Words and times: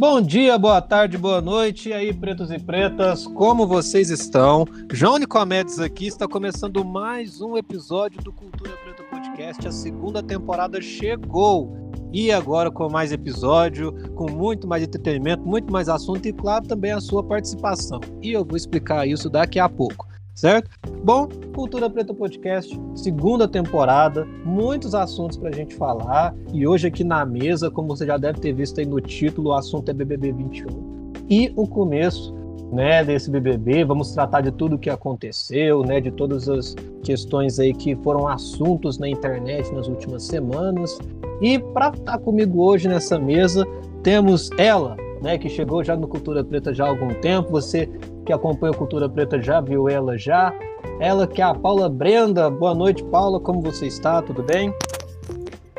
Bom 0.00 0.22
dia, 0.22 0.56
boa 0.56 0.80
tarde, 0.80 1.18
boa 1.18 1.42
noite. 1.42 1.90
E 1.90 1.92
aí, 1.92 2.10
pretos 2.10 2.50
e 2.50 2.58
pretas, 2.58 3.26
como 3.26 3.66
vocês 3.66 4.08
estão? 4.08 4.64
João 4.90 5.18
Nicomedes 5.18 5.78
aqui 5.78 6.06
está 6.06 6.26
começando 6.26 6.82
mais 6.82 7.42
um 7.42 7.54
episódio 7.54 8.18
do 8.22 8.32
Cultura 8.32 8.70
Preta 8.82 9.02
Podcast. 9.02 9.68
A 9.68 9.70
segunda 9.70 10.22
temporada 10.22 10.80
chegou. 10.80 11.76
E 12.14 12.32
agora 12.32 12.70
com 12.70 12.88
mais 12.88 13.12
episódio, 13.12 13.92
com 14.14 14.30
muito 14.30 14.66
mais 14.66 14.82
entretenimento, 14.82 15.46
muito 15.46 15.70
mais 15.70 15.86
assunto 15.86 16.26
e, 16.26 16.32
claro, 16.32 16.66
também 16.66 16.92
a 16.92 17.00
sua 17.00 17.22
participação. 17.22 18.00
E 18.22 18.32
eu 18.32 18.42
vou 18.42 18.56
explicar 18.56 19.06
isso 19.06 19.28
daqui 19.28 19.58
a 19.58 19.68
pouco 19.68 20.09
certo? 20.40 20.70
Bom, 21.04 21.28
Cultura 21.54 21.90
Preta 21.90 22.14
Podcast, 22.14 22.74
segunda 22.94 23.46
temporada, 23.46 24.24
muitos 24.42 24.94
assuntos 24.94 25.36
para 25.36 25.50
a 25.50 25.52
gente 25.52 25.74
falar. 25.74 26.34
E 26.54 26.66
hoje 26.66 26.88
aqui 26.88 27.04
na 27.04 27.26
mesa, 27.26 27.70
como 27.70 27.88
você 27.88 28.06
já 28.06 28.16
deve 28.16 28.40
ter 28.40 28.54
visto 28.54 28.80
aí 28.80 28.86
no 28.86 28.98
título, 29.02 29.50
o 29.50 29.52
assunto 29.52 29.90
é 29.90 29.92
BBB 29.92 30.32
21 30.32 31.12
e 31.28 31.52
o 31.54 31.66
começo 31.66 32.34
né, 32.72 33.04
desse 33.04 33.30
BBB. 33.30 33.84
Vamos 33.84 34.12
tratar 34.12 34.40
de 34.40 34.50
tudo 34.50 34.76
o 34.76 34.78
que 34.78 34.88
aconteceu, 34.88 35.82
né, 35.82 36.00
de 36.00 36.10
todas 36.10 36.48
as 36.48 36.74
questões 37.02 37.58
aí 37.58 37.74
que 37.74 37.94
foram 37.96 38.26
assuntos 38.26 38.98
na 38.98 39.10
internet 39.10 39.70
nas 39.74 39.88
últimas 39.88 40.22
semanas. 40.22 40.98
E 41.42 41.58
para 41.58 41.90
estar 41.90 42.16
comigo 42.16 42.62
hoje 42.62 42.88
nessa 42.88 43.18
mesa, 43.18 43.66
temos 44.02 44.48
ela, 44.56 44.96
né, 45.20 45.36
que 45.36 45.50
chegou 45.50 45.84
já 45.84 45.94
no 45.94 46.08
Cultura 46.08 46.42
Preta 46.42 46.72
já 46.72 46.86
há 46.86 46.88
algum 46.88 47.12
tempo. 47.20 47.50
Você 47.50 47.90
que 48.30 48.34
acompanha 48.34 48.72
a 48.72 48.76
Cultura 48.76 49.08
Preta 49.08 49.42
já 49.42 49.60
viu 49.60 49.88
ela 49.88 50.16
já. 50.16 50.54
Ela 51.00 51.26
que 51.26 51.42
é 51.42 51.44
a 51.44 51.52
Paula 51.52 51.88
Brenda. 51.88 52.48
Boa 52.48 52.72
noite, 52.72 53.02
Paula. 53.02 53.40
Como 53.40 53.60
você 53.60 53.88
está? 53.88 54.22
Tudo 54.22 54.40
bem? 54.40 54.72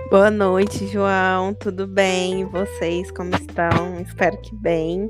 Boa 0.10 0.30
noite, 0.30 0.86
João. 0.88 1.54
Tudo 1.54 1.88
bem? 1.88 2.42
E 2.42 2.44
vocês 2.44 3.10
como 3.10 3.34
estão? 3.34 4.02
Espero 4.02 4.36
que 4.42 4.54
bem. 4.54 5.10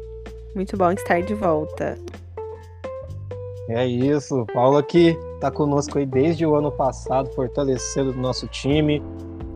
Muito 0.54 0.78
bom 0.78 0.92
estar 0.92 1.24
de 1.24 1.34
volta. 1.34 1.98
É 3.70 3.88
isso, 3.88 4.46
Paula 4.54 4.84
que 4.84 5.18
está 5.34 5.50
conosco 5.50 5.98
aí 5.98 6.06
desde 6.06 6.46
o 6.46 6.56
ano 6.56 6.72
passado, 6.72 7.28
fortalecendo 7.34 8.12
o 8.12 8.18
nosso 8.18 8.46
time, 8.50 9.02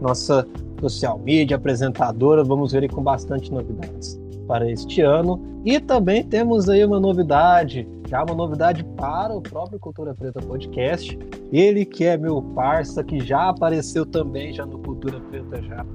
nossa 0.02 0.47
social 0.81 1.20
media, 1.20 1.58
apresentadora. 1.58 2.44
Vamos 2.44 2.72
ver 2.72 2.81
aí 2.81 2.89
com 2.89 3.03
bastante 3.03 3.52
novidades 3.52 4.24
para 4.47 4.69
este 4.69 5.01
ano. 5.01 5.41
E 5.65 5.79
também 5.79 6.23
temos 6.23 6.69
aí 6.69 6.85
uma 6.85 6.99
novidade, 6.99 7.88
já 8.07 8.23
uma 8.23 8.35
novidade 8.35 8.83
para 8.95 9.33
o 9.33 9.41
próprio 9.41 9.79
Cultura 9.79 10.13
Preta 10.13 10.39
Podcast. 10.41 11.17
Ele 11.52 11.85
que 11.85 12.05
é 12.05 12.17
meu 12.17 12.41
parça, 12.41 13.03
que 13.03 13.19
já 13.19 13.49
apareceu 13.49 14.05
também 14.05 14.53
já 14.53 14.65
no 14.65 14.79
Cultura 14.79 15.19
Preta 15.19 15.61
já 15.63 15.85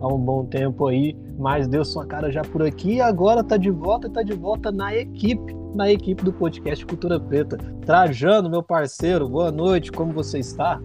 há 0.00 0.08
um 0.08 0.18
bom 0.18 0.44
tempo 0.44 0.86
aí, 0.86 1.16
mas 1.38 1.66
deu 1.68 1.84
sua 1.84 2.06
cara 2.06 2.30
já 2.30 2.42
por 2.42 2.62
aqui 2.62 2.94
e 2.94 3.00
agora 3.00 3.42
tá 3.42 3.56
de 3.56 3.70
volta, 3.70 4.08
tá 4.08 4.22
de 4.22 4.34
volta 4.34 4.70
na 4.70 4.94
equipe, 4.94 5.56
na 5.74 5.90
equipe 5.90 6.24
do 6.24 6.32
podcast 6.32 6.84
Cultura 6.86 7.18
Preta. 7.18 7.56
Trajano, 7.84 8.50
meu 8.50 8.62
parceiro, 8.62 9.28
boa 9.28 9.50
noite, 9.50 9.90
como 9.92 10.12
você 10.12 10.38
está? 10.38 10.80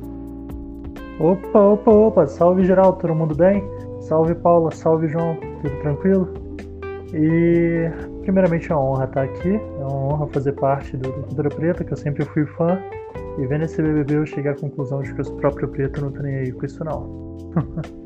Opa, 1.20 1.60
opa, 1.60 1.92
opa, 1.92 2.28
salve 2.28 2.66
geral, 2.66 2.94
todo 2.94 3.14
mundo 3.14 3.36
bem? 3.36 3.64
Salve 4.02 4.34
Paula, 4.36 4.72
salve 4.72 5.08
João, 5.08 5.38
tudo 5.62 5.80
tranquilo? 5.82 6.41
E 7.14 7.90
primeiramente 8.22 8.72
é 8.72 8.76
uma 8.76 8.84
honra 8.86 9.06
estar 9.06 9.24
aqui, 9.24 9.50
é 9.50 9.84
uma 9.84 10.14
honra 10.14 10.28
fazer 10.28 10.54
parte 10.54 10.96
do, 10.96 11.12
Cultura 11.12 11.50
Preta, 11.50 11.84
que 11.84 11.92
eu 11.92 11.98
sempre 11.98 12.24
fui 12.26 12.46
fã. 12.46 12.80
E 13.38 13.46
vendo 13.46 13.64
esse 13.64 13.82
BBB 13.82 14.16
eu 14.16 14.26
cheguei 14.26 14.52
à 14.52 14.56
conclusão 14.56 15.02
de 15.02 15.14
que 15.14 15.22
o 15.22 15.36
próprio 15.36 15.68
Preto 15.68 16.02
não 16.02 16.12
tá 16.12 16.22
nem 16.22 16.36
aí 16.36 16.52
com 16.52 16.66
isso 16.66 16.84
não. 16.84 17.38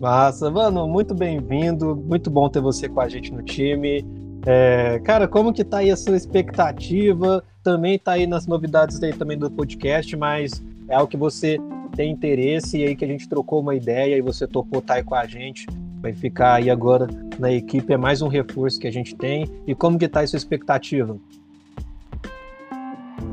Massa, 0.00 0.50
mano, 0.50 0.88
muito 0.88 1.14
bem-vindo, 1.14 1.96
muito 1.96 2.30
bom 2.30 2.48
ter 2.48 2.60
você 2.60 2.88
com 2.88 3.00
a 3.00 3.08
gente 3.08 3.32
no 3.32 3.42
time. 3.42 4.04
É, 4.44 5.00
cara, 5.04 5.26
como 5.26 5.52
que 5.52 5.64
tá 5.64 5.78
aí 5.78 5.90
a 5.90 5.96
sua 5.96 6.16
expectativa? 6.16 7.42
Também 7.62 7.98
tá 7.98 8.12
aí 8.12 8.26
nas 8.26 8.46
novidades 8.46 9.02
aí 9.02 9.12
também 9.12 9.38
do 9.38 9.50
podcast, 9.50 10.14
mas 10.16 10.62
é 10.88 10.96
algo 10.96 11.08
que 11.08 11.16
você 11.16 11.58
tem 11.96 12.10
interesse 12.10 12.78
e 12.78 12.84
aí 12.84 12.96
que 12.96 13.04
a 13.04 13.08
gente 13.08 13.28
trocou 13.28 13.60
uma 13.60 13.74
ideia 13.74 14.16
e 14.16 14.20
você 14.20 14.46
topou 14.46 14.80
estar 14.80 14.94
tá 14.94 14.98
aí 14.98 15.04
com 15.04 15.14
a 15.14 15.26
gente 15.26 15.66
vai 16.04 16.12
ficar 16.12 16.56
aí 16.56 16.68
agora 16.68 17.06
na 17.38 17.50
equipe, 17.50 17.90
é 17.90 17.96
mais 17.96 18.20
um 18.20 18.28
reforço 18.28 18.78
que 18.78 18.86
a 18.86 18.92
gente 18.92 19.16
tem. 19.16 19.48
E 19.66 19.74
como 19.74 19.98
que 19.98 20.06
tá 20.06 20.20
a 20.20 20.26
sua 20.26 20.36
expectativa? 20.36 21.16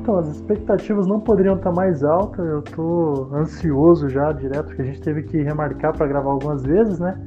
Então, 0.02 0.18
as 0.18 0.30
expectativas 0.30 1.06
não 1.06 1.20
poderiam 1.20 1.58
estar 1.58 1.74
mais 1.74 2.02
altas, 2.02 2.48
eu 2.48 2.62
tô 2.62 3.28
ansioso 3.34 4.08
já 4.08 4.32
direto, 4.32 4.68
porque 4.68 4.84
a 4.84 4.86
gente 4.86 5.02
teve 5.02 5.24
que 5.24 5.42
remarcar 5.42 5.96
para 5.96 6.08
gravar 6.08 6.32
algumas 6.32 6.64
vezes, 6.64 6.98
né? 6.98 7.20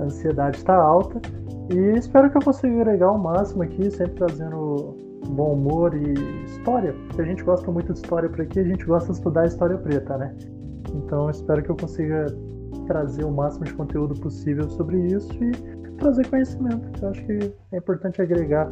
A 0.00 0.04
ansiedade 0.04 0.56
está 0.56 0.74
alta. 0.74 1.20
E 1.70 1.98
espero 1.98 2.30
que 2.30 2.38
eu 2.38 2.42
consiga 2.42 2.80
agregar 2.80 3.12
o 3.12 3.18
máximo 3.18 3.64
aqui, 3.64 3.90
sempre 3.90 4.14
trazendo 4.14 4.96
bom 5.28 5.52
humor 5.52 5.94
e 5.94 6.14
história, 6.46 6.94
porque 7.08 7.20
a 7.20 7.24
gente 7.24 7.44
gosta 7.44 7.70
muito 7.70 7.92
de 7.92 7.98
história 7.98 8.30
por 8.30 8.40
aqui, 8.40 8.60
a 8.60 8.64
gente 8.64 8.84
gosta 8.86 9.12
de 9.12 9.18
estudar 9.18 9.44
história 9.44 9.76
preta, 9.76 10.16
né? 10.16 10.34
Então 10.94 11.28
espero 11.28 11.62
que 11.62 11.70
eu 11.70 11.76
consiga 11.76 12.26
trazer 12.86 13.24
o 13.24 13.30
máximo 13.30 13.64
de 13.64 13.74
conteúdo 13.74 14.14
possível 14.20 14.68
sobre 14.70 14.98
isso 15.06 15.32
e 15.42 15.52
trazer 15.96 16.28
conhecimento, 16.28 16.90
que 16.92 17.04
eu 17.04 17.08
acho 17.08 17.24
que 17.24 17.52
é 17.72 17.76
importante 17.78 18.22
agregar. 18.22 18.70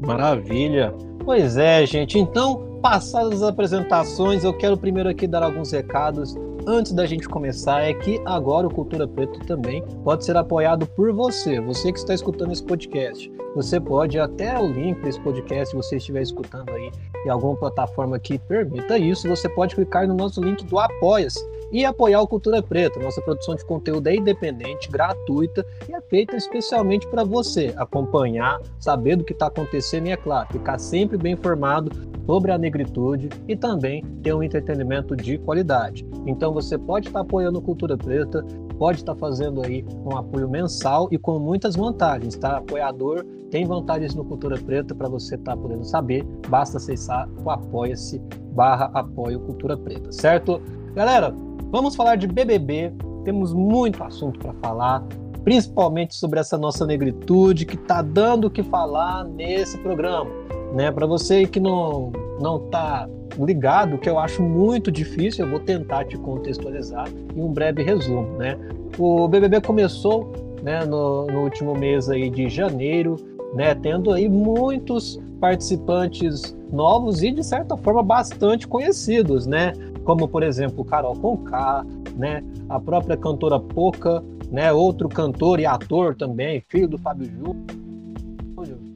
Maravilha! 0.00 0.94
Pois 1.24 1.56
é, 1.56 1.84
gente. 1.84 2.18
Então, 2.18 2.78
passadas 2.80 3.42
as 3.42 3.48
apresentações, 3.48 4.44
eu 4.44 4.56
quero 4.56 4.76
primeiro 4.76 5.08
aqui 5.08 5.26
dar 5.26 5.42
alguns 5.42 5.72
recados 5.72 6.36
antes 6.66 6.92
da 6.92 7.06
gente 7.06 7.28
começar 7.28 7.82
é 7.82 7.94
que 7.94 8.20
agora 8.24 8.66
o 8.66 8.74
Cultura 8.74 9.06
Preto 9.06 9.38
também 9.46 9.82
pode 10.02 10.24
ser 10.24 10.36
apoiado 10.36 10.86
por 10.86 11.12
você, 11.12 11.60
você 11.60 11.92
que 11.92 11.98
está 11.98 12.12
escutando 12.12 12.52
esse 12.52 12.62
podcast. 12.62 13.32
Você 13.54 13.80
pode 13.80 14.18
até 14.18 14.58
o 14.58 14.66
link 14.66 15.00
desse 15.00 15.20
podcast, 15.20 15.70
se 15.70 15.76
você 15.76 15.96
estiver 15.96 16.22
escutando 16.22 16.70
aí 16.70 16.90
em 17.24 17.28
alguma 17.28 17.56
plataforma 17.56 18.18
que 18.18 18.38
permita 18.38 18.98
isso, 18.98 19.28
você 19.28 19.48
pode 19.48 19.74
clicar 19.74 20.06
no 20.06 20.14
nosso 20.14 20.42
link 20.42 20.64
do 20.64 20.78
Apoia-se 20.78 21.42
e 21.70 21.84
apoiar 21.84 22.20
o 22.20 22.28
Cultura 22.28 22.62
Preta. 22.62 23.00
Nossa 23.00 23.20
produção 23.20 23.54
de 23.54 23.64
conteúdo 23.64 24.06
é 24.08 24.16
independente, 24.16 24.90
gratuita 24.90 25.64
e 25.88 25.94
é 25.94 26.00
feita 26.00 26.36
especialmente 26.36 27.06
para 27.08 27.24
você 27.24 27.74
acompanhar, 27.76 28.60
saber 28.78 29.16
do 29.16 29.24
que 29.24 29.32
está 29.32 29.46
acontecendo 29.46 30.06
e, 30.06 30.10
é 30.10 30.16
claro, 30.16 30.48
ficar 30.52 30.78
sempre 30.78 31.16
bem 31.16 31.34
informado 31.34 31.90
sobre 32.26 32.50
a 32.50 32.58
negritude 32.58 33.28
e 33.46 33.56
também 33.56 34.04
ter 34.22 34.34
um 34.34 34.42
entretenimento 34.42 35.16
de 35.16 35.38
qualidade. 35.38 36.06
Então 36.26 36.52
você 36.52 36.76
pode 36.76 37.06
estar 37.06 37.20
tá 37.20 37.24
apoiando 37.24 37.62
Cultura 37.62 37.96
Preta, 37.96 38.44
pode 38.78 38.98
estar 38.98 39.14
tá 39.14 39.18
fazendo 39.18 39.62
aí 39.62 39.84
um 40.04 40.16
apoio 40.16 40.48
mensal 40.48 41.08
e 41.10 41.18
com 41.18 41.38
muitas 41.38 41.76
vantagens, 41.76 42.36
tá? 42.36 42.58
Apoiador 42.58 43.24
tem 43.50 43.64
vantagens 43.64 44.14
no 44.14 44.24
Cultura 44.24 44.58
Preta 44.58 44.94
para 44.94 45.08
você 45.08 45.36
estar 45.36 45.54
tá 45.54 45.62
podendo 45.62 45.84
saber, 45.84 46.24
basta 46.48 46.78
acessar 46.78 47.28
o 47.44 47.50
apoia-se 47.50 48.20
barra 48.52 48.90
apoio 48.92 49.40
Cultura 49.40 49.76
Preta, 49.76 50.10
certo? 50.10 50.60
Galera, 50.94 51.32
Vamos 51.70 51.96
falar 51.96 52.16
de 52.16 52.26
BBB. 52.26 52.92
Temos 53.24 53.52
muito 53.52 54.02
assunto 54.02 54.38
para 54.38 54.52
falar, 54.54 55.04
principalmente 55.42 56.14
sobre 56.14 56.38
essa 56.38 56.56
nossa 56.56 56.86
negritude 56.86 57.66
que 57.66 57.74
está 57.74 58.02
dando 58.02 58.46
o 58.46 58.50
que 58.50 58.62
falar 58.62 59.24
nesse 59.24 59.76
programa. 59.78 60.30
Né? 60.72 60.90
Para 60.92 61.06
você 61.06 61.46
que 61.46 61.58
não 61.58 62.12
não 62.40 62.56
está 62.66 63.08
ligado, 63.38 63.98
que 63.98 64.08
eu 64.08 64.18
acho 64.18 64.42
muito 64.42 64.92
difícil, 64.92 65.44
eu 65.44 65.50
vou 65.50 65.60
tentar 65.60 66.04
te 66.04 66.16
contextualizar 66.18 67.08
em 67.34 67.40
um 67.40 67.52
breve 67.52 67.82
resumo. 67.82 68.36
Né? 68.38 68.58
O 68.98 69.26
BBB 69.26 69.60
começou 69.60 70.32
né, 70.62 70.84
no, 70.84 71.26
no 71.26 71.40
último 71.40 71.74
mês 71.74 72.08
aí 72.08 72.28
de 72.30 72.48
janeiro, 72.48 73.16
né, 73.54 73.74
tendo 73.74 74.12
aí 74.12 74.28
muitos 74.28 75.20
participantes 75.40 76.56
novos 76.72 77.22
e 77.22 77.30
de 77.30 77.42
certa 77.44 77.76
forma 77.76 78.02
bastante 78.02 78.66
conhecidos, 78.66 79.46
né? 79.46 79.72
Como 80.06 80.28
por 80.28 80.42
exemplo 80.42 80.84
Carol 80.84 81.16
Conká, 81.16 81.84
né, 82.16 82.42
a 82.68 82.80
própria 82.80 83.16
cantora 83.16 83.58
Poca, 83.58 84.22
né, 84.50 84.72
outro 84.72 85.08
cantor 85.08 85.58
e 85.60 85.66
ator 85.66 86.14
também, 86.14 86.62
filho 86.68 86.88
do 86.88 86.96
Fábio 86.96 87.28
Júnior, 87.28 87.56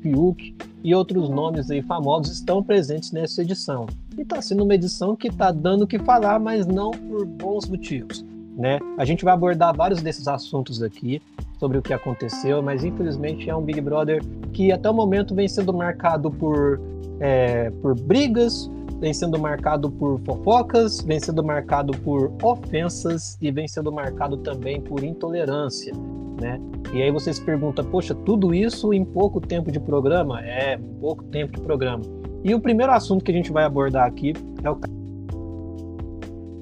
Fiuk 0.01 0.57
e 0.83 0.95
outros 0.95 1.29
nomes 1.29 1.71
aí 1.71 1.83
famosos 1.83 2.33
estão 2.33 2.62
presentes 2.62 3.12
nessa 3.12 3.43
edição. 3.43 3.87
E 4.17 4.23
está 4.23 4.41
sendo 4.41 4.65
uma 4.65 4.75
edição 4.75 5.15
que 5.15 5.29
está 5.29 5.53
dando 5.53 5.83
o 5.83 5.87
que 5.87 5.99
falar, 5.99 6.39
mas 6.39 6.67
não 6.67 6.91
por 6.91 7.27
bons 7.27 7.69
motivos. 7.69 8.25
Né? 8.56 8.79
A 8.97 9.05
gente 9.05 9.25
vai 9.25 9.35
abordar 9.35 9.77
vários 9.77 10.01
desses 10.01 10.27
assuntos 10.27 10.83
aqui 10.83 11.21
sobre 11.59 11.77
o 11.77 11.83
que 11.83 11.93
aconteceu, 11.93 12.63
mas 12.63 12.85
infelizmente 12.85 13.51
é 13.51 13.55
um 13.55 13.63
Big 13.63 13.81
Brother 13.81 14.23
que 14.53 14.73
até 14.73 14.89
o 14.89 14.95
momento 14.95 15.35
vem 15.35 15.47
sendo 15.47 15.73
marcado 15.73 16.31
por, 16.31 16.81
é, 17.21 17.71
por 17.83 17.95
brigas, 17.95 18.71
vem 19.00 19.14
sendo 19.14 19.38
marcado 19.38 19.91
por 19.91 20.20
fofocas, 20.20 21.00
vem 21.00 21.19
sendo 21.19 21.43
marcado 21.43 21.93
por 21.99 22.31
ofensas 22.43 23.38
e 23.41 23.50
vem 23.50 23.67
sendo 23.67 23.91
marcado 23.91 24.37
também 24.37 24.81
por 24.81 25.02
intolerância, 25.02 25.93
né? 26.41 26.61
E 26.93 27.02
aí 27.02 27.11
você 27.11 27.32
se 27.32 27.43
pergunta, 27.43 27.82
poxa, 27.82 28.14
tudo 28.14 28.55
isso 28.55 28.93
em 28.93 29.05
pouco 29.05 29.41
tempo 29.41 29.73
de 29.73 29.81
programa? 29.81 30.41
É, 30.43 30.79
pouco 31.00 31.25
tempo 31.25 31.52
de 31.55 31.61
programa. 31.61 32.02
E 32.44 32.55
o 32.55 32.61
primeiro 32.61 32.93
assunto 32.93 33.25
que 33.25 33.31
a 33.31 33.35
gente 33.35 33.50
vai 33.50 33.64
abordar 33.64 34.06
aqui 34.06 34.35
é 34.62 34.70
o 34.70 34.79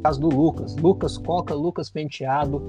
caso 0.03 0.21
do 0.21 0.29
Lucas, 0.29 0.77
Lucas 0.77 1.19
Coca, 1.19 1.55
Lucas 1.55 1.91
Penteado, 1.91 2.63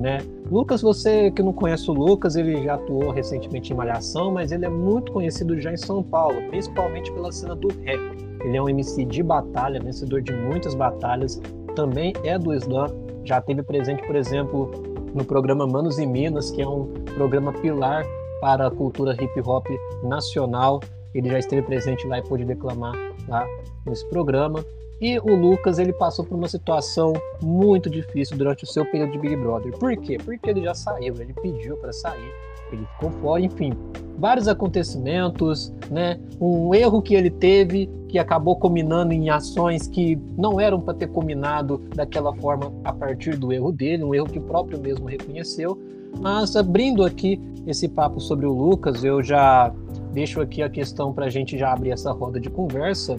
né? 0.00 0.18
Lucas, 0.50 0.82
você 0.82 1.30
que 1.30 1.42
não 1.42 1.52
conhece 1.52 1.88
o 1.90 1.94
Lucas, 1.94 2.34
ele 2.34 2.62
já 2.64 2.74
atuou 2.74 3.10
recentemente 3.10 3.72
em 3.72 3.76
Malhação, 3.76 4.32
mas 4.32 4.50
ele 4.50 4.64
é 4.64 4.68
muito 4.68 5.12
conhecido 5.12 5.60
já 5.60 5.72
em 5.72 5.76
São 5.76 6.02
Paulo, 6.02 6.42
principalmente 6.50 7.12
pela 7.12 7.30
cena 7.30 7.54
do 7.54 7.68
rap. 7.68 8.31
Ele 8.44 8.56
é 8.56 8.62
um 8.62 8.68
MC 8.68 9.04
de 9.04 9.22
batalha, 9.22 9.80
vencedor 9.80 10.22
de 10.22 10.32
muitas 10.32 10.74
batalhas, 10.74 11.40
também 11.74 12.12
é 12.24 12.38
do 12.38 12.52
slam, 12.54 12.88
já 13.24 13.40
teve 13.40 13.62
presente, 13.62 14.02
por 14.06 14.16
exemplo, 14.16 14.70
no 15.14 15.24
programa 15.24 15.66
Manos 15.66 15.98
e 15.98 16.06
Minas, 16.06 16.50
que 16.50 16.62
é 16.62 16.68
um 16.68 16.86
programa 17.14 17.52
pilar 17.52 18.04
para 18.40 18.66
a 18.66 18.70
cultura 18.70 19.12
hip 19.12 19.40
hop 19.46 19.66
nacional. 20.02 20.80
Ele 21.14 21.28
já 21.28 21.38
esteve 21.38 21.62
presente 21.62 22.06
lá 22.06 22.18
e 22.18 22.22
pôde 22.22 22.44
declamar 22.44 22.94
lá 23.28 23.46
nesse 23.86 24.04
programa. 24.08 24.64
E 25.00 25.18
o 25.18 25.34
Lucas, 25.34 25.78
ele 25.78 25.92
passou 25.92 26.24
por 26.24 26.36
uma 26.36 26.48
situação 26.48 27.12
muito 27.42 27.90
difícil 27.90 28.36
durante 28.36 28.64
o 28.64 28.66
seu 28.66 28.84
período 28.86 29.12
de 29.12 29.18
Big 29.18 29.36
Brother. 29.36 29.72
Por 29.76 29.96
quê? 29.96 30.16
Porque 30.24 30.48
ele 30.48 30.62
já 30.62 30.74
saiu, 30.74 31.14
ele 31.20 31.34
pediu 31.34 31.76
para 31.76 31.92
sair, 31.92 32.32
ele 32.72 32.86
ficou 32.94 33.10
fora, 33.10 33.42
enfim. 33.42 33.72
Vários 34.16 34.46
acontecimentos, 34.46 35.72
né? 35.90 36.20
Um 36.40 36.72
erro 36.72 37.02
que 37.02 37.14
ele 37.14 37.30
teve 37.30 37.90
que 38.12 38.18
acabou 38.18 38.54
combinando 38.56 39.12
em 39.12 39.30
ações 39.30 39.88
que 39.88 40.16
não 40.36 40.60
eram 40.60 40.80
para 40.80 40.94
ter 40.94 41.08
combinado 41.08 41.80
daquela 41.96 42.32
forma 42.36 42.70
a 42.84 42.92
partir 42.92 43.36
do 43.36 43.52
erro 43.52 43.72
dele, 43.72 44.04
um 44.04 44.14
erro 44.14 44.26
que 44.26 44.38
o 44.38 44.42
próprio 44.42 44.78
mesmo 44.78 45.06
reconheceu. 45.06 45.76
Mas 46.20 46.54
abrindo 46.54 47.02
aqui 47.02 47.40
esse 47.66 47.88
papo 47.88 48.20
sobre 48.20 48.44
o 48.44 48.52
Lucas, 48.52 49.02
eu 49.02 49.22
já 49.22 49.72
deixo 50.12 50.40
aqui 50.40 50.62
a 50.62 50.68
questão 50.68 51.12
para 51.12 51.24
a 51.24 51.30
gente 51.30 51.56
já 51.58 51.72
abrir 51.72 51.90
essa 51.90 52.12
roda 52.12 52.38
de 52.38 52.50
conversa 52.50 53.18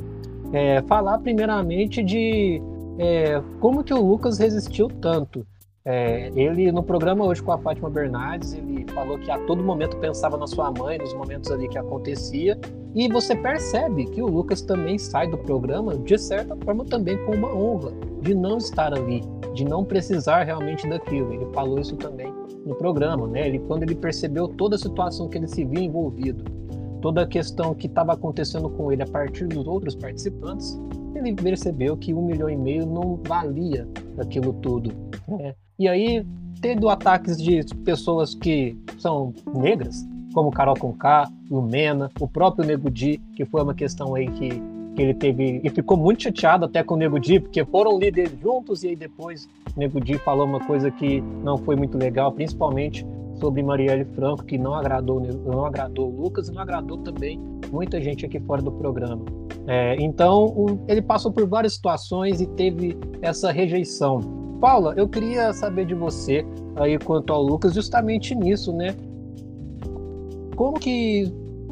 é, 0.54 0.84
falar 0.84 1.18
primeiramente 1.18 2.04
de 2.04 2.62
é, 3.00 3.42
como 3.60 3.84
que 3.84 3.94
o 3.94 4.00
Lucas 4.00 4.38
resistiu 4.38 4.88
tanto. 4.88 5.46
É, 5.84 6.32
ele, 6.36 6.72
no 6.72 6.84
programa 6.84 7.26
hoje 7.26 7.42
com 7.42 7.52
a 7.52 7.58
Fátima 7.58 7.90
Bernardes, 7.90 8.54
ele 8.54 8.86
falou 8.94 9.18
que 9.18 9.30
a 9.30 9.38
todo 9.40 9.62
momento 9.62 9.98
pensava 9.98 10.38
na 10.38 10.48
sua 10.48 10.72
mãe, 10.72 10.98
nos 10.98 11.14
momentos 11.14 11.52
ali 11.52 11.68
que 11.68 11.78
acontecia, 11.78 12.58
e 12.96 13.08
você 13.08 13.36
percebe 13.36 14.06
que 14.06 14.22
o 14.22 14.28
Lucas 14.28 14.62
também 14.62 15.00
sai 15.00 15.28
do 15.28 15.38
programa, 15.38 15.98
de 15.98 16.18
certa 16.18 16.56
forma, 16.58 16.86
também 16.86 17.18
com 17.26 17.36
uma 17.36 17.54
honra 17.54 17.92
de 18.22 18.36
não 18.36 18.58
estar 18.58 18.94
ali, 18.94 19.22
de 19.54 19.66
não 19.66 19.84
precisar 19.84 20.44
realmente 20.44 20.88
daquilo. 20.88 21.34
Ele 21.34 21.46
falou 21.54 21.80
isso 21.80 21.96
também 21.96 22.32
no 22.66 22.76
programa, 22.76 23.28
né? 23.28 23.48
Ele, 23.48 23.60
quando 23.60 23.84
ele 23.84 23.96
percebeu 23.96 24.48
toda 24.48 24.76
a 24.76 24.80
situação 24.80 25.28
que 25.28 25.38
ele 25.38 25.48
se 25.48 25.66
viu 25.66 25.82
envolvido, 25.82 26.44
toda 27.02 27.24
a 27.24 27.28
questão 27.28 27.74
que 27.74 27.88
estava 27.88 28.14
acontecendo 28.14 28.70
com 28.70 28.92
ele 28.92 29.02
a 29.02 29.08
partir 29.08 29.48
dos 29.48 29.68
outros 29.68 29.96
participantes, 29.96 30.80
ele 31.16 31.34
percebeu 31.34 31.98
que 31.98 32.14
um 32.14 32.26
milhão 32.26 32.50
e 32.50 32.56
meio 32.56 32.86
não 32.86 33.20
valia 33.28 33.88
aquilo 34.18 34.54
tudo. 34.54 34.94
Né? 35.28 35.56
E 35.80 35.88
aí, 35.88 36.26
tendo 36.62 36.90
ataques 36.90 37.38
de 37.38 37.62
pessoas 37.84 38.36
que 38.36 38.78
são 39.00 39.34
negras, 39.54 40.06
como 40.34 40.52
Carol 40.52 40.76
Conká, 40.76 41.30
Lumena, 41.50 42.12
o 42.20 42.28
próprio 42.28 42.66
Nego 42.66 42.90
Di, 42.90 43.20
que 43.36 43.46
foi 43.46 43.62
uma 43.62 43.74
questão 43.74 44.16
aí 44.16 44.28
que, 44.32 44.50
que 44.96 45.02
ele 45.02 45.14
teve 45.14 45.62
e 45.64 45.70
ficou 45.70 45.96
muito 45.96 46.24
chateado 46.24 46.66
até 46.66 46.84
com 46.84 46.96
o 46.96 46.98
Nego 46.98 47.20
Di, 47.20 47.40
porque 47.40 47.64
foram 47.66 47.98
líderes 47.98 48.38
juntos 48.42 48.84
e 48.84 48.90
aí 48.90 48.96
depois 48.96 49.48
o 49.76 49.80
Nego 49.80 50.02
Di 50.02 50.18
falou 50.18 50.46
uma 50.46 50.60
coisa 50.60 50.92
que 50.92 51.22
não 51.44 51.58
foi 51.58 51.76
muito 51.76 51.98
legal, 51.98 52.32
principalmente 52.32 53.06
sobre 53.40 53.64
Marielle 53.64 54.06
Franco, 54.16 54.44
que 54.44 54.58
não 54.58 54.74
agradou, 54.74 55.20
não 55.20 55.66
agradou 55.66 56.10
o 56.10 56.22
Lucas 56.22 56.50
e 56.50 56.52
não 56.52 56.62
agradou 56.62 56.98
também 56.98 57.40
muita 57.72 58.02
gente 58.02 58.26
aqui 58.26 58.40
fora 58.40 58.62
do 58.62 58.72
programa. 58.72 59.26
É, 59.68 59.96
então, 60.00 60.46
um, 60.58 60.80
ele 60.88 61.02
passou 61.02 61.32
por 61.32 61.48
várias 61.48 61.74
situações 61.74 62.42
e 62.42 62.46
teve 62.46 62.98
essa 63.22 63.52
rejeição. 63.52 64.20
Paula, 64.60 64.94
eu 64.96 65.08
queria 65.10 65.52
saber 65.54 65.86
de 65.86 65.96
você 65.96 66.46
aí 66.76 66.98
quanto 66.98 67.34
ao 67.34 67.42
Lucas, 67.42 67.74
justamente 67.74 68.34
nisso, 68.36 68.72
né? 68.72 68.96
Como 70.56 70.80
que 70.80 71.32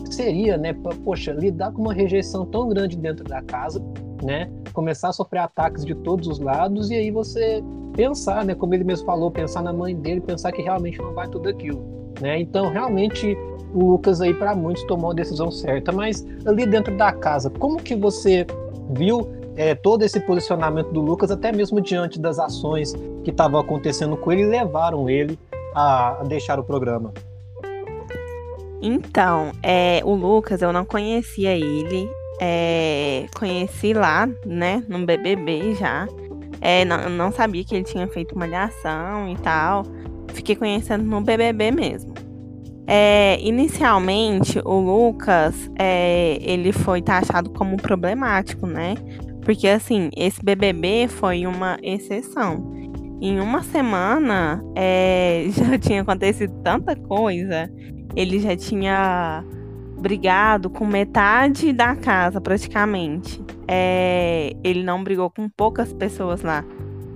seria, 0.09 0.57
né? 0.57 0.73
Poxa, 1.03 1.31
lidar 1.31 1.71
com 1.71 1.81
uma 1.81 1.93
rejeição 1.93 2.45
tão 2.45 2.69
grande 2.69 2.97
dentro 2.97 3.23
da 3.23 3.41
casa, 3.41 3.81
né? 4.23 4.49
Começar 4.73 5.09
a 5.09 5.13
sofrer 5.13 5.39
ataques 5.39 5.85
de 5.85 5.95
todos 5.95 6.27
os 6.27 6.39
lados 6.39 6.89
e 6.89 6.95
aí 6.95 7.11
você 7.11 7.63
pensar, 7.95 8.45
né, 8.45 8.55
como 8.55 8.73
ele 8.73 8.83
mesmo 8.83 9.05
falou, 9.05 9.29
pensar 9.29 9.61
na 9.61 9.73
mãe 9.73 9.95
dele, 9.95 10.21
pensar 10.21 10.51
que 10.51 10.61
realmente 10.61 10.97
não 10.97 11.13
vai 11.13 11.27
tudo 11.27 11.49
aquilo, 11.49 11.83
né? 12.21 12.39
Então, 12.39 12.69
realmente 12.69 13.37
o 13.73 13.91
Lucas 13.91 14.21
aí 14.21 14.33
para 14.33 14.55
muitos 14.55 14.83
tomou 14.83 15.11
a 15.11 15.13
decisão 15.13 15.51
certa, 15.51 15.91
mas 15.91 16.25
ali 16.45 16.65
dentro 16.65 16.95
da 16.95 17.11
casa, 17.11 17.49
como 17.49 17.77
que 17.77 17.95
você 17.95 18.45
viu 18.93 19.27
é, 19.55 19.75
todo 19.75 20.03
esse 20.03 20.19
posicionamento 20.21 20.91
do 20.91 21.01
Lucas, 21.01 21.31
até 21.31 21.51
mesmo 21.51 21.81
diante 21.81 22.19
das 22.19 22.39
ações 22.39 22.93
que 23.23 23.29
estavam 23.29 23.59
acontecendo 23.59 24.15
com 24.17 24.31
ele, 24.31 24.45
levaram 24.45 25.09
ele 25.09 25.37
a 25.75 26.23
deixar 26.27 26.59
o 26.59 26.63
programa? 26.63 27.13
Então, 28.81 29.51
é, 29.61 30.01
o 30.03 30.15
Lucas, 30.15 30.61
eu 30.61 30.73
não 30.73 30.83
conhecia 30.83 31.55
ele. 31.55 32.09
É, 32.39 33.27
conheci 33.35 33.93
lá, 33.93 34.27
né, 34.45 34.83
no 34.87 35.05
BBB 35.05 35.75
já. 35.75 36.07
É, 36.59 36.83
não, 36.85 37.09
não 37.09 37.31
sabia 37.31 37.63
que 37.63 37.75
ele 37.75 37.83
tinha 37.83 38.07
feito 38.07 38.37
malhação 38.37 39.29
e 39.29 39.37
tal. 39.37 39.83
Fiquei 40.33 40.55
conhecendo 40.55 41.03
no 41.03 41.21
BBB 41.21 41.71
mesmo. 41.71 42.13
É, 42.87 43.39
inicialmente, 43.41 44.59
o 44.65 44.79
Lucas, 44.79 45.55
é, 45.77 46.37
ele 46.41 46.71
foi 46.71 47.01
taxado 47.01 47.49
como 47.51 47.77
problemático, 47.77 48.65
né? 48.67 48.95
Porque, 49.43 49.67
assim, 49.67 50.09
esse 50.15 50.43
BBB 50.43 51.07
foi 51.07 51.45
uma 51.45 51.77
exceção. 51.81 52.71
Em 53.21 53.39
uma 53.39 53.63
semana, 53.63 54.63
é, 54.75 55.45
já 55.55 55.77
tinha 55.77 56.01
acontecido 56.01 56.53
tanta 56.63 56.95
coisa. 56.95 57.71
Ele 58.15 58.39
já 58.39 58.55
tinha 58.55 59.43
brigado 60.01 60.69
com 60.69 60.85
metade 60.85 61.71
da 61.71 61.95
casa, 61.95 62.41
praticamente. 62.41 63.41
É, 63.67 64.53
ele 64.63 64.83
não 64.83 65.03
brigou 65.03 65.29
com 65.29 65.47
poucas 65.47 65.93
pessoas 65.93 66.41
lá. 66.41 66.65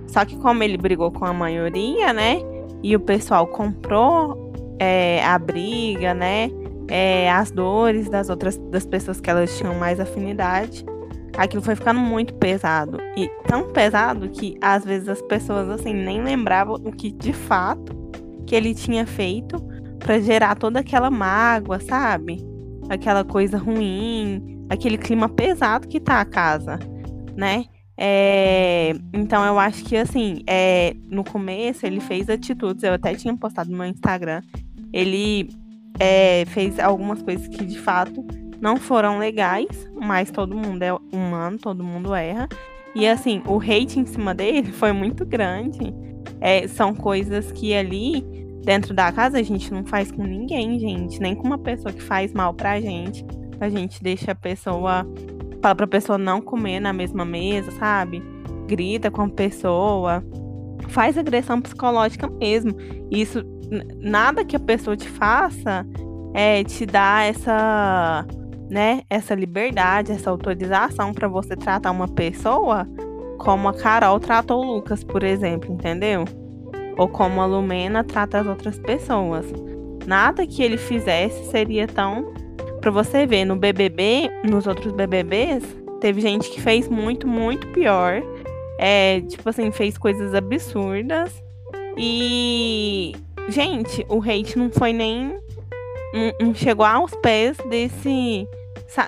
Só 0.06 0.24
que 0.24 0.36
como 0.36 0.62
ele 0.62 0.78
brigou 0.78 1.10
com 1.10 1.24
a 1.24 1.32
maioria, 1.32 2.12
né? 2.12 2.40
E 2.82 2.94
o 2.94 3.00
pessoal 3.00 3.46
comprou 3.46 4.52
é, 4.78 5.24
a 5.24 5.38
briga, 5.38 6.14
né? 6.14 6.50
É, 6.88 7.30
as 7.30 7.50
dores 7.50 8.08
das 8.08 8.30
outras 8.30 8.56
das 8.70 8.86
pessoas 8.86 9.20
que 9.20 9.28
elas 9.28 9.58
tinham 9.58 9.74
mais 9.74 9.98
afinidade. 9.98 10.86
Aquilo 11.36 11.62
foi 11.62 11.74
ficando 11.74 12.00
muito 12.00 12.34
pesado. 12.34 12.98
E 13.16 13.28
tão 13.46 13.72
pesado 13.72 14.28
que 14.28 14.56
às 14.60 14.84
vezes 14.84 15.08
as 15.08 15.20
pessoas 15.22 15.68
assim 15.68 15.92
nem 15.92 16.22
lembravam 16.22 16.76
o 16.76 16.92
que 16.92 17.10
de 17.10 17.32
fato 17.32 17.94
que 18.46 18.54
ele 18.54 18.74
tinha 18.74 19.04
feito 19.04 19.60
para 19.98 20.18
gerar 20.20 20.56
toda 20.56 20.80
aquela 20.80 21.10
mágoa, 21.10 21.80
sabe? 21.80 22.44
aquela 22.88 23.24
coisa 23.24 23.58
ruim, 23.58 24.64
aquele 24.68 24.98
clima 24.98 25.28
pesado 25.28 25.88
que 25.88 26.00
tá 26.00 26.20
a 26.20 26.24
casa, 26.24 26.78
né? 27.36 27.64
É, 27.98 28.92
então 29.12 29.44
eu 29.44 29.58
acho 29.58 29.82
que 29.84 29.96
assim, 29.96 30.42
é, 30.46 30.94
no 31.10 31.24
começo 31.24 31.86
ele 31.86 32.00
fez 32.00 32.28
atitudes, 32.28 32.82
eu 32.82 32.92
até 32.92 33.14
tinha 33.14 33.34
postado 33.36 33.70
no 33.70 33.78
meu 33.78 33.86
Instagram. 33.86 34.42
Ele 34.92 35.48
é, 35.98 36.44
fez 36.46 36.78
algumas 36.78 37.22
coisas 37.22 37.48
que 37.48 37.64
de 37.64 37.78
fato 37.78 38.24
não 38.60 38.76
foram 38.76 39.18
legais, 39.18 39.88
mas 39.94 40.30
todo 40.30 40.56
mundo 40.56 40.82
é 40.82 40.92
humano, 41.12 41.58
todo 41.58 41.82
mundo 41.82 42.14
erra. 42.14 42.48
E 42.94 43.06
assim, 43.06 43.42
o 43.46 43.58
hate 43.58 43.98
em 43.98 44.06
cima 44.06 44.34
dele 44.34 44.72
foi 44.72 44.92
muito 44.92 45.24
grande. 45.24 45.94
É, 46.40 46.68
são 46.68 46.94
coisas 46.94 47.50
que 47.52 47.74
ali 47.74 48.45
dentro 48.66 48.92
da 48.92 49.12
casa 49.12 49.38
a 49.38 49.42
gente 49.42 49.72
não 49.72 49.86
faz 49.86 50.10
com 50.10 50.24
ninguém, 50.24 50.78
gente. 50.78 51.20
Nem 51.20 51.36
com 51.36 51.46
uma 51.46 51.56
pessoa 51.56 51.94
que 51.94 52.02
faz 52.02 52.32
mal 52.32 52.52
pra 52.52 52.80
gente. 52.80 53.24
A 53.60 53.68
gente 53.70 54.02
deixa 54.02 54.32
a 54.32 54.34
pessoa. 54.34 55.06
Fala 55.62 55.74
pra 55.74 55.86
pessoa 55.86 56.18
não 56.18 56.42
comer 56.42 56.80
na 56.80 56.92
mesma 56.92 57.24
mesa, 57.24 57.70
sabe? 57.70 58.20
Grita 58.66 59.08
com 59.08 59.22
a 59.22 59.28
pessoa. 59.28 60.22
Faz 60.88 61.16
agressão 61.16 61.62
psicológica 61.62 62.28
mesmo. 62.28 62.72
Isso, 63.08 63.40
nada 64.00 64.44
que 64.44 64.56
a 64.56 64.60
pessoa 64.60 64.96
te 64.96 65.08
faça 65.08 65.86
é 66.34 66.64
te 66.64 66.84
dar 66.84 67.24
essa, 67.24 68.26
né, 68.68 69.02
essa 69.08 69.34
liberdade, 69.34 70.10
essa 70.10 70.28
autorização 70.28 71.14
para 71.14 71.28
você 71.28 71.56
tratar 71.56 71.92
uma 71.92 72.08
pessoa 72.08 72.86
como 73.38 73.68
a 73.68 73.74
Carol 73.74 74.18
tratou 74.18 74.60
o 74.60 74.74
Lucas, 74.74 75.04
por 75.04 75.22
exemplo, 75.22 75.72
entendeu? 75.72 76.24
Ou 76.96 77.08
como 77.08 77.40
a 77.40 77.46
Lumena 77.46 78.02
trata 78.02 78.40
as 78.40 78.46
outras 78.46 78.78
pessoas. 78.78 79.46
Nada 80.06 80.46
que 80.46 80.62
ele 80.62 80.76
fizesse 80.76 81.44
seria 81.50 81.86
tão. 81.86 82.32
Pra 82.80 82.90
você 82.90 83.26
ver, 83.26 83.44
no 83.44 83.56
BBB, 83.56 84.30
nos 84.48 84.66
outros 84.66 84.92
BBBs, 84.92 85.64
teve 86.00 86.20
gente 86.20 86.48
que 86.50 86.60
fez 86.60 86.88
muito, 86.88 87.26
muito 87.26 87.66
pior. 87.68 88.22
É, 88.78 89.20
tipo 89.22 89.48
assim, 89.48 89.70
fez 89.70 89.98
coisas 89.98 90.34
absurdas. 90.34 91.42
E. 91.96 93.14
Gente, 93.48 94.04
o 94.08 94.20
hate 94.20 94.58
não 94.58 94.70
foi 94.70 94.92
nem. 94.92 95.38
Não, 96.14 96.46
não 96.48 96.54
chegou 96.54 96.86
aos 96.86 97.14
pés 97.16 97.56
desse. 97.68 98.46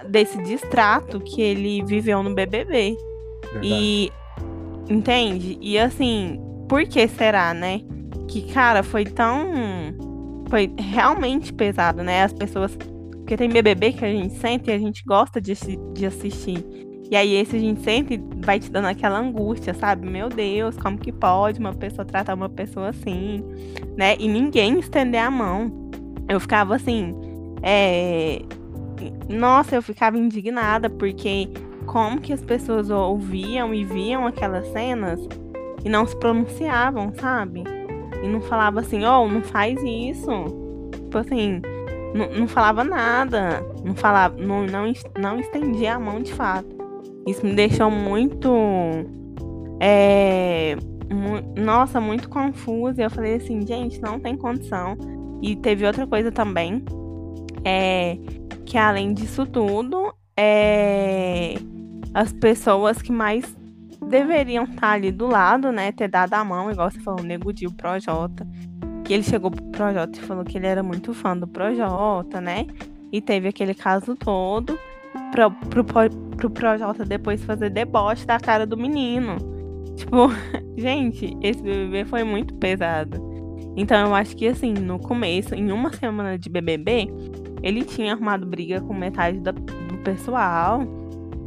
Desse 0.09 0.43
distrato 0.43 1.21
que 1.21 1.41
ele 1.41 1.85
viveu 1.85 2.23
no 2.23 2.35
BBB. 2.35 2.97
Verdade. 3.53 3.63
E 3.63 4.13
Entende? 4.89 5.59
E 5.61 5.79
assim, 5.79 6.41
por 6.69 6.85
que 6.87 7.09
será, 7.09 7.55
né? 7.55 7.81
Que, 8.29 8.43
cara, 8.53 8.83
foi 8.83 9.05
tão. 9.05 9.49
Foi 10.49 10.73
realmente 10.79 11.53
pesado, 11.53 12.03
né? 12.03 12.23
As 12.23 12.33
pessoas. 12.33 12.77
Porque 12.77 13.37
tem 13.37 13.49
BBB 13.49 13.93
que 13.93 14.05
a 14.05 14.11
gente 14.11 14.35
sente 14.35 14.71
e 14.71 14.73
a 14.73 14.79
gente 14.79 15.03
gosta 15.05 15.41
de, 15.41 15.55
de 15.95 16.07
assistir. 16.07 16.65
E 17.11 17.17
aí, 17.17 17.35
esse 17.35 17.57
a 17.57 17.59
gente 17.59 17.81
sente 17.83 18.23
vai 18.45 18.61
te 18.61 18.71
dando 18.71 18.87
aquela 18.87 19.19
angústia, 19.19 19.73
sabe? 19.73 20.09
Meu 20.09 20.29
Deus, 20.29 20.77
como 20.77 20.99
que 20.99 21.11
pode 21.11 21.59
uma 21.59 21.73
pessoa 21.73 22.05
tratar 22.05 22.35
uma 22.35 22.49
pessoa 22.49 22.91
assim, 22.91 23.43
né? 23.97 24.15
E 24.19 24.29
ninguém 24.29 24.79
estender 24.79 25.21
a 25.21 25.31
mão. 25.31 25.91
Eu 26.29 26.39
ficava 26.39 26.77
assim. 26.77 27.15
É... 27.63 28.43
Nossa, 29.29 29.75
eu 29.75 29.83
ficava 29.83 30.19
indignada, 30.19 30.91
porque 30.91 31.49
como 31.87 32.21
que 32.21 32.33
as 32.33 32.43
pessoas 32.43 32.91
ouviam 32.91 33.73
e 33.73 33.85
viam 33.85 34.27
aquelas 34.27 34.67
cenas 34.73 35.19
e 35.85 35.89
não 35.89 36.07
se 36.07 36.17
pronunciavam, 36.17 37.13
sabe? 37.15 37.65
E 38.23 38.29
não 38.29 38.41
falava 38.41 38.81
assim, 38.81 39.05
oh, 39.05 39.29
não 39.29 39.43
faz 39.43 39.81
isso. 39.83 40.31
Tipo 40.93 41.19
assim, 41.19 41.61
não, 42.15 42.41
não 42.41 42.49
falava 42.49 42.83
nada. 42.83 43.65
Não 43.85 43.95
falava, 43.95 44.37
não, 44.37 44.67
não, 44.67 44.93
não 45.19 45.41
estendia 45.41 45.95
a 45.95 45.99
mão 45.99 46.21
de 46.21 46.33
fato. 46.33 46.69
Isso 47.27 47.45
me 47.45 47.55
deixou 47.55 47.91
muito. 47.91 48.51
É, 49.81 50.77
mu 51.11 51.63
nossa, 51.63 52.01
muito 52.01 52.29
confusa. 52.29 53.01
E 53.01 53.05
eu 53.05 53.11
falei 53.11 53.37
assim, 53.37 53.65
gente, 53.67 54.01
não 54.01 54.19
tem 54.19 54.37
condição. 54.37 54.97
E 55.43 55.55
teve 55.57 55.87
outra 55.87 56.07
coisa 56.07 56.33
também. 56.33 56.85
É, 57.65 58.19
que 58.65 58.77
além 58.77 59.13
disso 59.13 59.47
tudo, 59.47 60.13
é, 60.37 61.55
as 62.15 62.33
pessoas 62.33 63.01
que 63.03 63.13
mais 63.13 63.45
deveriam 64.09 64.65
estar 64.65 64.93
ali 64.93 65.13
do 65.13 65.27
lado, 65.27 65.71
né? 65.71 65.93
Ter 65.93 66.09
dado 66.09 66.35
a 66.35 66.45
mão, 66.45 66.71
igual 66.71 66.91
você 66.91 66.99
falou, 67.01 67.21
o 67.21 67.25
Nego 67.25 67.53
Dil 67.53 67.73
Projota. 67.73 68.47
Que 69.05 69.15
ele 69.15 69.23
chegou 69.23 69.51
pro 69.51 69.65
Projota 69.67 70.19
e 70.19 70.23
falou 70.23 70.45
que 70.45 70.59
ele 70.59 70.67
era 70.67 70.83
muito 70.83 71.15
fã 71.15 71.37
do 71.37 71.47
Projota, 71.47 72.41
né? 72.41 72.67
E 73.13 73.21
teve 73.21 73.49
aquele 73.49 73.75
caso 73.75 74.17
todo 74.17 74.79
pro, 75.31 75.51
pro, 75.51 75.85
pro 76.37 76.51
Projota 76.51 77.05
depois 77.05 77.45
fazer 77.45 77.71
deboche 77.71 78.27
da 78.27 78.39
cara 78.39 78.67
do 78.67 78.77
menino. 78.77 79.37
Tipo, 79.97 80.29
gente, 80.77 81.37
esse 81.43 81.63
BBB 81.63 82.05
foi 82.05 82.25
muito 82.25 82.55
pesado. 82.55 83.27
Então 83.77 84.09
eu 84.09 84.15
acho 84.15 84.37
que 84.37 84.47
assim, 84.47 84.73
no 84.73 84.99
começo, 84.99 85.55
em 85.55 85.71
uma 85.71 85.93
semana 85.93 86.39
de 86.39 86.49
BBB, 86.49 87.09
ele 87.63 87.85
tinha 87.85 88.13
arrumado 88.13 88.47
briga 88.47 88.81
com 88.81 88.93
metade 88.93 89.41
da, 89.41 89.53
do 89.53 89.99
pessoal 90.03 90.83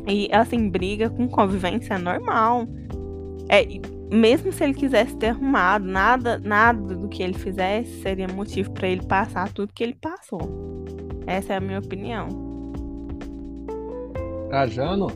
e 0.08 0.30
assim, 0.32 0.70
briga 0.70 1.10
com 1.10 1.28
convivência 1.28 1.98
normal. 1.98 2.68
É, 3.50 3.66
mesmo 4.12 4.52
se 4.52 4.64
ele 4.64 4.74
quisesse 4.74 5.16
ter 5.16 5.28
arrumado, 5.28 5.86
nada, 5.86 6.40
nada 6.40 6.96
do 6.96 7.08
que 7.08 7.24
ele 7.24 7.34
fizesse 7.34 8.02
seria 8.02 8.28
motivo 8.28 8.72
para 8.72 8.88
ele 8.88 9.06
passar 9.06 9.52
tudo 9.52 9.74
que 9.74 9.84
ele 9.84 9.96
passou. 9.96 10.42
Essa 11.26 11.54
é 11.54 11.58
a 11.58 11.62
minha 11.62 11.80
opinião. 11.80 12.28
Trajano? 14.50 15.08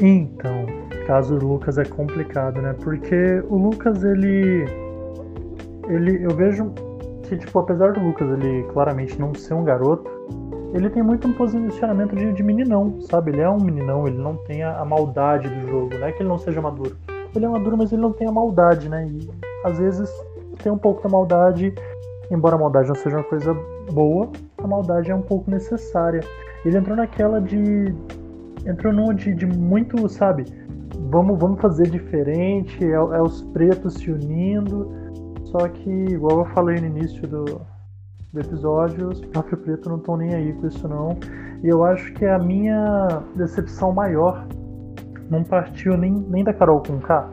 Então, 0.00 0.66
caso 1.06 1.38
do 1.38 1.46
Lucas 1.46 1.76
é 1.78 1.84
complicado, 1.84 2.62
né? 2.62 2.74
Porque 2.82 3.42
o 3.48 3.56
Lucas, 3.56 4.02
ele. 4.02 4.64
Ele. 5.88 6.24
Eu 6.24 6.34
vejo 6.34 6.72
que, 7.24 7.36
tipo, 7.36 7.58
apesar 7.58 7.92
do 7.92 8.00
Lucas 8.00 8.28
ele 8.30 8.62
claramente 8.72 9.18
não 9.18 9.34
ser 9.34 9.54
um 9.54 9.64
garoto, 9.64 10.10
ele 10.72 10.88
tem 10.88 11.02
muito 11.02 11.28
um 11.28 11.32
posicionamento 11.34 12.16
de, 12.16 12.32
de 12.32 12.42
meninão, 12.42 12.98
sabe? 13.02 13.30
Ele 13.30 13.42
é 13.42 13.48
um 13.48 13.60
meninão, 13.60 14.06
ele 14.06 14.16
não 14.16 14.36
tem 14.36 14.62
a, 14.62 14.78
a, 14.78 14.84
maldade 14.84 15.48
do 15.48 15.68
jogo. 15.68 15.98
Não 15.98 16.06
é 16.06 16.12
que 16.12 16.22
ele 16.22 16.28
não 16.28 16.38
seja 16.38 16.62
maduro. 16.62 16.96
Ele 17.34 17.44
é 17.44 17.48
maduro, 17.48 17.76
mas 17.76 17.92
ele 17.92 18.00
não 18.00 18.12
tem 18.12 18.26
a 18.26 18.32
maldade, 18.32 18.88
né? 18.88 19.06
E 19.06 19.30
às 19.64 19.78
vezes 19.78 20.10
tem 20.62 20.72
um 20.72 20.78
pouco 20.78 21.02
da 21.02 21.10
maldade, 21.10 21.74
embora 22.30 22.56
a 22.56 22.58
maldade 22.58 22.88
não 22.88 22.94
seja 22.94 23.16
uma 23.16 23.24
coisa 23.24 23.54
boa, 23.92 24.30
a 24.58 24.66
maldade 24.66 25.10
é 25.10 25.14
um 25.14 25.22
pouco 25.22 25.50
necessária. 25.50 26.20
Ele 26.64 26.78
entrou 26.78 26.96
naquela 26.96 27.40
de. 27.40 27.94
Entrou 28.64 28.92
num 28.92 29.12
de, 29.12 29.34
de 29.34 29.44
muito, 29.44 30.08
sabe? 30.08 30.44
Vamos, 31.10 31.38
vamos 31.38 31.60
fazer 31.60 31.90
diferente, 31.90 32.82
é, 32.82 32.92
é 32.92 33.22
os 33.22 33.42
pretos 33.42 33.94
se 33.94 34.10
unindo. 34.10 34.90
Só 35.44 35.68
que, 35.68 35.90
igual 35.90 36.38
eu 36.38 36.44
falei 36.54 36.80
no 36.80 36.86
início 36.86 37.26
do, 37.28 37.60
do 38.32 38.40
episódio, 38.40 39.08
os 39.08 39.20
próprios 39.20 39.60
pretos 39.60 39.86
não 39.86 39.98
estão 39.98 40.16
nem 40.16 40.34
aí 40.34 40.52
com 40.54 40.66
isso 40.66 40.88
não. 40.88 41.18
E 41.62 41.68
eu 41.68 41.84
acho 41.84 42.12
que 42.14 42.24
a 42.24 42.38
minha 42.38 43.22
decepção 43.36 43.92
maior 43.92 44.46
não 45.30 45.44
partiu 45.44 45.96
nem, 45.96 46.12
nem 46.12 46.42
da 46.42 46.54
Carol 46.54 46.82
com 46.82 46.98
K. 46.98 47.28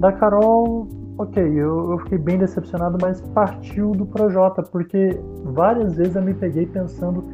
Da 0.00 0.12
Carol, 0.12 0.88
ok, 1.16 1.42
eu, 1.42 1.92
eu 1.92 1.98
fiquei 2.00 2.18
bem 2.18 2.38
decepcionado, 2.38 2.98
mas 3.00 3.20
partiu 3.20 3.92
do 3.92 4.04
Projota, 4.04 4.62
porque 4.62 5.10
várias 5.44 5.94
vezes 5.96 6.16
eu 6.16 6.22
me 6.22 6.34
peguei 6.34 6.66
pensando, 6.66 7.24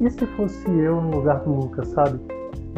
e 0.00 0.10
se 0.10 0.26
fosse 0.26 0.68
eu 0.70 1.00
no 1.00 1.16
lugar 1.16 1.40
do 1.40 1.50
Lucas, 1.50 1.88
sabe? 1.88 2.20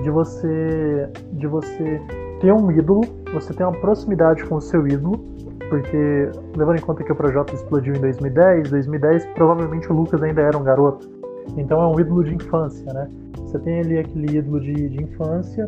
De 0.03 0.11
você. 0.11 1.11
De 1.33 1.47
você 1.47 2.01
ter 2.41 2.53
um 2.53 2.71
ídolo, 2.71 3.01
você 3.35 3.53
ter 3.53 3.65
uma 3.65 3.79
proximidade 3.81 4.45
com 4.47 4.57
o 4.57 4.61
seu 4.61 4.87
ídolo, 4.87 5.23
porque 5.71 6.31
levando 6.57 6.79
em 6.79 6.83
conta 6.83 7.03
que 7.03 7.13
o 7.13 7.17
projeto 7.17 7.55
explodiu 7.55 7.95
em 7.95 8.01
2010, 8.01 8.71
2010 8.71 9.25
provavelmente 9.35 9.91
o 9.91 9.95
Lucas 9.95 10.23
ainda 10.23 10.43
era 10.43 10.59
um 10.59 10.65
garoto. 10.65 11.09
Então 11.57 11.81
é 11.81 11.87
um 11.87 11.99
ídolo 11.99 12.25
de 12.25 12.35
infância, 12.35 12.93
né? 12.93 13.09
Você 13.39 13.59
tem 13.61 13.81
ali 13.81 13.99
aquele 13.99 14.39
ídolo 14.39 14.61
de, 14.61 14.89
de 14.89 15.03
infância 15.03 15.67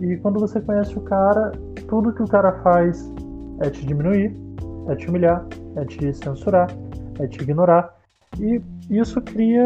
e 0.00 0.16
quando 0.16 0.40
você 0.40 0.60
conhece 0.60 0.96
o 0.98 1.02
cara, 1.02 1.52
tudo 1.88 2.12
que 2.12 2.22
o 2.22 2.26
cara 2.26 2.52
faz 2.62 3.12
é 3.60 3.70
te 3.70 3.86
diminuir, 3.86 4.34
é 4.88 4.96
te 4.96 5.08
humilhar, 5.08 5.46
é 5.76 5.84
te 5.84 6.12
censurar, 6.12 6.68
é 7.20 7.26
te 7.26 7.42
ignorar. 7.42 7.94
E 8.40 8.60
isso 8.90 9.20
cria, 9.20 9.64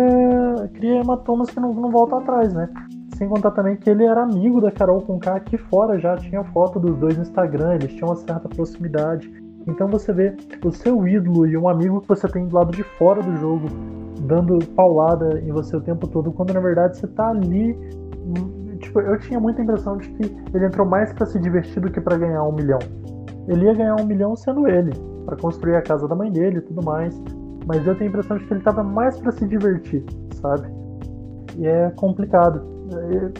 cria 0.74 1.00
hematomas 1.00 1.50
que 1.50 1.58
não, 1.58 1.72
não 1.72 1.90
voltam 1.90 2.18
atrás, 2.18 2.52
né? 2.52 2.68
Sem 3.16 3.28
contar 3.28 3.52
também 3.52 3.76
que 3.76 3.88
ele 3.88 4.04
era 4.04 4.22
amigo 4.22 4.60
da 4.60 4.70
Carol 4.70 5.00
Conká 5.00 5.36
aqui 5.36 5.56
fora, 5.56 5.98
já 5.98 6.16
tinha 6.16 6.44
foto 6.44 6.78
dos 6.78 6.96
dois 6.98 7.16
no 7.16 7.22
Instagram, 7.22 7.74
eles 7.74 7.92
tinham 7.92 8.08
uma 8.08 8.16
certa 8.16 8.48
proximidade. 8.48 9.28
Então 9.68 9.86
você 9.86 10.12
vê 10.12 10.34
o 10.64 10.72
seu 10.72 11.06
ídolo 11.06 11.46
e 11.46 11.56
um 11.56 11.68
amigo 11.68 12.00
que 12.00 12.08
você 12.08 12.26
tem 12.26 12.46
do 12.46 12.54
lado 12.56 12.72
de 12.72 12.82
fora 12.82 13.22
do 13.22 13.36
jogo 13.36 13.68
dando 14.22 14.58
paulada 14.74 15.40
em 15.40 15.52
você 15.52 15.76
o 15.76 15.80
tempo 15.80 16.06
todo, 16.08 16.32
quando 16.32 16.52
na 16.52 16.60
verdade 16.60 16.96
você 16.96 17.06
tá 17.06 17.28
ali. 17.28 17.72
Hum, 18.26 18.76
tipo, 18.78 19.00
eu 19.00 19.18
tinha 19.18 19.38
muita 19.38 19.62
impressão 19.62 19.96
de 19.98 20.08
que 20.08 20.36
ele 20.54 20.66
entrou 20.66 20.86
mais 20.86 21.12
para 21.12 21.26
se 21.26 21.38
divertir 21.38 21.80
do 21.80 21.90
que 21.90 22.00
para 22.00 22.16
ganhar 22.16 22.42
um 22.44 22.52
milhão. 22.52 22.78
Ele 23.46 23.66
ia 23.66 23.74
ganhar 23.74 23.96
um 23.96 24.04
milhão 24.04 24.34
sendo 24.34 24.66
ele, 24.66 24.92
para 25.24 25.36
construir 25.36 25.76
a 25.76 25.82
casa 25.82 26.08
da 26.08 26.14
mãe 26.14 26.30
dele 26.32 26.58
e 26.58 26.60
tudo 26.60 26.82
mais. 26.82 27.20
Mas 27.66 27.86
eu 27.86 27.94
tenho 27.94 28.10
a 28.10 28.12
impressão 28.12 28.38
de 28.38 28.44
que 28.44 28.52
ele 28.54 28.62
tava 28.62 28.82
mais 28.82 29.18
para 29.18 29.32
se 29.32 29.46
divertir, 29.46 30.04
sabe? 30.34 30.68
E 31.56 31.66
é 31.66 31.90
complicado. 31.96 32.62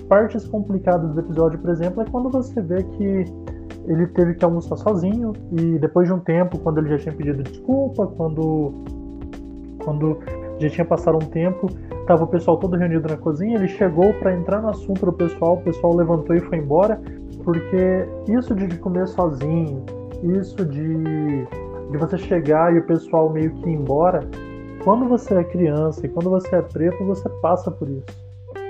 Partes 0.09 0.47
complicadas 0.47 1.11
do 1.15 1.21
episódio, 1.21 1.59
por 1.59 1.71
exemplo, 1.71 2.03
é 2.03 2.05
quando 2.11 2.29
você 2.31 2.61
vê 2.61 2.83
que 2.83 3.25
ele 3.87 4.07
teve 4.09 4.35
que 4.35 4.45
almoçar 4.45 4.77
sozinho 4.77 5.33
e 5.53 5.79
depois 5.79 6.07
de 6.07 6.13
um 6.13 6.19
tempo, 6.19 6.59
quando 6.59 6.79
ele 6.79 6.91
já 6.91 6.99
tinha 6.99 7.15
pedido 7.15 7.43
desculpa, 7.43 8.07
quando 8.07 8.73
quando 9.79 10.19
já 10.59 10.69
tinha 10.69 10.85
passado 10.85 11.17
um 11.17 11.27
tempo, 11.27 11.69
tava 12.07 12.25
o 12.25 12.27
pessoal 12.27 12.57
todo 12.59 12.77
reunido 12.77 13.09
na 13.09 13.17
cozinha, 13.17 13.57
ele 13.57 13.69
chegou 13.69 14.13
para 14.15 14.35
entrar 14.35 14.61
no 14.61 14.69
assunto 14.69 15.07
do 15.07 15.13
pessoal, 15.13 15.55
o 15.55 15.63
pessoal 15.63 15.95
levantou 15.95 16.35
e 16.37 16.41
foi 16.41 16.59
embora, 16.59 17.01
porque 17.45 18.07
isso 18.29 18.55
de 18.55 18.77
comer 18.79 19.07
sozinho, 19.09 19.85
isso 20.23 20.65
de, 20.65 21.47
de 21.91 21.97
você 21.97 22.19
chegar 22.19 22.75
e 22.75 22.81
o 22.81 22.87
pessoal 22.87 23.31
meio 23.31 23.51
que 23.53 23.71
ir 23.71 23.75
embora, 23.75 24.29
quando 24.85 25.09
você 25.09 25.35
é 25.35 25.45
criança 25.45 26.05
e 26.07 26.09
quando 26.09 26.29
você 26.29 26.57
é 26.57 26.63
preto, 26.63 27.05
você 27.05 27.29
passa 27.41 27.71
por 27.71 27.89
isso. 27.89 28.07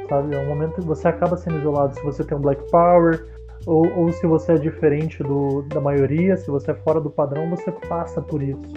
Sabe? 0.08 0.34
É 0.34 0.38
um 0.40 0.48
momento 0.48 0.74
que 0.74 0.86
você 0.86 1.08
acaba 1.08 1.36
sendo 1.36 1.58
isolado 1.58 1.94
se 1.94 2.02
você 2.02 2.24
tem 2.24 2.36
um 2.36 2.40
Black 2.40 2.62
Power, 2.70 3.24
ou, 3.68 3.86
ou 3.98 4.12
se 4.12 4.26
você 4.26 4.52
é 4.52 4.56
diferente 4.56 5.22
do, 5.22 5.60
da 5.68 5.78
maioria, 5.78 6.38
se 6.38 6.50
você 6.50 6.70
é 6.70 6.74
fora 6.74 6.98
do 6.98 7.10
padrão, 7.10 7.50
você 7.50 7.70
passa 7.70 8.22
por 8.22 8.42
isso. 8.42 8.72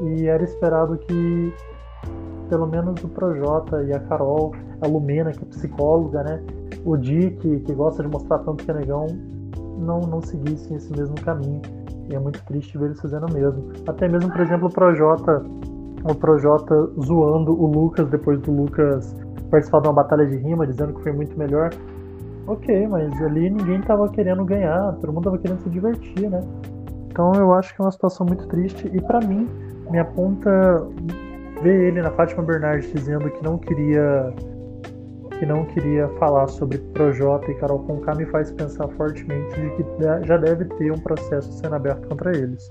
E 0.00 0.28
era 0.28 0.44
esperado 0.44 0.96
que 0.98 1.52
pelo 2.48 2.66
menos 2.66 3.02
o 3.02 3.08
Projota 3.08 3.82
e 3.82 3.92
a 3.92 3.98
Carol, 3.98 4.54
a 4.80 4.86
Lumena, 4.86 5.32
que 5.32 5.42
é 5.42 5.46
psicóloga, 5.46 6.22
né? 6.22 6.40
O 6.84 6.96
Dick, 6.96 7.60
que 7.60 7.74
gosta 7.74 8.04
de 8.04 8.08
mostrar 8.08 8.38
tanto 8.40 8.64
que 8.64 8.70
é 8.70 8.74
negão, 8.74 9.06
não, 9.78 9.98
não 10.00 10.22
seguissem 10.22 10.76
esse 10.76 10.92
mesmo 10.96 11.16
caminho. 11.16 11.62
E 12.08 12.14
é 12.14 12.18
muito 12.20 12.40
triste 12.44 12.78
ver 12.78 12.86
eles 12.86 13.00
fazendo 13.00 13.26
o 13.26 13.32
mesmo. 13.32 13.72
Até 13.88 14.06
mesmo, 14.06 14.30
por 14.30 14.42
exemplo, 14.42 14.68
o 14.68 14.70
Projota, 14.70 15.44
o 16.04 16.14
Projota 16.14 16.88
zoando 17.02 17.52
o 17.52 17.66
Lucas 17.66 18.08
depois 18.10 18.38
do 18.42 18.52
Lucas 18.52 19.16
participar 19.50 19.80
de 19.80 19.88
uma 19.88 19.94
batalha 19.94 20.26
de 20.26 20.36
rima, 20.36 20.64
dizendo 20.66 20.92
que 20.92 21.02
foi 21.02 21.12
muito 21.12 21.36
melhor. 21.36 21.70
Ok, 22.46 22.86
mas 22.88 23.22
ali 23.22 23.48
ninguém 23.48 23.80
tava 23.80 24.08
querendo 24.10 24.44
ganhar, 24.44 24.92
todo 25.00 25.12
mundo 25.12 25.24
tava 25.24 25.38
querendo 25.38 25.62
se 25.62 25.70
divertir, 25.70 26.28
né? 26.28 26.42
Então 27.10 27.32
eu 27.34 27.54
acho 27.54 27.74
que 27.74 27.80
é 27.80 27.84
uma 27.84 27.92
situação 27.92 28.26
muito 28.26 28.46
triste 28.48 28.90
e 28.92 29.00
para 29.00 29.20
mim 29.20 29.48
me 29.90 29.98
aponta 29.98 30.50
ver 31.62 31.88
ele 31.88 32.02
na 32.02 32.10
Fátima 32.10 32.42
Bernardes 32.42 32.92
dizendo 32.92 33.30
que 33.30 33.42
não 33.42 33.56
queria 33.56 34.34
que 35.38 35.46
não 35.46 35.64
queria 35.64 36.08
falar 36.18 36.46
sobre 36.48 36.78
Projota 36.78 37.50
e 37.50 37.54
Carol 37.54 37.80
Conká 37.80 38.14
me 38.14 38.26
faz 38.26 38.52
pensar 38.52 38.88
fortemente 38.88 39.60
de 39.60 39.70
que 39.70 39.84
já 40.26 40.36
deve 40.36 40.64
ter 40.76 40.92
um 40.92 40.98
processo 40.98 41.50
sendo 41.52 41.74
aberto 41.74 42.06
contra 42.08 42.36
eles. 42.36 42.68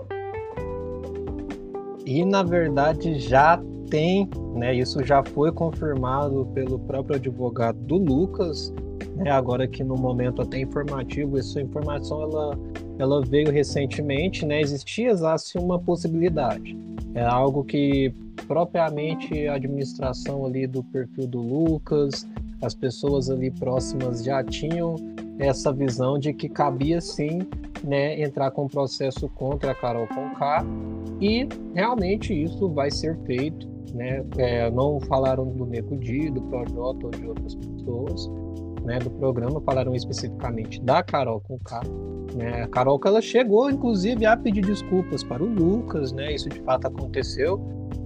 E 2.06 2.24
na 2.26 2.44
verdade 2.44 3.20
já 3.20 3.60
tem, 3.90 4.30
né? 4.56 4.74
Isso 4.74 5.04
já 5.04 5.24
foi 5.24 5.52
confirmado 5.52 6.48
pelo 6.54 6.80
próprio 6.80 7.16
advogado 7.16 7.78
do 7.80 7.98
Lucas, 7.98 8.74
né? 9.16 9.32
Agora 9.32 9.68
que 9.68 9.84
no 9.84 9.96
momento 9.96 10.42
até 10.42 10.60
informativo, 10.60 11.38
essa 11.38 11.62
informação 11.62 12.22
ela, 12.22 12.60
ela 12.98 13.22
veio 13.22 13.52
recentemente, 13.52 14.46
né? 14.46 14.62
Existia 14.62 15.12
assim, 15.12 15.60
uma 15.60 15.80
possibilidade. 15.80 16.78
É 17.14 17.24
algo 17.24 17.64
que 17.64 18.14
propriamente 18.48 19.48
a 19.48 19.56
administração 19.56 20.46
ali 20.46 20.66
do 20.66 20.84
perfil 20.84 21.28
do 21.28 21.42
Lucas, 21.42 22.28
as 22.62 22.74
pessoas 22.74 23.30
ali 23.30 23.52
próximas 23.52 24.24
já 24.24 24.44
tinham 24.44 24.96
essa 25.38 25.72
visão 25.72 26.18
de 26.18 26.34
que 26.34 26.48
cabia 26.50 27.02
sim 27.02 27.42
né, 27.84 28.22
entrar 28.22 28.52
com 28.52 28.68
processo 28.68 29.28
contra 29.30 29.72
a 29.72 29.76
Carol 29.76 30.08
Conká 30.08 30.66
e 31.20 31.48
realmente 31.74 32.34
isso 32.34 32.70
vai 32.70 32.90
ser 32.90 33.18
feito. 33.26 33.72
Né? 33.94 34.26
É, 34.38 34.72
não 34.72 35.00
falaram 35.02 35.46
do 35.46 35.66
Nego 35.68 35.96
do 35.96 36.42
Projota 36.44 37.06
ou 37.06 37.12
de 37.12 37.28
outras 37.28 37.54
pessoas 37.54 38.32
né, 38.84 39.00
do 39.00 39.10
programa, 39.12 39.62
falaram 39.62 39.96
especificamente 39.96 40.82
da 40.82 41.02
Carol 41.04 41.42
Conká. 41.42 41.82
Né? 42.36 42.64
A 42.64 42.68
Carol 42.68 43.00
ela 43.06 43.22
chegou, 43.22 43.70
inclusive, 43.70 44.26
a 44.26 44.36
pedir 44.36 44.62
desculpas 44.62 45.24
para 45.24 45.44
o 45.44 45.48
Lucas, 45.48 46.12
né? 46.12 46.34
isso 46.34 46.50
de 46.50 46.60
fato 46.62 46.88
aconteceu. 46.88 47.60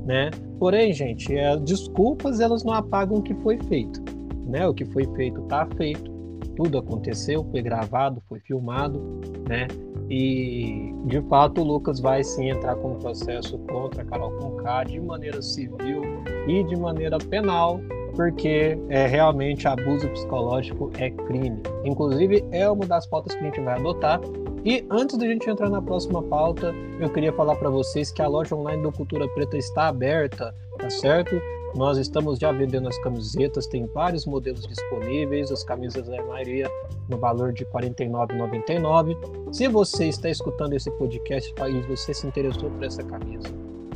Né? 0.05 0.29
Porém, 0.60 0.93
gente, 0.93 1.36
é, 1.36 1.57
desculpas 1.57 2.39
elas 2.39 2.63
não 2.63 2.74
apagam 2.74 3.17
o 3.17 3.22
que 3.22 3.34
foi 3.36 3.57
feito. 3.63 4.01
Né? 4.46 4.67
O 4.67 4.74
que 4.74 4.86
foi 4.86 5.05
feito 5.15 5.41
está 5.41 5.67
feito 5.75 6.17
tudo 6.57 6.79
aconteceu, 6.79 7.46
foi 7.51 7.62
gravado, 7.62 8.22
foi 8.27 8.39
filmado, 8.39 9.00
né? 9.48 9.67
E 10.10 10.91
de 11.05 11.22
fato 11.29 11.62
o 11.62 11.63
Lucas 11.63 12.00
vai 12.00 12.24
sim 12.24 12.50
entrar 12.50 12.75
com 12.77 12.93
um 12.93 13.00
processo 13.00 13.60
contra 13.60 14.01
a 14.01 14.05
Carol 14.05 14.31
Conká 14.31 14.84
de 14.84 15.00
maneira 15.00 15.39
civil 15.41 16.01
e 16.48 16.63
de 16.63 16.75
maneira 16.75 17.19
penal, 17.19 17.79
porque 18.17 18.75
é 18.89 19.05
realmente 19.05 19.67
abuso 19.67 20.09
psicológico 20.09 20.91
é 20.97 21.12
crime. 21.12 21.62
Inclusive 21.86 22.43
é 22.51 22.67
uma 22.69 22.86
das 22.86 23.05
pautas 23.05 23.36
que 23.36 23.41
a 23.41 23.43
gente 23.43 23.62
vai 23.62 23.75
adotar. 23.75 24.19
E 24.65 24.83
antes 24.89 25.17
da 25.17 25.27
gente 25.27 25.47
entrar 25.47 25.69
na 25.69 25.81
próxima 25.81 26.21
pauta, 26.24 26.74
eu 27.00 27.09
queria 27.12 27.31
falar 27.31 27.55
para 27.55 27.69
vocês 27.69 28.12
que 28.12 28.21
a 28.21 28.27
loja 28.27 28.55
online 28.55 28.81
do 28.81 28.91
Cultura 28.91 29.27
Preta 29.29 29.55
está 29.55 29.88
aberta, 29.88 30.53
tá 30.79 30.89
certo? 30.89 31.39
Nós 31.75 32.00
estamos 32.00 32.39
já 32.39 32.51
vendendo 32.51 32.88
as 32.88 32.97
camisetas, 33.03 33.67
tem 33.67 33.86
vários 33.86 34.25
modelos 34.25 34.65
disponíveis, 34.65 35.51
as 35.51 35.63
camisas 35.63 36.07
da 36.07 36.21
maioria 36.24 36.67
no 37.07 37.17
valor 37.17 37.53
de 37.53 37.65
R$ 37.65 37.69
49,99. 37.71 39.53
Se 39.53 39.67
você 39.67 40.07
está 40.07 40.27
escutando 40.27 40.74
esse 40.74 40.89
podcast 40.89 41.53
e 41.69 41.81
você 41.81 42.15
se 42.15 42.25
interessou 42.25 42.71
por 42.71 42.83
essa 42.83 43.03
camisa, 43.03 43.47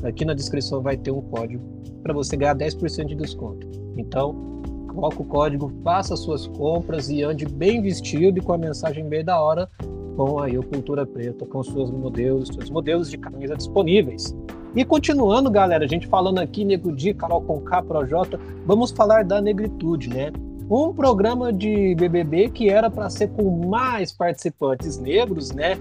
aqui 0.04 0.26
na 0.26 0.34
descrição 0.34 0.82
vai 0.82 0.98
ter 0.98 1.12
um 1.12 1.22
código 1.22 1.64
para 2.02 2.14
você 2.14 2.36
ganhar 2.36 2.56
10% 2.56 3.06
de 3.06 3.16
desconto. 3.16 3.68
Então, 3.98 4.62
coloque 4.88 5.22
o 5.22 5.26
código, 5.26 5.72
faça 5.84 6.16
suas 6.16 6.48
compras 6.48 7.10
e 7.10 7.24
ande 7.24 7.46
bem 7.46 7.82
vestido 7.82 8.38
e 8.38 8.42
com 8.42 8.54
a 8.54 8.58
mensagem 8.58 9.08
bem 9.08 9.24
da 9.24 9.42
hora 9.42 9.70
com 10.16 10.40
aí 10.40 10.58
o 10.58 10.64
Cultura 10.64 11.06
Preta, 11.06 11.46
com 11.46 11.64
seus 11.64 11.90
modelos, 11.90 12.50
seus 12.50 12.70
modelos 12.70 13.10
de 13.10 13.18
camisa 13.18 13.56
disponíveis. 13.56 14.36
E 14.76 14.86
continuando, 14.86 15.50
galera, 15.50 15.84
a 15.84 15.88
gente 15.88 16.08
falando 16.08 16.40
aqui, 16.40 16.64
Nego 16.64 16.92
Di, 16.96 17.14
Carol 17.14 17.42
Conká, 17.42 17.82
Projota, 17.82 18.40
vamos 18.66 18.92
falar 18.92 19.26
da 19.26 19.42
negritude, 19.42 20.10
né? 20.10 20.32
Um 20.70 20.94
programa 20.94 21.52
de 21.52 21.96
BBB 21.96 22.50
que 22.50 22.70
era 22.70 22.90
para 22.90 23.10
ser 23.10 23.30
com 23.30 23.68
mais 23.68 24.14
participantes 24.14 24.98
negros, 24.98 25.52
né? 25.52 25.78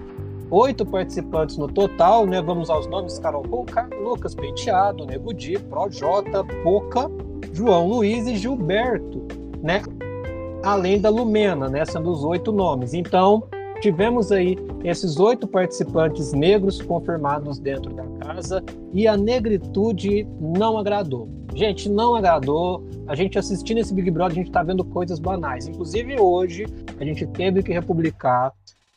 Oito 0.50 0.84
participantes 0.84 1.56
no 1.56 1.68
total, 1.68 2.26
né? 2.26 2.42
Vamos 2.42 2.68
aos 2.70 2.86
nomes: 2.88 3.18
Carol 3.20 3.42
Conká, 3.42 3.88
Lucas 4.02 4.34
Penteado, 4.34 5.06
Nego 5.06 5.32
Di, 5.32 5.56
Projota, 5.58 6.42
Poca, 6.64 7.08
João 7.52 7.86
Luiz 7.88 8.26
e 8.26 8.36
Gilberto, 8.36 9.22
né? 9.62 9.80
Além 10.64 11.00
da 11.00 11.08
Lumena, 11.08 11.68
né? 11.68 11.84
Sendo 11.84 12.10
os 12.10 12.24
oito 12.24 12.50
nomes. 12.50 12.94
Então, 12.94 13.44
tivemos 13.80 14.32
aí 14.32 14.58
esses 14.82 15.20
oito 15.20 15.46
participantes 15.46 16.32
negros 16.32 16.82
confirmados 16.82 17.60
dentro 17.60 17.92
da 17.94 18.04
casa 18.26 18.62
e 18.92 19.06
a 19.06 19.16
negritude 19.16 20.26
não 20.40 20.76
agradou. 20.76 21.28
Gente, 21.54 21.88
não 21.88 22.14
agradou. 22.16 22.84
A 23.06 23.14
gente 23.14 23.38
assistindo 23.38 23.78
esse 23.78 23.94
Big 23.94 24.10
Brother, 24.10 24.32
a 24.32 24.34
gente 24.34 24.48
está 24.48 24.62
vendo 24.62 24.84
coisas 24.84 25.18
banais. 25.18 25.68
Inclusive 25.68 26.20
hoje, 26.20 26.66
a 26.98 27.04
gente 27.04 27.26
teve 27.28 27.62
que 27.62 27.72
republicar, 27.72 28.52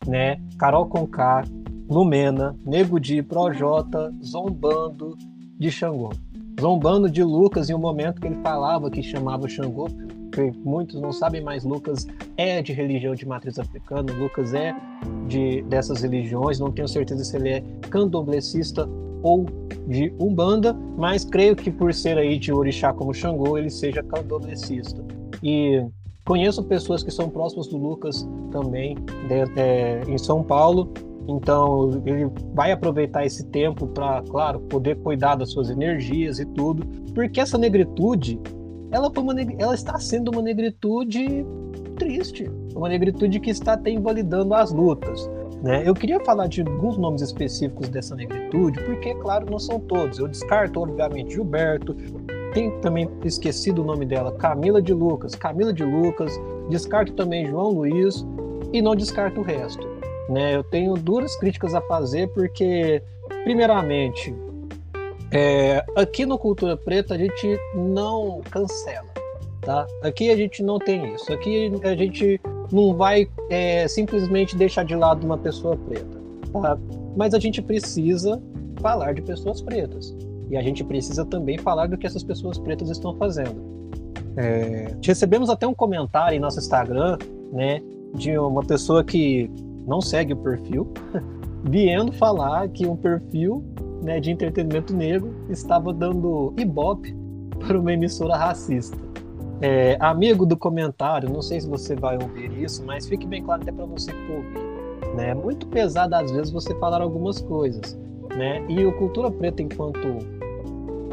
né? 0.08 0.38
Carol 0.58 0.88
Conká, 0.88 1.44
Lumena, 1.90 2.56
Nego 2.66 3.00
Di, 3.00 3.22
Projota, 3.22 4.14
zombando 4.24 5.18
de 5.60 5.72
Xangô. 5.72 6.12
Zombando 6.60 7.10
de 7.10 7.24
Lucas 7.24 7.70
em 7.70 7.74
um 7.74 7.80
momento 7.80 8.22
que 8.22 8.28
ele 8.28 8.42
falava 8.44 8.90
que 8.90 9.02
chamava 9.02 9.48
Xangô 9.48 9.88
porque 10.34 10.52
muitos 10.66 11.00
não 11.00 11.12
sabem, 11.12 11.42
mas 11.42 11.64
Lucas 11.64 12.08
é 12.38 12.62
de 12.62 12.74
religião 12.74 13.14
de 13.14 13.26
matriz 13.26 13.60
africana, 13.60 14.12
Lucas 14.14 14.54
é 14.54 14.76
de 15.28 15.62
dessas 15.64 16.02
religiões, 16.02 16.60
não 16.60 16.72
tenho 16.72 16.88
certeza 16.88 17.24
se 17.24 17.38
ele 17.38 17.50
é 17.50 17.64
candomblessista 17.92 18.90
ou 19.22 19.46
de 19.88 20.12
Umbanda, 20.20 20.74
mas 20.98 21.24
creio 21.24 21.56
que 21.56 21.70
por 21.70 21.94
ser 21.94 22.18
aí 22.18 22.40
de 22.40 22.52
orixá 22.52 22.92
como 22.92 23.14
Xangô, 23.14 23.58
ele 23.58 23.70
seja 23.70 24.02
candomblessista. 24.02 25.04
E 25.42 25.86
conheço 26.26 26.64
pessoas 26.64 27.04
que 27.04 27.12
são 27.12 27.30
próximas 27.30 27.68
do 27.68 27.78
Lucas 27.78 28.28
também, 28.52 28.96
de, 29.28 29.60
é, 29.60 30.02
em 30.08 30.18
São 30.18 30.44
Paulo, 30.44 30.92
então 31.28 32.02
ele 32.06 32.30
vai 32.54 32.72
aproveitar 32.72 33.26
esse 33.26 33.46
tempo 33.46 33.88
para, 33.88 34.22
claro, 34.24 34.60
poder 34.62 34.98
cuidar 34.98 35.36
das 35.36 35.52
suas 35.52 35.70
energias 35.70 36.40
e 36.40 36.46
tudo, 36.46 36.86
porque 37.14 37.40
essa 37.40 37.58
negritude 37.58 38.40
ela, 38.92 39.10
uma, 39.18 39.34
ela 39.58 39.74
está 39.74 39.98
sendo 40.00 40.30
uma 40.30 40.42
negritude 40.42 41.46
triste, 41.98 42.50
uma 42.76 42.88
negritude 42.88 43.40
que 43.40 43.50
está 43.50 43.74
até 43.74 43.90
invalidando 43.90 44.54
as 44.54 44.72
lutas. 44.72 45.30
Né? 45.64 45.82
Eu 45.88 45.94
queria 45.94 46.20
falar 46.20 46.48
de 46.48 46.62
alguns 46.62 46.98
nomes 46.98 47.22
específicos 47.22 47.90
dessa 47.90 48.16
negritude, 48.16 48.80
porque, 48.84 49.16
claro, 49.16 49.50
não 49.50 49.58
são 49.58 49.80
todos. 49.80 50.20
Eu 50.20 50.28
descarto, 50.28 50.82
obviamente, 50.82 51.34
Gilberto, 51.34 51.96
tem 52.54 52.72
também 52.80 53.10
esquecido 53.24 53.82
o 53.82 53.86
nome 53.86 54.06
dela, 54.06 54.32
Camila 54.34 54.82
de 54.82 54.94
Lucas, 54.94 55.36
Camila 55.36 55.74
de 55.74 55.84
Lucas, 55.84 56.40
descarto 56.70 57.14
também 57.14 57.48
João 57.48 57.70
Luiz 57.70 58.26
e 58.72 58.82
não 58.82 58.96
descarto 58.96 59.42
o 59.42 59.44
resto. 59.44 59.86
Né? 60.30 60.56
Eu 60.56 60.64
tenho 60.64 60.94
duras 60.94 61.36
críticas 61.36 61.74
a 61.74 61.82
fazer, 61.82 62.28
porque, 62.30 63.02
primeiramente, 63.44 64.34
é, 65.32 65.84
aqui 65.96 66.26
no 66.26 66.38
Cultura 66.38 66.78
Preta 66.78 67.16
a 67.16 67.18
gente 67.18 67.60
não 67.76 68.42
cancela, 68.52 69.10
tá? 69.62 69.88
Aqui 70.02 70.30
a 70.30 70.38
gente 70.38 70.62
não 70.62 70.78
tem 70.78 71.14
isso. 71.14 71.34
Aqui 71.34 71.72
a 71.84 71.96
gente 71.96 72.40
não 72.72 72.96
vai 72.96 73.28
é, 73.50 73.88
simplesmente 73.88 74.56
deixar 74.56 74.86
de 74.86 74.96
lado 74.96 75.26
uma 75.26 75.38
pessoa 75.38 75.76
preta, 75.76 76.22
tá? 76.62 76.78
Mas 77.16 77.34
a 77.34 77.40
gente 77.40 77.62
precisa 77.62 78.42
falar 78.80 79.14
de 79.14 79.22
pessoas 79.22 79.62
pretas. 79.62 80.16
E 80.50 80.58
a 80.58 80.62
gente 80.62 80.84
precisa 80.84 81.26
também 81.26 81.58
falar 81.58 81.88
do 81.88 81.98
que 81.98 82.06
essas 82.06 82.24
pessoas 82.24 82.58
pretas 82.58 82.90
estão 82.90 83.16
fazendo. 83.16 83.62
É, 84.36 84.96
recebemos 85.02 85.50
até 85.50 85.68
um 85.68 85.74
comentário 85.74 86.36
em 86.36 86.40
nosso 86.40 86.60
Instagram, 86.60 87.18
né, 87.52 87.82
de 88.16 88.38
uma 88.38 88.64
pessoa 88.64 89.04
que 89.04 89.50
não 89.86 90.02
segue 90.02 90.34
o 90.34 90.38
perfil, 90.38 90.92
vindo 91.64 92.12
falar 92.12 92.68
que 92.70 92.86
um 92.86 92.96
perfil 92.96 93.64
né, 94.02 94.20
de 94.20 94.32
entretenimento 94.32 94.96
negro 94.96 95.34
estava 95.50 95.94
dando 95.94 96.54
ibope 96.58 97.16
para 97.66 97.80
uma 97.80 97.94
emissora 97.94 98.36
racista. 98.36 98.98
É, 99.62 99.96
amigo 100.00 100.46
do 100.46 100.58
comentário, 100.58 101.30
não 101.30 101.42
sei 101.42 101.62
se 101.62 101.70
você 101.70 101.96
vai 101.96 102.18
ouvir 102.22 102.52
isso, 102.62 102.84
mas 102.86 103.08
fique 103.08 103.26
bem 103.26 103.42
claro 103.42 103.62
até 103.62 103.72
para 103.72 103.86
você 103.86 104.12
que 104.12 104.32
ouvir. 104.32 105.16
Né? 105.16 105.30
É 105.30 105.34
muito 105.34 105.68
pesado 105.68 106.16
às 106.16 106.32
vezes 106.32 106.52
você 106.52 106.76
falar 106.80 107.02
algumas 107.02 107.40
coisas. 107.40 107.98
Né? 108.36 108.66
E 108.68 108.84
o 108.84 108.92
Cultura 108.98 109.32
Preta, 109.32 109.62
enquanto 109.62 110.18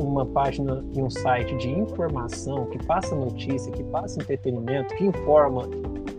uma 0.02 0.26
página 0.26 0.84
e 0.94 1.02
um 1.02 1.10
site 1.10 1.56
de 1.56 1.68
informação 1.70 2.66
que 2.66 2.84
passa 2.84 3.14
notícia, 3.14 3.70
que 3.72 3.84
passa 3.84 4.20
entretenimento, 4.20 4.94
que 4.94 5.04
informa, 5.04 5.68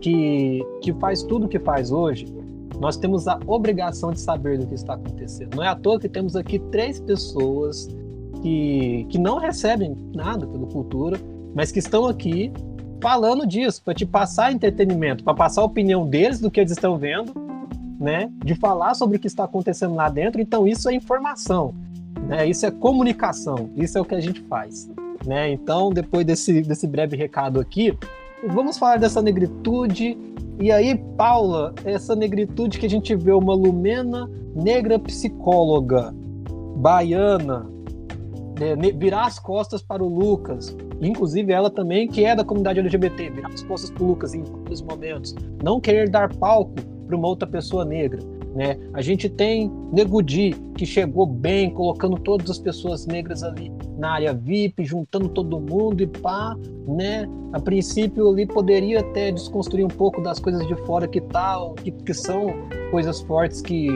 que, 0.00 0.64
que 0.80 0.92
faz 0.94 1.22
tudo 1.22 1.46
o 1.46 1.48
que 1.48 1.58
faz 1.58 1.90
hoje, 1.90 2.26
nós 2.80 2.96
temos 2.96 3.28
a 3.28 3.38
obrigação 3.46 4.10
de 4.10 4.20
saber 4.20 4.58
do 4.58 4.66
que 4.66 4.74
está 4.74 4.94
acontecendo. 4.94 5.56
Não 5.56 5.62
é 5.62 5.68
à 5.68 5.76
toa 5.76 6.00
que 6.00 6.08
temos 6.08 6.34
aqui 6.34 6.58
três 6.58 7.00
pessoas 7.00 7.88
que, 8.40 9.06
que 9.08 9.18
não 9.18 9.38
recebem 9.38 9.96
nada 10.14 10.46
pelo 10.46 10.66
cultura, 10.66 11.18
mas 11.54 11.70
que 11.70 11.78
estão 11.78 12.06
aqui 12.06 12.52
falando 13.00 13.46
disso, 13.46 13.82
para 13.84 13.94
te 13.94 14.06
passar 14.06 14.52
entretenimento, 14.52 15.24
para 15.24 15.34
passar 15.34 15.62
a 15.62 15.64
opinião 15.64 16.06
deles 16.06 16.40
do 16.40 16.50
que 16.50 16.60
eles 16.60 16.72
estão 16.72 16.96
vendo, 16.96 17.32
né? 17.98 18.30
De 18.44 18.54
falar 18.54 18.94
sobre 18.94 19.16
o 19.16 19.20
que 19.20 19.26
está 19.26 19.44
acontecendo 19.44 19.94
lá 19.94 20.08
dentro. 20.08 20.40
Então, 20.40 20.66
isso 20.66 20.88
é 20.88 20.94
informação, 20.94 21.74
né? 22.32 22.48
Isso 22.48 22.64
é 22.64 22.70
comunicação, 22.70 23.68
isso 23.76 23.98
é 23.98 24.00
o 24.00 24.06
que 24.06 24.14
a 24.14 24.20
gente 24.20 24.40
faz. 24.48 24.90
Né? 25.26 25.50
Então, 25.50 25.90
depois 25.90 26.24
desse, 26.24 26.62
desse 26.62 26.86
breve 26.86 27.14
recado 27.14 27.60
aqui, 27.60 27.96
vamos 28.48 28.78
falar 28.78 28.96
dessa 28.96 29.20
negritude. 29.20 30.16
E 30.58 30.72
aí, 30.72 30.96
Paula, 31.14 31.74
essa 31.84 32.16
negritude 32.16 32.78
que 32.78 32.86
a 32.86 32.90
gente 32.90 33.14
vê 33.14 33.32
uma 33.32 33.54
Lumena 33.54 34.30
negra 34.56 34.98
psicóloga, 34.98 36.14
baiana, 36.76 37.66
é, 38.58 38.76
virar 38.92 39.26
as 39.26 39.38
costas 39.38 39.82
para 39.82 40.02
o 40.02 40.08
Lucas, 40.08 40.74
inclusive 41.02 41.52
ela 41.52 41.68
também, 41.68 42.08
que 42.08 42.24
é 42.24 42.34
da 42.34 42.44
comunidade 42.44 42.80
LGBT, 42.80 43.28
virar 43.28 43.48
as 43.48 43.62
costas 43.62 43.90
para 43.90 44.02
o 44.02 44.06
Lucas 44.06 44.32
em 44.32 44.42
vários 44.42 44.80
momentos, 44.80 45.34
não 45.62 45.78
querer 45.78 46.08
dar 46.08 46.34
palco 46.36 46.72
para 47.06 47.14
uma 47.14 47.28
outra 47.28 47.46
pessoa 47.46 47.84
negra. 47.84 48.20
Né? 48.54 48.78
A 48.92 49.00
gente 49.00 49.30
tem 49.30 49.72
Negudi, 49.92 50.54
que 50.76 50.84
chegou 50.84 51.26
bem, 51.26 51.70
colocando 51.70 52.18
todas 52.18 52.50
as 52.50 52.58
pessoas 52.58 53.06
negras 53.06 53.42
ali 53.42 53.72
na 53.96 54.12
área 54.12 54.34
VIP, 54.34 54.84
juntando 54.84 55.28
todo 55.28 55.58
mundo 55.58 56.02
e 56.02 56.06
pá, 56.06 56.54
né? 56.86 57.26
A 57.52 57.60
princípio 57.60 58.28
ali 58.28 58.46
poderia 58.46 59.00
até 59.00 59.30
desconstruir 59.30 59.84
um 59.84 59.88
pouco 59.88 60.20
das 60.20 60.38
coisas 60.38 60.66
de 60.66 60.74
fora 60.84 61.08
que 61.08 61.20
tal, 61.20 61.74
que, 61.74 61.90
que 61.90 62.12
são 62.12 62.54
coisas 62.90 63.20
fortes 63.22 63.62
que 63.62 63.88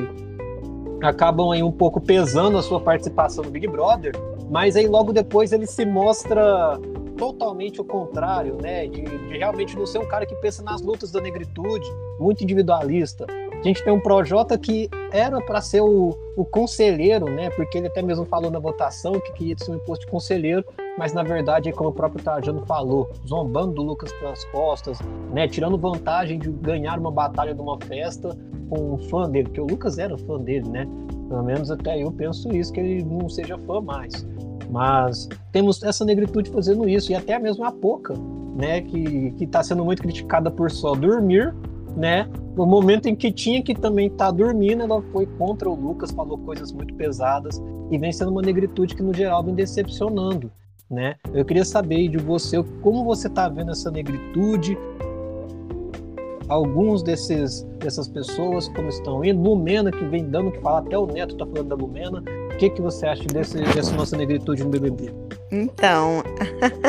acabam 1.03 1.51
aí 1.51 1.62
um 1.62 1.73
pouco 1.73 2.01
pesando 2.01 2.57
a 2.57 2.62
sua 2.62 2.81
participação 2.81 3.45
no 3.45 3.51
Big 3.51 3.66
Brother, 3.66 4.12
mas 4.51 4.77
aí 4.77 4.87
logo 4.87 5.12
depois 5.12 5.53
ele 5.53 5.66
se 5.66 5.85
mostra 5.85 6.79
totalmente 7.16 7.81
o 7.81 7.85
contrário, 7.85 8.57
né? 8.61 8.87
De, 8.87 9.03
de, 9.03 9.38
realmente 9.38 9.77
não 9.77 9.87
ser 9.87 9.99
um 9.99 10.07
cara 10.07 10.27
que 10.27 10.35
pensa 10.37 10.62
nas 10.62 10.81
lutas 10.83 11.11
da 11.11 11.21
negritude, 11.21 11.87
muito 12.19 12.42
individualista. 12.45 13.27
Gente 13.67 13.83
tem 13.83 13.93
um 13.93 13.99
Projota 13.99 14.57
que 14.57 14.89
era 15.11 15.41
para 15.41 15.61
ser 15.61 15.81
o, 15.81 16.17
o 16.37 16.45
conselheiro, 16.45 17.25
né? 17.25 17.51
Porque 17.51 17.79
ele 17.79 17.89
até 17.89 18.01
mesmo 18.01 18.25
falou 18.25 18.49
na 18.49 18.61
votação 18.61 19.15
que 19.15 19.33
queria 19.33 19.59
ser 19.59 19.73
um 19.73 19.75
imposto 19.75 20.05
de 20.05 20.11
conselheiro, 20.13 20.65
mas 20.97 21.13
na 21.13 21.25
verdade, 21.25 21.73
como 21.73 21.91
o 21.91 21.93
próprio 21.93 22.23
Trajano 22.23 22.65
falou, 22.65 23.11
zombando 23.27 23.75
do 23.75 23.83
Lucas 23.83 24.13
pelas 24.21 24.45
costas, 24.45 25.01
né? 25.33 25.49
Tirando 25.49 25.77
vantagem 25.77 26.39
de 26.39 26.49
ganhar 26.49 26.97
uma 26.97 27.11
batalha 27.11 27.55
numa 27.55 27.77
festa 27.81 28.39
com 28.71 28.95
um 28.95 28.99
fã 28.99 29.29
dele, 29.29 29.49
porque 29.49 29.61
o 29.61 29.67
Lucas 29.67 29.99
era 29.99 30.17
fã 30.17 30.39
dele, 30.39 30.69
né? 30.69 30.87
Pelo 31.29 31.43
menos 31.43 31.69
até 31.69 32.01
eu 32.01 32.13
penso 32.13 32.55
isso, 32.55 32.73
que 32.73 32.79
ele 32.79 33.03
não 33.03 33.29
seja 33.29 33.59
fã 33.67 33.81
mais. 33.81 34.25
Mas 34.71 35.29
temos 35.51 35.83
essa 35.83 36.05
negritude 36.05 36.53
fazendo 36.53 36.89
isso, 36.89 37.11
e 37.11 37.17
até 37.17 37.37
mesmo 37.37 37.65
a 37.65 37.73
Poca, 37.73 38.15
né? 38.55 38.81
Que 38.83 39.35
está 39.41 39.61
sendo 39.61 39.85
muito 39.85 40.03
criticada 40.03 40.53
por 40.53 40.71
só 40.71 40.95
dormir, 40.95 41.53
né? 41.97 42.29
No 42.55 42.67
momento 42.67 43.07
em 43.07 43.17
que 43.17 43.33
tinha 43.33 43.63
que 43.63 43.75
também 43.75 44.09
estar 44.09 44.27
tá 44.27 44.31
dormindo, 44.31 44.83
ela 44.83 45.03
foi 45.13 45.27
contra 45.27 45.69
o 45.69 45.75
Lucas, 45.75 46.11
falou 46.11 46.37
coisas 46.39 46.71
muito 46.73 46.95
pesadas, 46.95 47.61
e 47.91 47.99
vem 47.99 48.13
sendo 48.13 48.31
uma 48.31 48.43
negritude 48.43 48.95
que 48.95 49.03
no 49.03 49.15
geral 49.15 49.43
vem 49.43 49.55
decepcionando. 49.55 50.51
Né? 50.89 51.17
Eu 51.35 51.45
queria 51.45 51.65
saber 51.65 52.07
de 52.09 52.19
você 52.19 52.63
como 52.83 53.05
você 53.05 53.27
está 53.27 53.49
vendo 53.49 53.73
essa 53.73 53.91
negritude, 53.91 54.79
alguns 56.49 57.03
desses 57.03 57.63
dessas 57.81 58.07
pessoas 58.07 58.69
como 58.69 58.89
estão 58.89 59.25
indo, 59.25 59.43
Lumena 59.43 59.91
que 59.91 60.05
vem 60.05 60.29
dando 60.29 60.53
que 60.53 60.61
falar, 60.61 60.79
até 60.79 60.97
o 60.97 61.07
Neto 61.07 61.33
está 61.33 61.47
falando 61.47 61.69
da 61.69 61.75
Lumena. 61.75 62.23
O 62.53 62.59
que, 62.59 62.71
que 62.71 62.81
você 62.81 63.07
acha 63.07 63.25
desse, 63.25 63.59
dessa 63.75 63.95
nossa 63.95 64.17
negritude 64.17 64.63
no 64.65 64.71
BBB? 64.71 65.13
Então, 65.51 66.23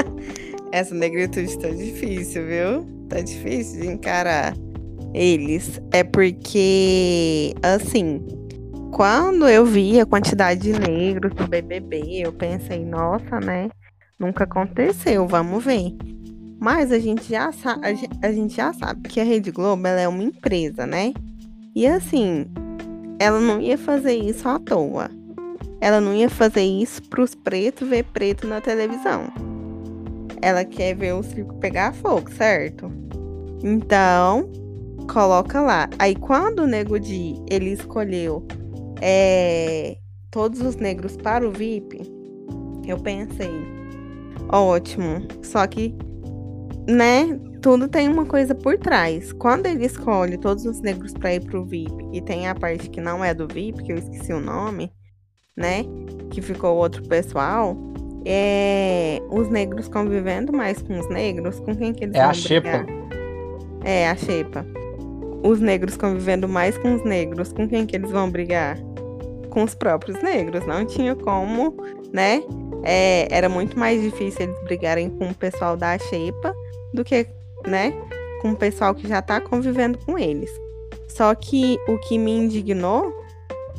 essa 0.72 0.94
negritude 0.94 1.48
está 1.48 1.70
difícil, 1.70 2.46
viu? 2.46 2.98
Tá 3.10 3.20
difícil 3.20 3.82
de 3.82 3.88
encarar 3.88 4.54
eles. 5.18 5.82
É 5.92 6.04
porque, 6.04 7.54
assim, 7.64 8.26
quando 8.92 9.48
eu 9.48 9.66
vi 9.66 10.00
a 10.00 10.06
quantidade 10.06 10.62
de 10.62 10.80
negros 10.80 11.34
no 11.36 11.48
BBB, 11.48 12.22
eu 12.22 12.34
pensei, 12.34 12.86
nossa, 12.86 13.40
né? 13.40 13.70
Nunca 14.20 14.44
aconteceu, 14.44 15.28
vamos 15.28 15.64
ver. 15.64 15.96
Mas 16.60 16.92
a 16.92 16.98
gente 16.98 17.30
já 17.30 17.52
sabe, 17.52 17.82
a 18.24 18.32
gente 18.32 18.56
já 18.56 18.74
sabe 18.74 19.08
que 19.10 19.20
a 19.20 19.24
Rede 19.24 19.52
Globo 19.52 19.86
é 19.88 20.08
uma 20.08 20.24
empresa, 20.24 20.88
né? 20.88 21.14
E 21.76 21.86
assim, 21.86 22.48
ela 23.20 23.40
não 23.40 23.62
ia 23.62 23.78
fazer 23.78 24.16
isso 24.16 24.48
à 24.50 24.58
toa. 24.58 25.10
Ela 25.80 26.02
não 26.02 26.14
ia 26.14 26.30
fazer 26.30 26.64
isso 26.64 27.04
para 27.04 27.22
os 27.22 27.36
pretos 27.36 27.88
ver 27.88 28.04
preto 28.06 28.48
na 28.48 28.60
televisão. 28.60 29.32
Ela 30.42 30.66
quer 30.66 30.96
ver 30.96 31.14
o 31.14 31.22
circo 31.22 31.54
pegar 31.60 31.94
fogo, 31.94 32.32
certo? 32.32 32.92
Então, 33.64 34.50
coloca 35.08 35.62
lá. 35.62 35.90
Aí 35.98 36.16
quando 36.16 36.60
o 36.60 36.68
Nego 36.68 37.00
Di, 37.00 37.36
ele 37.50 37.72
escolheu 37.72 38.46
é, 39.02 39.98
todos 40.30 40.62
os 40.62 40.76
negros 40.76 41.18
para 41.18 41.48
o 41.48 41.52
VIP, 41.52 42.02
eu 42.86 42.98
pensei, 42.98 43.52
ótimo. 44.50 45.28
Só 45.42 45.66
que, 45.68 45.96
né, 46.88 47.40
tudo 47.62 47.88
tem 47.88 48.08
uma 48.08 48.26
coisa 48.26 48.54
por 48.54 48.78
trás. 48.78 49.34
Quando 49.34 49.66
ele 49.66 49.86
escolhe 49.86 50.38
todos 50.38 50.66
os 50.66 50.82
negros 50.82 51.14
para 51.14 51.34
ir 51.34 51.46
pro 51.46 51.66
VIP 51.66 51.94
e 52.14 52.22
tem 52.22 52.48
a 52.48 52.56
parte 52.56 52.90
que 52.90 53.02
não 53.02 53.24
é 53.24 53.34
do 53.34 53.48
VIP, 53.48 53.84
que 53.84 53.92
eu 53.92 53.98
esqueci 53.98 54.34
o 54.34 54.40
nome, 54.40 54.92
né, 55.56 55.84
que 56.30 56.42
ficou 56.42 56.78
outro 56.78 57.04
pessoal, 57.08 57.76
é 58.26 59.22
os 59.32 59.50
negros 59.50 59.88
convivendo 59.88 60.52
mais 60.52 60.82
com 60.82 61.00
os 61.00 61.10
negros, 61.10 61.60
com 61.60 61.76
quem 61.76 61.94
que 61.94 62.04
eles 62.04 62.16
é 62.16 62.22
vão 62.22 62.30
a 62.30 62.34
Xepa. 62.34 62.86
É, 63.84 64.10
a 64.10 64.16
Xepa. 64.16 64.66
Os 65.48 65.62
negros 65.62 65.96
convivendo 65.96 66.46
mais 66.46 66.78
com 66.78 66.96
os 66.96 67.06
negros, 67.06 67.54
com 67.54 67.70
quem 67.70 67.86
que 67.86 67.96
eles 67.96 68.12
vão 68.12 68.30
brigar? 68.30 68.78
Com 69.50 69.64
os 69.64 69.74
próprios 69.74 70.22
negros. 70.22 70.66
Não 70.68 70.86
tinha 70.86 71.16
como, 71.16 71.74
né? 72.12 72.44
É, 72.84 73.30
era 73.32 73.48
muito 73.48 73.80
mais 73.80 74.02
difícil 74.02 74.42
eles 74.42 74.60
brigarem 74.66 75.10
com 75.10 75.30
o 75.30 75.34
pessoal 75.34 75.78
da 75.78 75.98
Xepa 75.98 76.54
do 76.94 77.02
que, 77.02 77.26
né, 77.66 77.94
com 78.42 78.52
o 78.52 78.58
pessoal 78.58 78.94
que 78.94 79.08
já 79.08 79.22
tá 79.22 79.40
convivendo 79.40 79.98
com 80.00 80.20
eles. 80.20 80.52
Só 81.08 81.34
que 81.34 81.80
o 81.88 81.98
que 81.98 82.18
me 82.18 82.32
indignou 82.32 83.10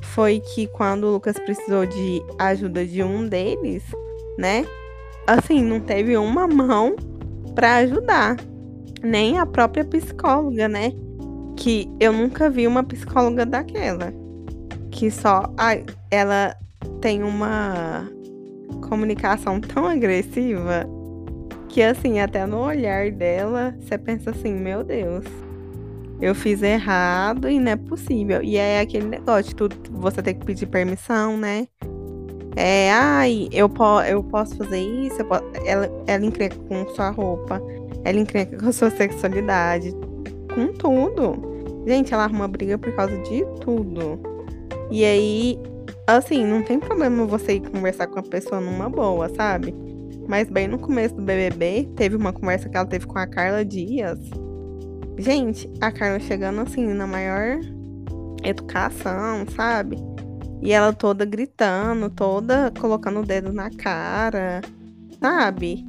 foi 0.00 0.40
que 0.40 0.68
quando 0.68 1.04
o 1.04 1.12
Lucas 1.12 1.38
precisou 1.38 1.84
de 1.84 2.22
ajuda 2.38 2.86
de 2.86 3.02
um 3.02 3.28
deles, 3.28 3.82
né? 4.38 4.64
Assim, 5.26 5.62
não 5.62 5.80
teve 5.80 6.16
uma 6.16 6.48
mão 6.48 6.96
para 7.54 7.76
ajudar, 7.76 8.38
nem 9.02 9.38
a 9.38 9.44
própria 9.44 9.84
psicóloga, 9.84 10.66
né? 10.66 10.94
Que 11.58 11.90
eu 11.98 12.12
nunca 12.12 12.48
vi 12.48 12.66
uma 12.66 12.84
psicóloga 12.84 13.44
daquela, 13.44 14.12
que 14.92 15.10
só 15.10 15.52
ai, 15.56 15.84
ela 16.08 16.56
tem 17.00 17.22
uma 17.22 18.08
comunicação 18.88 19.60
tão 19.60 19.84
agressiva 19.84 20.88
que 21.68 21.82
assim, 21.82 22.20
até 22.20 22.46
no 22.46 22.60
olhar 22.60 23.10
dela, 23.10 23.76
você 23.80 23.98
pensa 23.98 24.30
assim, 24.30 24.54
meu 24.54 24.82
Deus, 24.84 25.24
eu 26.20 26.34
fiz 26.34 26.62
errado 26.62 27.48
e 27.48 27.58
não 27.58 27.72
é 27.72 27.76
possível. 27.76 28.42
E 28.42 28.56
é 28.56 28.80
aquele 28.80 29.06
negócio, 29.06 29.54
tudo 29.54 29.76
você 29.90 30.22
tem 30.22 30.34
que 30.34 30.46
pedir 30.46 30.66
permissão, 30.66 31.36
né? 31.36 31.66
É, 32.56 32.90
ai, 32.90 33.48
eu, 33.52 33.68
po 33.68 34.00
eu 34.02 34.22
posso 34.24 34.56
fazer 34.56 34.80
isso, 34.80 35.24
posso... 35.26 35.44
Ela, 35.64 35.90
ela 36.06 36.24
encrenca 36.24 36.56
com 36.68 36.86
sua 36.94 37.10
roupa, 37.10 37.60
ela 38.04 38.18
encrenca 38.18 38.56
com 38.56 38.72
sua 38.72 38.90
sexualidade, 38.90 39.94
com 40.58 40.72
tudo. 40.72 41.84
Gente, 41.86 42.12
ela 42.12 42.24
arruma 42.24 42.48
briga 42.48 42.76
por 42.76 42.92
causa 42.94 43.16
de 43.18 43.44
tudo. 43.60 44.20
E 44.90 45.04
aí, 45.04 45.58
assim, 46.06 46.44
não 46.44 46.62
tem 46.62 46.80
problema 46.80 47.24
você 47.24 47.54
ir 47.54 47.60
conversar 47.60 48.06
com 48.08 48.18
a 48.18 48.22
pessoa 48.22 48.60
numa 48.60 48.88
boa, 48.88 49.28
sabe? 49.28 49.74
Mas 50.26 50.50
bem 50.50 50.66
no 50.68 50.78
começo 50.78 51.14
do 51.14 51.22
BBB, 51.22 51.88
teve 51.96 52.16
uma 52.16 52.32
conversa 52.32 52.68
que 52.68 52.76
ela 52.76 52.86
teve 52.86 53.06
com 53.06 53.18
a 53.18 53.26
Carla 53.26 53.64
Dias 53.64 54.18
Gente, 55.18 55.68
a 55.80 55.90
Carla 55.90 56.20
chegando 56.20 56.60
assim, 56.60 56.86
na 56.94 57.04
maior 57.04 57.58
educação, 58.44 59.44
sabe? 59.54 59.96
E 60.62 60.72
ela 60.72 60.92
toda 60.92 61.24
gritando, 61.24 62.08
toda 62.08 62.72
colocando 62.78 63.20
o 63.20 63.24
dedo 63.24 63.52
na 63.52 63.68
cara, 63.68 64.60
sabe? 65.20 65.84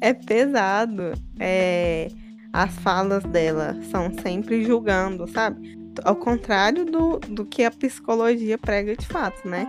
É, 0.00 0.08
é 0.08 0.14
pesado. 0.14 1.12
É, 1.38 2.08
as 2.52 2.74
falas 2.80 3.22
dela 3.24 3.78
são 3.90 4.10
sempre 4.22 4.64
julgando, 4.64 5.26
sabe? 5.28 5.78
Ao 6.04 6.16
contrário 6.16 6.84
do, 6.84 7.18
do 7.18 7.44
que 7.44 7.64
a 7.64 7.70
psicologia 7.70 8.56
prega 8.58 8.96
de 8.96 9.06
fato, 9.06 9.46
né? 9.46 9.66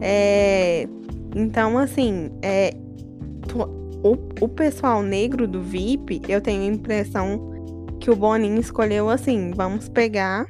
É, 0.00 0.86
então, 1.34 1.78
assim, 1.78 2.30
é, 2.42 2.74
o, 4.02 4.18
o 4.40 4.48
pessoal 4.48 5.02
negro 5.02 5.48
do 5.48 5.62
VIP, 5.62 6.20
eu 6.28 6.40
tenho 6.40 6.62
a 6.62 6.74
impressão 6.74 7.50
que 8.00 8.10
o 8.10 8.16
Boninho 8.16 8.60
escolheu 8.60 9.08
assim: 9.08 9.50
vamos 9.54 9.88
pegar 9.88 10.46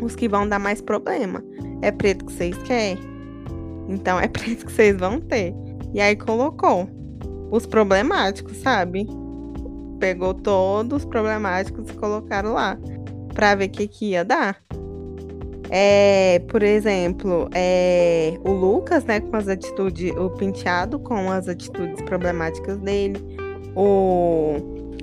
os 0.00 0.16
que 0.16 0.28
vão 0.28 0.48
dar 0.48 0.58
mais 0.58 0.80
problema. 0.80 1.42
É 1.80 1.90
preto 1.92 2.26
que 2.26 2.32
vocês 2.32 2.56
querem? 2.64 2.98
Então 3.88 4.18
é 4.18 4.26
preto 4.28 4.66
que 4.66 4.72
vocês 4.72 4.96
vão 4.96 5.20
ter. 5.20 5.54
E 5.94 6.00
aí 6.00 6.16
colocou 6.16 6.88
os 7.50 7.66
problemáticos, 7.66 8.56
sabe? 8.58 9.06
Pegou 10.02 10.34
todos 10.34 11.04
os 11.04 11.04
problemáticos 11.04 11.88
e 11.88 11.92
colocaram 11.92 12.54
lá 12.54 12.76
para 13.32 13.54
ver 13.54 13.66
o 13.66 13.70
que, 13.70 13.86
que 13.86 14.10
ia 14.10 14.24
dar. 14.24 14.60
É, 15.70 16.40
por 16.48 16.60
exemplo, 16.60 17.48
é, 17.54 18.36
o 18.42 18.50
Lucas, 18.50 19.04
né, 19.04 19.20
com 19.20 19.36
as 19.36 19.46
atitudes, 19.46 20.10
o 20.16 20.28
penteado 20.30 20.98
com 20.98 21.30
as 21.30 21.46
atitudes 21.46 22.02
problemáticas 22.02 22.78
dele, 22.78 23.16
o 23.76 24.56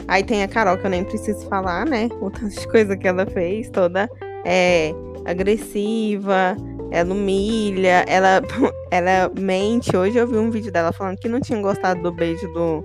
Aí 0.05 0.21
tem 0.21 0.43
a 0.43 0.49
Carol, 0.49 0.77
que 0.77 0.85
eu 0.85 0.89
nem 0.89 1.05
preciso 1.05 1.47
falar, 1.47 1.85
né? 1.85 2.09
O 2.19 2.29
tanto 2.29 2.59
de 2.59 2.67
coisa 2.67 2.97
que 2.97 3.07
ela 3.07 3.25
fez, 3.25 3.69
toda 3.69 4.09
é, 4.43 4.93
agressiva, 5.25 6.57
ela 6.91 7.13
humilha, 7.13 8.03
ela, 8.05 8.41
ela 8.91 9.31
mente. 9.39 9.95
Hoje 9.95 10.17
eu 10.17 10.27
vi 10.27 10.35
um 10.35 10.51
vídeo 10.51 10.73
dela 10.73 10.91
falando 10.91 11.17
que 11.17 11.29
não 11.29 11.39
tinha 11.39 11.61
gostado 11.61 12.01
do 12.01 12.11
beijo 12.11 12.45
do, 12.51 12.83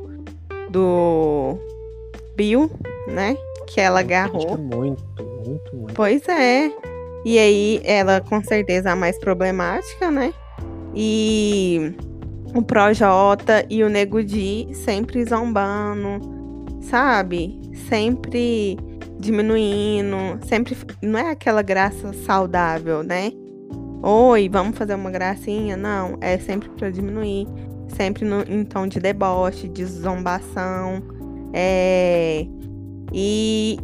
do 0.71 1.74
Bill, 2.37 2.71
né? 3.09 3.37
Que 3.67 3.81
ela 3.81 4.01
agarrou. 4.01 4.59
Muito, 4.59 5.03
muito, 5.47 5.77
muito. 5.77 5.95
Pois 5.95 6.27
é. 6.29 6.71
E 7.25 7.39
aí, 7.39 7.81
ela 7.85 8.21
com 8.21 8.43
certeza 8.43 8.91
é 8.91 8.93
a 8.93 8.97
mais 8.97 9.19
problemática, 9.19 10.11
né? 10.11 10.33
E 10.95 11.95
o 12.55 12.63
Projota 12.63 13.65
e 13.69 13.83
o 13.83 13.89
Nego 13.89 14.23
Di 14.23 14.69
sempre 14.73 15.25
zombando, 15.25 16.21
sabe? 16.83 17.61
Sempre 17.89 18.77
diminuindo, 19.19 20.39
sempre 20.47 20.77
não 21.03 21.19
é 21.19 21.31
aquela 21.31 21.63
graça 21.63 22.13
saudável, 22.13 23.03
né? 23.03 23.33
Oi, 24.03 24.51
vamos 24.51 24.77
fazer 24.77 24.95
uma 24.95 25.11
gracinha? 25.11 25.77
Não, 25.77 26.19
é 26.21 26.37
sempre 26.37 26.69
para 26.69 26.91
diminuir, 26.91 27.47
sempre 27.89 28.25
no, 28.25 28.43
em 28.43 28.63
tom 28.65 28.87
de 28.87 29.01
deboche, 29.01 29.67
de 29.67 29.85
zombação, 29.87 31.03
é... 31.55 32.47
e 33.13 33.79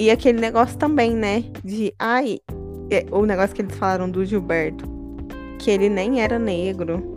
e 0.00 0.10
aquele 0.10 0.40
negócio 0.40 0.78
também, 0.78 1.14
né? 1.14 1.44
De 1.62 1.92
ai, 1.98 2.38
é, 2.90 3.04
o 3.12 3.26
negócio 3.26 3.54
que 3.54 3.60
eles 3.60 3.76
falaram 3.76 4.10
do 4.10 4.24
Gilberto, 4.24 4.84
que 5.58 5.70
ele 5.70 5.90
nem 5.90 6.22
era 6.22 6.38
negro. 6.38 7.14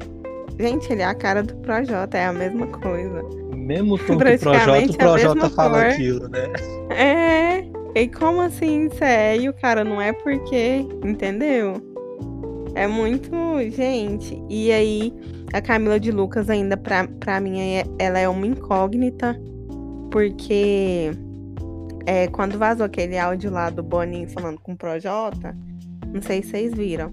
Gente, 0.60 0.92
ele 0.92 1.02
é 1.02 1.06
a 1.06 1.16
cara 1.16 1.42
do 1.42 1.56
Projota, 1.56 2.18
é 2.18 2.26
a 2.26 2.34
mesma 2.34 2.68
coisa. 2.68 3.24
Mesmo 3.56 3.98
tom 3.98 4.04
que 4.06 4.12
o 4.12 4.18
Projota, 4.18 4.92
o 4.92 4.98
Projota 4.98 5.50
fala 5.52 5.82
cor. 5.82 5.92
aquilo, 5.92 6.28
né? 6.28 6.52
É, 6.89 7.63
e 7.96 8.08
como 8.10 8.42
assim, 8.42 8.89
sério, 8.89 9.54
cara? 9.54 9.86
Não 9.86 10.02
é 10.02 10.12
porque, 10.12 10.86
entendeu? 11.06 11.76
É 12.76 12.86
muito, 12.86 13.32
gente. 13.70 14.44
E 14.50 14.74
aí, 14.74 15.13
a 15.54 15.62
Camila 15.62 15.98
de 15.98 16.12
Lucas 16.12 16.50
ainda, 16.50 16.76
pra, 16.76 17.08
pra 17.08 17.39
mim, 17.39 17.62
é, 17.62 17.86
ela 17.98 18.20
é 18.20 18.28
uma 18.28 18.46
incógnita, 18.46 19.39
porque 20.13 21.10
é, 22.06 22.28
quando 22.28 22.56
vazou 22.56 22.86
aquele 22.86 23.17
áudio 23.17 23.49
lá 23.49 23.71
do 23.71 23.82
Boninho 23.82 24.30
falando 24.30 24.60
com 24.60 24.73
o 24.73 24.78
Projota, 24.78 25.58
não 26.13 26.21
sei 26.21 26.43
se 26.43 26.52
vocês 26.52 26.73
viram. 26.76 27.12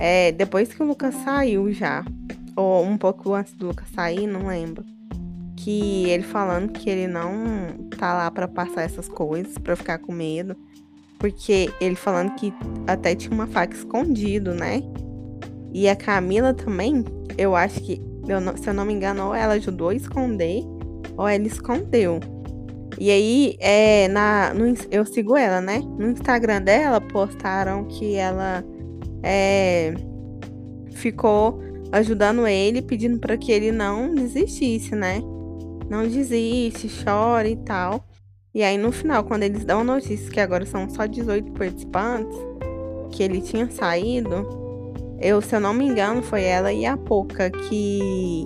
É, 0.00 0.32
depois 0.32 0.74
que 0.74 0.82
o 0.82 0.86
Lucas 0.86 1.14
saiu 1.24 1.72
já, 1.72 2.04
ou 2.56 2.84
um 2.84 2.98
pouco 2.98 3.32
antes 3.32 3.52
do 3.54 3.68
Lucas 3.68 3.86
sair, 3.94 4.26
não 4.26 4.48
lembro. 4.48 4.84
Que 5.56 6.10
ele 6.10 6.24
falando 6.24 6.72
que 6.72 6.90
ele 6.90 7.06
não 7.06 7.88
tá 7.96 8.12
lá 8.12 8.28
para 8.28 8.48
passar 8.48 8.82
essas 8.82 9.08
coisas, 9.08 9.56
para 9.56 9.76
ficar 9.76 9.98
com 9.98 10.10
medo. 10.10 10.56
Porque 11.20 11.72
ele 11.80 11.94
falando 11.94 12.34
que 12.34 12.52
até 12.88 13.14
tinha 13.14 13.32
uma 13.32 13.46
faca 13.46 13.76
escondido, 13.76 14.52
né? 14.52 14.82
E 15.72 15.88
a 15.88 15.94
Camila 15.94 16.52
também, 16.52 17.04
eu 17.38 17.54
acho 17.54 17.80
que, 17.80 18.02
eu 18.26 18.40
não, 18.40 18.56
se 18.56 18.68
eu 18.68 18.74
não 18.74 18.84
me 18.84 18.92
engano, 18.92 19.32
ela 19.32 19.54
ajudou 19.54 19.90
a 19.90 19.94
esconder, 19.94 20.64
ou 21.16 21.28
ela 21.28 21.46
escondeu. 21.46 22.20
E 22.98 23.10
aí, 23.10 23.56
é, 23.58 24.08
na, 24.08 24.52
no, 24.54 24.74
eu 24.90 25.04
sigo 25.04 25.36
ela, 25.36 25.60
né? 25.60 25.80
No 25.98 26.10
Instagram 26.10 26.62
dela, 26.62 27.00
postaram 27.00 27.84
que 27.86 28.14
ela 28.14 28.64
é, 29.22 29.94
ficou 30.92 31.60
ajudando 31.90 32.46
ele, 32.46 32.82
pedindo 32.82 33.18
para 33.18 33.36
que 33.36 33.50
ele 33.50 33.72
não 33.72 34.14
desistisse, 34.14 34.94
né? 34.94 35.20
Não 35.88 36.06
desiste, 36.06 36.88
chora 37.02 37.48
e 37.48 37.56
tal. 37.56 38.06
E 38.54 38.62
aí, 38.62 38.76
no 38.76 38.92
final, 38.92 39.24
quando 39.24 39.44
eles 39.44 39.64
dão 39.64 39.82
notícia 39.82 40.30
que 40.30 40.40
agora 40.40 40.66
são 40.66 40.88
só 40.88 41.06
18 41.06 41.52
participantes, 41.52 42.36
que 43.10 43.22
ele 43.22 43.40
tinha 43.40 43.70
saído, 43.70 44.46
eu, 45.20 45.40
se 45.40 45.54
eu 45.54 45.60
não 45.60 45.72
me 45.72 45.86
engano, 45.86 46.22
foi 46.22 46.42
ela 46.44 46.72
e 46.72 46.84
a 46.84 46.96
Poca 46.96 47.50
que 47.50 48.44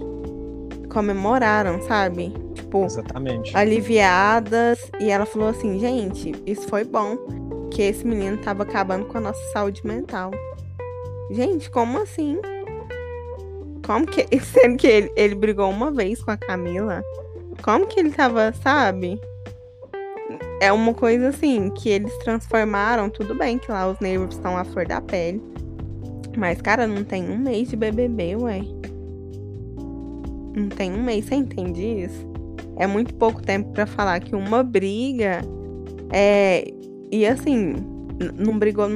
comemoraram, 0.97 1.83
sabe? 1.83 2.33
Tipo, 2.55 2.87
Exatamente. 2.87 3.55
aliviadas. 3.55 4.91
E 4.99 5.11
ela 5.11 5.27
falou 5.27 5.49
assim: 5.49 5.79
gente, 5.79 6.33
isso 6.47 6.67
foi 6.69 6.85
bom. 6.85 7.19
Que 7.71 7.83
esse 7.83 8.07
menino 8.07 8.39
tava 8.39 8.63
acabando 8.63 9.05
com 9.05 9.19
a 9.19 9.21
nossa 9.21 9.53
saúde 9.53 9.87
mental. 9.87 10.31
Gente, 11.31 11.69
como 11.71 11.99
assim? 11.99 12.39
Como 13.85 14.07
que. 14.07 14.27
Sendo 14.41 14.79
que 14.79 14.87
ele, 14.87 15.13
ele 15.15 15.35
brigou 15.35 15.69
uma 15.69 15.91
vez 15.91 16.23
com 16.23 16.31
a 16.31 16.37
Camila. 16.39 17.05
Como 17.63 17.87
que 17.87 18.01
ele 18.01 18.11
tava, 18.11 18.55
sabe? 18.63 19.21
É 20.63 20.73
uma 20.73 20.95
coisa 20.95 21.29
assim, 21.29 21.69
que 21.69 21.91
eles 21.91 22.17
transformaram. 22.19 23.11
Tudo 23.11 23.35
bem 23.35 23.59
que 23.59 23.71
lá 23.71 23.87
os 23.87 24.01
nervos 24.01 24.35
estão 24.35 24.57
à 24.57 24.65
flor 24.65 24.87
da 24.87 25.03
pele. 25.03 25.43
Mas, 26.39 26.63
cara, 26.63 26.87
não 26.87 27.05
tem 27.05 27.29
um 27.29 27.37
mês 27.37 27.69
de 27.69 27.77
BBB, 27.77 28.37
ué. 28.37 28.63
Não 30.57 30.69
tem 30.71 30.91
um 30.91 31.03
mês, 31.03 31.27
você 31.27 31.35
entende 31.35 31.83
isso? 31.83 32.27
É 32.77 32.87
muito 32.87 33.15
pouco 33.15 33.43
tempo 33.43 33.71
para 33.73 33.87
falar 33.87 34.19
que 34.21 34.35
uma 34.35 34.63
briga 34.63 35.43
é. 36.11 36.65
E 37.13 37.27
assim, 37.27 37.75
não 38.35 38.59
brigou, 38.59 38.89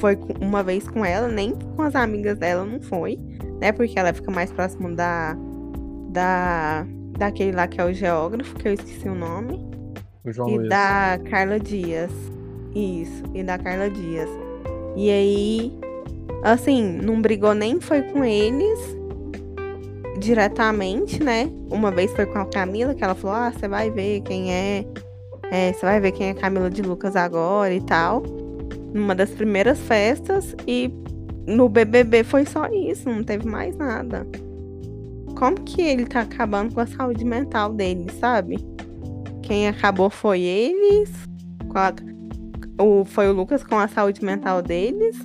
foi 0.00 0.18
uma 0.40 0.62
vez 0.62 0.88
com 0.88 1.04
ela, 1.04 1.28
nem 1.28 1.54
com 1.54 1.82
as 1.82 1.94
amigas 1.94 2.36
dela 2.38 2.64
não 2.64 2.80
foi, 2.80 3.18
né? 3.60 3.72
Porque 3.72 3.98
ela 3.98 4.12
fica 4.12 4.30
mais 4.30 4.52
próximo 4.52 4.94
da. 4.94 5.36
da 6.10 6.86
daquele 7.16 7.52
lá 7.52 7.66
que 7.66 7.80
é 7.80 7.84
o 7.84 7.92
geógrafo, 7.92 8.54
que 8.56 8.68
eu 8.68 8.74
esqueci 8.74 9.08
o 9.08 9.14
nome. 9.14 9.64
O 10.24 10.32
João 10.32 10.50
e 10.50 10.56
Luiz. 10.58 10.68
da 10.68 11.18
Carla 11.30 11.58
Dias. 11.58 12.10
Isso, 12.74 13.22
e 13.34 13.42
da 13.42 13.56
Carla 13.56 13.88
Dias. 13.88 14.28
E 14.96 15.10
aí, 15.10 15.72
assim, 16.42 16.98
não 17.02 17.22
brigou 17.22 17.54
nem 17.54 17.80
foi 17.80 18.02
com 18.02 18.24
eles, 18.24 18.95
diretamente, 20.16 21.22
né? 21.22 21.50
Uma 21.70 21.90
vez 21.90 22.12
foi 22.12 22.26
com 22.26 22.38
a 22.38 22.46
Camila, 22.46 22.94
que 22.94 23.04
ela 23.04 23.14
falou: 23.14 23.36
Ah, 23.36 23.52
você 23.52 23.68
vai 23.68 23.90
ver 23.90 24.20
quem 24.22 24.52
é. 24.52 24.84
é 25.50 25.72
você 25.72 25.84
vai 25.84 26.00
ver 26.00 26.12
quem 26.12 26.28
é 26.28 26.34
Camila 26.34 26.70
de 26.70 26.82
Lucas 26.82 27.16
agora 27.16 27.72
e 27.72 27.80
tal. 27.80 28.22
Numa 28.92 29.14
das 29.14 29.30
primeiras 29.30 29.78
festas. 29.80 30.54
E 30.66 30.90
no 31.46 31.68
BBB 31.68 32.24
foi 32.24 32.44
só 32.44 32.66
isso, 32.66 33.08
não 33.08 33.22
teve 33.22 33.46
mais 33.46 33.76
nada. 33.76 34.26
Como 35.38 35.60
que 35.62 35.82
ele 35.82 36.06
tá 36.06 36.20
acabando 36.20 36.74
com 36.74 36.80
a 36.80 36.86
saúde 36.86 37.24
mental 37.24 37.72
dele, 37.72 38.06
sabe? 38.18 38.58
Quem 39.42 39.68
acabou 39.68 40.10
foi 40.10 40.40
eles. 40.40 41.10
A, 41.74 41.92
o, 42.82 43.04
foi 43.04 43.28
o 43.28 43.32
Lucas 43.32 43.62
com 43.62 43.78
a 43.78 43.86
saúde 43.86 44.24
mental 44.24 44.62
deles. 44.62 45.16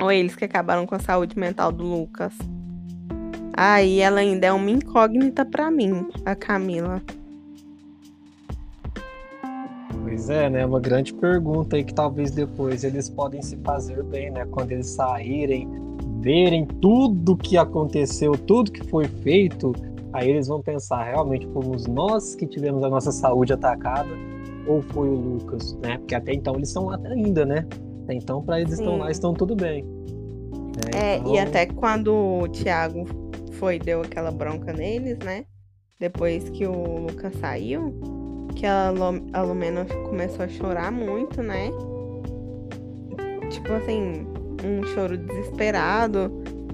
Ou 0.00 0.10
eles 0.10 0.34
que 0.34 0.44
acabaram 0.44 0.86
com 0.86 0.94
a 0.94 0.98
saúde 0.98 1.38
mental 1.38 1.70
do 1.70 1.84
Lucas? 1.84 2.32
Aí 3.56 4.00
ela 4.00 4.20
ainda 4.20 4.48
é 4.48 4.52
uma 4.52 4.70
incógnita 4.70 5.42
para 5.42 5.70
mim, 5.70 6.06
a 6.26 6.34
Camila. 6.34 7.00
Pois 10.02 10.28
é, 10.28 10.50
né? 10.50 10.66
Uma 10.66 10.78
grande 10.78 11.14
pergunta 11.14 11.76
aí 11.76 11.82
que 11.82 11.94
talvez 11.94 12.30
depois 12.30 12.84
eles 12.84 13.08
podem 13.08 13.40
se 13.40 13.56
fazer 13.58 14.02
bem, 14.04 14.30
né? 14.30 14.44
Quando 14.50 14.72
eles 14.72 14.88
saírem, 14.90 15.68
verem 16.20 16.66
tudo 16.66 17.34
que 17.34 17.56
aconteceu, 17.56 18.32
tudo 18.32 18.70
que 18.70 18.84
foi 18.88 19.06
feito, 19.06 19.72
aí 20.12 20.28
eles 20.28 20.48
vão 20.48 20.60
pensar, 20.60 21.04
realmente 21.04 21.46
fomos 21.48 21.86
nós 21.86 22.34
que 22.34 22.46
tivemos 22.46 22.84
a 22.84 22.90
nossa 22.90 23.10
saúde 23.10 23.54
atacada 23.54 24.10
ou 24.66 24.82
foi 24.82 25.08
o 25.08 25.14
Lucas, 25.14 25.74
né? 25.82 25.96
Porque 25.96 26.14
até 26.14 26.34
então 26.34 26.56
eles 26.56 26.68
estão 26.68 26.86
lá 26.86 27.00
ainda, 27.06 27.46
né? 27.46 27.66
Até 28.04 28.14
então, 28.14 28.42
para 28.42 28.60
eles 28.60 28.76
Sim. 28.76 28.82
estão 28.82 28.98
lá, 28.98 29.10
estão 29.10 29.32
tudo 29.32 29.56
bem. 29.56 29.82
É, 30.94 30.98
é 30.98 31.16
então... 31.16 31.34
e 31.34 31.38
até 31.38 31.66
quando 31.66 32.14
o 32.14 32.48
Thiago 32.48 33.25
foi, 33.58 33.78
deu 33.78 34.02
aquela 34.02 34.30
bronca 34.30 34.72
neles, 34.72 35.18
né? 35.18 35.44
Depois 35.98 36.48
que 36.50 36.66
o 36.66 37.06
Lucas 37.06 37.34
saiu, 37.36 37.94
que 38.54 38.66
a, 38.66 38.92
a 39.32 39.42
Lumena 39.42 39.84
começou 40.04 40.44
a 40.44 40.48
chorar 40.48 40.92
muito, 40.92 41.42
né? 41.42 41.70
Tipo 43.50 43.72
assim, 43.72 44.26
um 44.64 44.84
choro 44.94 45.16
desesperado 45.16 46.30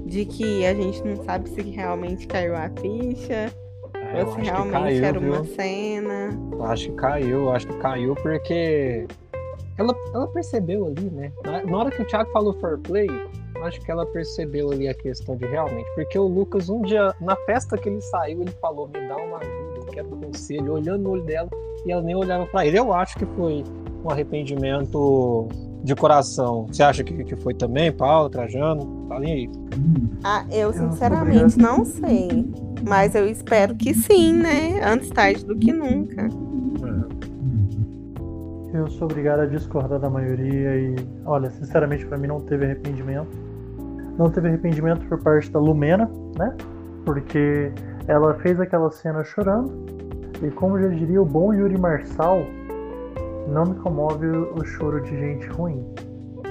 de 0.07 0.25
que 0.25 0.67
a 0.67 0.75
gente 0.75 1.03
não 1.05 1.17
sabe 1.25 1.49
se 1.51 1.63
realmente 1.63 2.27
caiu 2.27 2.57
a 2.57 2.69
ficha. 2.81 3.53
É, 4.15 4.25
ou 4.25 4.35
se 4.35 4.41
realmente 4.41 4.73
caiu, 4.73 5.05
era 5.05 5.19
uma 5.19 5.43
viu? 5.43 5.55
cena. 5.55 6.39
Eu 6.53 6.65
acho 6.65 6.91
que 6.91 6.97
caiu, 6.97 7.53
acho 7.53 7.67
que 7.67 7.79
caiu 7.79 8.15
porque 8.17 9.07
ela, 9.79 9.95
ela 10.13 10.27
percebeu 10.29 10.87
ali, 10.87 11.11
né? 11.11 11.33
Na, 11.45 11.65
na 11.65 11.79
hora 11.79 11.91
que 11.91 12.03
o 12.03 12.07
Thiago 12.07 12.31
falou 12.33 12.53
for 12.55 12.79
play, 12.79 13.09
acho 13.65 13.81
que 13.81 13.91
ela 13.91 14.07
percebeu 14.07 14.71
ali 14.71 14.89
a 14.89 14.95
questão 14.95 15.37
de 15.37 15.47
realmente. 15.47 15.89
Porque 15.95 16.19
o 16.19 16.27
Lucas, 16.27 16.69
um 16.69 16.83
dia, 16.83 17.15
na 17.21 17.37
festa 17.37 17.77
que 17.77 17.89
ele 17.89 18.01
saiu, 18.01 18.43
ele 18.43 18.53
falou: 18.61 18.89
me 18.89 19.07
dá 19.09 19.17
uma 19.17 19.39
ajuda, 19.39 19.77
eu 19.77 19.87
quero 19.87 20.15
um 20.15 20.21
conselho, 20.21 20.73
olhando 20.73 21.03
no 21.03 21.11
olho 21.11 21.23
dela, 21.25 21.49
e 21.85 21.93
ela 21.93 22.03
nem 22.03 22.15
olhava 22.15 22.47
para 22.47 22.67
ele. 22.67 22.79
Eu 22.79 22.93
acho 22.93 23.17
que 23.17 23.27
foi 23.27 23.65
um 24.05 24.11
arrependimento 24.11 25.49
de 25.83 25.95
coração. 25.95 26.67
Você 26.69 26.83
acha 26.83 27.03
que, 27.03 27.25
que 27.25 27.37
foi 27.37 27.55
também, 27.55 27.91
Paulo, 27.91 28.31
Trajano? 28.31 29.07
Falem 29.09 29.33
aí. 29.33 29.51
Ah, 30.23 30.45
eu 30.51 30.73
sinceramente 30.73 31.59
não 31.59 31.85
sei. 31.85 32.47
Mas 32.87 33.15
eu 33.15 33.29
espero 33.29 33.75
que 33.75 33.95
sim, 33.95 34.33
né? 34.33 34.81
Antes 34.85 35.11
tarde 35.11 35.45
do 35.45 35.57
que 35.57 35.73
nunca. 35.73 36.29
Eu 38.73 38.89
sou 38.89 39.05
obrigado 39.05 39.41
a 39.41 39.47
discordar 39.47 39.99
da 39.99 40.09
maioria 40.09 40.77
e, 40.77 40.97
olha, 41.27 41.51
sinceramente 41.51 42.07
para 42.07 42.17
mim 42.17 42.27
não 42.27 42.41
teve 42.41 42.65
arrependimento. 42.65 43.52
Não 44.19 44.31
teve 44.31 44.49
arrependimento 44.49 45.07
por 45.07 45.19
parte 45.19 45.51
da 45.51 45.59
Lumena, 45.59 46.11
né? 46.37 46.55
Porque 47.05 47.73
ela 48.07 48.35
fez 48.35 48.61
aquela 48.61 48.91
cena 48.91 49.25
chorando. 49.25 49.73
E 50.43 50.51
como 50.51 50.79
já 50.79 50.89
diria 50.89 51.23
o 51.23 51.25
bom 51.25 51.53
Yuri 51.53 51.79
Marçal, 51.79 52.43
não 53.49 53.65
me 53.65 53.75
comove 53.77 54.27
o 54.27 54.65
choro 54.65 55.01
de 55.01 55.11
gente 55.11 55.47
ruim. 55.49 55.85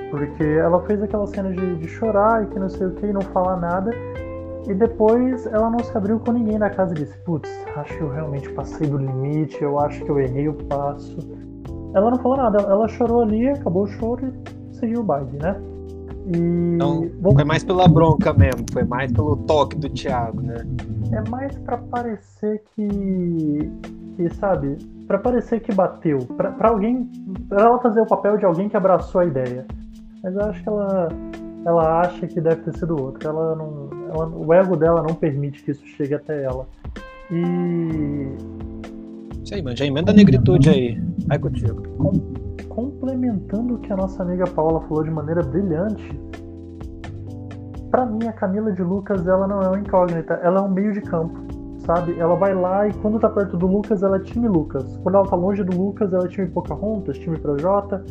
Porque 0.10 0.43
ela 0.43 0.82
fez 0.84 1.02
aquela 1.02 1.28
cena 1.28 1.52
de, 1.52 1.76
de 1.78 1.88
chorar 1.88 2.43
e 2.43 2.47
que 2.47 2.60
não 2.60 2.69
sei 2.69 2.88
o 2.88 2.91
que 2.91 3.06
e 3.06 3.13
não 3.13 3.21
falar 3.21 3.58
nada. 3.58 3.91
E 4.67 4.74
depois 4.74 5.45
ela 5.47 5.69
não 5.69 5.80
se 5.80 5.95
abriu 5.97 6.19
com 6.19 6.32
ninguém 6.32 6.58
na 6.58 6.69
casa 6.69 6.93
e 6.93 6.97
disse: 6.97 7.17
Putz, 7.19 7.50
acho 7.76 7.97
que 7.97 8.02
eu 8.02 8.10
realmente 8.10 8.50
passei 8.54 8.88
do 8.88 8.97
limite, 8.97 9.62
eu 9.62 9.80
acho 9.80 10.04
que 10.04 10.10
eu 10.10 10.19
errei 10.19 10.47
o 10.47 10.54
passo. 10.54 11.17
Ela 11.93 12.12
não 12.12 12.17
falou 12.19 12.38
nada, 12.38 12.62
ela 12.62 12.88
chorou 12.88 13.21
ali, 13.21 13.50
acabou 13.50 13.84
o 13.84 13.88
choro 13.88 14.32
e 14.71 14.76
seguiu 14.76 15.02
o 15.02 15.04
baile, 15.04 15.38
né? 15.41 15.60
E. 16.25 16.38
Então, 16.75 17.10
Bom, 17.19 17.34
foi 17.34 17.43
mais 17.43 17.63
pela 17.63 17.88
bronca 17.88 18.34
mesmo, 18.34 18.65
foi 18.71 18.84
mais 18.84 19.12
pelo 19.12 19.38
toque 19.38 19.77
do 19.77 19.89
Thiago, 19.89 20.41
né? 20.41 20.65
É 21.12 21.29
mais 21.29 21.57
para 21.60 21.77
parecer 21.77 22.63
que. 22.75 23.71
que, 24.15 24.29
sabe? 24.36 24.77
para 25.07 25.19
parecer 25.19 25.60
que 25.60 25.73
bateu. 25.73 26.19
para 26.19 26.69
alguém. 26.69 27.10
Pra 27.49 27.63
ela 27.63 27.79
fazer 27.79 27.99
o 27.99 28.05
papel 28.05 28.38
de 28.38 28.45
alguém 28.45 28.69
que 28.69 28.77
abraçou 28.77 29.21
a 29.21 29.25
ideia. 29.25 29.65
Mas 30.23 30.34
eu 30.36 30.41
acho 30.41 30.63
que 30.63 30.69
ela. 30.69 31.10
Ela 31.65 32.01
acha 32.01 32.25
que 32.27 32.39
deve 32.39 32.62
ter 32.62 32.77
sido 32.77 32.99
outro. 32.99 33.27
Ela 33.27 33.55
não. 33.55 33.89
Ela, 34.10 34.27
o 34.27 34.53
ego 34.53 34.77
dela 34.77 35.03
não 35.03 35.13
permite 35.15 35.63
que 35.63 35.71
isso 35.71 35.86
chegue 35.86 36.13
até 36.13 36.43
ela. 36.43 36.65
E. 37.29 37.41
Isso 39.43 39.53
aí, 39.53 39.62
mano. 39.62 39.75
Já 39.75 39.86
emenda 39.86 40.12
a 40.12 40.15
negritude 40.15 40.69
aí. 40.69 41.01
Vai 41.27 41.39
contigo. 41.39 41.84
Com, 42.71 42.89
complementando 42.91 43.75
o 43.75 43.79
que 43.79 43.91
a 43.91 43.97
nossa 43.97 44.23
amiga 44.23 44.45
Paula 44.47 44.79
falou 44.88 45.03
de 45.03 45.12
maneira 45.12 45.43
brilhante, 45.43 46.17
para 47.89 48.05
mim 48.05 48.25
a 48.25 48.31
Camila 48.31 48.71
de 48.71 48.81
Lucas 48.81 49.27
ela 49.27 49.45
não 49.45 49.62
é 49.62 49.67
uma 49.67 49.79
incógnita, 49.79 50.36
ela 50.36 50.60
é 50.60 50.62
um 50.62 50.69
meio 50.69 50.93
de 50.93 51.01
campo, 51.01 51.38
sabe? 51.79 52.17
Ela 52.17 52.36
vai 52.36 52.53
lá 52.53 52.88
e 52.88 52.93
quando 52.93 53.19
tá 53.19 53.29
perto 53.29 53.57
do 53.57 53.67
Lucas 53.67 54.01
ela 54.03 54.15
é 54.15 54.19
time 54.21 54.47
Lucas, 54.47 54.97
quando 55.03 55.15
ela 55.15 55.27
tá 55.27 55.36
longe 55.36 55.62
do 55.65 55.77
Lucas 55.77 56.13
ela 56.13 56.23
é 56.23 56.27
time 56.29 56.47
Pocahontas, 56.47 57.17
time 57.17 57.38
Projota. 57.38 58.05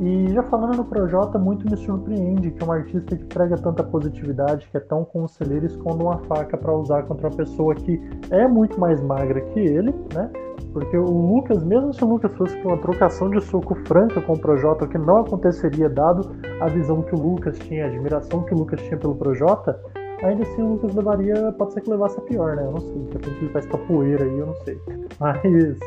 E 0.00 0.32
já 0.32 0.44
falando 0.44 0.76
no 0.76 0.84
Projota, 0.84 1.38
muito 1.38 1.68
me 1.68 1.76
surpreende 1.76 2.52
que 2.52 2.64
um 2.64 2.70
artista 2.70 3.16
que 3.16 3.24
prega 3.24 3.56
tanta 3.56 3.82
positividade, 3.82 4.68
que 4.70 4.76
é 4.76 4.80
tão 4.80 5.04
conselheiro, 5.04 5.66
esconda 5.66 6.04
uma 6.04 6.18
faca 6.18 6.56
para 6.56 6.72
usar 6.72 7.02
contra 7.02 7.28
uma 7.28 7.36
pessoa 7.36 7.74
que 7.74 8.00
é 8.30 8.46
muito 8.46 8.78
mais 8.78 9.02
magra 9.02 9.40
que 9.40 9.58
ele, 9.58 9.92
né? 10.14 10.30
Porque 10.72 10.96
o 10.96 11.04
Lucas, 11.04 11.64
mesmo 11.64 11.92
se 11.92 12.04
o 12.04 12.08
Lucas 12.08 12.32
fosse 12.36 12.56
uma 12.62 12.76
trocação 12.76 13.28
de 13.30 13.40
soco 13.40 13.74
franca 13.86 14.20
com 14.20 14.34
o 14.34 14.38
Projota, 14.38 14.84
o 14.84 14.88
que 14.88 14.98
não 14.98 15.18
aconteceria 15.18 15.88
dado 15.88 16.30
a 16.60 16.68
visão 16.68 17.02
que 17.02 17.14
o 17.16 17.18
Lucas 17.18 17.58
tinha, 17.58 17.86
a 17.86 17.88
admiração 17.88 18.44
que 18.44 18.54
o 18.54 18.58
Lucas 18.58 18.80
tinha 18.82 18.96
pelo 18.96 19.16
Projota, 19.16 19.80
ainda 20.22 20.44
assim 20.44 20.62
o 20.62 20.74
Lucas 20.74 20.94
levaria, 20.94 21.52
pode 21.58 21.72
ser 21.72 21.80
que 21.80 21.90
levasse 21.90 22.18
a 22.18 22.22
pior, 22.22 22.54
né? 22.54 22.64
Eu 22.64 22.70
não 22.70 22.80
sei, 22.80 22.98
de 22.98 23.12
repente 23.14 23.38
ele 23.40 23.48
faz 23.48 23.66
capoeira 23.66 24.24
aí, 24.24 24.38
eu 24.38 24.46
não 24.46 24.54
sei. 24.56 24.80
Mas 25.18 25.78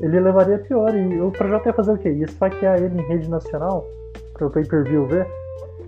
ele 0.00 0.18
levaria 0.18 0.58
pior 0.58 0.94
e 0.94 1.20
o 1.20 1.30
Projota 1.30 1.68
ia 1.68 1.74
fazer 1.74 1.92
o 1.92 1.98
quê? 1.98 2.10
Ia 2.10 2.24
esfaquear 2.24 2.82
ele 2.82 3.00
em 3.00 3.06
rede 3.06 3.28
nacional 3.28 3.84
para 4.32 4.46
o 4.46 4.50
pay-per-view 4.50 5.06
ver? 5.06 5.26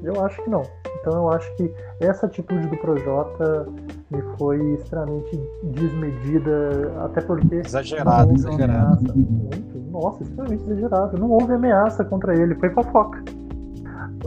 Eu 0.03 0.25
acho 0.25 0.43
que 0.43 0.51
não. 0.51 0.63
Então 1.01 1.15
eu 1.15 1.31
acho 1.31 1.55
que 1.57 1.73
essa 2.01 2.27
atitude 2.27 2.67
do 2.69 2.77
Projota 2.77 3.67
me 4.11 4.23
foi 4.39 4.75
extremamente 4.75 5.41
desmedida, 5.63 6.93
até 7.05 7.21
porque. 7.23 7.57
Exagerado, 7.57 8.35
exagerado. 8.35 9.15
Muito, 9.15 9.91
nossa, 9.91 10.23
extremamente 10.23 10.63
exagerado. 10.65 11.19
Não 11.19 11.31
houve 11.31 11.55
ameaça 11.55 12.05
contra 12.05 12.39
ele, 12.39 12.55
foi 12.57 12.71
fofoca. 12.71 13.23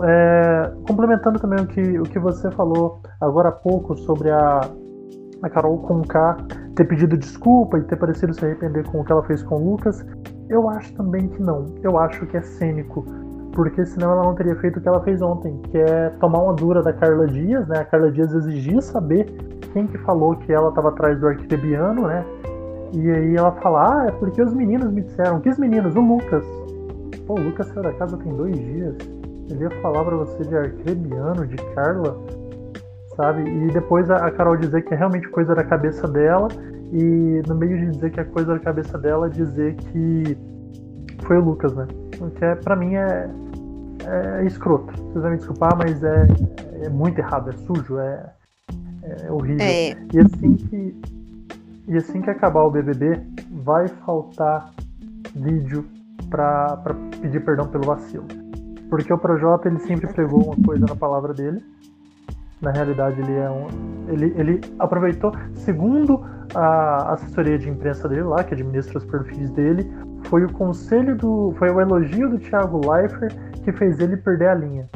É, 0.04 0.72
complementando 0.88 1.40
também 1.40 1.64
o 1.64 1.68
que, 1.68 2.00
o 2.00 2.04
que 2.04 2.20
você 2.20 2.52
falou 2.52 3.02
agora 3.22 3.50
há 3.50 3.52
pouco 3.54 3.96
sobre 3.96 4.30
a, 4.30 4.62
a 5.42 5.50
Carol 5.50 5.78
Conká 5.80 6.38
ter 6.76 6.86
pedido 6.86 7.18
desculpa 7.18 7.78
e 7.78 7.84
ter 7.84 7.96
parecido 7.96 8.34
se 8.34 8.46
arrepender 8.46 8.86
com 8.88 9.02
o 9.02 9.06
que 9.06 9.12
ela 9.12 9.24
fez 9.24 9.44
com 9.44 9.56
o 9.56 9.72
Lucas, 9.72 10.06
eu 10.50 10.70
acho 10.70 10.94
também 10.94 11.28
que 11.28 11.42
não. 11.42 11.66
Eu 11.84 11.98
acho 11.98 12.26
que 12.26 12.38
é 12.38 12.42
cênico 12.42 13.06
porque 13.56 13.86
senão 13.86 14.12
ela 14.12 14.24
não 14.24 14.36
teria 14.36 14.56
feito 14.58 14.78
o 14.78 14.82
que 14.82 14.88
ela 14.88 15.02
fez 15.02 15.22
ontem, 15.22 15.58
que 15.72 15.78
é 15.78 16.10
tomar 16.20 16.44
uma 16.44 16.54
dura 16.54 16.84
da 16.84 16.92
Carla 16.92 17.26
Dias, 17.26 17.66
né? 17.68 17.80
A 17.80 17.86
Carla 17.86 18.12
Dias 18.12 18.34
exigia 18.34 18.82
saber 18.82 19.26
quem 19.72 19.88
que 19.88 19.98
falou 20.00 20.36
que 20.36 20.52
ela 20.52 20.70
estava 20.70 20.90
atrás 20.90 21.18
do 21.20 21.28
arquitebiano, 21.28 22.06
né? 22.06 22.24
E 22.94 23.10
aí 23.10 23.36
ela 23.36 23.54
fala, 23.54 24.04
ah, 24.04 24.08
é 24.08 24.12
porque 24.12 24.42
os 24.42 24.54
meninos 24.54 24.92
me 24.92 25.02
disseram. 25.02 25.40
Que 25.40 25.50
os 25.50 25.58
meninos? 25.58 25.96
O 25.96 26.02
Lucas. 26.02 26.46
Pô, 27.26 27.36
o 27.36 27.44
Lucas 27.44 27.68
saiu 27.68 27.84
da 27.84 27.94
casa 27.94 28.18
tem 28.18 28.34
dois 28.36 28.56
dias. 28.56 28.96
Ele 29.50 29.64
ia 29.64 29.72
falar 29.82 30.04
para 30.04 30.18
você 30.18 30.44
de 30.44 30.56
arquitebiano, 30.56 31.48
de 31.48 31.56
Carla, 31.74 32.18
sabe? 33.16 33.50
E 33.50 33.68
depois 33.68 34.10
a 34.10 34.30
Carol 34.32 34.58
dizer 34.58 34.84
que 34.84 34.94
é 34.94 34.98
realmente 34.98 35.28
coisa 35.30 35.56
da 35.56 35.64
cabeça 35.64 36.08
dela, 36.08 36.48
e 36.92 37.42
no 37.48 37.56
meio 37.56 37.78
de 37.78 37.92
dizer 37.92 38.12
que 38.12 38.20
é 38.20 38.24
coisa 38.24 38.54
da 38.54 38.60
cabeça 38.60 38.98
dela, 38.98 39.30
dizer 39.30 39.76
que 39.76 40.38
foi 41.24 41.38
o 41.38 41.44
Lucas, 41.44 41.74
né? 41.76 41.88
O 42.20 42.30
que 42.30 42.46
é, 42.46 42.56
pra 42.56 42.76
mim 42.76 42.96
é, 42.96 43.30
é 44.40 44.46
escroto. 44.46 44.94
Vocês 44.96 45.22
vão 45.22 45.32
me 45.32 45.38
desculpar, 45.38 45.76
mas 45.78 46.04
é, 46.04 46.28
é 46.84 46.90
muito 46.90 47.20
errado, 47.20 47.50
é 47.50 47.54
sujo, 47.54 48.00
é, 48.00 48.32
é 49.04 49.32
horrível. 49.32 49.66
É. 49.66 49.92
E 50.14 50.20
assim 50.20 50.56
que. 50.56 50.96
E 51.88 51.98
assim 51.98 52.22
que 52.22 52.30
acabar 52.32 52.64
o 52.64 52.72
BBB, 52.72 53.22
vai 53.64 53.88
faltar 53.88 54.72
vídeo 55.36 55.86
pra, 56.30 56.78
pra 56.78 56.96
pedir 57.22 57.44
perdão 57.46 57.68
pelo 57.68 57.86
vacilo. 57.86 58.26
Porque 58.90 59.12
o 59.14 59.18
Projota 59.18 59.68
ele 59.68 59.80
sempre 59.80 60.12
pegou 60.14 60.46
uma 60.46 60.56
coisa 60.66 60.86
na 60.88 60.96
palavra 60.96 61.34
dele. 61.34 61.64
Na 62.66 62.72
realidade, 62.72 63.22
ele 63.22 63.34
é 63.34 63.48
um. 63.48 63.68
Ele, 64.08 64.34
ele 64.36 64.62
aproveitou, 64.80 65.32
segundo 65.54 66.26
a 66.56 67.14
assessoria 67.14 67.60
de 67.60 67.70
imprensa 67.70 68.10
dele 68.10 68.24
lá, 68.24 68.44
que 68.44 68.56
administra 68.56 68.98
os 68.98 69.06
perfis 69.06 69.52
dele, 69.52 69.88
foi 70.24 70.44
o 70.44 70.52
conselho 70.52 71.16
do. 71.16 71.54
Foi 71.60 71.70
o 71.70 71.80
elogio 71.80 72.28
do 72.28 72.40
Thiago 72.40 72.82
Leifert 72.92 73.36
que 73.64 73.72
fez 73.72 74.00
ele 74.00 74.18
perder 74.18 74.50
a 74.50 74.56
linha. 74.56 74.90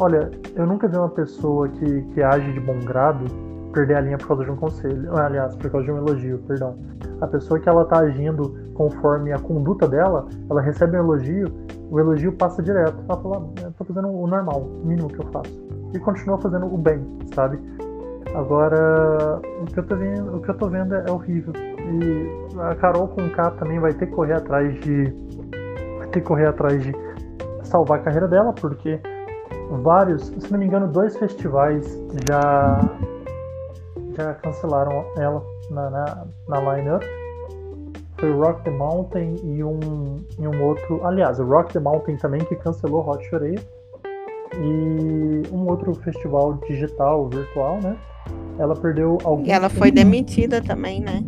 Olha, 0.00 0.32
eu 0.56 0.66
nunca 0.66 0.88
vi 0.88 0.96
uma 0.96 1.10
pessoa 1.10 1.68
que, 1.68 2.02
que 2.12 2.22
age 2.22 2.52
de 2.52 2.58
bom 2.58 2.80
grado 2.80 3.24
perder 3.72 3.96
a 3.96 4.00
linha 4.00 4.18
por 4.18 4.28
causa 4.28 4.44
de 4.44 4.50
um 4.50 4.56
conselho. 4.56 5.16
Aliás, 5.16 5.54
por 5.54 5.70
causa 5.70 5.86
de 5.86 5.92
um 5.92 5.98
elogio, 5.98 6.38
perdão. 6.48 6.76
A 7.20 7.26
pessoa 7.28 7.60
que 7.60 7.68
ela 7.68 7.84
tá 7.84 8.00
agindo 8.00 8.56
conforme 8.74 9.32
a 9.32 9.38
conduta 9.38 9.86
dela, 9.86 10.26
ela 10.50 10.60
recebe 10.60 10.96
um 10.96 11.00
elogio, 11.00 11.46
o 11.88 12.00
elogio 12.00 12.32
passa 12.32 12.60
direto. 12.60 12.96
Ela 13.08 13.20
fala, 13.20 13.48
ah, 13.64 13.70
tô 13.78 13.84
fazendo 13.84 14.08
o 14.08 14.26
normal, 14.26 14.60
o 14.60 14.86
mínimo 14.86 15.08
que 15.08 15.20
eu 15.20 15.26
faço. 15.30 15.71
E 15.94 15.98
continua 15.98 16.38
fazendo 16.38 16.66
o 16.66 16.78
bem, 16.78 17.06
sabe? 17.34 17.58
Agora, 18.34 19.40
o 19.60 19.66
que 19.66 19.78
eu 19.78 19.86
tô 19.86 19.96
vendo, 19.96 20.36
o 20.36 20.40
que 20.40 20.48
eu 20.48 20.56
tô 20.56 20.68
vendo 20.68 20.94
é 20.94 21.10
horrível. 21.10 21.52
E 21.54 22.60
a 22.60 22.74
Carol 22.76 23.08
com 23.08 23.28
K 23.28 23.50
também 23.52 23.78
vai 23.78 23.92
ter 23.92 24.06
que 24.06 24.12
correr 24.12 24.34
atrás 24.34 24.74
de. 24.80 25.12
Vai 25.98 26.08
ter 26.08 26.20
que 26.20 26.26
correr 26.26 26.46
atrás 26.46 26.82
de 26.82 26.92
salvar 27.64 28.00
a 28.00 28.02
carreira 28.02 28.26
dela, 28.28 28.52
porque 28.54 28.98
vários, 29.82 30.28
se 30.28 30.50
não 30.50 30.58
me 30.58 30.66
engano, 30.66 30.88
dois 30.88 31.16
festivais 31.16 31.86
já 32.26 32.80
já 34.16 34.34
cancelaram 34.34 35.04
ela 35.16 35.42
na, 35.70 35.90
na, 35.90 36.26
na 36.48 36.74
line-up. 36.74 37.06
Foi 38.18 38.30
o 38.30 38.40
Rock 38.40 38.62
the 38.62 38.70
Mountain 38.70 39.36
e 39.42 39.64
um, 39.64 40.24
e 40.38 40.46
um 40.46 40.64
outro. 40.64 41.04
Aliás, 41.04 41.40
o 41.40 41.44
Rock 41.44 41.72
the 41.72 41.80
Mountain 41.80 42.16
também 42.16 42.44
que 42.44 42.54
cancelou 42.56 43.08
Hot 43.08 43.24
Choreia. 43.28 43.60
E 44.54 45.42
um 45.52 45.66
outro 45.68 45.94
festival 45.94 46.54
digital, 46.68 47.28
virtual, 47.28 47.80
né? 47.82 47.96
Ela 48.58 48.74
perdeu 48.74 49.18
alguns. 49.24 49.48
E 49.48 49.50
ela 49.50 49.68
foi 49.68 49.90
demitida 49.90 50.60
também, 50.60 51.00
né? 51.00 51.24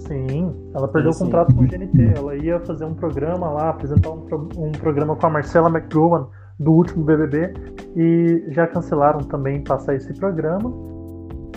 Sim, 0.00 0.54
ela 0.74 0.86
perdeu 0.88 1.12
sim, 1.12 1.22
o 1.22 1.26
contrato 1.26 1.54
com 1.54 1.62
o 1.62 1.66
GNT. 1.66 2.12
Ela 2.16 2.36
ia 2.36 2.60
fazer 2.60 2.84
um 2.84 2.94
programa 2.94 3.50
lá, 3.50 3.70
apresentar 3.70 4.10
um, 4.10 4.26
um 4.56 4.72
programa 4.72 5.16
com 5.16 5.26
a 5.26 5.30
Marcela 5.30 5.68
McGowan 5.68 6.28
do 6.58 6.72
último 6.72 7.04
BBB 7.04 7.52
e 7.96 8.44
já 8.52 8.66
cancelaram 8.66 9.20
também 9.20 9.62
passar 9.62 9.94
esse 9.94 10.12
programa. 10.14 10.72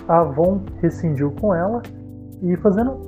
A 0.07 0.21
Avon 0.21 0.61
rescindiu 0.81 1.31
com 1.39 1.53
ela 1.53 1.81
e 2.41 2.55
fazendo 2.57 2.99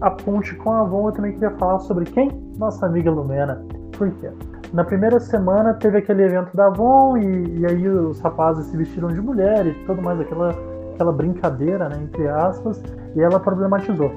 a 0.00 0.10
ponte 0.10 0.54
com 0.56 0.72
a 0.72 0.80
Avon, 0.80 1.08
eu 1.08 1.12
também 1.12 1.32
queria 1.32 1.50
falar 1.52 1.78
sobre 1.80 2.04
quem? 2.04 2.30
Nossa 2.58 2.86
amiga 2.86 3.10
Lumena. 3.10 3.64
Por 3.96 4.10
quê? 4.12 4.30
Na 4.72 4.84
primeira 4.84 5.18
semana 5.20 5.74
teve 5.74 5.98
aquele 5.98 6.24
evento 6.24 6.56
da 6.56 6.66
Avon 6.66 7.16
e, 7.16 7.60
e 7.60 7.66
aí 7.66 7.88
os 7.88 8.20
rapazes 8.20 8.66
se 8.66 8.76
vestiram 8.76 9.08
de 9.08 9.20
mulher 9.20 9.66
e 9.66 9.72
tudo 9.86 10.02
mais, 10.02 10.20
aquela, 10.20 10.50
aquela 10.94 11.12
brincadeira, 11.12 11.88
né, 11.88 11.98
entre 12.02 12.28
aspas, 12.28 12.82
e 13.14 13.20
ela 13.20 13.38
problematizou. 13.40 14.10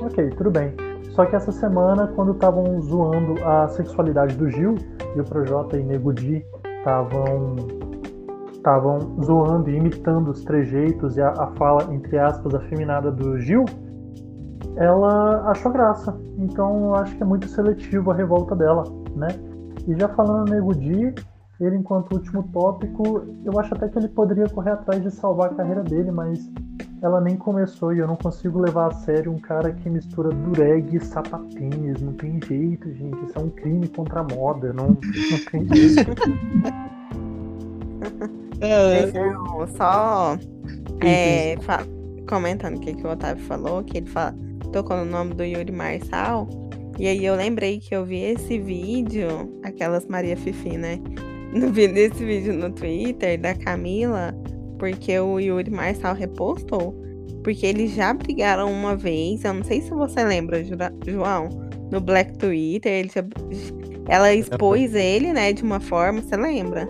Ok, 0.00 0.30
tudo 0.30 0.50
bem. 0.50 0.74
Só 1.10 1.24
que 1.26 1.36
essa 1.36 1.52
semana, 1.52 2.06
quando 2.16 2.32
estavam 2.32 2.80
zoando 2.80 3.34
a 3.44 3.68
sexualidade 3.68 4.34
do 4.36 4.50
Gil, 4.50 4.76
e 5.14 5.20
o 5.20 5.24
Projota 5.24 5.76
e 5.76 5.82
Nego 5.82 6.12
Di 6.12 6.44
estavam 6.78 7.56
estavam 8.52 9.16
zoando 9.20 9.68
e 9.68 9.76
imitando 9.76 10.30
os 10.30 10.44
trejeitos 10.44 11.16
e 11.16 11.20
a, 11.20 11.30
a, 11.30 11.48
fala, 11.56 11.92
entre 11.92 12.16
aspas, 12.16 12.54
afeminada 12.54 13.10
do 13.10 13.36
Gil, 13.40 13.64
ela 14.76 15.50
achou 15.50 15.72
graça. 15.72 16.16
Então 16.38 16.84
eu 16.84 16.94
acho 16.94 17.16
que 17.16 17.22
é 17.24 17.26
muito 17.26 17.48
seletivo 17.48 18.12
a 18.12 18.14
revolta 18.14 18.54
dela, 18.54 18.84
né? 19.16 19.28
E 19.86 19.94
já 19.98 20.08
falando 20.08 20.48
no 20.48 20.54
Nego 20.54 20.74
Di, 20.74 21.14
ele 21.60 21.76
enquanto 21.76 22.12
último 22.12 22.42
tópico, 22.52 23.24
eu 23.44 23.58
acho 23.58 23.74
até 23.74 23.88
que 23.88 23.98
ele 23.98 24.08
poderia 24.08 24.48
correr 24.48 24.72
atrás 24.72 25.02
de 25.02 25.10
salvar 25.10 25.50
a 25.52 25.54
carreira 25.54 25.82
dele, 25.82 26.10
mas 26.10 26.50
ela 27.00 27.20
nem 27.20 27.36
começou 27.36 27.92
e 27.92 27.98
eu 27.98 28.06
não 28.06 28.16
consigo 28.16 28.60
levar 28.60 28.88
a 28.88 28.90
sério 28.92 29.32
um 29.32 29.38
cara 29.38 29.72
que 29.72 29.90
mistura 29.90 30.30
dureg 30.30 30.96
e 30.96 31.00
sapatênis. 31.00 32.00
Não 32.00 32.12
tem 32.12 32.40
jeito, 32.46 32.92
gente. 32.92 33.24
Isso 33.24 33.38
é 33.38 33.40
um 33.40 33.50
crime 33.50 33.88
contra 33.88 34.20
a 34.20 34.22
moda. 34.24 34.72
Não, 34.72 34.88
não 34.88 34.96
tem 35.50 35.68
jeito. 35.74 36.12
é... 38.60 39.10
Só 39.76 40.36
é, 41.04 41.56
comentando 42.28 42.76
o 42.76 42.80
que, 42.80 42.94
que 42.94 43.06
o 43.06 43.10
Otávio 43.10 43.42
falou, 43.44 43.82
que 43.82 43.98
ele 43.98 44.06
fala, 44.06 44.34
tocou 44.72 44.96
no 44.96 45.04
nome 45.04 45.34
do 45.34 45.44
Yuri 45.44 45.72
Marçal. 45.72 46.48
E 46.98 47.06
aí 47.06 47.24
eu 47.24 47.34
lembrei 47.34 47.78
que 47.78 47.94
eu 47.94 48.04
vi 48.04 48.22
esse 48.22 48.58
vídeo, 48.58 49.58
aquelas 49.62 50.06
Maria 50.06 50.36
Fifi, 50.36 50.76
né? 50.76 50.98
No, 51.52 51.70
nesse 51.70 52.24
vídeo 52.24 52.52
no 52.52 52.70
Twitter 52.70 53.40
da 53.40 53.54
Camila, 53.54 54.34
porque 54.78 55.18
o 55.18 55.38
Yuri 55.38 55.70
Marçal 55.70 56.14
repostou. 56.14 56.94
Porque 57.42 57.66
eles 57.66 57.92
já 57.92 58.14
brigaram 58.14 58.70
uma 58.70 58.94
vez, 58.94 59.44
eu 59.44 59.52
não 59.52 59.64
sei 59.64 59.80
se 59.80 59.90
você 59.90 60.22
lembra, 60.22 60.62
João, 61.06 61.48
no 61.90 62.00
Black 62.00 62.38
Twitter, 62.38 62.92
ele 62.92 63.10
já, 63.12 63.24
ela 64.08 64.32
expôs 64.32 64.94
ele, 64.94 65.32
né, 65.32 65.52
de 65.52 65.62
uma 65.62 65.80
forma, 65.80 66.22
você 66.22 66.36
lembra? 66.36 66.88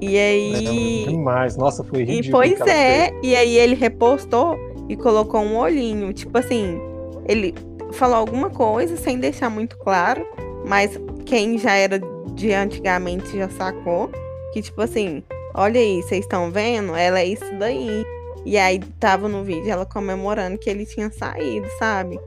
E 0.00 0.18
aí. 0.18 1.06
demais, 1.08 1.56
nossa, 1.56 1.84
foi 1.84 2.00
ridículo. 2.00 2.44
E 2.44 2.56
pois 2.56 2.60
é, 2.62 3.08
fez. 3.08 3.20
e 3.22 3.36
aí 3.36 3.58
ele 3.58 3.74
repostou 3.74 4.56
e 4.88 4.96
colocou 4.96 5.40
um 5.40 5.56
olhinho. 5.56 6.12
Tipo 6.12 6.38
assim, 6.38 6.78
ele 7.26 7.54
falou 7.94 8.16
alguma 8.16 8.50
coisa 8.50 8.96
sem 8.96 9.18
deixar 9.18 9.48
muito 9.48 9.78
claro, 9.78 10.26
mas 10.66 10.98
quem 11.24 11.58
já 11.58 11.74
era 11.74 12.00
de 12.34 12.52
antigamente 12.52 13.36
já 13.36 13.48
sacou 13.48 14.10
que, 14.52 14.62
tipo 14.62 14.80
assim, 14.80 15.22
olha 15.52 15.80
aí, 15.80 16.00
vocês 16.02 16.24
estão 16.24 16.50
vendo? 16.50 16.94
Ela 16.94 17.20
é 17.20 17.26
isso 17.26 17.58
daí. 17.58 18.06
E 18.44 18.56
aí 18.56 18.78
tava 19.00 19.28
no 19.28 19.42
vídeo 19.42 19.70
ela 19.70 19.84
comemorando 19.84 20.58
que 20.58 20.70
ele 20.70 20.86
tinha 20.86 21.10
saído, 21.10 21.66
sabe? 21.78 22.20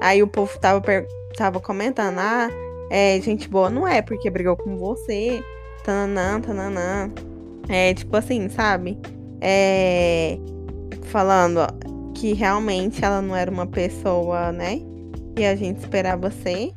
Aí 0.00 0.22
o 0.22 0.26
povo 0.26 0.58
tava, 0.58 0.82
tava 1.36 1.60
comentando, 1.60 2.18
ah, 2.18 2.48
é, 2.90 3.18
gente 3.20 3.48
boa 3.48 3.70
não 3.70 3.88
é, 3.88 4.02
porque 4.02 4.28
brigou 4.28 4.56
com 4.56 4.76
você. 4.76 5.42
Tananã, 5.82 6.40
tananã. 6.40 7.10
É, 7.68 7.94
tipo 7.94 8.14
assim, 8.16 8.48
sabe? 8.48 8.98
É, 9.40 10.38
falando 11.04 11.60
que 12.14 12.34
realmente 12.34 13.04
ela 13.04 13.22
não 13.22 13.34
era 13.34 13.50
uma 13.50 13.66
pessoa, 13.66 14.52
né? 14.52 14.80
Que 15.34 15.44
a 15.44 15.56
gente 15.56 15.78
esperava 15.78 16.30
ser. 16.30 16.72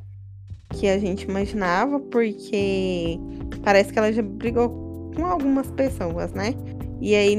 Que 0.69 0.87
a 0.87 0.99
gente 0.99 1.23
imaginava, 1.23 1.99
porque 1.99 3.17
parece 3.63 3.91
que 3.93 3.99
ela 3.99 4.11
já 4.11 4.21
brigou 4.21 5.11
com 5.15 5.25
algumas 5.25 5.71
pessoas, 5.71 6.33
né? 6.33 6.53
E 6.99 7.15
aí, 7.15 7.37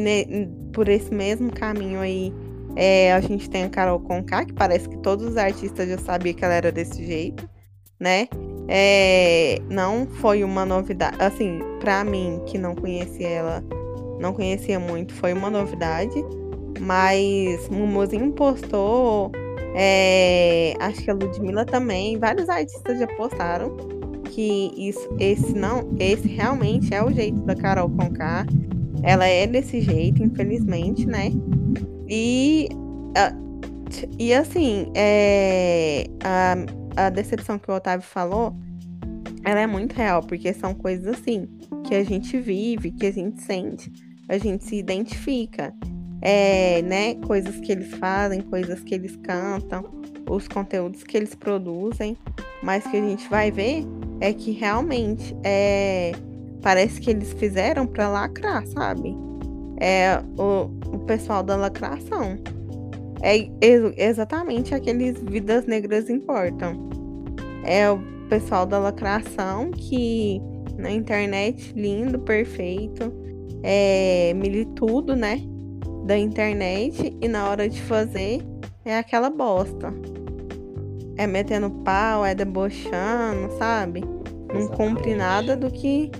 por 0.73 0.89
esse 0.89 1.13
mesmo 1.13 1.53
caminho 1.53 2.01
aí, 2.01 2.33
é, 2.77 3.13
a 3.13 3.21
gente 3.21 3.51
tem 3.51 3.65
a 3.65 3.69
Carol 3.69 4.01
Conká, 4.01 4.45
que 4.45 4.53
parece 4.53 4.89
que 4.89 4.97
todos 4.99 5.27
os 5.27 5.37
artistas 5.37 5.89
já 5.89 5.99
sabiam 5.99 6.35
que 6.35 6.45
ela 6.45 6.55
era 6.55 6.73
desse 6.73 7.05
jeito, 7.05 7.49
né? 7.99 8.29
É, 8.69 9.59
não 9.69 10.07
foi 10.07 10.45
uma 10.45 10.65
novidade, 10.65 11.17
assim, 11.19 11.61
para 11.81 12.05
mim, 12.05 12.41
que 12.47 12.59
não 12.59 12.75
conhecia 12.75 13.29
ela, 13.29 13.65
não 14.21 14.33
conhecia 14.33 14.79
muito, 14.79 15.15
foi 15.15 15.33
uma 15.33 15.51
novidade, 15.51 16.23
mas 16.81 17.69
Mumuzinho 17.69 18.31
postou, 18.33 19.33
é, 19.75 20.75
acho 20.81 21.03
que 21.03 21.11
a 21.11 21.15
Ludmilla 21.15 21.65
também, 21.65 22.19
vários 22.19 22.49
artistas 22.49 22.99
já 22.99 23.07
postaram 23.07 23.77
que 24.29 24.73
isso, 24.77 25.09
esse 25.19 25.53
não, 25.53 25.95
esse 25.99 26.29
realmente 26.29 26.95
é 26.95 27.03
o 27.03 27.11
jeito 27.11 27.41
da 27.41 27.57
Carol 27.57 27.91
Conká. 27.91 28.47
Ela 29.03 29.27
é 29.27 29.47
desse 29.47 29.81
jeito, 29.81 30.23
infelizmente, 30.23 31.07
né? 31.07 31.31
E, 32.09 32.69
e 34.19 34.33
assim, 34.35 34.91
é, 34.95 36.07
a, 36.23 37.07
a 37.07 37.11
decepção 37.11 37.59
que 37.59 37.71
o 37.71 37.75
Otávio 37.75 38.07
falou, 38.07 38.55
ela 39.45 39.61
é 39.61 39.67
muito 39.67 39.95
real, 39.95 40.23
porque 40.23 40.53
são 40.53 40.75
coisas 40.75 41.07
assim 41.07 41.49
que 41.85 41.95
a 41.95 42.05
gente 42.05 42.39
vive, 42.39 42.91
que 42.93 43.07
a 43.07 43.13
gente 43.13 43.41
sente, 43.43 43.91
a 44.29 44.37
gente 44.39 44.65
se 44.65 44.77
identifica. 44.77 45.75
É, 46.21 46.83
né, 46.83 47.15
coisas 47.27 47.57
que 47.61 47.71
eles 47.71 47.95
fazem, 47.95 48.41
coisas 48.41 48.81
que 48.81 48.95
eles 48.95 49.17
cantam, 49.17 49.85
os 50.29 50.49
conteúdos 50.49 51.03
que 51.05 51.17
eles 51.17 51.35
produzem, 51.35 52.17
mas 52.63 52.85
que 52.87 52.97
a 52.97 53.01
gente 53.01 53.29
vai 53.29 53.51
ver 53.51 53.85
é 54.21 54.33
que 54.33 54.51
realmente 54.51 55.35
é, 55.45 56.13
parece 56.61 57.01
que 57.01 57.11
eles 57.11 57.33
fizeram 57.35 57.87
para 57.87 58.09
lacrar, 58.09 58.67
sabe? 58.67 59.17
É 59.81 60.21
o, 60.37 60.71
o 60.93 60.99
pessoal 61.01 61.43
da 61.43 61.57
lacração. 61.57 62.37
É 63.23 63.37
ex 63.61 63.95
exatamente 63.97 64.75
aqueles 64.75 65.21
vidas 65.21 65.67
negras 65.67 66.09
importam. 66.09 66.89
É 67.65 67.91
o 67.91 67.99
pessoal 68.29 68.67
da 68.67 68.79
lacração 68.79 69.71
que 69.71 70.41
na 70.77 70.91
internet 70.91 71.73
lindo, 71.75 72.19
perfeito, 72.21 73.13
é 73.63 74.33
militudo, 74.35 75.17
né? 75.17 75.43
Da 76.09 76.17
internet 76.17 77.15
e 77.21 77.29
na 77.29 77.51
hora 77.51 77.69
de 77.69 77.81
fazer 77.83 78.41
é 78.85 78.97
aquela 78.97 79.29
bosta 79.29 79.93
é 81.19 81.27
metendo 81.27 81.69
pau, 81.85 82.25
é 82.25 82.35
debochando, 82.35 83.53
sabe? 83.59 84.01
Não 84.01 84.61
Exatamente. 84.61 84.77
cumpre 84.77 85.15
nada 85.15 85.57
do 85.57 85.71
que. 85.71 86.11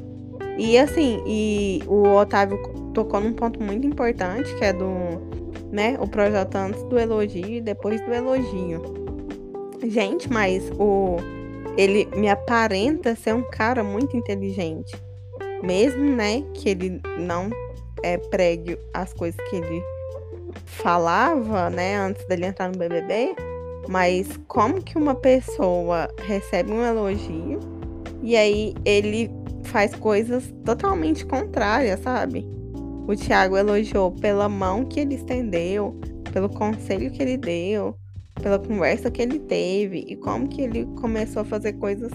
E 0.59 0.77
assim, 0.77 1.23
e 1.25 1.81
o 1.87 2.17
Otávio 2.17 2.59
tocou 2.93 3.21
num 3.21 3.33
ponto 3.33 3.63
muito 3.63 3.87
importante, 3.87 4.53
que 4.57 4.65
é 4.65 4.73
do, 4.73 4.89
né, 5.71 5.97
o 6.01 6.09
projeto 6.09 6.57
antes 6.57 6.83
do 6.83 6.99
elogio 6.99 7.47
e 7.47 7.61
depois 7.61 8.01
do 8.05 8.13
elogio. 8.13 8.83
Gente, 9.87 10.31
mas 10.31 10.69
o 10.79 11.17
ele 11.77 12.09
me 12.17 12.29
aparenta 12.29 13.15
ser 13.15 13.35
um 13.35 13.43
cara 13.43 13.85
muito 13.85 14.17
inteligente. 14.17 14.97
Mesmo, 15.63 16.05
né, 16.05 16.43
que 16.55 16.71
ele 16.71 17.01
não 17.17 17.49
é, 18.03 18.19
pregue 18.19 18.79
as 18.95 19.13
coisas 19.13 19.39
que 19.49 19.57
ele 19.57 19.83
falava, 20.65 21.71
né, 21.71 21.97
antes 21.97 22.25
dele 22.27 22.47
entrar 22.47 22.69
no 22.69 22.79
BBB, 22.79 23.35
mas 23.89 24.39
como 24.47 24.83
que 24.83 24.99
uma 24.99 25.15
pessoa 25.15 26.09
recebe 26.27 26.73
um 26.73 26.85
elogio 26.85 27.59
e 28.23 28.37
aí 28.37 28.75
ele 28.85 29.31
faz 29.65 29.95
coisas 29.95 30.53
totalmente 30.65 31.25
contrárias, 31.25 32.01
sabe? 32.01 32.47
O 33.07 33.17
Thiago 33.17 33.57
elogiou 33.57 34.13
pela 34.13 34.49
mão 34.49 34.85
que 34.85 35.01
ele 35.01 35.15
estendeu, 35.15 35.99
pelo 36.33 36.49
conselho 36.49 37.11
que 37.11 37.23
ele 37.23 37.37
deu, 37.37 37.95
pela 38.43 38.59
conversa 38.59 39.11
que 39.11 39.23
ele 39.23 39.39
teve 39.39 40.05
e 40.07 40.17
como 40.17 40.49
que 40.49 40.63
ele 40.63 40.87
começou 41.01 41.43
a 41.43 41.45
fazer 41.45 41.75
coisas 41.75 42.13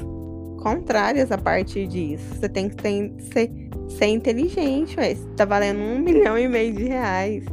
contrárias 0.63 1.29
a 1.31 1.37
partir 1.37 1.85
disso. 1.87 2.23
Você 2.35 2.47
tem 2.47 2.69
que 2.69 2.77
ter, 2.77 3.13
ser, 3.33 3.51
ser 3.89 4.05
inteligente, 4.05 4.97
ué. 4.97 5.13
Você 5.13 5.27
tá 5.35 5.43
valendo 5.43 5.79
um 5.81 5.99
milhão 5.99 6.39
e 6.39 6.47
meio 6.47 6.73
de 6.73 6.85
reais. 6.85 7.43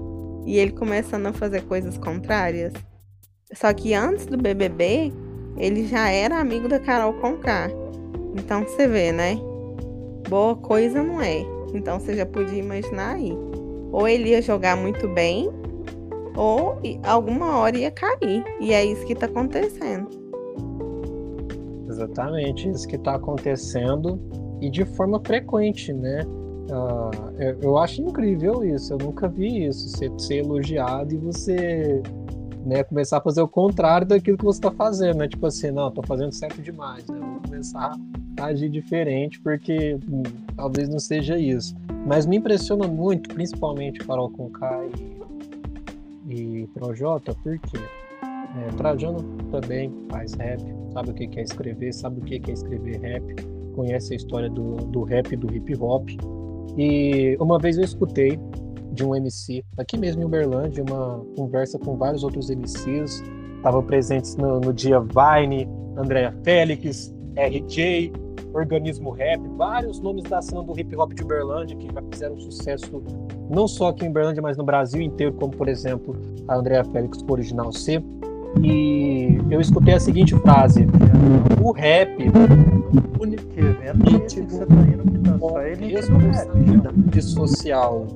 E 0.46 0.56
ele 0.56 0.70
começando 0.70 1.26
a 1.26 1.32
fazer 1.32 1.62
coisas 1.62 1.98
contrárias. 1.98 2.72
Só 3.52 3.72
que 3.74 3.92
antes 3.92 4.26
do 4.26 4.38
BBB, 4.38 5.12
ele 5.56 5.86
já 5.86 6.08
era 6.08 6.38
amigo 6.38 6.68
da 6.68 6.78
Carol 6.78 7.12
Conká. 7.14 7.68
Então 8.36 8.62
você 8.62 8.86
vê, 8.86 9.10
né? 9.10 9.36
Boa 10.28 10.54
coisa 10.54 11.02
não 11.02 11.20
é. 11.20 11.40
Então 11.74 11.98
você 11.98 12.14
já 12.14 12.24
podia 12.24 12.58
imaginar 12.58 13.16
aí. 13.16 13.36
Ou 13.90 14.06
ele 14.06 14.30
ia 14.30 14.40
jogar 14.40 14.76
muito 14.76 15.08
bem, 15.08 15.50
ou 16.36 16.80
alguma 17.02 17.58
hora 17.58 17.76
ia 17.76 17.90
cair. 17.90 18.44
E 18.60 18.72
é 18.72 18.84
isso 18.84 19.04
que 19.04 19.16
tá 19.16 19.26
acontecendo. 19.26 20.29
Exatamente, 22.00 22.68
isso 22.68 22.88
que 22.88 22.96
tá 22.96 23.16
acontecendo 23.16 24.18
e 24.60 24.70
de 24.70 24.84
forma 24.84 25.20
frequente, 25.20 25.92
né? 25.92 26.22
Uh, 26.24 27.32
eu, 27.38 27.58
eu, 27.62 27.78
acho 27.78 28.00
incrível 28.00 28.64
isso, 28.64 28.92
eu 28.94 28.98
nunca 28.98 29.28
vi 29.28 29.66
isso, 29.66 29.88
ser, 29.88 30.10
ser 30.18 30.36
elogiado 30.36 31.12
e 31.12 31.18
você 31.18 32.00
né, 32.64 32.84
começar 32.84 33.18
a 33.18 33.20
fazer 33.20 33.42
o 33.42 33.48
contrário 33.48 34.06
daquilo 34.06 34.38
que 34.38 34.44
você 34.44 34.60
está 34.60 34.70
fazendo, 34.70 35.18
né? 35.18 35.28
Tipo 35.28 35.46
assim, 35.46 35.70
não, 35.70 35.88
estou 35.88 36.04
fazendo 36.06 36.32
certo 36.32 36.62
demais, 36.62 37.06
né? 37.06 37.18
Vou 37.18 37.40
começar 37.42 37.92
a 38.38 38.44
agir 38.44 38.70
diferente 38.70 39.40
porque 39.40 39.98
hum, 40.08 40.22
talvez 40.56 40.88
não 40.88 40.98
seja 40.98 41.36
isso. 41.36 41.74
Mas 42.06 42.24
me 42.24 42.36
impressiona 42.36 42.86
muito, 42.86 43.28
principalmente 43.34 43.98
Carol 44.00 44.30
Conká 44.30 44.80
e, 46.28 46.62
e 46.62 46.66
Projota, 46.68 47.34
porque 47.42 47.78
é, 48.56 48.68
Trajano 48.76 49.18
também 49.50 49.92
faz 50.10 50.34
rap, 50.34 50.62
sabe 50.92 51.10
o 51.10 51.14
que 51.14 51.38
é 51.38 51.42
escrever, 51.42 51.92
sabe 51.92 52.20
o 52.20 52.24
que 52.24 52.50
é 52.50 52.52
escrever 52.52 53.00
rap, 53.00 53.36
conhece 53.74 54.12
a 54.12 54.16
história 54.16 54.50
do, 54.50 54.76
do 54.76 55.02
rap 55.02 55.32
e 55.32 55.36
do 55.36 55.52
hip 55.54 55.74
hop. 55.80 56.08
E 56.76 57.36
uma 57.40 57.58
vez 57.58 57.76
eu 57.76 57.84
escutei 57.84 58.38
de 58.92 59.04
um 59.04 59.14
MC 59.14 59.64
aqui 59.76 59.96
mesmo 59.96 60.22
em 60.22 60.24
Uberlândia, 60.24 60.84
uma 60.88 61.24
conversa 61.36 61.78
com 61.78 61.96
vários 61.96 62.24
outros 62.24 62.50
MCs 62.50 63.22
estavam 63.56 63.82
presentes 63.82 64.36
no, 64.36 64.58
no 64.58 64.72
dia 64.72 65.00
Vine, 65.00 65.68
Andréa 65.96 66.34
Félix, 66.42 67.14
RJ, 67.36 68.12
Organismo 68.52 69.10
Rap, 69.10 69.40
vários 69.56 70.00
nomes 70.00 70.24
da 70.24 70.40
cena 70.42 70.62
do 70.62 70.78
hip 70.78 70.96
hop 70.96 71.12
de 71.12 71.22
Uberlândia 71.22 71.76
que 71.76 71.86
já 71.92 72.02
fizeram 72.10 72.38
sucesso 72.38 73.02
não 73.48 73.68
só 73.68 73.88
aqui 73.88 74.06
em 74.06 74.08
Uberlândia, 74.08 74.42
mas 74.42 74.56
no 74.56 74.64
Brasil 74.64 75.00
inteiro, 75.00 75.32
como 75.34 75.52
por 75.52 75.68
exemplo 75.68 76.16
a 76.48 76.56
Andrea 76.56 76.84
Félix 76.84 77.22
com 77.22 77.32
Original 77.32 77.72
C. 77.72 78.02
E 78.62 79.38
eu 79.50 79.60
escutei 79.60 79.94
a 79.94 80.00
seguinte 80.00 80.36
frase: 80.36 80.86
o 81.62 81.72
rap 81.72 82.30
tá 85.22 85.38
só 85.38 85.62
ele 85.62 87.22
social. 87.22 88.06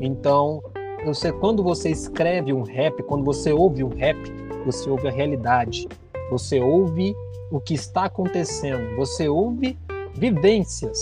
Então, 0.00 0.62
você, 1.04 1.32
quando 1.32 1.62
você 1.62 1.90
escreve 1.90 2.52
um 2.52 2.62
rap, 2.62 3.02
quando 3.04 3.24
você 3.24 3.52
ouve 3.52 3.84
um 3.84 3.88
rap, 3.88 4.18
você 4.64 4.88
ouve 4.90 5.08
a 5.08 5.10
realidade. 5.10 5.88
Você 6.30 6.60
ouve 6.60 7.14
o 7.50 7.60
que 7.60 7.74
está 7.74 8.04
acontecendo. 8.04 8.96
Você 8.96 9.28
ouve 9.28 9.78
vivências, 10.14 10.98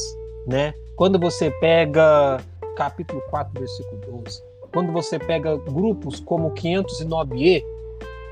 né? 0.47 0.72
Quando 0.97 1.18
você 1.18 1.51
pega 1.51 2.39
capítulo 2.77 3.22
4, 3.31 3.59
versículo 3.59 4.22
12, 4.22 4.43
quando 4.72 4.93
você 4.93 5.18
pega 5.18 5.57
grupos 5.57 6.20
como 6.20 6.51
509E, 6.53 7.64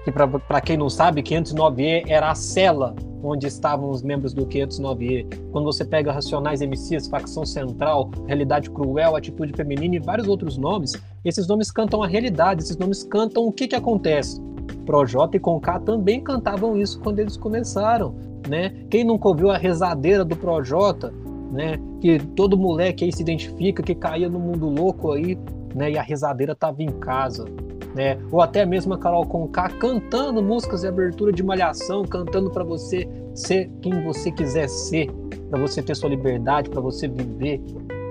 que 0.05 0.13
para 0.13 0.61
quem 0.61 0.77
não 0.77 0.91
sabe, 0.91 1.23
509E 1.23 2.05
era 2.09 2.31
a 2.31 2.35
cela 2.35 2.95
onde 3.23 3.47
estavam 3.47 3.89
os 3.89 4.03
membros 4.03 4.35
do 4.35 4.47
509E. 4.47 5.51
Quando 5.51 5.65
você 5.65 5.83
pega 5.83 6.13
Racionais 6.13 6.61
MCs, 6.61 7.09
Facção 7.09 7.47
Central, 7.47 8.11
Realidade 8.27 8.71
Cruel, 8.71 9.17
Atitude 9.17 9.55
Feminina 9.57 9.97
e 9.97 9.99
vários 9.99 10.29
outros 10.29 10.59
nomes, 10.59 10.93
esses 11.25 11.49
nomes 11.49 11.71
cantam 11.71 12.03
a 12.03 12.07
realidade, 12.07 12.63
esses 12.63 12.77
nomes 12.77 13.03
cantam 13.03 13.47
o 13.47 13.53
que, 13.53 13.67
que 13.67 13.75
acontece. 13.75 14.41
Projota 14.85 15.39
e 15.39 15.41
Conká 15.41 15.81
também 15.81 16.21
cantavam 16.21 16.77
isso 16.77 17.01
quando 17.01 17.19
eles 17.19 17.39
começaram, 17.39 18.15
né? 18.47 18.75
Quem 18.91 19.05
nunca 19.05 19.29
ouviu 19.29 19.51
a 19.51 19.57
rezadeira 19.57 20.23
do 20.23 20.37
Projota, 20.37 21.11
né? 21.51 21.79
Que 22.03 22.19
todo 22.19 22.59
moleque 22.59 23.05
aí 23.05 23.13
se 23.13 23.23
identifica, 23.23 23.83
que 23.83 23.95
caía 23.95 24.29
no 24.29 24.39
mundo 24.39 24.69
louco 24.69 25.13
aí, 25.13 25.39
né? 25.75 25.93
E 25.93 25.99
a 25.99 26.03
rezadeira 26.03 26.55
tava 26.55 26.83
em 26.83 26.91
casa, 26.91 27.47
né? 27.95 28.19
Ou 28.31 28.41
até 28.41 28.67
mesmo 28.67 28.95
a 28.95 28.99
Carol 28.99 29.25
Conká 29.25 29.69
cantando 29.69 30.43
músicas 30.43 30.81
de 30.81 30.89
abertura 30.89 31.33
de 31.33 31.43
malhação, 31.43 32.03
cantando 32.03 32.51
para 32.51 32.65
você 32.65 33.09
ser 33.35 33.71
quem 33.81 34.03
você 34.03 34.31
quiser 34.31 34.69
ser, 34.69 35.11
para 35.51 35.61
você 35.61 35.83
ter 35.83 35.95
sua 35.95 36.11
liberdade, 36.11 36.69
para 36.69 36.81
você 36.81 37.07
viver, 37.07 37.61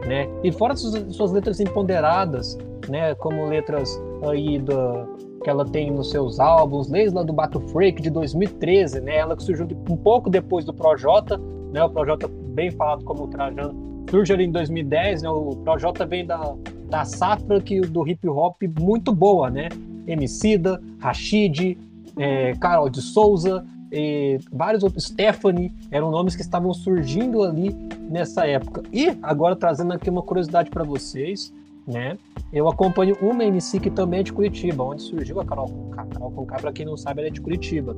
né? 0.07 0.27
E 0.43 0.51
fora 0.51 0.75
suas, 0.75 1.15
suas 1.15 1.31
letras 1.31 1.59
empoderadas, 1.59 2.57
né? 2.87 3.13
Como 3.15 3.45
letras 3.47 4.01
aí 4.27 4.59
da 4.59 5.05
que 5.43 5.49
ela 5.49 5.65
tem 5.65 5.91
nos 5.91 6.09
seus 6.09 6.39
álbuns, 6.39 6.87
desde 6.87 7.13
lá 7.13 7.21
do 7.21 7.33
Bato 7.33 7.59
Freak 7.59 8.01
de 8.01 8.09
2013, 8.09 9.01
né? 9.01 9.17
Ela 9.17 9.35
que 9.35 9.43
surgiu 9.43 9.67
um 9.89 9.97
pouco 9.97 10.29
depois 10.29 10.63
do 10.63 10.73
Projota, 10.73 11.37
né? 11.71 11.83
O 11.83 11.89
Projota 11.89 12.27
bem 12.27 12.71
falado 12.71 13.03
como 13.03 13.25
o 13.25 13.27
Trajano 13.27 14.05
surge 14.09 14.31
ali 14.31 14.45
em 14.45 14.51
2010, 14.51 15.23
né? 15.23 15.29
O 15.29 15.57
Projota 15.57 16.05
vem 16.05 16.25
da, 16.25 16.55
da 16.93 17.05
safra 17.05 17.59
que 17.59 17.81
do 17.81 18.07
hip 18.07 18.29
hop 18.29 18.61
muito 18.79 19.11
boa, 19.11 19.49
né? 19.49 19.67
Emicida, 20.05 20.79
Rashid, 20.99 21.75
é, 22.15 22.53
Carol 22.53 22.87
de 22.87 23.01
Souza, 23.01 23.65
e 23.91 24.37
vários 24.51 24.83
outros, 24.83 25.05
Stephanie, 25.05 25.71
eram 25.89 26.11
nomes 26.11 26.35
que 26.35 26.43
estavam 26.43 26.71
surgindo 26.71 27.41
ali 27.41 27.75
nessa 28.11 28.45
época. 28.45 28.83
E 28.93 29.07
agora 29.23 29.55
trazendo 29.55 29.91
aqui 29.91 30.07
uma 30.07 30.21
curiosidade 30.21 30.69
para 30.69 30.83
vocês, 30.83 31.51
né? 31.87 32.15
Eu 32.51 32.69
acompanho 32.69 33.17
uma 33.23 33.43
MC 33.43 33.79
que 33.79 33.89
também 33.89 34.19
é 34.19 34.23
de 34.23 34.31
Curitiba, 34.31 34.83
onde 34.83 35.01
surgiu 35.01 35.39
a 35.39 35.45
Carol 35.45 35.67
Conká. 35.67 36.03
A 36.03 36.05
Carol 36.05 36.31
Conká, 36.31 36.57
para 36.57 36.71
quem 36.71 36.85
não 36.85 36.95
sabe, 36.95 37.21
ela 37.21 37.27
é 37.29 37.31
de 37.31 37.41
Curitiba. 37.41 37.97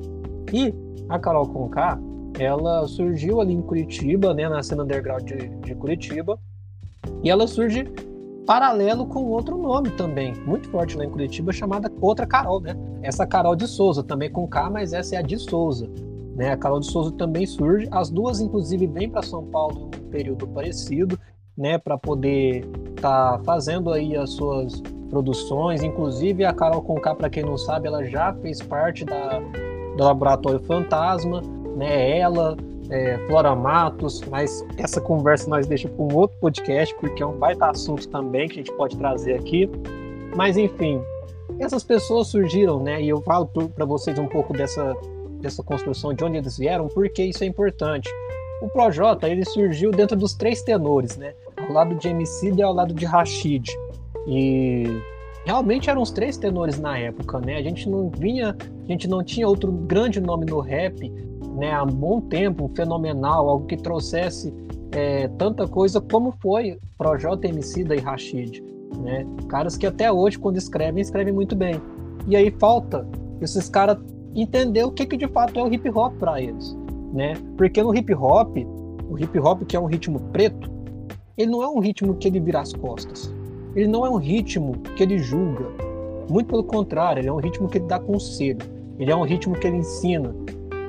E 0.53 0.73
a 1.09 1.19
Carol 1.19 1.45
Conká, 1.47 1.99
ela 2.39 2.87
surgiu 2.87 3.41
ali 3.41 3.53
em 3.53 3.61
Curitiba, 3.61 4.33
né, 4.33 4.47
na 4.47 4.63
cena 4.63 4.83
underground 4.83 5.23
de, 5.23 5.49
de 5.49 5.75
Curitiba, 5.75 6.39
e 7.21 7.29
ela 7.29 7.45
surge 7.45 7.85
paralelo 8.45 9.05
com 9.05 9.23
outro 9.25 9.57
nome 9.57 9.89
também, 9.91 10.33
muito 10.45 10.69
forte 10.69 10.97
lá 10.97 11.03
em 11.03 11.09
Curitiba, 11.09 11.51
chamada 11.51 11.91
outra 11.99 12.25
Carol, 12.25 12.61
né? 12.61 12.75
Essa 13.01 13.25
Carol 13.25 13.55
de 13.55 13.67
Souza, 13.67 14.03
também 14.03 14.31
com 14.31 14.47
K, 14.47 14.69
mas 14.69 14.93
essa 14.93 15.15
é 15.15 15.17
a 15.17 15.21
de 15.21 15.37
Souza. 15.37 15.89
Né? 16.35 16.51
A 16.51 16.57
Carol 16.57 16.79
de 16.79 16.87
Souza 16.87 17.11
também 17.11 17.45
surge. 17.45 17.87
As 17.91 18.09
duas, 18.09 18.41
inclusive, 18.41 18.85
vêm 18.87 19.09
para 19.09 19.21
São 19.21 19.45
Paulo 19.45 19.89
em 19.95 20.05
um 20.05 20.09
período 20.09 20.47
parecido 20.47 21.17
né, 21.57 21.77
para 21.77 21.97
poder 21.97 22.67
estar 22.95 23.37
tá 23.37 23.43
fazendo 23.43 23.91
aí 23.91 24.15
as 24.15 24.31
suas 24.31 24.81
produções. 25.09 25.83
Inclusive 25.83 26.43
a 26.43 26.53
Carol 26.53 26.81
Conká, 26.81 27.15
para 27.15 27.29
quem 27.29 27.43
não 27.43 27.57
sabe, 27.57 27.87
ela 27.87 28.03
já 28.03 28.33
fez 28.33 28.61
parte 28.61 29.05
da, 29.05 29.39
do 29.95 30.03
Laboratório 30.03 30.59
Fantasma, 30.59 31.41
né? 31.77 32.19
Ela, 32.19 32.57
é, 32.89 33.17
Flora 33.27 33.55
Matos, 33.55 34.21
mas 34.29 34.65
essa 34.77 35.01
conversa 35.01 35.49
nós 35.49 35.67
deixamos 35.67 35.97
para 35.97 36.05
um 36.05 36.17
outro 36.17 36.37
podcast, 36.39 36.93
porque 36.95 37.23
é 37.23 37.25
um 37.25 37.37
baita 37.37 37.67
assunto 37.67 38.07
também 38.09 38.47
que 38.47 38.53
a 38.53 38.63
gente 38.63 38.71
pode 38.73 38.97
trazer 38.97 39.35
aqui. 39.35 39.69
Mas 40.35 40.57
enfim, 40.57 41.01
essas 41.59 41.83
pessoas 41.83 42.27
surgiram, 42.27 42.81
né? 42.81 43.01
E 43.01 43.09
eu 43.09 43.21
falo 43.21 43.47
para 43.47 43.85
vocês 43.85 44.19
um 44.19 44.27
pouco 44.27 44.53
dessa, 44.53 44.95
dessa 45.39 45.63
construção 45.63 46.13
de 46.13 46.23
onde 46.23 46.37
eles 46.37 46.57
vieram, 46.57 46.87
porque 46.87 47.23
isso 47.23 47.43
é 47.43 47.47
importante. 47.47 48.09
O 48.61 48.69
Projota 48.69 49.27
ele 49.27 49.45
surgiu 49.45 49.91
dentro 49.91 50.15
dos 50.15 50.33
três 50.33 50.61
tenores, 50.61 51.17
né? 51.17 51.33
ao 51.57 51.73
lado 51.73 51.95
de 51.95 52.07
MC 52.07 52.51
e 52.51 52.61
ao 52.61 52.73
lado 52.73 52.93
de 52.93 53.05
Rashid. 53.05 53.69
E 54.27 54.85
realmente 55.45 55.89
eram 55.89 56.01
os 56.01 56.11
três 56.11 56.37
tenores 56.37 56.79
na 56.79 56.97
época, 56.97 57.39
né? 57.39 57.57
A 57.57 57.61
gente 57.61 57.89
não 57.89 58.09
vinha, 58.09 58.55
a 58.83 58.87
gente 58.87 59.07
não 59.07 59.23
tinha 59.23 59.47
outro 59.47 59.71
grande 59.71 60.19
nome 60.19 60.45
no 60.45 60.59
rap, 60.59 61.11
né? 61.55 61.71
Há 61.71 61.83
um 61.83 61.87
bom 61.87 62.21
tempo, 62.21 62.69
fenomenal, 62.75 63.49
algo 63.49 63.65
que 63.65 63.77
trouxesse 63.77 64.53
é, 64.91 65.27
tanta 65.37 65.67
coisa 65.67 65.99
como 65.99 66.33
foi 66.41 66.77
Projota, 66.97 67.47
MC 67.47 67.81
e 67.81 67.99
Rashid, 67.99 68.63
né? 68.99 69.25
Caras 69.47 69.75
que 69.77 69.85
até 69.85 70.11
hoje, 70.11 70.37
quando 70.37 70.57
escrevem, 70.57 71.01
escrevem 71.01 71.33
muito 71.33 71.55
bem. 71.55 71.81
E 72.27 72.35
aí 72.35 72.51
falta 72.51 73.07
esses 73.41 73.69
caras 73.69 73.97
entender 74.33 74.83
o 74.83 74.91
que, 74.91 75.05
que 75.05 75.17
de 75.17 75.27
fato 75.27 75.59
é 75.59 75.63
o 75.63 75.73
hip 75.73 75.89
hop 75.89 76.13
para 76.17 76.41
eles, 76.41 76.77
né? 77.13 77.33
Porque 77.57 77.81
no 77.81 77.95
hip 77.95 78.13
hop, 78.13 78.57
o 79.09 79.17
hip 79.19 79.39
hop 79.39 79.63
que 79.63 79.75
é 79.75 79.79
um 79.79 79.85
ritmo 79.85 80.19
preto, 80.31 80.71
ele 81.37 81.51
não 81.51 81.61
é 81.61 81.67
um 81.67 81.79
ritmo 81.79 82.15
que 82.15 82.27
ele 82.27 82.39
vira 82.39 82.61
as 82.61 82.73
costas. 82.73 83.33
Ele 83.75 83.87
não 83.87 84.05
é 84.05 84.09
um 84.09 84.15
ritmo 84.15 84.73
que 84.95 85.03
ele 85.03 85.19
julga. 85.19 85.65
Muito 86.29 86.47
pelo 86.47 86.63
contrário, 86.63 87.19
ele 87.19 87.27
é 87.27 87.33
um 87.33 87.39
ritmo 87.39 87.67
que 87.67 87.77
ele 87.77 87.87
dá 87.87 87.99
conselho. 87.99 88.59
Ele 88.97 89.11
é 89.11 89.15
um 89.15 89.23
ritmo 89.23 89.53
que 89.55 89.67
ele 89.67 89.77
ensina. 89.77 90.33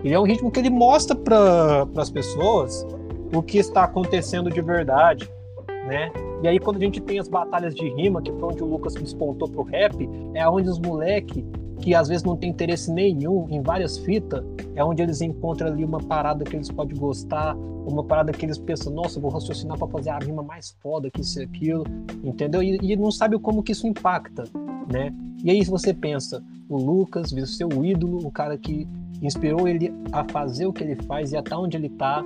Ele 0.04 0.14
é 0.14 0.20
um 0.20 0.24
ritmo 0.24 0.50
que 0.50 0.60
ele 0.60 0.70
mostra 0.70 1.16
para 1.16 1.86
as 1.96 2.10
pessoas 2.10 2.86
o 3.34 3.42
que 3.42 3.58
está 3.58 3.84
acontecendo 3.84 4.50
de 4.50 4.60
verdade, 4.60 5.28
né? 5.86 6.10
E 6.42 6.48
aí 6.48 6.58
quando 6.58 6.76
a 6.76 6.80
gente 6.80 7.00
tem 7.00 7.18
as 7.18 7.28
batalhas 7.28 7.74
de 7.74 7.88
rima, 7.88 8.22
que 8.22 8.30
foi 8.32 8.50
onde 8.50 8.62
o 8.62 8.66
Lucas 8.66 8.94
despontou 8.94 9.48
pro 9.48 9.62
rap, 9.62 10.08
é 10.34 10.48
onde 10.48 10.68
os 10.68 10.78
moleque 10.78 11.44
que 11.86 11.94
às 11.94 12.08
vezes 12.08 12.24
não 12.24 12.36
tem 12.36 12.50
interesse 12.50 12.90
nenhum 12.90 13.46
em 13.48 13.62
várias 13.62 13.96
fitas, 13.96 14.44
é 14.74 14.82
onde 14.82 15.02
eles 15.02 15.20
encontram 15.20 15.68
ali 15.68 15.84
uma 15.84 16.00
parada 16.00 16.42
que 16.42 16.56
eles 16.56 16.68
podem 16.68 16.96
gostar, 16.96 17.54
uma 17.54 18.02
parada 18.02 18.32
que 18.32 18.44
eles 18.44 18.58
pensam, 18.58 18.92
nossa, 18.92 19.20
vou 19.20 19.30
raciocinar 19.30 19.78
para 19.78 19.86
fazer 19.86 20.10
a 20.10 20.18
rima 20.18 20.42
mais 20.42 20.76
foda 20.82 21.08
que 21.08 21.20
isso 21.20 21.38
e 21.38 21.44
aquilo, 21.44 21.84
entendeu? 22.24 22.60
E, 22.60 22.76
e, 22.82 22.96
não 22.96 23.12
sabe 23.12 23.38
como 23.38 23.62
que 23.62 23.70
isso 23.70 23.86
impacta, 23.86 24.42
né? 24.92 25.14
E 25.44 25.48
aí 25.48 25.62
você 25.62 25.94
pensa, 25.94 26.42
o 26.68 26.76
Lucas, 26.76 27.30
o 27.30 27.46
seu 27.46 27.68
ídolo, 27.84 28.26
o 28.26 28.32
cara 28.32 28.58
que 28.58 28.88
inspirou 29.22 29.68
ele 29.68 29.94
a 30.10 30.24
fazer 30.24 30.66
o 30.66 30.72
que 30.72 30.82
ele 30.82 30.96
faz 30.96 31.30
e 31.30 31.36
até 31.36 31.56
onde 31.56 31.76
ele 31.76 31.90
tá, 31.90 32.24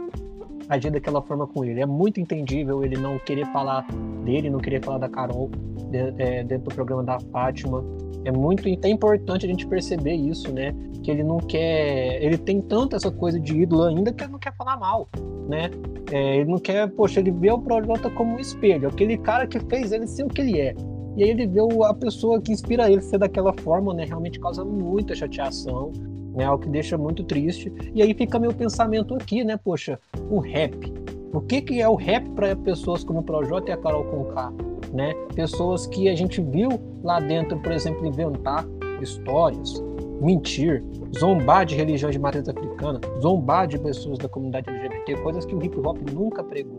agir 0.70 0.90
daquela 0.90 1.20
forma 1.20 1.46
com 1.46 1.64
ele. 1.64 1.80
É 1.80 1.86
muito 1.86 2.20
entendível 2.20 2.82
ele 2.84 2.96
não 2.96 3.18
querer 3.18 3.44
falar 3.52 3.86
dele, 4.24 4.48
não 4.48 4.60
querer 4.60 4.82
falar 4.82 4.98
da 4.98 5.08
Carol 5.08 5.50
é, 5.92 6.44
dentro 6.44 6.70
do 6.70 6.74
programa 6.74 7.02
da 7.02 7.18
Fátima, 7.18 7.84
é 8.24 8.30
muito 8.30 8.68
é 8.68 8.88
importante 8.88 9.46
a 9.46 9.48
gente 9.48 9.66
perceber 9.66 10.14
isso, 10.14 10.52
né? 10.52 10.74
Que 11.02 11.10
ele 11.10 11.22
não 11.22 11.38
quer. 11.38 12.22
Ele 12.22 12.36
tem 12.36 12.60
tanto 12.60 12.94
essa 12.94 13.10
coisa 13.10 13.40
de 13.40 13.62
ídolo 13.62 13.84
ainda 13.84 14.12
que 14.12 14.22
ele 14.22 14.32
não 14.32 14.38
quer 14.38 14.54
falar 14.54 14.76
mal, 14.76 15.08
né? 15.48 15.70
É, 16.12 16.36
ele 16.36 16.50
não 16.50 16.58
quer, 16.58 16.88
poxa, 16.90 17.20
ele 17.20 17.30
vê 17.30 17.50
o 17.50 17.58
Projota 17.58 18.10
como 18.10 18.36
um 18.36 18.38
espelho, 18.38 18.88
aquele 18.88 19.16
cara 19.16 19.46
que 19.46 19.58
fez 19.60 19.92
ele 19.92 20.06
ser 20.06 20.24
o 20.24 20.28
que 20.28 20.40
ele 20.40 20.60
é. 20.60 20.74
E 21.16 21.24
aí 21.24 21.30
ele 21.30 21.46
vê 21.46 21.60
a 21.84 21.94
pessoa 21.94 22.40
que 22.40 22.52
inspira 22.52 22.90
ele 22.90 23.00
ser 23.00 23.18
daquela 23.18 23.52
forma, 23.52 23.94
né? 23.94 24.04
Realmente 24.04 24.38
causa 24.38 24.64
muita 24.64 25.14
chateação, 25.14 25.92
né? 26.34 26.50
O 26.50 26.58
que 26.58 26.68
deixa 26.68 26.96
muito 26.96 27.24
triste. 27.24 27.72
E 27.94 28.02
aí 28.02 28.14
fica 28.14 28.38
meu 28.38 28.52
pensamento 28.52 29.14
aqui, 29.14 29.44
né? 29.44 29.56
Poxa, 29.56 29.98
o 30.30 30.38
rap. 30.38 30.92
O 31.32 31.40
que, 31.40 31.62
que 31.62 31.80
é 31.80 31.88
o 31.88 31.94
rap 31.94 32.28
para 32.30 32.56
pessoas 32.56 33.04
como 33.04 33.20
o 33.20 33.22
Projota 33.22 33.70
e 33.70 33.72
a 33.72 33.76
Carol 33.76 34.04
Conká? 34.04 34.52
né? 34.92 35.14
Pessoas 35.34 35.86
que 35.86 36.08
a 36.08 36.14
gente 36.14 36.40
viu 36.40 36.80
lá 37.02 37.20
dentro, 37.20 37.58
por 37.58 37.72
exemplo, 37.72 38.04
inventar 38.06 38.66
histórias, 39.00 39.82
mentir, 40.20 40.84
zombar 41.18 41.64
de 41.64 41.74
religiões 41.74 42.14
de 42.14 42.18
matriz 42.18 42.48
africana, 42.48 43.00
zombar 43.20 43.66
de 43.66 43.78
pessoas 43.78 44.18
da 44.18 44.28
comunidade 44.28 44.68
LGBT, 44.68 45.16
coisas 45.22 45.44
que 45.44 45.54
o 45.54 45.64
hip 45.64 45.78
hop 45.78 45.98
nunca 46.12 46.42
pregou. 46.44 46.76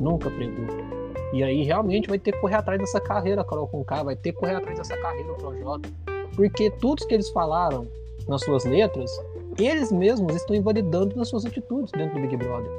Nunca 0.00 0.30
pregou. 0.30 0.66
E 1.32 1.42
aí 1.42 1.62
realmente 1.62 2.08
vai 2.08 2.18
ter 2.18 2.32
que 2.32 2.38
correr 2.38 2.54
atrás 2.54 2.78
dessa 2.78 3.00
carreira, 3.00 3.44
Carol 3.44 3.66
Conká, 3.66 4.02
vai 4.02 4.14
ter 4.14 4.32
que 4.32 4.38
correr 4.38 4.54
atrás 4.54 4.78
dessa 4.78 4.96
carreira, 4.96 5.32
o 5.32 5.36
Projota. 5.36 5.88
Porque 6.36 6.70
tudo 6.70 7.06
que 7.06 7.14
eles 7.14 7.30
falaram 7.30 7.86
nas 8.28 8.42
suas 8.42 8.64
letras, 8.64 9.10
eles 9.58 9.90
mesmos 9.90 10.34
estão 10.34 10.54
invalidando 10.54 11.16
nas 11.16 11.28
suas 11.28 11.44
atitudes 11.44 11.92
dentro 11.92 12.14
do 12.14 12.20
Big 12.20 12.36
Brother. 12.36 12.70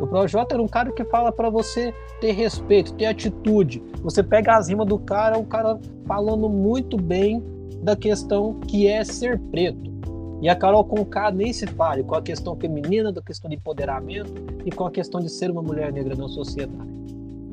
O 0.00 0.06
Projota 0.06 0.54
era 0.54 0.62
um 0.62 0.68
cara 0.68 0.90
que 0.92 1.04
fala 1.04 1.30
para 1.30 1.48
você 1.48 1.94
ter 2.20 2.32
respeito, 2.32 2.92
ter 2.94 3.06
atitude. 3.06 3.82
Você 4.02 4.22
pega 4.22 4.56
as 4.56 4.68
rimas 4.68 4.86
do 4.86 4.98
cara, 4.98 5.38
o 5.38 5.46
cara 5.46 5.78
falando 6.06 6.48
muito 6.48 6.96
bem 6.96 7.42
da 7.82 7.94
questão 7.94 8.60
que 8.60 8.86
é 8.86 9.04
ser 9.04 9.38
preto. 9.50 9.94
E 10.42 10.48
a 10.48 10.56
Carol 10.56 10.84
Conká 10.84 11.30
nem 11.30 11.52
se 11.52 11.66
fale 11.66 12.02
com 12.02 12.14
a 12.14 12.22
questão 12.22 12.56
feminina, 12.56 13.12
da 13.12 13.22
questão 13.22 13.48
de 13.48 13.56
empoderamento 13.56 14.32
e 14.66 14.70
com 14.70 14.84
a 14.84 14.90
questão 14.90 15.20
de 15.20 15.30
ser 15.30 15.50
uma 15.50 15.62
mulher 15.62 15.92
negra 15.92 16.14
na 16.14 16.28
sociedade. 16.28 16.92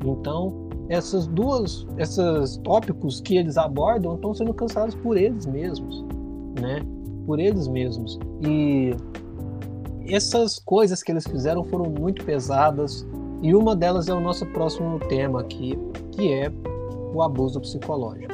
Então, 0.04 0.68
essas 0.88 1.26
duas, 1.26 1.86
esses 1.96 2.56
tópicos 2.58 3.20
que 3.20 3.36
eles 3.36 3.56
abordam 3.56 4.16
estão 4.16 4.34
sendo 4.34 4.52
cansados 4.52 4.94
por 4.96 5.16
eles 5.16 5.46
mesmos, 5.46 6.04
né? 6.60 6.82
Por 7.26 7.38
eles 7.38 7.68
mesmos. 7.68 8.18
E 8.40 8.94
essas 10.06 10.58
coisas 10.58 11.02
que 11.02 11.12
eles 11.12 11.26
fizeram 11.26 11.64
foram 11.64 11.90
muito 11.90 12.24
pesadas 12.24 13.06
e 13.42 13.54
uma 13.54 13.74
delas 13.74 14.08
é 14.08 14.14
o 14.14 14.20
nosso 14.20 14.46
próximo 14.46 14.98
tema 15.00 15.40
aqui, 15.40 15.78
que 16.12 16.32
é 16.32 16.52
o 17.12 17.22
abuso 17.22 17.60
psicológico, 17.60 18.32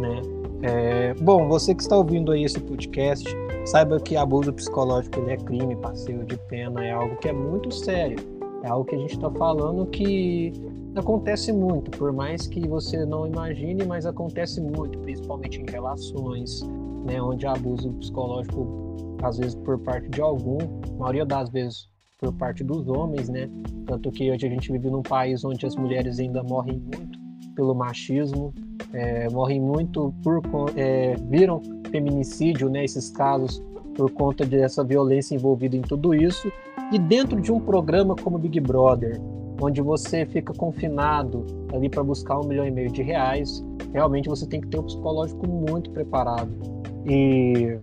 né? 0.00 0.22
É, 0.62 1.14
bom, 1.14 1.48
você 1.48 1.74
que 1.74 1.82
está 1.82 1.96
ouvindo 1.96 2.32
aí 2.32 2.44
esse 2.44 2.60
podcast, 2.60 3.28
saiba 3.64 3.98
que 4.00 4.16
abuso 4.16 4.52
psicológico 4.52 5.20
é 5.28 5.36
crime, 5.36 5.76
passeio 5.76 6.24
de 6.24 6.36
pena, 6.36 6.84
é 6.84 6.90
algo 6.90 7.16
que 7.16 7.28
é 7.28 7.32
muito 7.32 7.72
sério. 7.72 8.18
É 8.62 8.68
algo 8.68 8.84
que 8.84 8.94
a 8.94 8.98
gente 8.98 9.14
está 9.14 9.30
falando 9.30 9.86
que 9.86 10.52
acontece 10.94 11.52
muito, 11.52 11.90
por 11.92 12.12
mais 12.12 12.46
que 12.46 12.66
você 12.66 13.06
não 13.06 13.26
imagine, 13.26 13.84
mas 13.84 14.04
acontece 14.04 14.60
muito, 14.60 14.98
principalmente 14.98 15.62
em 15.62 15.70
relações, 15.70 16.62
né, 17.04 17.20
onde 17.20 17.46
há 17.46 17.52
abuso 17.52 17.90
psicológico, 17.94 19.16
às 19.22 19.38
vezes 19.38 19.54
por 19.54 19.78
parte 19.78 20.08
de 20.08 20.20
algum, 20.20 20.58
maioria 20.98 21.24
das 21.24 21.48
vezes 21.50 21.88
por 22.20 22.32
parte 22.34 22.62
dos 22.62 22.86
homens, 22.86 23.28
né? 23.28 23.48
Tanto 23.86 24.10
que 24.12 24.30
hoje 24.30 24.46
a 24.46 24.50
gente 24.50 24.70
vive 24.70 24.90
num 24.90 25.02
país 25.02 25.42
onde 25.44 25.64
as 25.64 25.74
mulheres 25.74 26.18
ainda 26.18 26.42
morrem 26.42 26.78
muito 26.78 27.18
pelo 27.54 27.74
machismo, 27.74 28.52
é, 28.92 29.28
morrem 29.30 29.60
muito 29.60 30.12
por 30.22 30.42
é, 30.76 31.16
viram 31.28 31.62
feminicídio, 31.90 32.68
né? 32.68 32.84
Esses 32.84 33.10
casos 33.10 33.62
por 33.96 34.10
conta 34.12 34.44
dessa 34.44 34.84
violência 34.84 35.34
envolvida 35.34 35.76
em 35.76 35.82
tudo 35.82 36.14
isso. 36.14 36.52
E 36.92 36.98
dentro 36.98 37.40
de 37.40 37.50
um 37.50 37.60
programa 37.60 38.14
como 38.14 38.38
Big 38.38 38.60
Brother, 38.60 39.20
onde 39.60 39.80
você 39.80 40.26
fica 40.26 40.52
confinado 40.52 41.44
ali 41.72 41.88
para 41.88 42.02
buscar 42.02 42.38
um 42.38 42.44
milhão 42.44 42.66
e 42.66 42.70
meio 42.70 42.90
de 42.90 43.02
reais, 43.02 43.64
realmente 43.92 44.28
você 44.28 44.46
tem 44.46 44.60
que 44.60 44.68
ter 44.68 44.78
um 44.78 44.84
psicológico 44.84 45.46
muito 45.48 45.90
preparado. 45.90 46.79
E 47.06 47.78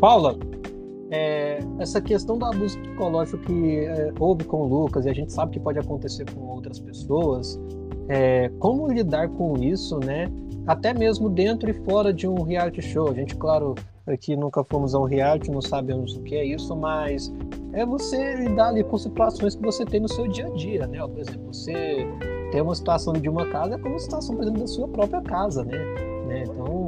Paula, 0.00 0.36
é, 1.10 1.58
essa 1.78 2.00
questão 2.00 2.38
do 2.38 2.44
abuso 2.44 2.78
psicológico 2.78 3.38
que 3.38 3.80
é, 3.80 4.12
houve 4.18 4.44
com 4.44 4.62
o 4.62 4.66
Lucas 4.66 5.04
e 5.04 5.10
a 5.10 5.14
gente 5.14 5.32
sabe 5.32 5.52
que 5.52 5.60
pode 5.60 5.78
acontecer 5.78 6.24
com 6.32 6.40
outras 6.40 6.80
pessoas, 6.80 7.60
é, 8.08 8.48
como 8.58 8.88
lidar 8.88 9.28
com 9.28 9.56
isso, 9.58 9.98
né? 9.98 10.26
Até 10.66 10.94
mesmo 10.94 11.28
dentro 11.28 11.68
e 11.68 11.74
fora 11.84 12.12
de 12.12 12.26
um 12.26 12.42
reality 12.42 12.80
show. 12.80 13.10
A 13.10 13.14
gente, 13.14 13.36
claro, 13.36 13.74
aqui 14.06 14.36
nunca 14.36 14.64
fomos 14.64 14.94
a 14.94 15.00
um 15.00 15.04
reality, 15.04 15.50
não 15.50 15.60
sabemos 15.60 16.16
o 16.16 16.22
que 16.22 16.34
é 16.34 16.44
isso, 16.44 16.74
mas 16.76 17.32
é 17.72 17.84
você 17.84 18.36
lidar 18.36 18.68
ali 18.68 18.84
com 18.84 18.96
situações 18.96 19.54
que 19.54 19.62
você 19.62 19.84
tem 19.84 20.00
no 20.00 20.08
seu 20.08 20.28
dia 20.28 20.46
a 20.46 20.50
dia, 20.50 20.86
né? 20.86 20.98
Por 21.06 21.18
exemplo, 21.18 21.52
você 21.52 22.06
tem 22.50 22.60
uma 22.60 22.74
situação 22.74 23.12
de 23.14 23.28
uma 23.28 23.46
casa 23.46 23.74
é 23.74 23.78
como 23.78 23.94
uma 23.94 23.98
situação, 23.98 24.36
por 24.36 24.42
exemplo, 24.42 24.60
da 24.60 24.66
sua 24.66 24.88
própria 24.88 25.22
casa, 25.22 25.64
né? 25.64 25.78
né? 26.26 26.44
Então, 26.44 26.86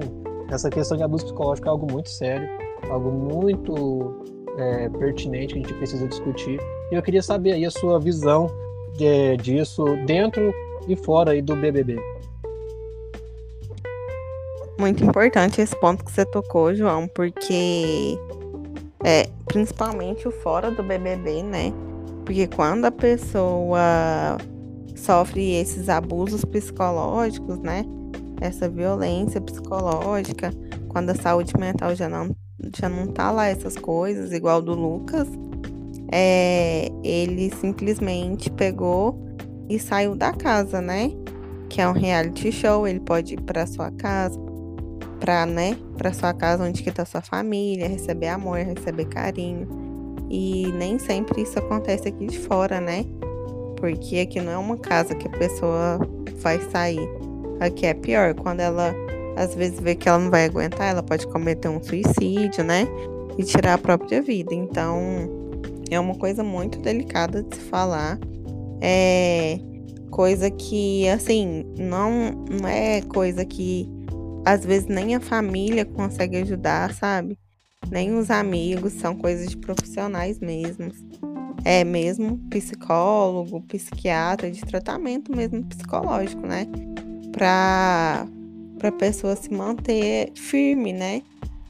essa 0.50 0.70
questão 0.70 0.96
de 0.96 1.02
abuso 1.02 1.24
psicológico 1.24 1.68
é 1.68 1.70
algo 1.70 1.90
muito 1.90 2.08
sério, 2.10 2.48
algo 2.90 3.10
muito 3.10 4.14
é, 4.58 4.88
pertinente 4.88 5.54
que 5.54 5.60
a 5.60 5.62
gente 5.62 5.74
precisa 5.74 6.06
discutir. 6.06 6.60
E 6.90 6.94
eu 6.94 7.02
queria 7.02 7.22
saber 7.22 7.52
aí 7.52 7.64
a 7.64 7.70
sua 7.70 7.98
visão 7.98 8.48
de, 8.96 9.36
disso 9.38 9.84
dentro 10.06 10.52
e 10.88 10.96
fora 10.96 11.32
aí 11.32 11.42
do 11.42 11.56
BBB. 11.56 11.98
Muito 14.78 15.04
importante 15.04 15.60
esse 15.60 15.74
ponto 15.76 16.04
que 16.04 16.10
você 16.10 16.24
tocou, 16.24 16.74
João, 16.74 17.06
porque 17.08 18.18
é, 19.04 19.28
principalmente 19.46 20.26
o 20.26 20.30
fora 20.30 20.70
do 20.70 20.82
BBB, 20.82 21.42
né? 21.42 21.72
Porque 22.24 22.46
quando 22.48 22.84
a 22.86 22.90
pessoa 22.90 24.36
sofre 24.96 25.54
esses 25.54 25.88
abusos 25.88 26.44
psicológicos, 26.44 27.58
né? 27.60 27.84
Essa 28.44 28.68
violência 28.68 29.40
psicológica, 29.40 30.50
quando 30.88 31.08
a 31.08 31.14
saúde 31.14 31.54
mental 31.58 31.94
já 31.94 32.10
não, 32.10 32.36
já 32.76 32.90
não 32.90 33.06
tá 33.06 33.30
lá 33.30 33.46
essas 33.46 33.74
coisas, 33.74 34.32
igual 34.32 34.60
do 34.60 34.74
Lucas, 34.74 35.26
é, 36.12 36.90
ele 37.02 37.50
simplesmente 37.58 38.50
pegou 38.50 39.18
e 39.66 39.78
saiu 39.78 40.14
da 40.14 40.30
casa, 40.30 40.82
né? 40.82 41.10
Que 41.70 41.80
é 41.80 41.88
um 41.88 41.92
reality 41.92 42.52
show, 42.52 42.86
ele 42.86 43.00
pode 43.00 43.32
ir 43.32 43.40
para 43.40 43.66
sua 43.66 43.90
casa, 43.90 44.38
para, 45.18 45.46
né, 45.46 45.78
para 45.96 46.12
sua 46.12 46.34
casa 46.34 46.64
onde 46.64 46.82
que 46.82 46.92
tá 46.92 47.06
sua 47.06 47.22
família, 47.22 47.88
receber 47.88 48.28
amor, 48.28 48.58
receber 48.58 49.06
carinho. 49.06 49.66
E 50.28 50.70
nem 50.72 50.98
sempre 50.98 51.40
isso 51.40 51.58
acontece 51.58 52.08
aqui 52.08 52.26
de 52.26 52.38
fora, 52.38 52.78
né? 52.78 53.06
Porque 53.78 54.18
aqui 54.18 54.38
não 54.38 54.52
é 54.52 54.58
uma 54.58 54.76
casa 54.76 55.14
que 55.14 55.26
a 55.26 55.30
pessoa 55.30 55.98
vai 56.42 56.60
sair. 56.70 57.23
Aqui 57.60 57.86
é 57.86 57.94
pior, 57.94 58.34
quando 58.34 58.60
ela 58.60 58.94
às 59.36 59.54
vezes 59.54 59.80
vê 59.80 59.94
que 59.94 60.08
ela 60.08 60.18
não 60.18 60.30
vai 60.30 60.44
aguentar, 60.44 60.88
ela 60.88 61.02
pode 61.02 61.26
cometer 61.26 61.68
um 61.68 61.82
suicídio, 61.82 62.62
né? 62.64 62.86
E 63.36 63.42
tirar 63.42 63.74
a 63.74 63.78
própria 63.78 64.22
vida. 64.22 64.54
Então, 64.54 64.98
é 65.90 65.98
uma 65.98 66.14
coisa 66.14 66.42
muito 66.42 66.78
delicada 66.78 67.42
de 67.42 67.56
se 67.56 67.62
falar. 67.62 68.18
É 68.80 69.58
coisa 70.10 70.48
que, 70.48 71.08
assim, 71.08 71.64
não, 71.76 72.30
não 72.48 72.68
é 72.68 73.02
coisa 73.02 73.44
que 73.44 73.88
às 74.44 74.64
vezes 74.64 74.86
nem 74.86 75.16
a 75.16 75.20
família 75.20 75.84
consegue 75.84 76.36
ajudar, 76.36 76.94
sabe? 76.94 77.36
Nem 77.90 78.14
os 78.16 78.30
amigos, 78.30 78.92
são 78.92 79.16
coisas 79.16 79.48
de 79.48 79.56
profissionais 79.56 80.38
mesmos. 80.38 80.94
É 81.64 81.82
mesmo 81.82 82.38
psicólogo, 82.48 83.62
psiquiatra, 83.62 84.50
de 84.50 84.60
tratamento 84.60 85.34
mesmo 85.34 85.64
psicológico, 85.64 86.46
né? 86.46 86.68
Pra, 87.34 88.26
pra 88.78 88.92
pessoa 88.92 89.34
se 89.34 89.52
manter 89.52 90.30
firme, 90.36 90.92
né? 90.92 91.22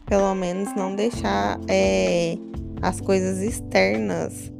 Pelo 0.06 0.34
menos 0.34 0.74
não 0.76 0.94
deixar 0.94 1.58
é, 1.66 2.36
as 2.82 3.00
coisas 3.00 3.40
externas 3.40 4.52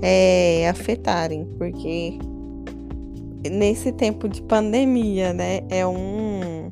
é, 0.00 0.68
afetarem, 0.68 1.44
porque 1.58 2.16
nesse 3.50 3.90
tempo 3.90 4.28
de 4.28 4.40
pandemia, 4.42 5.32
né? 5.32 5.62
É 5.68 5.84
um 5.84 6.70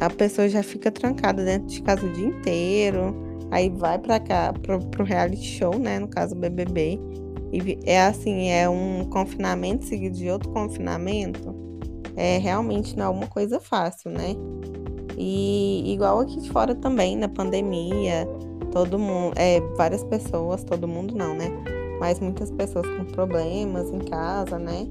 a 0.00 0.10
pessoa 0.10 0.48
já 0.48 0.64
fica 0.64 0.90
trancada 0.90 1.44
dentro 1.44 1.68
de 1.68 1.80
casa 1.80 2.04
o 2.04 2.12
dia 2.12 2.26
inteiro, 2.26 3.14
aí 3.52 3.68
vai 3.68 3.96
para 4.00 4.18
cá, 4.18 4.52
pro, 4.52 4.80
pro 4.86 5.04
reality 5.04 5.44
show, 5.44 5.78
né, 5.78 6.00
no 6.00 6.08
caso 6.08 6.34
BBB, 6.34 6.98
e 7.52 7.78
é 7.84 8.02
assim, 8.02 8.48
é 8.48 8.68
um 8.68 9.04
confinamento 9.04 9.84
seguido 9.84 10.16
de 10.16 10.28
outro 10.28 10.50
confinamento, 10.50 11.54
é 12.16 12.38
realmente 12.38 12.96
não 12.96 13.06
é 13.06 13.08
uma 13.08 13.26
coisa 13.26 13.60
fácil, 13.60 14.10
né? 14.10 14.36
E 15.16 15.92
igual 15.92 16.20
aqui 16.20 16.40
de 16.40 16.50
fora 16.50 16.74
também, 16.74 17.16
na 17.16 17.28
pandemia, 17.28 18.26
todo 18.72 18.98
mundo, 18.98 19.34
é, 19.36 19.60
várias 19.76 20.02
pessoas, 20.04 20.64
todo 20.64 20.88
mundo 20.88 21.14
não, 21.14 21.34
né? 21.34 21.50
Mas 22.00 22.18
muitas 22.18 22.50
pessoas 22.50 22.86
com 22.86 23.04
problemas 23.04 23.90
em 23.90 24.00
casa, 24.00 24.58
né? 24.58 24.86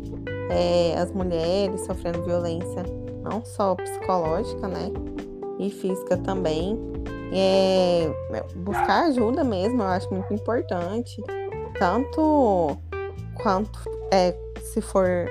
É, 0.50 0.98
as 0.98 1.12
mulheres 1.12 1.82
sofrendo 1.86 2.24
violência 2.24 2.84
não 3.24 3.44
só 3.44 3.76
psicológica, 3.76 4.68
né? 4.68 4.92
E 5.60 5.70
física 5.70 6.18
também. 6.18 6.80
É, 7.34 8.12
buscar 8.58 9.06
ajuda 9.06 9.44
mesmo, 9.44 9.82
eu 9.82 9.88
acho 9.88 10.14
muito 10.14 10.34
importante. 10.34 11.22
Tanto 11.78 12.78
quanto 13.42 13.80
é, 14.12 14.36
se 14.62 14.82
for 14.82 15.28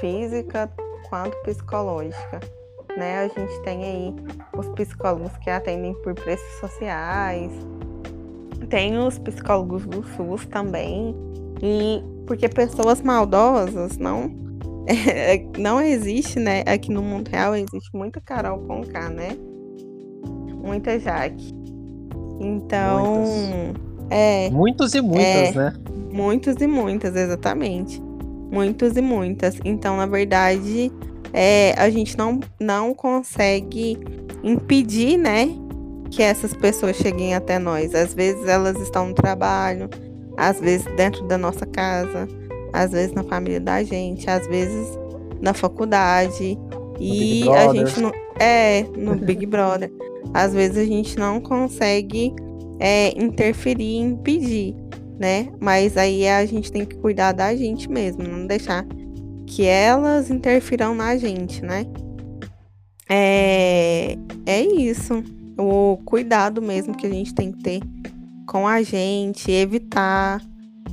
física 0.00 0.70
quanto 1.12 1.36
psicológica. 1.42 2.40
Né? 2.96 3.18
A 3.18 3.28
gente 3.28 3.60
tem 3.64 3.84
aí 3.84 4.16
os 4.56 4.66
psicólogos 4.70 5.36
que 5.44 5.50
atendem 5.50 5.94
por 6.02 6.14
preços 6.14 6.58
sociais, 6.58 7.52
tem 8.70 8.96
os 8.98 9.18
psicólogos 9.18 9.84
do 9.84 10.02
SUS 10.16 10.46
também, 10.46 11.14
e 11.62 12.02
porque 12.26 12.48
pessoas 12.48 13.02
maldosas 13.02 13.98
não 13.98 14.30
não 15.58 15.80
existe, 15.80 16.40
né? 16.40 16.62
Aqui 16.66 16.90
no 16.90 17.02
mundo 17.02 17.28
real 17.28 17.54
existe 17.54 17.94
muita 17.94 18.20
Carol 18.20 18.60
com 18.60 18.82
K, 18.82 19.10
né? 19.10 19.36
Muita 20.64 20.98
Jaque. 20.98 21.52
Então. 22.40 23.04
Muitas. 23.04 23.82
É. 24.10 24.50
Muitos 24.50 24.94
e 24.94 25.00
muitas, 25.00 25.24
é, 25.24 25.52
né? 25.54 25.72
Muitos 26.10 26.56
e 26.60 26.66
muitas, 26.66 27.14
exatamente. 27.14 28.02
Muitos 28.52 28.96
e 28.96 29.00
muitas. 29.00 29.58
Então, 29.64 29.96
na 29.96 30.06
verdade, 30.06 30.92
é, 31.32 31.74
a 31.76 31.88
gente 31.90 32.16
não, 32.16 32.38
não 32.60 32.94
consegue 32.94 33.98
impedir, 34.44 35.16
né? 35.16 35.48
que 36.12 36.22
essas 36.22 36.54
pessoas 36.54 36.96
cheguem 36.96 37.34
até 37.34 37.58
nós. 37.58 37.94
Às 37.94 38.14
vezes 38.14 38.46
elas 38.46 38.78
estão 38.80 39.08
no 39.08 39.14
trabalho, 39.14 39.88
às 40.36 40.60
vezes 40.60 40.86
dentro 40.94 41.26
da 41.26 41.38
nossa 41.38 41.66
casa, 41.66 42.28
às 42.72 42.92
vezes 42.92 43.12
na 43.12 43.24
família 43.24 43.58
da 43.58 43.82
gente, 43.82 44.28
às 44.28 44.46
vezes 44.46 44.86
na 45.40 45.54
faculdade. 45.54 46.56
e 47.00 47.48
a 47.50 47.72
gente 47.72 47.98
não. 47.98 48.12
É, 48.38 48.84
no 48.96 49.16
Big 49.24 49.46
Brother. 49.46 49.90
Às 50.34 50.54
vezes 50.54 50.76
a 50.76 50.84
gente 50.84 51.18
não 51.18 51.40
consegue 51.40 52.32
é, 52.78 53.10
interferir, 53.18 53.98
impedir, 53.98 54.76
né? 55.22 55.52
Mas 55.60 55.96
aí 55.96 56.26
a 56.26 56.44
gente 56.44 56.72
tem 56.72 56.84
que 56.84 56.96
cuidar 56.96 57.30
da 57.30 57.54
gente 57.54 57.88
mesmo, 57.88 58.24
não 58.24 58.44
deixar 58.44 58.84
que 59.46 59.64
elas 59.64 60.30
interfiram 60.30 60.96
na 60.96 61.16
gente, 61.16 61.64
né? 61.64 61.86
É, 63.08 64.16
é 64.44 64.60
isso. 64.62 65.22
O 65.56 65.96
cuidado 66.04 66.60
mesmo 66.60 66.96
que 66.96 67.06
a 67.06 67.10
gente 67.10 67.32
tem 67.32 67.52
que 67.52 67.62
ter 67.62 67.80
com 68.48 68.66
a 68.66 68.82
gente, 68.82 69.48
evitar 69.48 70.42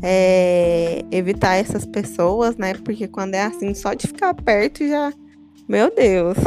é, 0.04 1.04
evitar 1.12 1.56
essas 1.56 1.88
pessoas, 1.88 2.56
né? 2.56 2.76
Porque 2.86 3.08
quando 3.08 3.34
é 3.34 3.42
assim, 3.42 3.74
só 3.74 3.96
de 3.96 4.06
ficar 4.06 4.36
perto 4.36 4.88
já. 4.88 5.12
Meu 5.68 5.92
Deus. 5.96 6.38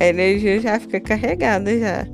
A 0.00 0.04
energia 0.04 0.58
já 0.58 0.80
fica 0.80 0.98
carregada 0.98 1.78
já. 1.78 2.06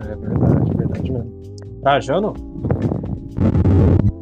É 0.00 0.16
verdade, 0.16 0.76
verdade 0.76 1.12
mesmo. 1.12 1.42
Trajano? 1.82 2.51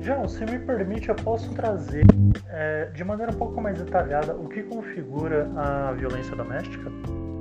João, 0.00 0.26
se 0.26 0.44
me 0.46 0.58
permite, 0.58 1.08
eu 1.08 1.14
posso 1.14 1.52
trazer 1.54 2.04
é, 2.48 2.86
de 2.86 3.04
maneira 3.04 3.32
um 3.32 3.36
pouco 3.36 3.60
mais 3.60 3.78
detalhada 3.78 4.34
o 4.34 4.48
que 4.48 4.62
configura 4.62 5.50
a 5.56 5.92
violência 5.92 6.34
doméstica? 6.34 6.90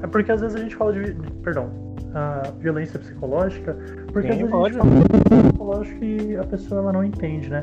É 0.03 0.07
porque 0.07 0.31
às 0.31 0.41
vezes 0.41 0.55
a 0.55 0.59
gente 0.59 0.75
fala 0.75 0.93
de. 0.93 1.13
Perdão, 1.41 1.69
a 2.13 2.43
violência 2.57 2.99
psicológica, 2.99 3.77
porque 4.11 4.27
Sim, 4.27 4.33
às 4.33 4.37
vezes 4.37 4.51
pode. 4.51 4.79
a 4.79 4.83
gente 4.83 4.91
fala 4.91 5.41
de 5.41 5.47
psicológico 5.47 6.03
e 6.03 6.37
a 6.37 6.43
pessoa 6.43 6.81
ela 6.81 6.93
não 6.93 7.03
entende, 7.03 7.49
né? 7.49 7.61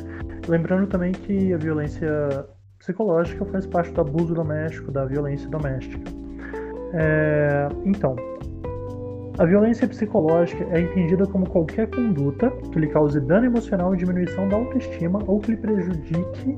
Lembrando 0.48 0.86
também 0.86 1.12
que 1.12 1.52
a 1.52 1.56
violência 1.56 2.46
psicológica 2.78 3.44
faz 3.46 3.66
parte 3.66 3.92
do 3.92 4.00
abuso 4.00 4.34
doméstico, 4.34 4.90
da 4.90 5.04
violência 5.04 5.48
doméstica. 5.48 6.10
É, 6.94 7.68
então, 7.84 8.16
a 9.38 9.44
violência 9.44 9.86
psicológica 9.86 10.66
é 10.70 10.80
entendida 10.80 11.26
como 11.26 11.48
qualquer 11.48 11.88
conduta 11.90 12.50
que 12.72 12.78
lhe 12.78 12.86
cause 12.86 13.20
dano 13.20 13.46
emocional 13.46 13.94
e 13.94 13.98
diminuição 13.98 14.48
da 14.48 14.56
autoestima 14.56 15.22
ou 15.26 15.38
que 15.40 15.50
lhe 15.50 15.56
prejudique 15.58 16.56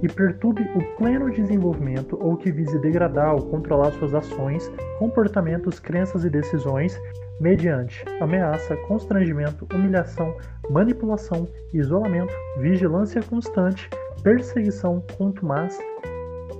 e 0.00 0.08
perturbe 0.08 0.62
o 0.76 0.96
pleno 0.96 1.28
desenvolvimento 1.30 2.16
ou 2.20 2.36
que 2.36 2.52
vise 2.52 2.78
degradar 2.78 3.34
ou 3.34 3.42
controlar 3.46 3.90
suas 3.92 4.14
ações, 4.14 4.70
comportamentos, 4.98 5.80
crenças 5.80 6.24
e 6.24 6.30
decisões 6.30 6.96
mediante 7.40 8.04
ameaça, 8.20 8.76
constrangimento, 8.86 9.66
humilhação, 9.74 10.36
manipulação, 10.70 11.48
isolamento, 11.72 12.32
vigilância 12.58 13.20
constante, 13.22 13.90
perseguição 14.22 15.02
contumaz, 15.18 15.76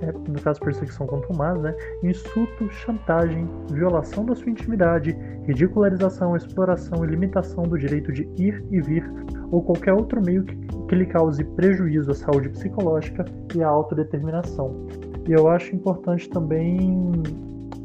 é, 0.01 0.11
no 0.11 0.41
caso 0.41 0.59
perseguição 0.59 1.07
contumaz, 1.07 1.61
né, 1.61 1.75
insulto, 2.03 2.69
chantagem, 2.69 3.47
violação 3.71 4.25
da 4.25 4.35
sua 4.35 4.49
intimidade, 4.49 5.15
ridicularização, 5.43 6.35
exploração 6.35 7.03
e 7.05 7.07
limitação 7.07 7.63
do 7.63 7.77
direito 7.77 8.11
de 8.11 8.23
ir 8.37 8.63
e 8.71 8.81
vir 8.81 9.09
ou 9.51 9.61
qualquer 9.61 9.93
outro 9.93 10.21
meio 10.21 10.43
que, 10.43 10.55
que 10.87 10.95
lhe 10.95 11.05
cause 11.05 11.43
prejuízo 11.43 12.11
à 12.11 12.15
saúde 12.15 12.49
psicológica 12.49 13.25
e 13.53 13.63
à 13.63 13.67
autodeterminação. 13.67 14.87
E 15.27 15.31
eu 15.31 15.47
acho 15.47 15.75
importante 15.75 16.29
também 16.29 17.11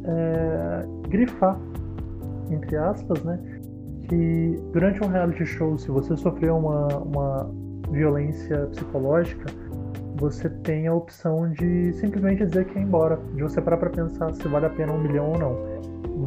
é, 0.04 0.86
grifar, 1.08 1.58
entre 2.50 2.76
aspas, 2.76 3.22
né, 3.24 3.38
que 4.08 4.60
durante 4.72 5.02
um 5.04 5.08
reality 5.08 5.46
show, 5.46 5.78
se 5.78 5.88
você 5.90 6.16
sofreu 6.16 6.56
uma, 6.56 6.88
uma 6.98 7.50
violência 7.90 8.66
psicológica, 8.66 9.46
você 10.20 10.50
tem 10.50 10.86
a 10.86 10.94
opção 10.94 11.50
de 11.50 11.94
simplesmente 11.94 12.44
dizer 12.44 12.66
que 12.66 12.78
é 12.78 12.82
embora, 12.82 13.18
de 13.34 13.42
você 13.42 13.60
parar 13.60 13.78
para 13.78 13.88
pensar 13.88 14.32
se 14.34 14.46
vale 14.46 14.66
a 14.66 14.70
pena 14.70 14.92
um 14.92 15.00
milhão 15.00 15.32
ou 15.32 15.38
não. 15.38 15.56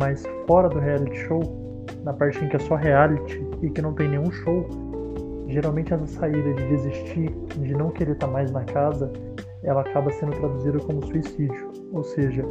Mas 0.01 0.23
fora 0.47 0.67
do 0.67 0.79
reality 0.79 1.15
show, 1.27 1.85
na 2.03 2.11
parte 2.11 2.43
em 2.43 2.49
que 2.49 2.55
é 2.55 2.59
só 2.59 2.73
reality 2.73 3.39
e 3.61 3.69
que 3.69 3.83
não 3.83 3.93
tem 3.93 4.09
nenhum 4.09 4.31
show, 4.31 4.67
geralmente 5.47 5.93
essa 5.93 6.07
saída 6.07 6.53
de 6.53 6.67
desistir, 6.69 7.29
de 7.59 7.73
não 7.75 7.91
querer 7.91 8.13
estar 8.13 8.25
mais 8.25 8.51
na 8.51 8.63
casa, 8.63 9.13
ela 9.61 9.81
acaba 9.81 10.11
sendo 10.11 10.31
traduzida 10.31 10.79
como 10.79 11.05
suicídio. 11.05 11.71
Ou 11.91 12.03
seja, 12.03 12.43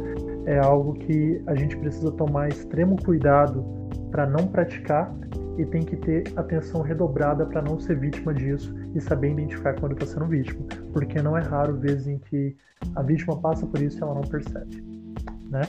é 0.45 0.59
algo 0.59 0.93
que 0.93 1.43
a 1.47 1.55
gente 1.55 1.75
precisa 1.75 2.09
tomar 2.13 2.47
extremo 2.47 2.95
cuidado 3.03 3.65
para 4.11 4.25
não 4.25 4.47
praticar 4.47 5.13
e 5.57 5.65
tem 5.65 5.83
que 5.83 5.95
ter 5.95 6.23
atenção 6.35 6.81
redobrada 6.81 7.45
para 7.45 7.61
não 7.61 7.79
ser 7.79 7.99
vítima 7.99 8.33
disso 8.33 8.73
e 8.95 9.01
saber 9.01 9.31
identificar 9.31 9.79
quando 9.79 9.93
está 9.93 10.05
sendo 10.05 10.25
vítima, 10.25 10.65
porque 10.91 11.21
não 11.21 11.37
é 11.37 11.41
raro 11.41 11.75
vezes 11.77 12.07
em 12.07 12.17
que 12.17 12.55
a 12.95 13.01
vítima 13.01 13.37
passa 13.37 13.65
por 13.65 13.81
isso 13.81 13.97
e 13.97 14.01
ela 14.01 14.15
não 14.15 14.21
percebe, 14.21 14.83
né? 15.49 15.63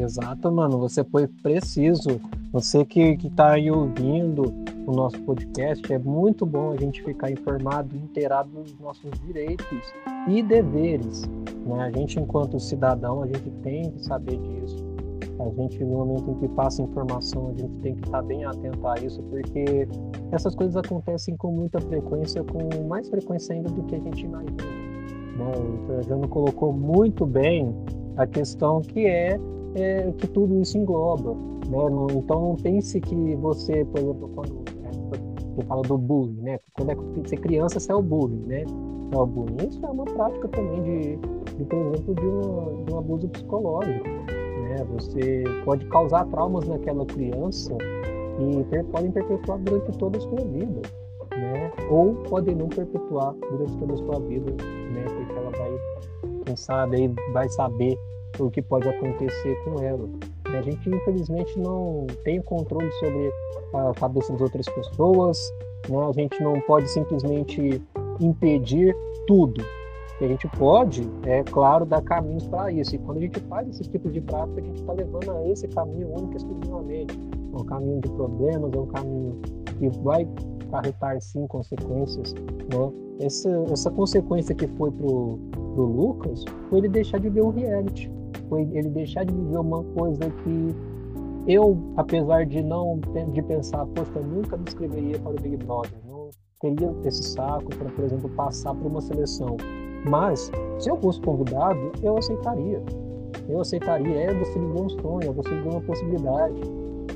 Exato, 0.00 0.50
mano. 0.50 0.78
Você 0.80 1.04
foi 1.04 1.26
preciso. 1.26 2.20
Você 2.52 2.84
que, 2.84 3.16
que 3.16 3.30
tá 3.30 3.52
aí 3.52 3.70
ouvindo 3.70 4.54
o 4.86 4.92
nosso 4.92 5.20
podcast, 5.22 5.92
é 5.92 5.98
muito 5.98 6.44
bom 6.44 6.72
a 6.72 6.76
gente 6.76 7.02
ficar 7.02 7.30
informado, 7.30 7.96
inteirado 7.96 8.50
dos 8.50 8.78
nossos 8.78 9.10
direitos 9.20 9.92
e 10.28 10.42
deveres. 10.42 11.22
Né? 11.64 11.82
A 11.82 11.90
gente, 11.90 12.20
enquanto 12.20 12.60
cidadão, 12.60 13.22
a 13.22 13.26
gente 13.26 13.50
tem 13.62 13.90
que 13.90 14.04
saber 14.04 14.36
disso. 14.36 14.93
A 15.38 15.50
gente, 15.50 15.84
no 15.84 15.98
momento 15.98 16.30
em 16.30 16.34
que 16.34 16.48
passa 16.48 16.82
informação, 16.82 17.48
a 17.48 17.60
gente 17.60 17.78
tem 17.80 17.94
que 17.94 18.06
estar 18.06 18.22
bem 18.22 18.44
atento 18.44 18.86
a 18.86 18.94
isso, 19.00 19.22
porque 19.24 19.88
essas 20.30 20.54
coisas 20.54 20.76
acontecem 20.76 21.36
com 21.36 21.50
muita 21.50 21.80
frequência, 21.80 22.44
com 22.44 22.86
mais 22.86 23.08
frequência 23.08 23.54
ainda 23.54 23.68
do 23.70 23.82
que 23.84 23.96
a 23.96 23.98
gente 23.98 24.24
imagina. 24.24 24.62
Né? 25.36 25.52
O 25.56 25.86
Trajano 25.86 26.28
colocou 26.28 26.72
muito 26.72 27.26
bem 27.26 27.74
a 28.16 28.26
questão 28.26 28.80
que 28.80 29.06
é 29.06 29.38
é, 29.74 30.12
que 30.12 30.26
tudo 30.28 30.60
isso 30.60 30.78
engloba. 30.78 31.34
Né? 31.34 31.78
então 32.14 32.48
não 32.48 32.56
pense 32.56 33.00
que 33.00 33.34
você, 33.36 33.84
por 33.86 33.98
exemplo, 33.98 34.30
quando 34.34 34.64
é, 34.84 35.54
você 35.54 35.66
fala 35.66 35.82
do 35.82 35.96
bullying, 35.96 36.42
né? 36.42 36.58
Quando 36.74 36.90
é 36.90 36.94
você 36.94 37.36
criança, 37.36 37.80
você 37.80 37.90
é 37.90 37.94
o 37.94 38.02
bullying, 38.02 38.46
né? 38.46 38.64
É 39.12 39.16
o 39.16 39.26
bullying. 39.26 39.68
Isso 39.68 39.84
é 39.84 39.88
uma 39.88 40.04
prática 40.04 40.46
também 40.48 40.82
de, 40.82 41.16
de 41.56 41.64
por 41.64 41.78
exemplo, 41.78 42.14
de, 42.14 42.26
uma, 42.26 42.84
de 42.84 42.92
um 42.92 42.98
abuso 42.98 43.28
psicológico. 43.28 44.04
Né? 44.74 44.84
Você 44.90 45.44
pode 45.64 45.86
causar 45.86 46.24
traumas 46.26 46.66
naquela 46.66 47.06
criança 47.06 47.76
e 48.40 48.64
ter, 48.64 48.84
podem 48.84 49.12
perpetuar 49.12 49.58
durante 49.58 49.96
toda 49.98 50.18
a 50.18 50.20
sua 50.20 50.40
vida. 50.40 50.82
Né? 51.30 51.72
Ou 51.90 52.14
podem 52.14 52.54
não 52.54 52.68
perpetuar 52.68 53.34
durante 53.34 53.76
toda 53.78 53.94
a 53.94 53.96
sua 53.96 54.20
vida, 54.20 54.50
né? 54.52 55.04
Porque 55.04 55.32
ela 55.32 55.50
vai, 55.50 56.56
sabe, 56.56 56.96
aí 56.96 57.14
vai 57.32 57.48
saber 57.48 57.96
o 58.38 58.50
que 58.50 58.62
pode 58.62 58.88
acontecer 58.88 59.56
com 59.64 59.80
ela. 59.82 60.08
A 60.46 60.62
gente, 60.62 60.88
infelizmente, 60.88 61.58
não 61.58 62.06
tem 62.24 62.40
controle 62.42 62.90
sobre 62.92 63.32
a 63.72 63.92
cabeça 63.98 64.32
das 64.32 64.42
outras 64.42 64.66
pessoas, 64.66 65.38
né? 65.88 65.98
a 66.08 66.12
gente 66.12 66.40
não 66.42 66.60
pode 66.60 66.88
simplesmente 66.88 67.82
impedir 68.20 68.96
tudo. 69.26 69.64
O 70.14 70.18
que 70.18 70.24
a 70.24 70.28
gente 70.28 70.48
pode, 70.56 71.10
é 71.24 71.42
claro, 71.42 71.84
dar 71.84 72.02
caminhos 72.02 72.46
para 72.46 72.70
isso. 72.70 72.94
E 72.94 72.98
quando 72.98 73.18
a 73.18 73.20
gente 73.20 73.40
faz 73.40 73.68
esse 73.68 73.82
tipo 73.82 74.10
de 74.10 74.20
prática, 74.20 74.60
a 74.60 74.64
gente 74.64 74.80
está 74.80 74.92
levando 74.92 75.30
a 75.30 75.48
esse 75.48 75.66
caminho 75.68 76.08
único 76.12 76.36
exclusivamente. 76.36 77.18
É 77.52 77.56
um 77.56 77.64
caminho 77.64 78.00
de 78.00 78.08
problemas, 78.10 78.72
é 78.72 78.78
um 78.78 78.86
caminho 78.86 79.40
que 79.78 79.88
vai 80.00 80.28
acarretar, 80.68 81.20
sim, 81.20 81.46
consequências. 81.48 82.32
Né? 82.34 82.92
Essa, 83.20 83.50
essa 83.70 83.90
consequência 83.90 84.54
que 84.54 84.66
foi 84.68 84.90
pro, 84.90 85.38
pro 85.52 85.84
Lucas 85.84 86.44
foi 86.68 86.78
ele 86.78 86.88
deixar 86.88 87.18
de 87.18 87.28
ver 87.28 87.42
o 87.42 87.50
reality 87.50 88.10
foi 88.48 88.62
ele 88.72 88.88
deixar 88.90 89.24
de 89.24 89.32
viver 89.32 89.58
uma 89.58 89.82
coisa 89.82 90.30
que 90.42 90.74
eu, 91.46 91.76
apesar 91.96 92.46
de 92.46 92.62
não 92.62 92.98
de 93.32 93.42
pensar, 93.42 93.84
poxa, 93.86 94.12
eu 94.16 94.24
nunca 94.24 94.56
me 94.56 94.64
inscreveria 94.66 95.18
para 95.18 95.32
o 95.32 95.40
Big 95.40 95.56
Brother, 95.58 95.92
não 96.06 96.30
teria 96.60 96.94
esse 97.04 97.22
saco 97.22 97.68
para, 97.76 97.90
por 97.90 98.04
exemplo, 98.04 98.30
passar 98.30 98.74
por 98.74 98.86
uma 98.86 99.00
seleção. 99.00 99.56
Mas, 100.04 100.50
se 100.78 100.90
eu 100.90 100.96
fosse 100.96 101.20
convidado, 101.20 101.92
eu 102.02 102.16
aceitaria. 102.16 102.82
Eu 103.48 103.60
aceitaria, 103.60 104.14
é 104.14 104.34
você 104.34 104.58
viver 104.58 104.80
um 104.80 104.88
sonho, 104.88 105.32
você 105.32 105.50
viver 105.50 105.70
uma 105.70 105.80
possibilidade. 105.80 106.60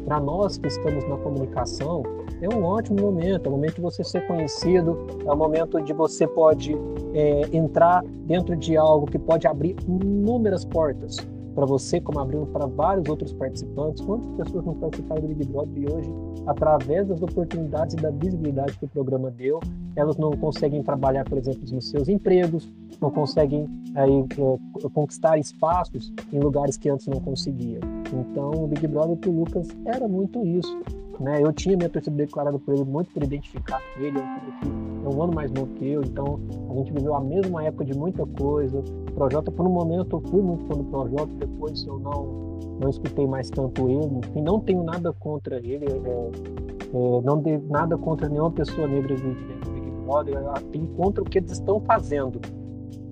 Para 0.05 0.21
nós 0.21 0.57
que 0.59 0.69
estamos 0.69 1.07
na 1.09 1.17
comunicação, 1.19 2.03
é 2.41 2.49
um 2.49 2.65
ótimo 2.65 3.01
momento, 3.01 3.47
é 3.47 3.49
o 3.49 3.53
momento 3.53 3.75
de 3.75 3.81
você 3.81 4.03
ser 4.03 4.27
conhecido, 4.27 5.07
é 5.25 5.31
o 5.31 5.37
momento 5.37 5.81
de 5.83 5.93
você 5.93 6.27
pode 6.27 6.75
é, 7.13 7.43
entrar 7.53 8.03
dentro 8.27 8.57
de 8.57 8.77
algo 8.77 9.07
que 9.07 9.19
pode 9.19 9.47
abrir 9.47 9.77
inúmeras 9.87 10.65
portas 10.65 11.19
para 11.59 11.67
você, 11.67 12.01
como 12.01 12.21
abriu 12.21 12.47
para 12.47 12.67
vários 12.67 13.09
outros 13.09 13.33
participantes. 13.33 14.01
Quantas 14.05 14.31
pessoas 14.37 14.65
não 14.65 14.75
participaram 14.75 15.23
do 15.23 15.35
Big 15.35 15.51
Brother 15.51 15.77
e 15.77 15.93
hoje, 15.93 16.09
através 16.47 17.09
das 17.09 17.21
oportunidades 17.21 17.95
e 17.95 17.97
da 17.97 18.13
visibilidade 18.13 18.79
que 18.79 18.85
o 18.85 18.89
programa 18.89 19.29
deu, 19.29 19.59
elas 19.97 20.17
não 20.17 20.31
conseguem 20.31 20.85
trabalhar, 20.85 21.25
por 21.25 21.37
exemplo, 21.37 21.63
nos 21.73 21.91
seus 21.91 22.09
empregos, 22.09 22.73
não 23.01 23.11
conseguem 23.11 23.69
aí, 23.97 24.21
é, 24.21 24.89
conquistar 24.91 25.37
espaços 25.37 26.13
em 26.33 26.39
lugares 26.39 26.77
que 26.77 26.89
antes 26.89 27.09
não 27.09 27.21
conseguiam. 27.21 27.81
Então, 28.07 28.51
o 28.53 28.69
Big 28.69 28.87
Brother 28.87 29.17
pro 29.17 29.33
Lucas 29.33 29.67
era 29.85 30.07
muito 30.07 30.47
isso. 30.47 30.81
Né? 31.21 31.43
Eu 31.43 31.53
tinha 31.53 31.77
minha 31.77 31.89
torcida 31.89 32.17
declarada 32.17 32.59
por 32.59 32.75
ele 32.75 32.85
muito 32.85 33.13
por 33.13 33.23
identificar 33.23 33.81
com 33.95 34.01
ele, 34.01 34.19
é 34.19 34.89
é 35.09 35.17
um 35.17 35.23
ano 35.23 35.35
mais 35.35 35.51
novo 35.51 35.73
que 35.75 35.89
eu, 35.89 36.03
então 36.03 36.39
a 36.71 36.75
gente 36.75 36.93
viveu 36.93 37.15
a 37.15 37.21
mesma 37.21 37.65
época 37.65 37.85
de 37.85 37.97
muita 37.97 38.27
coisa. 38.27 38.79
O 38.79 39.13
Projota, 39.13 39.51
por 39.51 39.67
um 39.67 39.71
momento, 39.71 40.17
eu 40.17 40.31
fui 40.31 40.43
muito 40.43 40.67
fã 40.67 40.75
do 40.75 40.85
Projota, 40.85 41.33
depois 41.39 41.85
eu 41.87 41.99
não, 41.99 42.59
não 42.81 42.91
escutei 42.91 43.27
mais 43.27 43.49
tanto 43.51 43.89
ele. 43.89 44.19
Enfim, 44.19 44.43
não 44.43 44.61
tenho 44.61 44.83
nada 44.83 45.13
contra 45.13 45.57
ele, 45.57 45.87
é, 45.87 45.97
é, 45.97 47.21
não 47.25 47.43
tenho 47.43 47.63
nada 47.69 47.97
contra 47.97 48.29
nenhuma 48.29 48.51
pessoa 48.51 48.87
negra 48.87 49.15
de 49.15 49.23
Big 49.23 49.91
Brother, 50.05 50.39
tenho 50.73 50.87
contra 50.89 51.23
o 51.23 51.25
que 51.25 51.39
eles 51.39 51.53
estão 51.53 51.81
fazendo. 51.81 52.41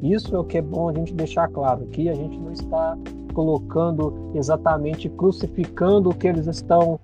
Isso 0.03 0.37
é 0.37 0.39
o 0.39 0.45
que 0.45 0.59
é 0.59 0.63
bom 0.63 0.91
a 0.91 0.93
gente 0.93 1.15
deixar 1.15 1.49
claro, 1.49 1.87
que 1.87 2.09
a 2.09 2.15
gente 2.15 2.39
não 2.39 2.53
está 2.53 2.97
colocando 3.33 4.31
exatamente, 4.35 5.09
crucificando 5.09 6.11
o 6.11 6.15
que 6.15 6.27
eles 6.27 6.47
estão 6.47 7.01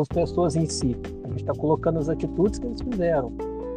as 0.00 0.08
pessoas 0.08 0.56
em 0.56 0.66
si. 0.66 0.96
A 1.24 1.28
gente 1.28 1.40
está 1.40 1.52
colocando 1.52 1.98
as 1.98 2.08
atitudes 2.08 2.58
que 2.58 2.66
eles 2.66 2.80
fizeram. 2.80 3.30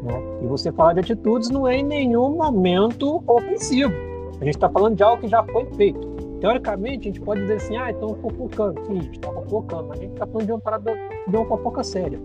Né? 0.03 0.39
E 0.41 0.47
você 0.47 0.71
falar 0.71 0.93
de 0.93 0.99
atitudes 1.01 1.49
não 1.49 1.67
é 1.67 1.77
em 1.77 1.83
nenhum 1.83 2.31
momento 2.35 3.23
ofensivo. 3.27 3.93
A 4.41 4.45
gente 4.45 4.55
está 4.55 4.69
falando 4.69 4.95
de 4.95 5.03
algo 5.03 5.21
que 5.21 5.27
já 5.27 5.43
foi 5.43 5.65
feito. 5.75 5.99
Teoricamente, 6.41 7.07
a 7.07 7.11
gente 7.11 7.21
pode 7.21 7.41
dizer 7.41 7.55
assim, 7.55 7.77
ah, 7.77 7.91
estão 7.91 8.15
fofocando. 8.15 8.85
Sim, 8.85 8.99
a 8.99 9.01
gente 9.01 9.15
está 9.15 9.31
fofocando, 9.31 9.85
mas 9.87 9.99
a 9.99 10.01
gente 10.01 10.13
está 10.13 10.27
falando 10.27 10.45
de 10.45 10.51
uma 10.51 10.59
parada, 10.59 10.93
de 11.27 11.35
uma 11.35 11.45
fofoca 11.45 11.83
séria. 11.83 12.19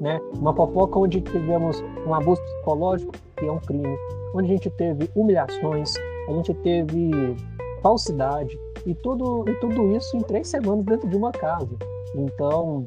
Né? 0.00 0.20
Uma 0.38 0.54
fofoca 0.54 0.98
onde 0.98 1.20
tivemos 1.20 1.82
um 2.06 2.14
abuso 2.14 2.42
psicológico, 2.42 3.12
que 3.36 3.46
é 3.46 3.52
um 3.52 3.58
crime, 3.60 3.96
onde 4.34 4.52
a 4.52 4.54
gente 4.54 4.70
teve 4.70 5.08
humilhações, 5.14 5.94
a 6.28 6.32
gente 6.32 6.52
teve 6.54 7.36
falsidade, 7.82 8.58
e 8.84 8.94
tudo, 8.94 9.44
e 9.48 9.54
tudo 9.54 9.96
isso 9.96 10.16
em 10.16 10.20
três 10.20 10.48
semanas 10.48 10.84
dentro 10.84 11.08
de 11.08 11.16
uma 11.16 11.32
casa. 11.32 11.76
Então, 12.16 12.86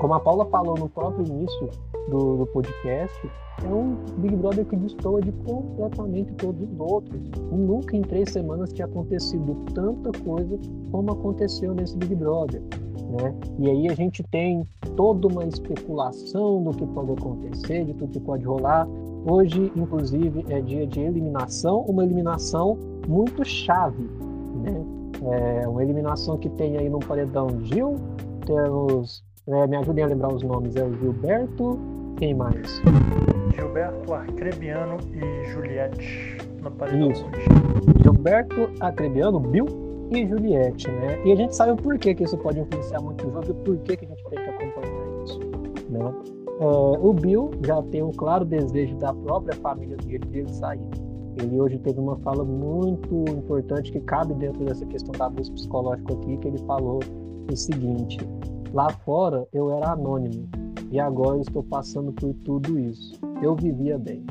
como 0.00 0.14
a 0.14 0.20
Paula 0.20 0.46
falou 0.46 0.76
no 0.78 0.88
próprio 0.88 1.26
início 1.26 1.70
do, 2.08 2.36
do 2.36 2.46
podcast, 2.46 3.30
é 3.62 3.68
um 3.68 3.96
Big 4.18 4.34
Brother 4.36 4.64
que 4.66 4.76
destoa 4.76 5.20
de 5.20 5.32
completamente 5.32 6.32
todos 6.34 6.68
os 6.68 6.80
outros. 6.80 7.20
Nunca 7.50 7.96
em 7.96 8.02
três 8.02 8.30
semanas 8.30 8.72
tinha 8.72 8.86
acontecido 8.86 9.54
tanta 9.74 10.10
coisa 10.22 10.58
como 10.90 11.12
aconteceu 11.12 11.74
nesse 11.74 11.96
Big 11.96 12.14
Brother. 12.14 12.62
Né? 13.20 13.34
E 13.58 13.70
aí 13.70 13.88
a 13.88 13.94
gente 13.94 14.22
tem 14.24 14.66
toda 14.96 15.28
uma 15.28 15.44
especulação 15.44 16.62
do 16.62 16.70
que 16.70 16.86
pode 16.86 17.12
acontecer, 17.12 17.84
de 17.84 17.94
tudo 17.94 18.12
que 18.12 18.20
pode 18.20 18.44
rolar. 18.44 18.88
Hoje, 19.26 19.72
inclusive, 19.76 20.44
é 20.48 20.60
dia 20.60 20.86
de 20.86 21.00
eliminação, 21.00 21.82
uma 21.82 22.04
eliminação 22.04 22.76
muito 23.06 23.44
chave. 23.44 24.02
Né? 24.62 24.84
É 25.62 25.68
uma 25.68 25.82
eliminação 25.82 26.36
que 26.36 26.48
tem 26.50 26.76
aí 26.76 26.88
no 26.88 26.98
paredão 26.98 27.48
Gil, 27.62 27.96
temos. 28.44 29.24
É, 29.46 29.66
me 29.66 29.76
ajudem 29.76 30.04
a 30.04 30.06
lembrar 30.08 30.32
os 30.32 30.42
nomes. 30.42 30.76
É 30.76 30.84
o 30.84 30.92
Gilberto. 30.94 31.78
Quem 32.16 32.34
mais? 32.34 32.80
Gilberto 33.54 34.14
Arcrebiano 34.14 34.96
e 35.12 35.44
Juliette 35.50 36.38
no 36.62 36.70
paredão. 36.70 37.10
Isso. 37.10 37.26
Gilberto 38.02 38.70
Arcrebiano, 38.80 39.40
Bill 39.40 39.66
e 40.10 40.26
Juliette, 40.26 40.90
né? 40.90 41.20
E 41.24 41.32
a 41.32 41.36
gente 41.36 41.54
sabe 41.54 41.72
o 41.72 41.76
porquê 41.76 42.14
que 42.14 42.24
isso 42.24 42.36
pode 42.38 42.60
influenciar 42.60 43.00
muito 43.00 43.26
o 43.26 43.32
jogo 43.32 43.46
e 43.48 43.50
o 43.50 43.54
porquê 43.54 43.96
que 43.96 44.04
a 44.04 44.08
gente 44.08 44.24
tem 44.24 44.38
que 44.42 44.50
acompanhar 44.50 45.24
isso, 45.24 45.40
né? 45.90 46.14
É, 46.60 46.64
o 46.64 47.12
Bill 47.12 47.50
já 47.66 47.82
tem 47.82 48.02
um 48.02 48.12
claro 48.12 48.44
desejo 48.44 48.96
da 48.96 49.12
própria 49.12 49.56
família 49.56 49.96
dele 49.96 50.24
de 50.30 50.38
ele 50.38 50.52
sair. 50.52 50.88
Ele 51.36 51.60
hoje 51.60 51.78
teve 51.78 51.98
uma 51.98 52.16
fala 52.18 52.44
muito 52.44 53.24
importante 53.28 53.90
que 53.90 54.00
cabe 54.00 54.34
dentro 54.34 54.64
dessa 54.64 54.86
questão 54.86 55.12
da 55.12 55.26
abuso 55.26 55.52
psicológico 55.52 56.12
aqui, 56.12 56.36
que 56.36 56.46
ele 56.46 56.58
falou 56.58 57.00
o 57.52 57.56
seguinte: 57.56 58.18
lá 58.72 58.90
fora 58.90 59.46
eu 59.52 59.70
era 59.70 59.92
anônimo 59.92 60.48
e 60.90 60.98
agora 60.98 61.40
estou 61.40 61.62
passando 61.62 62.12
por 62.12 62.32
tudo 62.44 62.78
isso. 62.78 63.18
Eu 63.42 63.54
vivia 63.54 63.98
bem. 63.98 64.24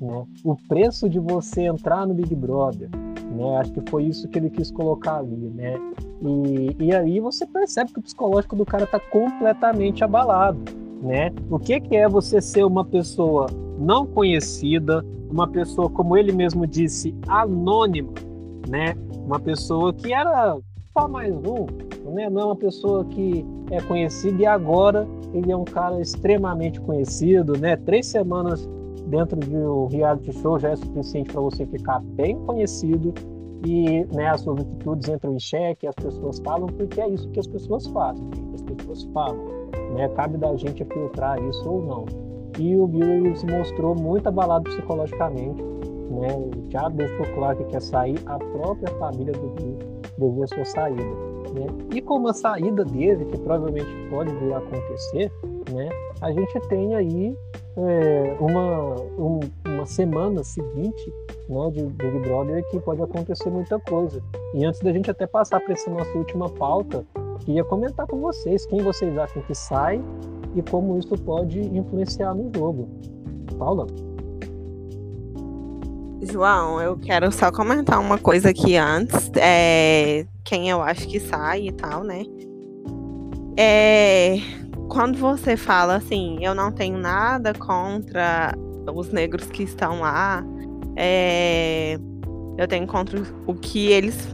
Né? 0.00 0.24
O 0.42 0.56
preço 0.68 1.08
de 1.08 1.18
você 1.18 1.62
entrar 1.62 2.06
no 2.06 2.14
Big 2.14 2.34
Brother, 2.34 2.88
né? 3.34 3.58
Acho 3.58 3.72
que 3.72 3.90
foi 3.90 4.04
isso 4.04 4.28
que 4.28 4.38
ele 4.38 4.50
quis 4.50 4.70
colocar 4.70 5.18
ali, 5.18 5.50
né? 5.50 5.74
E, 6.22 6.84
e 6.84 6.94
aí 6.94 7.20
você 7.20 7.46
percebe 7.46 7.92
que 7.92 7.98
o 7.98 8.02
psicológico 8.02 8.56
do 8.56 8.64
cara 8.64 8.84
está 8.84 8.98
completamente 8.98 10.02
abalado, 10.02 10.60
né? 11.02 11.32
O 11.50 11.58
que, 11.58 11.80
que 11.80 11.96
é 11.96 12.08
você 12.08 12.40
ser 12.40 12.64
uma 12.64 12.84
pessoa 12.84 13.46
não 13.78 14.06
conhecida, 14.06 15.04
uma 15.30 15.48
pessoa, 15.48 15.90
como 15.90 16.16
ele 16.16 16.32
mesmo 16.32 16.66
disse, 16.66 17.14
anônima, 17.26 18.12
né? 18.68 18.94
Uma 19.26 19.40
pessoa 19.40 19.92
que 19.92 20.12
era 20.12 20.56
só 20.96 21.08
mais 21.08 21.34
um, 21.34 21.66
né? 22.12 22.30
Não 22.30 22.40
é 22.40 22.44
uma 22.44 22.56
pessoa 22.56 23.04
que 23.04 23.44
é 23.70 23.80
conhecida 23.82 24.42
e 24.42 24.46
agora 24.46 25.06
ele 25.32 25.50
é 25.50 25.56
um 25.56 25.64
cara 25.64 26.00
extremamente 26.00 26.80
conhecido, 26.80 27.58
né? 27.58 27.76
Três 27.76 28.06
semanas 28.06 28.68
dentro 29.06 29.38
de 29.40 29.56
um 29.56 29.86
reality 29.86 30.32
show 30.32 30.56
já 30.56 30.70
é 30.70 30.76
suficiente 30.76 31.32
para 31.32 31.40
você 31.40 31.66
ficar 31.66 32.00
bem 32.00 32.38
conhecido 32.46 33.12
e 33.66 34.04
né, 34.14 34.28
as 34.28 34.42
suas 34.42 34.60
atitudes 34.60 35.08
entram 35.08 35.34
em 35.34 35.40
xeque, 35.40 35.86
as 35.86 35.94
pessoas 35.96 36.38
falam 36.38 36.68
porque 36.68 37.00
é 37.00 37.08
isso 37.08 37.28
que 37.30 37.40
as 37.40 37.46
pessoas 37.46 37.86
fazem, 37.88 38.24
as 38.54 38.62
pessoas 38.62 39.04
falam, 39.12 39.44
né? 39.96 40.08
Cabe 40.10 40.38
da 40.38 40.54
gente 40.54 40.84
filtrar 40.84 41.42
isso 41.42 41.68
ou 41.68 41.82
não. 41.82 42.04
E 42.56 42.76
o 42.76 42.86
Bill 42.86 43.34
se 43.34 43.46
mostrou 43.46 43.96
muito 43.96 44.28
abalado 44.28 44.70
psicologicamente, 44.70 45.60
né? 45.60 46.28
Já 46.70 46.88
deixou 46.88 47.26
claro 47.34 47.56
que 47.56 47.64
quer 47.64 47.82
sair, 47.82 48.16
a 48.26 48.38
própria 48.38 48.94
família 48.98 49.32
do 49.32 49.48
Bill 49.48 49.83
dever 50.18 50.48
sua 50.48 50.64
saída. 50.64 51.02
Né? 51.02 51.66
E 51.94 52.00
como 52.00 52.28
a 52.28 52.34
saída 52.34 52.84
dele, 52.84 53.24
que 53.26 53.38
provavelmente 53.38 53.90
pode 54.10 54.34
vir 54.34 54.52
a 54.52 54.58
acontecer, 54.58 55.32
né, 55.70 55.88
a 56.20 56.32
gente 56.32 56.60
tem 56.68 56.94
aí 56.94 57.36
é, 57.76 58.36
uma, 58.40 58.94
um, 59.18 59.40
uma 59.66 59.86
semana 59.86 60.42
seguinte 60.44 61.12
né, 61.48 61.70
de 61.70 61.84
Big 61.84 62.18
Brother 62.20 62.64
que 62.70 62.80
pode 62.80 63.02
acontecer 63.02 63.50
muita 63.50 63.78
coisa. 63.80 64.22
E 64.54 64.64
antes 64.64 64.80
da 64.80 64.92
gente 64.92 65.10
até 65.10 65.26
passar 65.26 65.60
para 65.60 65.72
essa 65.72 65.90
nossa 65.90 66.16
última 66.16 66.48
pauta, 66.48 67.04
queria 67.40 67.64
comentar 67.64 68.06
com 68.06 68.20
vocês 68.20 68.66
quem 68.66 68.80
vocês 68.82 69.16
acham 69.18 69.42
que 69.42 69.54
sai 69.54 70.00
e 70.54 70.62
como 70.62 70.98
isso 70.98 71.16
pode 71.22 71.60
influenciar 71.60 72.34
no 72.34 72.50
jogo. 72.54 72.88
Paula? 73.58 73.86
João, 76.24 76.80
eu 76.80 76.96
quero 76.96 77.30
só 77.30 77.50
comentar 77.52 78.00
uma 78.00 78.18
coisa 78.18 78.50
aqui 78.50 78.76
antes. 78.76 79.30
É, 79.36 80.26
quem 80.44 80.70
eu 80.70 80.82
acho 80.82 81.06
que 81.06 81.20
sai 81.20 81.68
e 81.68 81.72
tal, 81.72 82.04
né? 82.04 82.24
É, 83.56 84.36
quando 84.88 85.18
você 85.18 85.56
fala 85.56 85.96
assim, 85.96 86.44
eu 86.44 86.54
não 86.54 86.72
tenho 86.72 86.98
nada 86.98 87.54
contra 87.54 88.54
os 88.92 89.10
negros 89.10 89.46
que 89.46 89.62
estão 89.62 90.00
lá, 90.00 90.44
é, 90.96 91.98
eu 92.58 92.68
tenho 92.68 92.86
contra 92.86 93.22
o 93.46 93.54
que 93.54 93.88
eles 93.88 94.28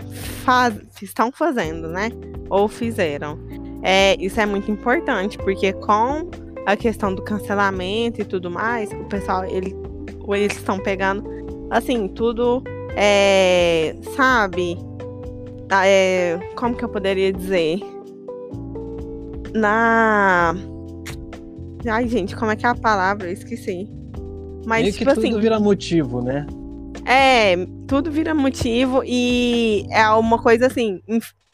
faz, 0.44 0.74
estão 1.00 1.30
fazendo, 1.32 1.88
né? 1.88 2.10
Ou 2.48 2.68
fizeram. 2.68 3.38
É, 3.82 4.16
isso 4.22 4.40
é 4.40 4.46
muito 4.46 4.70
importante, 4.70 5.38
porque 5.38 5.72
com 5.72 6.28
a 6.66 6.76
questão 6.76 7.14
do 7.14 7.22
cancelamento 7.22 8.20
e 8.20 8.24
tudo 8.24 8.50
mais, 8.50 8.90
o 8.92 9.04
pessoal, 9.04 9.44
ele, 9.44 9.74
eles 10.28 10.56
estão 10.56 10.78
pegando 10.78 11.39
assim, 11.70 12.08
tudo 12.08 12.62
é, 12.96 13.94
sabe? 14.16 14.76
É, 15.84 16.38
como 16.56 16.74
que 16.74 16.84
eu 16.84 16.88
poderia 16.88 17.32
dizer? 17.32 17.80
Na. 19.54 20.54
Ai, 21.88 22.08
gente, 22.08 22.34
como 22.36 22.50
é 22.50 22.56
que 22.56 22.66
é 22.66 22.68
a 22.68 22.74
palavra? 22.74 23.28
Eu 23.28 23.32
esqueci. 23.32 23.88
Mas, 24.66 24.82
Meio 24.82 24.92
tipo 24.92 25.04
que 25.04 25.18
assim. 25.18 25.30
Tudo 25.30 25.40
vira 25.40 25.60
motivo, 25.60 26.22
né? 26.22 26.46
É, 27.06 27.56
tudo 27.86 28.10
vira 28.10 28.34
motivo 28.34 29.02
e 29.04 29.86
é 29.90 30.08
uma 30.10 30.38
coisa 30.38 30.66
assim, 30.66 31.00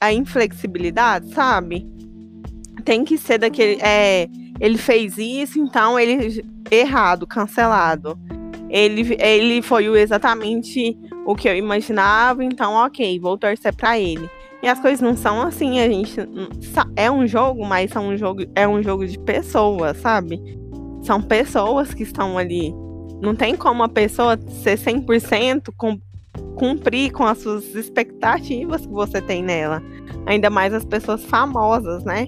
a 0.00 0.12
inflexibilidade, 0.12 1.32
sabe? 1.32 1.86
Tem 2.84 3.04
que 3.04 3.16
ser 3.18 3.38
daquele. 3.38 3.80
É, 3.82 4.26
ele 4.58 4.78
fez 4.78 5.18
isso, 5.18 5.58
então 5.58 5.98
ele 5.98 6.44
errado, 6.70 7.26
cancelado 7.26 8.18
ele, 8.76 9.16
ele 9.18 9.62
foi 9.62 9.86
exatamente 9.98 10.98
o 11.24 11.34
que 11.34 11.48
eu 11.48 11.56
imaginava, 11.56 12.44
então 12.44 12.74
ok, 12.74 13.18
vou 13.18 13.38
torcer 13.38 13.74
para 13.74 13.98
ele. 13.98 14.28
E 14.62 14.68
as 14.68 14.78
coisas 14.78 15.00
não 15.00 15.16
são 15.16 15.40
assim, 15.40 15.80
a 15.80 15.88
gente 15.88 16.14
é 16.94 17.10
um 17.10 17.26
jogo, 17.26 17.64
mas 17.64 17.90
são 17.90 18.08
um 18.08 18.16
jogo, 18.18 18.44
é 18.54 18.68
um 18.68 18.82
jogo 18.82 19.06
de 19.06 19.18
pessoas, 19.18 19.96
sabe? 19.96 20.38
São 21.02 21.22
pessoas 21.22 21.94
que 21.94 22.02
estão 22.02 22.36
ali. 22.36 22.74
Não 23.22 23.34
tem 23.34 23.56
como 23.56 23.82
a 23.82 23.88
pessoa 23.88 24.38
ser 24.62 24.76
100% 24.76 25.72
com, 25.74 25.98
cumprir 26.54 27.12
com 27.12 27.24
as 27.24 27.38
suas 27.38 27.74
expectativas 27.74 28.84
que 28.84 28.92
você 28.92 29.22
tem 29.22 29.42
nela. 29.42 29.82
Ainda 30.26 30.50
mais 30.50 30.74
as 30.74 30.84
pessoas 30.84 31.24
famosas, 31.24 32.04
né? 32.04 32.26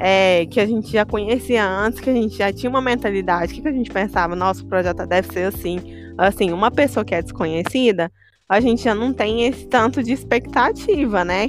É, 0.00 0.46
que 0.46 0.58
a 0.58 0.66
gente 0.66 0.90
já 0.90 1.04
conhecia 1.04 1.64
antes, 1.64 2.00
que 2.00 2.10
a 2.10 2.14
gente 2.14 2.36
já 2.36 2.52
tinha 2.52 2.70
uma 2.70 2.80
mentalidade, 2.80 3.54
que, 3.54 3.62
que 3.62 3.68
a 3.68 3.72
gente 3.72 3.90
pensava, 3.90 4.34
nosso 4.34 4.66
projeto 4.66 5.06
deve 5.06 5.32
ser 5.32 5.44
assim. 5.44 5.78
Assim, 6.18 6.52
uma 6.52 6.70
pessoa 6.70 7.04
que 7.04 7.14
é 7.14 7.22
desconhecida, 7.22 8.10
a 8.48 8.60
gente 8.60 8.82
já 8.82 8.94
não 8.94 9.12
tem 9.12 9.46
esse 9.46 9.66
tanto 9.66 10.02
de 10.02 10.12
expectativa, 10.12 11.24
né? 11.24 11.48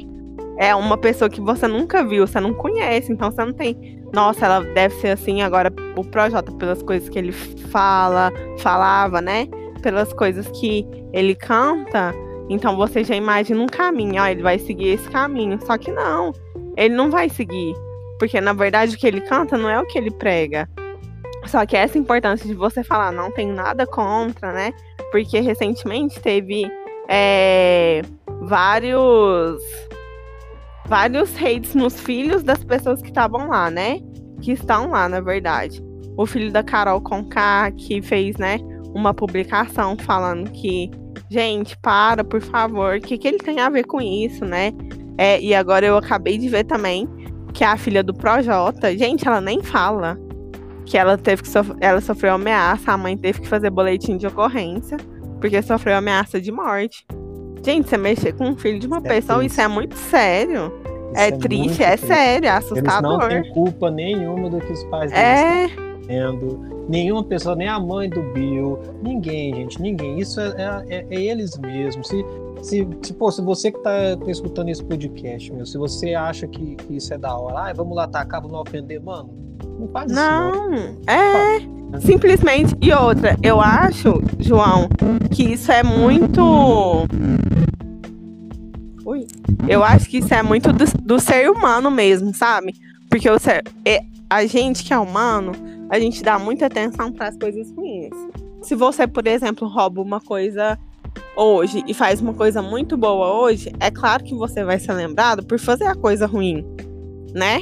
é 0.61 0.75
uma 0.75 0.95
pessoa 0.95 1.27
que 1.27 1.41
você 1.41 1.67
nunca 1.67 2.03
viu, 2.03 2.27
você 2.27 2.39
não 2.39 2.53
conhece, 2.53 3.11
então 3.11 3.31
você 3.31 3.43
não 3.43 3.51
tem. 3.51 3.99
Nossa, 4.13 4.45
ela 4.45 4.61
deve 4.61 4.93
ser 4.95 5.07
assim 5.07 5.41
agora 5.41 5.73
o 5.95 6.03
Projota, 6.03 6.51
pelas 6.51 6.83
coisas 6.83 7.09
que 7.09 7.17
ele 7.17 7.31
fala, 7.31 8.31
falava, 8.59 9.19
né? 9.21 9.47
Pelas 9.81 10.13
coisas 10.13 10.47
que 10.49 10.85
ele 11.11 11.33
canta. 11.33 12.13
Então 12.47 12.77
você 12.77 13.03
já 13.03 13.15
imagina 13.15 13.59
um 13.59 13.65
caminho, 13.65 14.21
ó, 14.21 14.27
ele 14.27 14.43
vai 14.43 14.59
seguir 14.59 14.89
esse 14.89 15.09
caminho. 15.09 15.57
Só 15.65 15.79
que 15.79 15.91
não, 15.91 16.31
ele 16.77 16.93
não 16.93 17.09
vai 17.09 17.27
seguir. 17.27 17.73
Porque 18.21 18.39
na 18.39 18.53
verdade 18.53 18.95
o 18.95 18.99
que 18.99 19.07
ele 19.07 19.19
canta 19.21 19.57
não 19.57 19.67
é 19.67 19.79
o 19.79 19.87
que 19.87 19.97
ele 19.97 20.11
prega. 20.11 20.69
Só 21.47 21.65
que 21.65 21.75
essa 21.75 21.97
importância 21.97 22.45
de 22.45 22.53
você 22.53 22.83
falar, 22.83 23.11
não 23.11 23.31
tem 23.31 23.47
nada 23.47 23.87
contra, 23.87 24.53
né? 24.53 24.71
Porque 25.11 25.39
recentemente 25.39 26.19
teve 26.19 26.71
é, 27.09 28.03
vários 28.43 29.59
vários 30.85 31.35
hates 31.35 31.73
nos 31.73 31.99
filhos 31.99 32.43
das 32.43 32.63
pessoas 32.63 33.01
que 33.01 33.07
estavam 33.09 33.47
lá, 33.49 33.71
né? 33.71 33.99
Que 34.39 34.51
estão 34.51 34.91
lá, 34.91 35.09
na 35.09 35.19
verdade. 35.19 35.83
O 36.15 36.27
filho 36.27 36.51
da 36.51 36.61
Carol 36.61 37.01
Conká, 37.01 37.71
que 37.71 38.03
fez, 38.03 38.37
né, 38.37 38.59
uma 38.93 39.15
publicação 39.15 39.97
falando 39.97 40.51
que, 40.51 40.91
gente, 41.27 41.75
para, 41.79 42.23
por 42.23 42.41
favor, 42.41 42.97
o 42.97 43.01
que, 43.01 43.17
que 43.17 43.27
ele 43.27 43.39
tem 43.39 43.59
a 43.59 43.69
ver 43.69 43.85
com 43.85 43.99
isso, 43.99 44.45
né? 44.45 44.73
É, 45.17 45.41
e 45.41 45.55
agora 45.55 45.87
eu 45.87 45.97
acabei 45.97 46.37
de 46.37 46.47
ver 46.47 46.65
também 46.65 47.09
que 47.53 47.63
a 47.63 47.77
filha 47.77 48.03
do 48.03 48.13
Projota, 48.13 48.95
gente, 48.97 49.27
ela 49.27 49.41
nem 49.41 49.61
fala 49.61 50.17
que 50.85 50.97
ela 50.97 51.17
teve 51.17 51.43
que 51.43 51.49
sof 51.49 51.71
ela 51.79 52.01
sofreu 52.01 52.33
ameaça, 52.33 52.91
a 52.91 52.97
mãe 52.97 53.17
teve 53.17 53.41
que 53.41 53.47
fazer 53.47 53.69
boletim 53.69 54.17
de 54.17 54.27
ocorrência 54.27 54.97
porque 55.39 55.61
sofreu 55.61 55.97
ameaça 55.97 56.39
de 56.39 56.51
morte. 56.51 57.05
Gente, 57.65 57.89
você 57.89 57.97
mexer 57.97 58.33
com 58.33 58.49
um 58.49 58.57
filho 58.57 58.79
de 58.79 58.87
uma 58.87 58.97
é 58.97 59.01
pessoa, 59.01 59.39
triste. 59.39 59.53
isso 59.53 59.61
é 59.61 59.67
muito 59.67 59.95
sério. 59.95 60.71
É, 61.15 61.27
é 61.27 61.31
triste, 61.31 61.83
é 61.83 61.97
triste. 61.97 62.07
sério, 62.07 62.47
é 62.47 62.51
assustador. 62.51 63.23
Eles 63.23 63.35
não 63.35 63.43
têm 63.43 63.53
culpa 63.53 63.91
nenhuma 63.91 64.49
do 64.49 64.59
que 64.59 64.71
os 64.71 64.83
pais 64.85 65.11
deles 65.11 65.25
é... 65.25 65.90
Nenhuma 66.89 67.23
pessoa, 67.23 67.55
nem 67.55 67.67
a 67.67 67.79
mãe 67.79 68.09
do 68.09 68.21
Bill, 68.33 68.77
ninguém, 69.01 69.53
gente, 69.55 69.81
ninguém. 69.81 70.19
Isso 70.19 70.39
é, 70.39 70.47
é, 70.57 70.95
é, 70.95 71.05
é 71.09 71.21
eles 71.21 71.57
mesmos. 71.57 72.07
Se, 72.07 72.25
se, 72.61 72.87
se, 73.01 73.13
pô, 73.13 73.31
se 73.31 73.41
você 73.41 73.71
que 73.71 73.79
tá, 73.79 74.17
tá, 74.17 74.31
escutando 74.31 74.69
esse 74.69 74.83
podcast, 74.83 75.51
meu, 75.53 75.65
se 75.65 75.77
você 75.77 76.13
acha 76.13 76.47
que, 76.47 76.75
que 76.75 76.97
isso 76.97 77.13
é 77.13 77.17
da 77.17 77.35
hora, 77.35 77.69
ah, 77.69 77.73
vamos 77.73 77.95
lá 77.95 78.03
atacar, 78.03 78.41
vamos 78.41 78.59
ofender, 78.59 79.01
mano, 79.01 79.29
não 79.79 79.87
faz 79.87 80.11
não, 80.11 80.49
isso. 80.49 80.69
Não, 80.69 81.13
é. 81.13 81.81
Simplesmente. 81.99 82.75
E 82.81 82.93
outra, 82.93 83.37
eu 83.43 83.59
acho, 83.59 84.21
João, 84.39 84.87
que 85.31 85.43
isso 85.43 85.71
é 85.71 85.83
muito. 85.83 87.07
Ui. 89.05 89.27
Eu 89.67 89.83
acho 89.83 90.09
que 90.09 90.19
isso 90.19 90.33
é 90.33 90.41
muito 90.41 90.71
do, 90.71 90.85
do 91.01 91.19
ser 91.19 91.49
humano 91.49 91.91
mesmo, 91.91 92.33
sabe? 92.33 92.73
Porque 93.09 93.29
o 93.29 93.37
ser, 93.37 93.63
é, 93.85 94.03
a 94.29 94.45
gente 94.45 94.83
que 94.83 94.93
é 94.93 94.97
humano, 94.97 95.51
a 95.91 95.99
gente 95.99 96.23
dá 96.23 96.39
muita 96.39 96.67
atenção 96.67 97.11
para 97.11 97.27
as 97.27 97.37
coisas 97.37 97.69
ruins. 97.73 98.09
Se 98.61 98.75
você, 98.75 99.05
por 99.05 99.27
exemplo, 99.27 99.67
rouba 99.67 100.01
uma 100.01 100.21
coisa 100.21 100.79
hoje 101.35 101.83
e 101.85 101.93
faz 101.93 102.21
uma 102.21 102.33
coisa 102.33 102.61
muito 102.61 102.95
boa 102.95 103.33
hoje, 103.33 103.73
é 103.77 103.91
claro 103.91 104.23
que 104.23 104.33
você 104.33 104.63
vai 104.63 104.79
ser 104.79 104.93
lembrado 104.93 105.45
por 105.45 105.59
fazer 105.59 105.85
a 105.85 105.95
coisa 105.95 106.25
ruim, 106.25 106.65
né? 107.33 107.59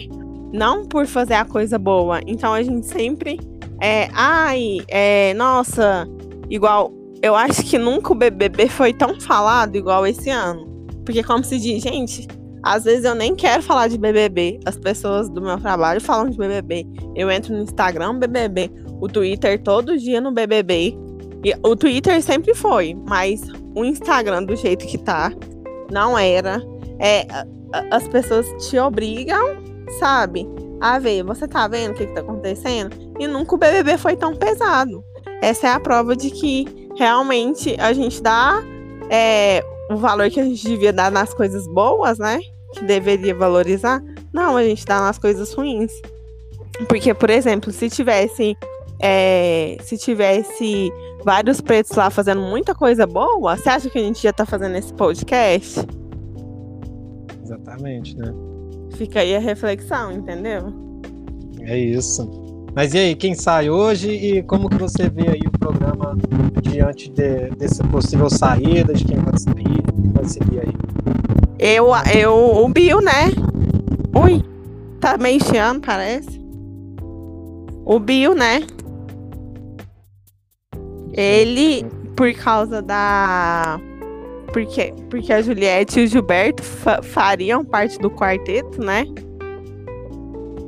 Não 0.54 0.86
por 0.86 1.08
fazer 1.08 1.34
a 1.34 1.46
coisa 1.46 1.80
boa. 1.80 2.22
Então 2.28 2.54
a 2.54 2.62
gente 2.62 2.86
sempre 2.86 3.40
é, 3.82 4.10
ai, 4.14 4.78
é, 4.88 5.34
nossa, 5.34 6.08
igual. 6.50 6.94
Eu 7.22 7.36
acho 7.36 7.64
que 7.64 7.78
nunca 7.78 8.14
o 8.14 8.16
BBB 8.16 8.70
foi 8.70 8.94
tão 8.94 9.20
falado 9.20 9.76
igual 9.76 10.06
esse 10.06 10.30
ano. 10.30 10.68
Porque, 11.04 11.24
como 11.24 11.44
se 11.44 11.58
diz, 11.58 11.82
gente, 11.82 12.28
às 12.64 12.84
vezes 12.84 13.05
eu 13.05 13.16
nem 13.16 13.36
quero 13.36 13.62
falar 13.64 13.88
de 13.88 13.97
BBB. 13.97 14.60
As 14.66 14.78
pessoas 14.78 15.30
do 15.30 15.41
meu 15.41 15.60
trabalho 15.60 16.01
falam 16.01 16.30
de 16.30 16.38
BBB. 16.38 16.86
Eu 17.16 17.30
entro 17.30 17.53
no 17.53 17.64
Instagram 17.64 18.20
BBB, 18.20 18.72
o 18.99 19.07
Twitter 19.07 19.62
todo 19.62 19.97
dia 19.97 20.20
no 20.20 20.32
BBB. 20.32 20.97
E 21.43 21.53
o 21.64 21.76
Twitter 21.76 22.22
sempre 22.22 22.53
foi, 22.53 22.95
mas 23.07 23.41
o 23.76 23.86
Instagram 23.86 24.43
do 24.43 24.55
jeito 24.55 24.86
que 24.86 24.97
tá, 24.97 25.32
não 25.91 26.18
era. 26.18 26.62
É, 26.99 27.26
as 27.91 28.07
pessoas 28.10 28.45
te 28.68 28.78
obrigam, 28.78 29.57
sabe? 29.99 30.45
a 30.80 30.97
ver, 30.97 31.24
você 31.24 31.47
tá 31.47 31.68
vendo 31.68 31.91
o 31.91 31.93
que, 31.93 32.05
que 32.05 32.14
tá 32.14 32.22
acontecendo? 32.22 32.95
E 33.20 33.28
nunca 33.28 33.55
o 33.55 33.57
BBB 33.57 33.97
foi 33.97 34.16
tão 34.16 34.34
pesado. 34.36 35.03
Essa 35.41 35.68
é 35.68 35.72
a 35.72 35.80
prova 35.80 36.16
de 36.16 36.30
que 36.32 36.66
realmente 36.95 37.76
a 37.80 37.91
gente 37.91 38.22
dá 38.22 38.62
é, 39.10 39.64
o 39.90 39.98
valor 39.98 40.30
que 40.30 40.40
a 40.40 40.44
gente 40.44 40.64
devia 40.66 40.94
dar 40.94 41.12
nas 41.12 41.34
coisas 41.34 41.68
boas, 41.68 42.20
né? 42.20 42.40
Que 42.74 42.84
deveria 42.86 43.34
valorizar. 43.34 44.02
Não, 44.32 44.56
a 44.56 44.64
gente 44.64 44.86
dá 44.86 45.00
nas 45.02 45.18
coisas 45.18 45.52
ruins. 45.54 45.92
Porque, 46.88 47.14
por 47.14 47.30
exemplo, 47.30 47.72
se 47.72 47.90
tivesse. 47.90 48.56
É, 49.02 49.78
se 49.82 49.98
tivesse 49.98 50.92
vários 51.24 51.62
pretos 51.62 51.96
lá 51.96 52.10
fazendo 52.10 52.42
muita 52.42 52.76
coisa 52.76 53.08
boa, 53.08 53.56
você 53.56 53.70
acha 53.70 53.90
que 53.90 53.98
a 53.98 54.02
gente 54.02 54.22
ia 54.24 54.30
estar 54.30 54.46
tá 54.46 54.50
fazendo 54.52 54.76
esse 54.76 54.94
podcast? 54.94 55.80
Exatamente, 57.44 58.18
né? 58.18 58.34
Fica 58.96 59.22
aí 59.22 59.34
a 59.36 59.40
reflexão, 59.40 60.12
entendeu? 60.12 60.74
É 61.62 61.78
isso. 61.78 62.49
Mas 62.76 62.93
e 62.93 62.97
aí, 62.97 63.15
quem 63.15 63.34
sai 63.36 63.70
hoje 63.70 64.09
e 64.09 64.43
como 64.43 64.70
que 64.70 64.78
você 64.78 65.09
vê 65.09 65.30
aí 65.30 65.41
o 65.45 65.59
programa 65.59 66.15
diante 66.61 67.09
de, 67.09 67.49
dessa 67.51 67.84
possível 67.84 68.30
saída, 68.30 68.93
de 68.93 69.05
quem 69.05 69.17
vai 69.17 69.38
sair, 69.38 69.63
quem 69.63 70.11
vai 70.13 70.26
seguir 70.26 70.59
aí? 70.59 70.74
Eu, 71.57 71.88
eu, 72.15 72.34
o 72.34 72.70
Bill, 72.70 73.01
né? 73.01 73.32
Ui, 74.15 74.43
tá 74.99 75.17
meio 75.17 75.43
chiando, 75.43 75.82
parece. 75.82 76.39
O 77.84 77.99
Bill, 77.99 78.34
né? 78.34 78.63
Ele, 81.13 81.86
por 82.15 82.32
causa 82.34 82.82
da 82.82 83.80
porque, 84.51 84.93
porque 85.09 85.32
a 85.32 85.41
Juliette 85.41 85.99
e 85.99 86.03
o 86.03 86.07
Gilberto 86.07 86.63
fa 86.63 87.01
fariam 87.01 87.63
parte 87.63 87.99
do 87.99 88.09
quarteto, 88.09 88.82
né? 88.82 89.05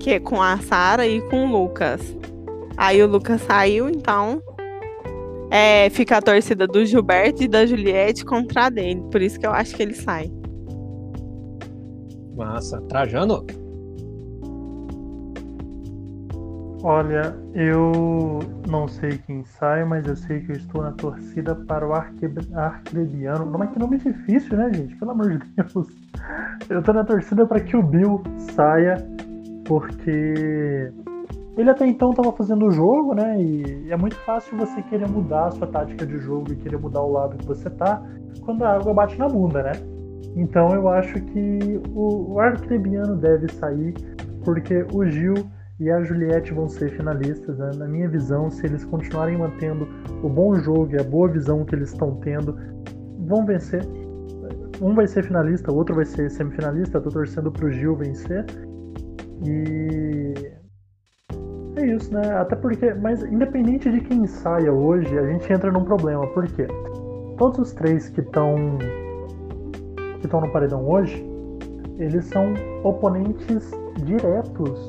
Que 0.01 0.11
é 0.11 0.19
com 0.19 0.41
a 0.41 0.57
Sara 0.57 1.05
e 1.05 1.21
com 1.29 1.45
o 1.45 1.51
Lucas. 1.51 2.01
Aí 2.75 3.03
o 3.03 3.07
Lucas 3.07 3.41
saiu, 3.41 3.87
então 3.87 4.41
é, 5.51 5.89
fica 5.91 6.17
a 6.17 6.21
torcida 6.21 6.65
do 6.65 6.83
Gilberto 6.83 7.43
e 7.43 7.47
da 7.47 7.65
Juliette 7.65 8.25
contra 8.25 8.65
a 8.65 8.69
dele. 8.69 9.03
Por 9.11 9.21
isso 9.21 9.39
que 9.39 9.45
eu 9.45 9.51
acho 9.51 9.75
que 9.75 9.83
ele 9.83 9.93
sai. 9.93 10.31
Massa. 12.35 12.81
Trajano? 12.81 13.45
Olha, 16.83 17.35
eu 17.53 18.39
não 18.67 18.87
sei 18.87 19.19
quem 19.27 19.43
sai, 19.43 19.85
mas 19.85 20.07
eu 20.07 20.15
sei 20.15 20.39
que 20.39 20.53
eu 20.53 20.55
estou 20.55 20.81
na 20.81 20.93
torcida 20.93 21.53
para 21.53 21.87
o 21.87 21.93
Arcrebiano. 21.93 23.45
Não 23.45 23.63
é 23.63 23.67
que 23.67 23.77
nome 23.77 23.99
difícil, 23.99 24.57
né, 24.57 24.71
gente? 24.73 24.95
Pelo 24.95 25.11
amor 25.11 25.37
de 25.37 25.45
Deus. 25.55 25.87
Eu 26.67 26.79
estou 26.79 26.93
na 26.95 27.03
torcida 27.03 27.45
para 27.45 27.59
que 27.59 27.77
o 27.77 27.83
Bill 27.83 28.23
saia, 28.55 28.95
porque 29.65 30.91
ele 31.57 31.69
até 31.69 31.85
então 31.85 32.11
estava 32.11 32.31
fazendo 32.31 32.67
o 32.67 32.71
jogo, 32.71 33.13
né? 33.13 33.41
E 33.41 33.91
é 33.91 33.97
muito 33.97 34.15
fácil 34.17 34.57
você 34.57 34.81
querer 34.83 35.07
mudar 35.07 35.47
a 35.47 35.51
sua 35.51 35.67
tática 35.67 36.05
de 36.05 36.17
jogo 36.17 36.51
e 36.51 36.55
querer 36.55 36.77
mudar 36.77 37.01
o 37.01 37.11
lado 37.11 37.37
que 37.37 37.45
você 37.45 37.69
tá 37.69 38.01
quando 38.41 38.63
a 38.63 38.75
água 38.75 38.93
bate 38.93 39.17
na 39.19 39.27
bunda, 39.27 39.61
né? 39.63 39.71
Então 40.35 40.73
eu 40.73 40.87
acho 40.87 41.13
que 41.13 41.81
o 41.93 42.39
Arcrebiano 42.39 43.15
deve 43.17 43.51
sair, 43.51 43.93
porque 44.43 44.85
o 44.93 45.05
Gil 45.05 45.35
e 45.79 45.89
a 45.89 46.01
Juliette 46.03 46.53
vão 46.53 46.69
ser 46.69 46.91
finalistas. 46.91 47.57
Né? 47.57 47.71
Na 47.75 47.87
minha 47.87 48.07
visão, 48.07 48.49
se 48.49 48.65
eles 48.65 48.85
continuarem 48.85 49.37
mantendo 49.37 49.87
o 50.23 50.29
bom 50.29 50.55
jogo 50.55 50.93
e 50.93 50.99
a 50.99 51.03
boa 51.03 51.27
visão 51.27 51.65
que 51.65 51.75
eles 51.75 51.89
estão 51.91 52.15
tendo, 52.17 52.57
vão 53.27 53.45
vencer. 53.45 53.85
Um 54.81 54.95
vai 54.95 55.07
ser 55.07 55.23
finalista, 55.23 55.71
o 55.71 55.75
outro 55.75 55.95
vai 55.95 56.05
ser 56.05 56.29
semifinalista. 56.31 56.97
Estou 56.97 57.11
torcendo 57.11 57.51
para 57.51 57.65
o 57.65 57.71
Gil 57.71 57.95
vencer. 57.95 58.45
E 59.43 60.51
é 61.75 61.85
isso, 61.85 62.13
né? 62.13 62.21
Até 62.37 62.55
porque, 62.55 62.93
mas 62.93 63.23
independente 63.23 63.89
de 63.89 64.01
quem 64.01 64.25
saia 64.27 64.71
hoje, 64.71 65.17
a 65.17 65.25
gente 65.25 65.51
entra 65.51 65.71
num 65.71 65.83
problema. 65.83 66.27
Por 66.27 66.47
quê? 66.47 66.67
Todos 67.37 67.59
os 67.59 67.73
três 67.73 68.09
que 68.09 68.21
estão 68.21 68.77
que 70.19 70.27
estão 70.27 70.41
no 70.41 70.51
paredão 70.51 70.87
hoje, 70.87 71.25
eles 71.97 72.25
são 72.25 72.53
oponentes 72.83 73.71
diretos 74.03 74.87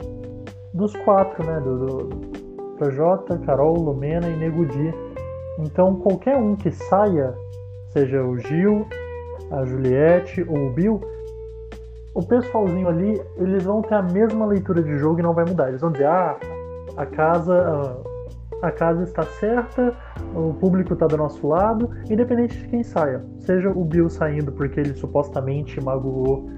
dos 0.74 0.94
quatro, 0.96 1.44
né? 1.46 1.60
Do, 1.60 1.86
do 1.86 2.32
Projota, 2.76 3.38
Carol, 3.38 3.74
Lumena 3.78 4.28
e 4.28 4.36
Negudi. 4.36 4.92
Então 5.60 5.96
qualquer 5.96 6.36
um 6.36 6.56
que 6.56 6.70
saia, 6.70 7.34
seja 7.88 8.22
o 8.22 8.36
Gil, 8.38 8.86
a 9.50 9.64
Juliette 9.64 10.42
ou 10.42 10.68
o 10.68 10.70
Bill, 10.70 11.00
o 12.14 12.22
pessoalzinho 12.22 12.88
ali, 12.88 13.20
eles 13.36 13.64
vão 13.64 13.82
ter 13.82 13.94
a 13.94 14.02
mesma 14.02 14.46
leitura 14.46 14.82
de 14.82 14.98
jogo 14.98 15.20
e 15.20 15.22
não 15.22 15.32
vai 15.32 15.44
mudar. 15.44 15.68
Eles 15.68 15.80
vão 15.80 15.90
dizer, 15.90 16.06
ah, 16.06 16.36
a 16.96 17.06
casa, 17.06 17.96
a 18.60 18.70
casa 18.70 19.02
está 19.04 19.22
certa, 19.22 19.94
o 20.34 20.54
público 20.54 20.92
está 20.92 21.06
do 21.06 21.16
nosso 21.16 21.46
lado, 21.46 21.90
independente 22.10 22.58
de 22.58 22.68
quem 22.68 22.82
saia. 22.82 23.24
Seja 23.40 23.70
o 23.70 23.84
Bill 23.84 24.10
saindo 24.10 24.52
porque 24.52 24.80
ele 24.80 24.94
supostamente 24.94 25.80
magoou 25.80 26.48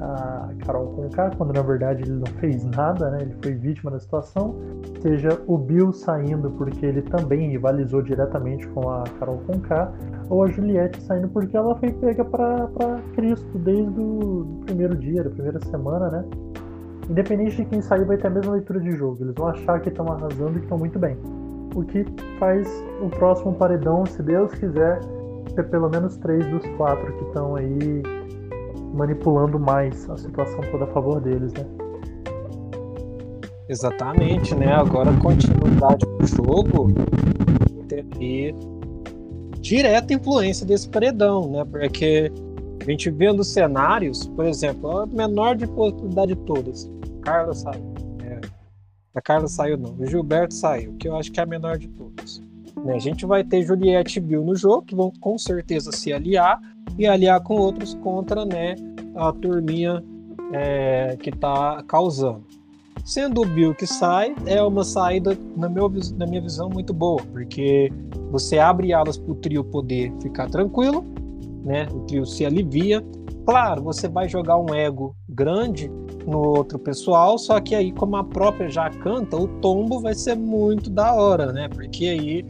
a 0.00 0.50
Carol 0.64 0.86
Conká, 0.94 1.30
quando 1.36 1.52
na 1.52 1.62
verdade 1.62 2.02
ele 2.02 2.12
não 2.12 2.26
fez 2.38 2.64
nada, 2.64 3.10
né? 3.10 3.18
Ele 3.22 3.34
foi 3.42 3.54
vítima 3.54 3.90
da 3.90 3.98
situação. 3.98 4.54
Seja 5.00 5.40
o 5.46 5.58
Bill 5.58 5.92
saindo 5.92 6.50
porque 6.52 6.86
ele 6.86 7.02
também 7.02 7.50
rivalizou 7.50 8.02
diretamente 8.02 8.66
com 8.68 8.88
a 8.90 9.04
Carol 9.18 9.38
Conká, 9.46 9.92
ou 10.28 10.44
a 10.44 10.46
Juliette 10.48 11.00
saindo 11.02 11.28
porque 11.28 11.56
ela 11.56 11.74
foi 11.76 11.92
pega 11.92 12.24
para 12.24 13.00
Cristo 13.14 13.58
desde 13.58 14.00
o 14.00 14.62
primeiro 14.66 14.96
dia, 14.96 15.24
da 15.24 15.30
primeira 15.30 15.60
semana, 15.66 16.10
né? 16.10 16.24
Independente 17.10 17.56
de 17.56 17.64
quem 17.64 17.80
sair, 17.80 18.04
vai 18.04 18.18
ter 18.18 18.26
a 18.26 18.30
mesma 18.30 18.52
leitura 18.52 18.80
de 18.80 18.92
jogo. 18.92 19.16
Eles 19.20 19.34
vão 19.34 19.48
achar 19.48 19.80
que 19.80 19.88
estão 19.88 20.06
arrasando 20.06 20.50
e 20.50 20.54
que 20.54 20.60
estão 20.60 20.78
muito 20.78 20.98
bem. 20.98 21.16
O 21.74 21.82
que 21.82 22.04
faz 22.38 22.68
o 23.00 23.08
próximo 23.08 23.54
paredão, 23.54 24.04
se 24.04 24.22
Deus 24.22 24.52
quiser, 24.54 25.00
ter 25.54 25.62
pelo 25.70 25.88
menos 25.88 26.16
três 26.18 26.46
dos 26.50 26.66
quatro 26.76 27.10
que 27.14 27.24
estão 27.24 27.56
aí 27.56 28.02
manipulando 28.98 29.58
mais 29.58 30.08
a 30.10 30.16
situação 30.16 30.60
toda 30.72 30.84
a 30.84 30.88
favor 30.88 31.20
deles, 31.20 31.52
né? 31.54 31.64
Exatamente, 33.68 34.54
né? 34.54 34.72
Agora 34.74 35.12
continuidade 35.20 36.04
do 36.18 36.26
jogo 36.26 36.94
ter 37.88 38.54
direta 39.60 40.12
influência 40.12 40.66
desse 40.66 40.88
paredão, 40.88 41.50
né? 41.50 41.64
Porque 41.64 42.32
a 42.80 42.84
gente 42.90 43.10
vendo 43.10 43.44
cenários, 43.44 44.26
por 44.28 44.44
exemplo, 44.44 44.98
a 44.98 45.06
menor 45.06 45.56
de 45.56 45.66
possibilidade 45.66 46.34
de 46.34 46.40
todas, 46.42 46.90
Carla 47.22 47.54
saiu. 47.54 47.94
É, 48.24 48.40
a 49.14 49.20
Carla 49.20 49.48
saiu 49.48 49.76
não, 49.76 49.94
o 49.98 50.06
Gilberto 50.06 50.54
saiu, 50.54 50.94
que 50.94 51.08
eu 51.08 51.16
acho 51.16 51.30
que 51.30 51.38
é 51.38 51.42
a 51.42 51.46
menor 51.46 51.78
de 51.78 51.88
todas. 51.88 52.42
Né? 52.84 52.94
A 52.94 52.98
gente 52.98 53.26
vai 53.26 53.44
ter 53.44 53.62
Juliette 53.62 54.18
e 54.18 54.22
Bill 54.22 54.44
no 54.44 54.56
jogo, 54.56 54.82
que 54.82 54.94
vão 54.94 55.12
com 55.20 55.36
certeza 55.36 55.92
se 55.92 56.12
aliar 56.12 56.60
e 56.98 57.06
aliar 57.06 57.40
com 57.42 57.54
outros 57.54 57.94
contra 57.94 58.44
né, 58.44 58.74
a 59.14 59.32
turminha 59.32 60.02
é, 60.52 61.16
que 61.20 61.30
está 61.30 61.82
causando. 61.86 62.44
Sendo 63.04 63.42
o 63.42 63.46
Bill 63.46 63.74
que 63.74 63.86
sai, 63.86 64.34
é 64.44 64.62
uma 64.62 64.84
saída, 64.84 65.38
na, 65.56 65.68
meu, 65.68 65.90
na 66.16 66.26
minha 66.26 66.42
visão, 66.42 66.68
muito 66.68 66.92
boa, 66.92 67.22
porque 67.32 67.90
você 68.30 68.58
abre 68.58 68.92
alas 68.92 69.16
para 69.16 69.32
o 69.32 69.34
trio 69.36 69.64
poder 69.64 70.12
ficar 70.20 70.50
tranquilo, 70.50 71.04
né? 71.64 71.88
o 71.90 72.00
trio 72.00 72.26
se 72.26 72.44
alivia. 72.44 73.02
Claro, 73.46 73.82
você 73.82 74.08
vai 74.08 74.28
jogar 74.28 74.58
um 74.58 74.74
ego 74.74 75.16
grande 75.26 75.90
no 76.26 76.38
outro 76.38 76.78
pessoal, 76.78 77.38
só 77.38 77.58
que 77.60 77.74
aí, 77.74 77.92
como 77.92 78.16
a 78.16 78.24
própria 78.24 78.68
já 78.68 78.90
canta, 78.90 79.38
o 79.38 79.48
tombo 79.60 80.00
vai 80.00 80.14
ser 80.14 80.34
muito 80.34 80.90
da 80.90 81.14
hora, 81.14 81.50
né? 81.50 81.66
Porque 81.68 82.04
aí 82.08 82.44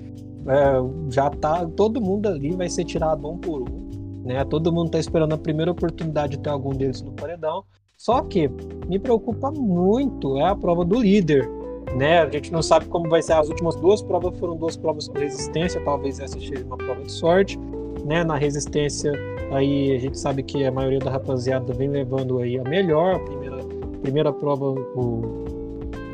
é, 0.48 1.10
já 1.10 1.30
tá. 1.30 1.64
Todo 1.76 2.00
mundo 2.00 2.26
ali 2.26 2.56
vai 2.56 2.68
ser 2.68 2.84
tirado 2.84 3.28
um 3.28 3.38
por 3.38 3.62
um. 3.62 3.87
Né? 4.28 4.44
Todo 4.44 4.70
mundo 4.70 4.88
está 4.88 4.98
esperando 4.98 5.32
a 5.32 5.38
primeira 5.38 5.70
oportunidade 5.70 6.36
de 6.36 6.42
ter 6.42 6.50
algum 6.50 6.74
deles 6.74 7.00
no 7.00 7.12
paredão. 7.12 7.64
Só 7.96 8.20
que 8.20 8.46
me 8.86 8.98
preocupa 8.98 9.50
muito 9.50 10.36
é 10.36 10.44
a 10.44 10.54
prova 10.54 10.84
do 10.84 11.00
líder. 11.00 11.48
Né? 11.96 12.20
A 12.20 12.30
gente 12.30 12.52
não 12.52 12.60
sabe 12.60 12.84
como 12.86 13.08
vai 13.08 13.22
ser 13.22 13.32
as 13.32 13.48
últimas 13.48 13.74
duas 13.76 14.02
provas, 14.02 14.38
foram 14.38 14.54
duas 14.54 14.76
provas 14.76 15.08
com 15.08 15.18
resistência, 15.18 15.82
talvez 15.82 16.20
essa 16.20 16.38
seja 16.38 16.62
uma 16.62 16.76
prova 16.76 17.02
de 17.02 17.10
sorte. 17.10 17.58
Né? 18.04 18.22
Na 18.22 18.36
resistência, 18.36 19.10
aí 19.50 19.96
a 19.96 19.98
gente 19.98 20.18
sabe 20.18 20.42
que 20.42 20.62
a 20.62 20.70
maioria 20.70 20.98
da 20.98 21.10
rapaziada 21.10 21.72
vem 21.72 21.88
levando 21.88 22.38
aí 22.38 22.58
a 22.58 22.64
melhor. 22.64 23.14
A 23.14 23.18
primeira, 23.20 23.56
primeira 24.02 24.32
prova, 24.32 24.66
o, 24.66 25.44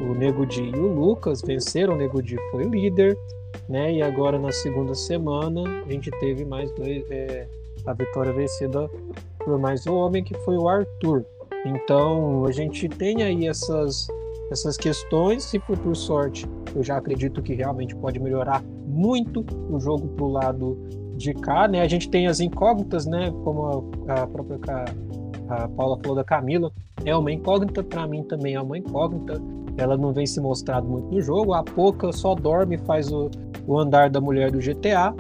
o 0.09 0.15
Nego 0.15 0.47
Di 0.47 0.63
e 0.63 0.79
o 0.79 0.87
Lucas 0.87 1.43
venceram, 1.43 1.95
o 1.95 1.97
Nego 1.97 2.23
Di 2.23 2.37
foi 2.53 2.63
líder. 2.63 3.19
Né? 3.69 3.95
E 3.95 4.03
agora 4.03 4.39
na 4.39 4.53
segunda 4.53 4.95
semana 4.95 5.65
a 5.85 5.91
gente 5.91 6.13
teve 6.21 6.45
mais 6.45 6.71
dois, 6.73 7.11
é, 7.11 7.49
a 7.87 7.93
vitória 7.93 8.33
vencida 8.33 8.89
por 9.39 9.59
mais 9.59 9.87
um 9.87 9.95
homem 9.95 10.25
que 10.25 10.35
foi 10.39 10.57
o 10.57 10.69
Arthur. 10.69 11.25
Então 11.65 12.45
a 12.45 12.53
gente 12.53 12.89
tem 12.89 13.23
aí 13.23 13.47
essas, 13.47 14.09
essas 14.51 14.77
questões, 14.77 15.45
se 15.45 15.59
for 15.61 15.77
por 15.79 15.95
sorte, 15.95 16.47
eu 16.75 16.83
já 16.83 16.97
acredito 16.97 17.43
que 17.43 17.55
realmente 17.55 17.95
pode 17.97 18.19
melhorar 18.19 18.63
muito 18.87 19.45
o 19.71 19.79
jogo 19.79 20.09
pro 20.09 20.29
lado 20.29 20.79
de 21.17 21.33
cá, 21.35 21.69
né? 21.69 21.81
A 21.81 21.89
gente 21.89 22.09
tem 22.09 22.27
as 22.27 22.41
incógnitas, 22.41 23.07
né? 23.07 23.33
Como 23.45 23.91
a, 24.09 24.27
própria 24.27 24.59
a 25.49 25.69
Paula 25.69 25.99
falou 26.03 26.17
da 26.17 26.25
Camila, 26.25 26.73
é 27.05 27.15
uma 27.15 27.31
incógnita, 27.31 27.83
para 27.83 28.07
mim 28.07 28.25
também 28.25 28.55
é 28.55 28.61
uma 28.61 28.77
incógnita. 28.77 29.41
Ela 29.77 29.97
não 29.97 30.13
vem 30.13 30.27
se 30.27 30.41
mostrado 30.41 30.87
muito 30.87 31.13
no 31.13 31.21
jogo. 31.21 31.53
A 31.53 31.63
Poca 31.63 32.13
só 32.13 32.35
dorme 32.35 32.77
e 32.77 32.79
faz 32.79 33.13
o, 33.13 33.31
o 33.67 33.79
andar 33.79 34.11
da 34.11 34.21
mulher 34.21 34.51
do 34.51 34.59
GTA 34.59 35.15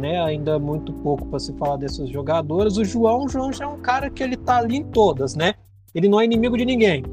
né? 0.00 0.20
Ainda 0.20 0.58
muito 0.58 0.92
pouco 0.92 1.26
para 1.26 1.38
se 1.38 1.52
falar 1.52 1.76
dessas 1.76 2.08
jogadoras. 2.08 2.76
O 2.76 2.84
João, 2.84 3.24
o 3.24 3.28
João 3.28 3.52
já 3.52 3.64
é 3.64 3.68
um 3.68 3.78
cara 3.78 4.10
que 4.10 4.22
ele 4.22 4.36
tá 4.36 4.58
ali 4.58 4.78
em 4.78 4.84
todas, 4.84 5.36
né? 5.36 5.54
Ele 5.94 6.08
não 6.08 6.20
é 6.20 6.24
inimigo 6.24 6.56
de 6.56 6.64
ninguém. 6.64 7.04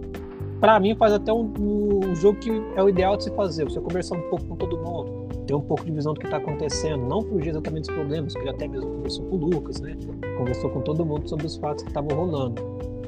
Para 0.59 0.79
mim 0.79 0.95
faz 0.95 1.13
até 1.13 1.31
um, 1.31 1.53
um, 1.59 2.15
jogo 2.15 2.39
que 2.39 2.49
é 2.75 2.81
o 2.81 2.89
ideal 2.89 3.15
de 3.15 3.25
se 3.25 3.31
fazer. 3.31 3.65
Você 3.65 3.79
conversar 3.79 4.15
um 4.15 4.29
pouco 4.29 4.45
com 4.45 4.55
todo 4.55 4.77
mundo, 4.77 5.27
ter 5.45 5.53
um 5.53 5.61
pouco 5.61 5.85
de 5.85 5.91
visão 5.91 6.13
do 6.13 6.19
que 6.19 6.25
está 6.25 6.37
acontecendo, 6.37 7.05
não 7.05 7.21
fugir 7.21 7.49
exatamente 7.49 7.87
dos 7.87 7.95
problemas, 7.95 8.33
que 8.33 8.39
ele 8.39 8.49
até 8.49 8.67
mesmo 8.67 8.89
conversou 8.89 9.25
com 9.25 9.35
o 9.35 9.39
Lucas, 9.39 9.79
né? 9.79 9.95
Conversou 10.37 10.69
com 10.71 10.81
todo 10.81 11.05
mundo 11.05 11.29
sobre 11.29 11.45
os 11.45 11.57
fatos 11.57 11.83
que 11.83 11.89
estavam 11.89 12.17
rolando. 12.17 12.61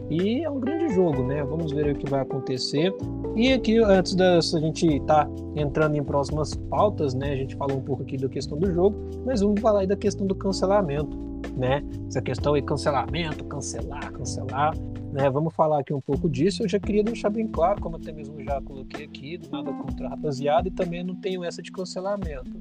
E 0.09 0.43
é 0.43 0.49
um 0.49 0.59
grande 0.59 0.93
jogo, 0.93 1.23
né? 1.23 1.43
Vamos 1.43 1.71
ver 1.71 1.91
o 1.91 1.95
que 1.95 2.09
vai 2.09 2.21
acontecer. 2.21 2.91
E 3.35 3.53
aqui, 3.53 3.77
antes 3.77 4.15
da 4.15 4.39
gente 4.41 4.87
estar 4.87 5.25
tá 5.25 5.31
entrando 5.55 5.95
em 5.95 6.03
próximas 6.03 6.55
pautas, 6.55 7.13
né? 7.13 7.33
A 7.33 7.35
gente 7.35 7.55
falou 7.55 7.77
um 7.77 7.81
pouco 7.81 8.01
aqui 8.01 8.17
da 8.17 8.27
questão 8.27 8.57
do 8.57 8.71
jogo, 8.73 8.97
mas 9.23 9.41
vamos 9.41 9.61
falar 9.61 9.81
aí 9.81 9.87
da 9.87 9.95
questão 9.95 10.25
do 10.25 10.33
cancelamento, 10.33 11.15
né? 11.55 11.83
Essa 12.07 12.21
questão 12.21 12.55
aí, 12.55 12.61
cancelamento, 12.61 13.43
cancelar, 13.45 14.11
cancelar, 14.11 14.75
né? 15.13 15.29
Vamos 15.29 15.53
falar 15.53 15.79
aqui 15.79 15.93
um 15.93 16.01
pouco 16.01 16.27
disso. 16.27 16.63
Eu 16.63 16.69
já 16.69 16.79
queria 16.79 17.03
deixar 17.03 17.29
bem 17.29 17.47
claro, 17.47 17.79
como 17.79 17.97
até 17.97 18.11
mesmo 18.11 18.43
já 18.43 18.59
coloquei 18.61 19.05
aqui, 19.05 19.39
nada 19.51 19.71
contra 19.71 20.07
a 20.07 20.09
rapaziada, 20.09 20.67
e 20.67 20.71
também 20.71 21.03
não 21.03 21.15
tenho 21.15 21.43
essa 21.43 21.61
de 21.61 21.71
cancelamento. 21.71 22.51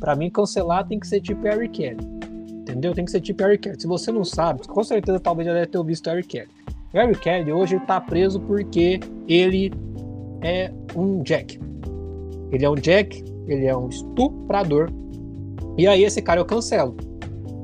Para 0.00 0.16
mim, 0.16 0.30
cancelar 0.30 0.86
tem 0.86 0.98
que 0.98 1.06
ser 1.06 1.20
tipo 1.20 1.42
Harry 1.42 1.68
Kelly. 1.68 1.98
Entendeu? 2.50 2.94
Tem 2.94 3.04
que 3.04 3.10
ser 3.10 3.20
tipo 3.20 3.42
Harry 3.42 3.58
Kelly. 3.58 3.78
Se 3.78 3.86
você 3.86 4.10
não 4.10 4.24
sabe, 4.24 4.66
com 4.66 4.82
certeza 4.82 5.20
talvez 5.20 5.46
já 5.46 5.52
deve 5.52 5.66
ter 5.66 5.84
visto 5.84 6.08
Harry 6.08 6.24
Kelly. 6.24 6.63
Harry 6.94 7.18
Kelly 7.18 7.52
hoje 7.52 7.74
está 7.74 8.00
preso 8.00 8.38
porque 8.40 9.00
ele 9.26 9.72
é 10.42 10.72
um 10.94 11.22
Jack. 11.24 11.60
Ele 12.52 12.64
é 12.64 12.70
um 12.70 12.76
Jack, 12.76 13.24
ele 13.48 13.66
é 13.66 13.76
um 13.76 13.88
estuprador. 13.88 14.88
E 15.76 15.88
aí 15.88 16.04
esse 16.04 16.22
cara 16.22 16.40
eu 16.40 16.44
cancelo. 16.44 16.96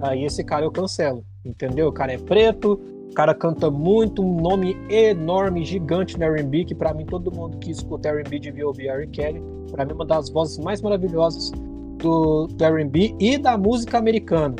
Aí 0.03 0.25
esse 0.25 0.43
cara 0.43 0.65
eu 0.65 0.73
cancelo. 0.73 1.25
Entendeu? 1.45 1.89
O 1.89 1.93
cara 1.93 2.13
é 2.13 2.19
preto, 2.19 2.73
o 3.09 3.15
cara 3.15 3.33
canta 3.33 3.71
muito, 3.71 4.21
um 4.21 4.41
nome 4.41 4.77
enorme, 4.91 5.65
gigante 5.65 6.19
no 6.19 6.25
R&B, 6.25 6.65
que 6.65 6.75
para 6.75 6.93
mim 6.93 7.07
todo 7.07 7.33
mundo 7.33 7.57
que 7.59 7.71
escuta 7.71 8.09
R&B 8.09 8.41
devia 8.41 8.67
ouvir 8.67 8.89
Harry 8.89 9.07
Kelly. 9.07 9.41
Para 9.71 9.85
mim 9.85 9.93
uma 9.93 10.05
das 10.05 10.29
vozes 10.29 10.59
mais 10.59 10.83
maravilhosas 10.83 11.53
do, 11.99 12.49
do 12.49 12.65
R&B 12.65 13.15
e 13.21 13.39
da 13.39 13.57
música 13.57 13.97
americana. 13.97 14.57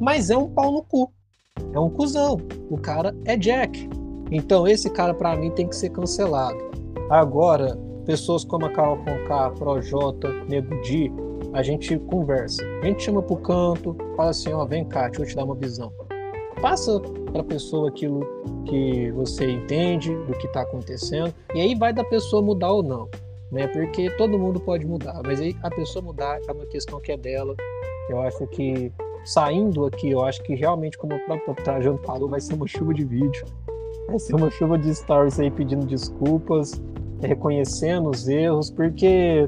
Mas 0.00 0.28
é 0.28 0.36
um 0.36 0.48
pau 0.48 0.72
no 0.72 0.82
cu. 0.82 1.08
É 1.72 1.78
um 1.78 1.88
cuzão. 1.88 2.36
O 2.68 2.76
cara 2.76 3.14
é 3.24 3.36
Jack. 3.36 3.88
Então 4.30 4.66
esse 4.66 4.90
cara 4.90 5.14
para 5.14 5.36
mim 5.36 5.50
tem 5.50 5.68
que 5.68 5.76
ser 5.76 5.90
cancelado. 5.90 6.58
Agora, 7.10 7.78
pessoas 8.04 8.44
como 8.44 8.66
a 8.66 8.70
Carol 8.70 8.98
Conká, 8.98 9.50
Projota, 9.50 10.28
Nego 10.48 10.80
Di, 10.82 11.12
a 11.52 11.62
gente 11.62 11.98
conversa. 11.98 12.62
A 12.82 12.86
gente 12.86 13.02
chama 13.02 13.22
pro 13.22 13.36
canto, 13.36 13.96
fala 14.16 14.30
assim, 14.30 14.52
ó, 14.52 14.64
vem 14.64 14.84
cá, 14.84 15.08
deixa 15.08 15.22
eu 15.22 15.26
te 15.26 15.36
dar 15.36 15.44
uma 15.44 15.54
visão. 15.54 15.92
Passa 16.60 17.00
para 17.32 17.40
a 17.40 17.44
pessoa 17.44 17.88
aquilo 17.88 18.20
que 18.66 19.10
você 19.12 19.50
entende 19.50 20.14
do 20.14 20.32
que 20.34 20.46
está 20.46 20.62
acontecendo 20.62 21.32
e 21.54 21.60
aí 21.60 21.74
vai 21.74 21.92
da 21.92 22.04
pessoa 22.04 22.42
mudar 22.42 22.72
ou 22.72 22.82
não, 22.82 23.08
né? 23.50 23.66
Porque 23.68 24.10
todo 24.10 24.38
mundo 24.38 24.60
pode 24.60 24.86
mudar, 24.86 25.20
mas 25.24 25.40
aí 25.40 25.56
a 25.62 25.70
pessoa 25.70 26.04
mudar 26.04 26.40
é 26.46 26.52
uma 26.52 26.66
questão 26.66 27.00
que 27.00 27.12
é 27.12 27.16
dela. 27.16 27.54
Eu 28.10 28.20
acho 28.20 28.46
que 28.48 28.92
saindo 29.24 29.86
aqui, 29.86 30.10
eu 30.10 30.24
acho 30.24 30.42
que 30.42 30.54
realmente, 30.54 30.96
como 30.98 31.14
o 31.14 31.24
próprio 31.26 31.54
Trajano 31.54 31.98
falou, 31.98 32.28
vai 32.28 32.40
ser 32.40 32.54
uma 32.54 32.66
chuva 32.68 32.92
de 32.92 33.04
vídeo. 33.04 33.44
Vai 34.08 34.18
ser 34.18 34.34
uma 34.34 34.50
chuva 34.50 34.78
de 34.78 34.94
stories 34.94 35.38
aí 35.38 35.50
pedindo 35.50 35.84
desculpas, 35.86 36.80
reconhecendo 37.20 38.08
os 38.08 38.26
erros, 38.26 38.70
porque 38.70 39.46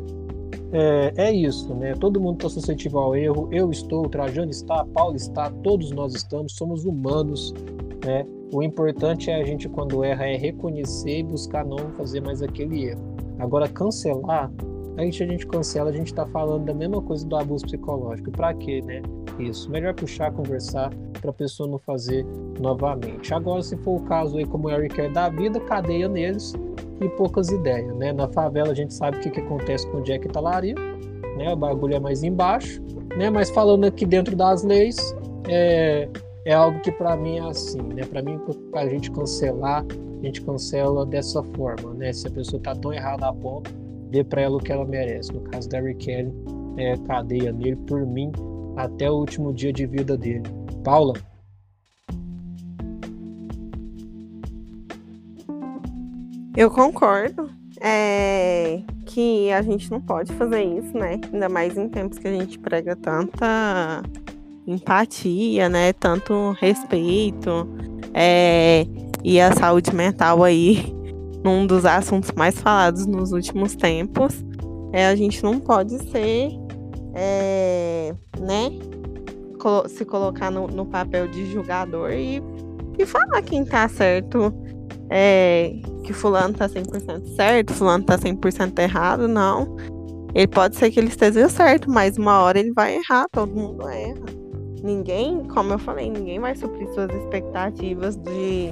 é, 0.70 1.12
é 1.16 1.32
isso, 1.32 1.74
né? 1.74 1.94
Todo 1.94 2.20
mundo 2.20 2.36
está 2.36 2.50
suscetível 2.50 2.98
ao 3.00 3.16
erro. 3.16 3.48
Eu 3.50 3.70
estou, 3.70 4.06
Trajano 4.06 4.50
está, 4.50 4.84
Paulo 4.84 5.16
está, 5.16 5.50
todos 5.62 5.90
nós 5.92 6.14
estamos, 6.14 6.52
somos 6.54 6.84
humanos, 6.84 7.54
né? 8.04 8.26
O 8.52 8.62
importante 8.62 9.30
é 9.30 9.40
a 9.40 9.44
gente, 9.44 9.66
quando 9.66 10.04
erra, 10.04 10.26
é 10.26 10.36
reconhecer 10.36 11.20
e 11.20 11.22
buscar 11.22 11.64
não 11.64 11.78
fazer 11.96 12.20
mais 12.20 12.42
aquele 12.42 12.84
erro. 12.84 13.00
Agora, 13.38 13.66
cancelar, 13.66 14.52
a 15.00 15.04
gente, 15.04 15.22
a 15.22 15.26
gente 15.26 15.46
cancela, 15.46 15.88
a 15.88 15.92
gente 15.92 16.08
está 16.08 16.26
falando 16.26 16.66
da 16.66 16.74
mesma 16.74 17.00
coisa 17.00 17.26
do 17.26 17.34
abuso 17.36 17.64
psicológico. 17.64 18.30
Para 18.30 18.52
quê, 18.54 18.82
né? 18.82 19.00
Isso. 19.38 19.70
Melhor 19.70 19.94
puxar, 19.94 20.30
conversar, 20.32 20.90
para 21.20 21.30
a 21.30 21.32
pessoa 21.32 21.68
não 21.68 21.78
fazer 21.78 22.26
novamente. 22.60 23.32
Agora, 23.32 23.62
se 23.62 23.76
for 23.78 24.00
o 24.00 24.04
caso 24.04 24.36
aí, 24.36 24.44
como 24.44 24.68
o 24.68 24.70
Eric 24.70 25.00
é 25.00 25.08
da 25.08 25.28
vida, 25.30 25.58
cadeia 25.60 26.08
neles 26.08 26.52
e 27.00 27.08
poucas 27.10 27.48
ideias, 27.50 27.94
né? 27.96 28.12
Na 28.12 28.28
favela 28.28 28.72
a 28.72 28.74
gente 28.74 28.92
sabe 28.92 29.16
o 29.16 29.20
que, 29.20 29.30
que 29.30 29.40
acontece 29.40 29.88
com 29.90 29.98
o 29.98 30.02
Jack 30.02 30.26
e 30.26 30.30
Talaria, 30.30 30.74
né? 31.38 31.52
O 31.52 31.56
bagulho 31.56 31.94
é 31.94 32.00
mais 32.00 32.22
embaixo, 32.22 32.82
né? 33.16 33.30
Mas 33.30 33.48
falando 33.48 33.84
aqui 33.84 34.04
dentro 34.04 34.36
das 34.36 34.62
leis, 34.62 35.16
é, 35.48 36.08
é 36.44 36.52
algo 36.52 36.78
que 36.80 36.92
para 36.92 37.16
mim 37.16 37.38
é 37.38 37.48
assim, 37.48 37.80
né? 37.80 38.04
Para 38.04 38.20
mim, 38.20 38.38
para 38.70 38.82
a 38.82 38.88
gente 38.88 39.10
cancelar, 39.10 39.82
a 40.20 40.26
gente 40.26 40.42
cancela 40.42 41.06
dessa 41.06 41.42
forma, 41.42 41.94
né? 41.94 42.12
Se 42.12 42.26
a 42.28 42.30
pessoa 42.30 42.62
tá 42.62 42.74
tão 42.74 42.92
errada 42.92 43.28
a 43.28 43.32
ponto, 43.32 43.72
dê 44.10 44.24
para 44.24 44.42
ela 44.42 44.56
o 44.56 44.60
que 44.60 44.72
ela 44.72 44.84
merece. 44.84 45.32
No 45.32 45.40
caso 45.42 45.68
da 45.68 45.80
Kelly, 45.94 46.32
é 46.76 46.96
cadeia 47.06 47.52
nele 47.52 47.76
por 47.76 48.04
mim 48.06 48.32
até 48.76 49.10
o 49.10 49.14
último 49.14 49.52
dia 49.52 49.72
de 49.72 49.86
vida 49.86 50.16
dele. 50.16 50.42
Paula. 50.84 51.14
Eu 56.56 56.70
concordo. 56.70 57.48
É 57.82 58.82
que 59.10 59.50
a 59.50 59.60
gente 59.60 59.90
não 59.90 60.00
pode 60.00 60.32
fazer 60.34 60.62
isso, 60.62 60.96
né? 60.96 61.20
Ainda 61.32 61.48
mais 61.48 61.76
em 61.76 61.88
tempos 61.88 62.18
que 62.18 62.28
a 62.28 62.32
gente 62.32 62.58
prega 62.58 62.94
tanta 62.94 64.02
empatia, 64.66 65.68
né? 65.68 65.92
Tanto 65.92 66.52
respeito. 66.60 67.68
É, 68.14 68.86
e 69.24 69.40
a 69.40 69.52
saúde 69.52 69.94
mental 69.94 70.44
aí, 70.44 70.94
num 71.44 71.66
dos 71.66 71.84
assuntos 71.84 72.30
mais 72.32 72.58
falados 72.58 73.06
nos 73.06 73.32
últimos 73.32 73.74
tempos. 73.74 74.44
É, 74.92 75.06
a 75.06 75.14
gente 75.14 75.42
não 75.42 75.58
pode 75.58 75.98
ser, 76.10 76.50
é, 77.14 78.14
né? 78.38 78.70
Se 79.88 80.04
colocar 80.04 80.50
no, 80.50 80.66
no, 80.68 80.86
papel 80.86 81.28
de 81.28 81.50
julgador 81.52 82.12
e, 82.12 82.42
e 82.98 83.06
falar 83.06 83.42
quem 83.42 83.64
tá 83.64 83.88
certo. 83.88 84.52
É, 85.12 85.72
que 86.04 86.12
fulano 86.12 86.54
tá 86.54 86.68
100% 86.68 87.34
certo, 87.34 87.74
fulano 87.74 88.04
tá 88.04 88.16
100% 88.16 88.78
errado, 88.78 89.26
não. 89.26 89.76
Ele 90.34 90.46
pode 90.46 90.76
ser 90.76 90.90
que 90.90 91.00
ele 91.00 91.08
esteja 91.08 91.48
certo, 91.48 91.90
mas 91.90 92.16
uma 92.16 92.40
hora 92.40 92.58
ele 92.58 92.72
vai 92.72 92.96
errar, 92.96 93.26
todo 93.30 93.52
mundo 93.52 93.88
erra. 93.88 94.40
Ninguém, 94.82 95.44
como 95.48 95.72
eu 95.72 95.78
falei, 95.78 96.08
ninguém 96.08 96.38
vai 96.38 96.54
suprir 96.54 96.88
suas 96.94 97.10
expectativas 97.12 98.16
de 98.16 98.70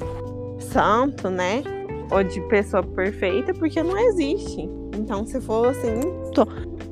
santo, 0.60 1.28
né? 1.28 1.62
Ou 2.10 2.22
de 2.22 2.40
pessoa 2.42 2.82
perfeita, 2.82 3.52
porque 3.54 3.82
não 3.82 3.98
existe. 3.98 4.68
Então, 4.96 5.26
se 5.26 5.40
for 5.40 5.68
assim, 5.68 6.00
tô, 6.34 6.46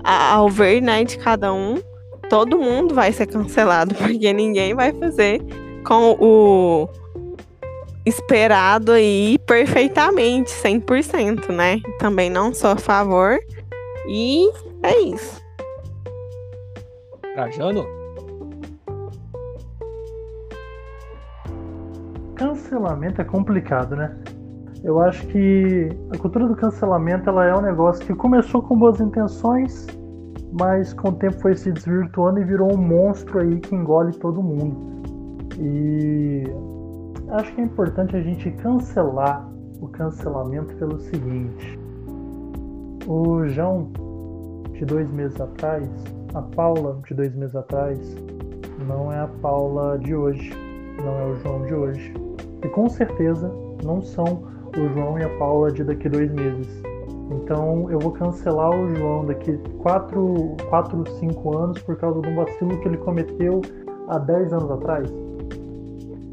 ao 0.04 0.48
ver, 0.48 0.80
né, 0.80 1.04
de 1.04 1.18
cada 1.18 1.52
um, 1.52 1.76
todo 2.28 2.58
mundo 2.58 2.94
vai 2.94 3.12
ser 3.12 3.26
cancelado, 3.26 3.94
porque 3.96 4.32
ninguém 4.32 4.74
vai 4.74 4.92
fazer 4.92 5.40
com 5.84 6.16
o 6.20 6.88
esperado 8.04 8.92
aí 8.92 9.38
perfeitamente, 9.46 10.50
100%, 10.50 11.52
né? 11.52 11.80
Também 11.98 12.30
não 12.30 12.54
sou 12.54 12.70
a 12.70 12.76
favor. 12.76 13.38
E 14.08 14.48
é 14.82 15.00
isso. 15.00 15.42
Trajano? 17.34 17.84
Cancelamento 22.36 23.20
é 23.20 23.24
complicado, 23.24 23.96
né? 23.96 24.16
Eu 24.86 25.00
acho 25.00 25.26
que 25.26 25.88
a 26.14 26.16
cultura 26.16 26.46
do 26.46 26.54
cancelamento 26.54 27.28
ela 27.28 27.44
é 27.44 27.52
um 27.52 27.60
negócio 27.60 28.06
que 28.06 28.14
começou 28.14 28.62
com 28.62 28.78
boas 28.78 29.00
intenções, 29.00 29.84
mas 30.52 30.94
com 30.94 31.08
o 31.08 31.12
tempo 31.12 31.40
foi 31.40 31.56
se 31.56 31.72
desvirtuando 31.72 32.38
e 32.38 32.44
virou 32.44 32.72
um 32.72 32.76
monstro 32.76 33.40
aí 33.40 33.58
que 33.58 33.74
engole 33.74 34.12
todo 34.12 34.40
mundo. 34.40 34.76
E 35.58 36.44
acho 37.30 37.52
que 37.52 37.62
é 37.62 37.64
importante 37.64 38.14
a 38.14 38.20
gente 38.20 38.48
cancelar 38.62 39.50
o 39.80 39.88
cancelamento 39.88 40.72
pelo 40.76 41.00
seguinte. 41.00 41.76
O 43.08 43.44
João, 43.48 43.88
de 44.72 44.84
dois 44.84 45.10
meses 45.10 45.40
atrás, 45.40 45.90
a 46.32 46.42
Paula, 46.42 47.00
de 47.08 47.12
dois 47.12 47.34
meses 47.34 47.56
atrás, 47.56 48.16
não 48.86 49.12
é 49.12 49.18
a 49.18 49.26
Paula 49.42 49.98
de 49.98 50.14
hoje, 50.14 50.52
não 51.04 51.18
é 51.18 51.24
o 51.24 51.34
João 51.42 51.66
de 51.66 51.74
hoje. 51.74 52.14
E 52.62 52.68
com 52.68 52.88
certeza 52.88 53.52
não 53.84 54.00
são 54.00 54.54
o 54.76 54.88
João 54.94 55.18
e 55.18 55.24
a 55.24 55.38
Paula 55.38 55.70
de 55.72 55.84
daqui 55.84 56.08
dois 56.08 56.30
meses. 56.32 56.82
Então 57.30 57.90
eu 57.90 57.98
vou 57.98 58.12
cancelar 58.12 58.70
o 58.70 58.94
João 58.94 59.24
daqui 59.24 59.58
4, 59.78 60.56
4 60.68 61.04
5 61.18 61.58
anos 61.58 61.82
por 61.82 61.96
causa 61.96 62.20
de 62.20 62.28
um 62.28 62.36
vacilo 62.36 62.78
que 62.80 62.88
ele 62.88 62.98
cometeu 62.98 63.60
há 64.08 64.18
10 64.18 64.52
anos 64.52 64.70
atrás 64.70 65.26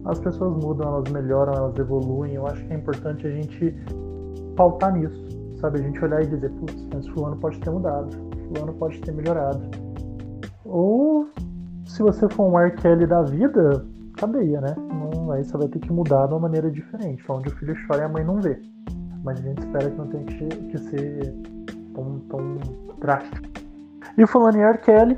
as 0.06 0.20
pessoas 0.20 0.62
mudam, 0.62 0.88
elas 0.88 1.10
melhoram, 1.12 1.54
elas 1.54 1.78
evoluem. 1.78 2.34
Eu 2.34 2.48
acho 2.48 2.64
que 2.66 2.74
é 2.74 2.76
importante 2.76 3.26
a 3.26 3.30
gente 3.30 3.74
pautar 4.56 4.94
nisso, 4.94 5.28
sabe? 5.60 5.80
A 5.80 5.84
gente 5.84 6.04
olhar 6.04 6.22
e 6.22 6.28
dizer, 6.28 6.50
putz, 6.52 6.88
mas 6.94 7.08
fulano 7.10 7.38
pode 7.38 7.60
ter 7.60 7.70
mudado, 7.70 8.10
fulano 8.48 8.74
pode 8.74 9.00
ter 9.00 9.14
melhorado. 9.14 9.62
Ou 10.66 11.28
se 11.86 12.02
você 12.02 12.28
for 12.30 12.52
um 12.52 12.60
R. 12.60 12.74
Da 13.08 13.22
vida, 13.22 13.86
cadeia, 14.24 14.62
né? 14.62 14.76
Não, 14.78 15.32
aí 15.32 15.44
você 15.44 15.58
vai 15.58 15.68
ter 15.68 15.80
que 15.80 15.92
mudar 15.92 16.28
de 16.28 16.34
uma 16.34 16.42
maneira 16.42 16.72
diferente, 16.72 17.24
onde 17.30 17.50
o 17.50 17.52
filho 17.58 17.76
chora 17.88 18.02
e 18.02 18.06
a 18.06 18.10
mãe 18.10 18.24
não 18.24 18.40
vê. 18.42 18.60
Mas 19.24 19.40
a 19.40 19.42
gente 19.42 19.60
espera 19.60 19.90
que 19.90 19.98
não 19.98 20.08
tenha 20.08 20.24
que, 20.24 20.48
que 20.48 20.78
ser 20.78 21.34
tão, 21.94 22.20
tão 22.30 22.58
drástico. 23.00 23.48
E 24.18 24.28
falando 24.28 24.58
em 24.58 24.62
R. 24.62 24.78
Kelly, 24.80 25.18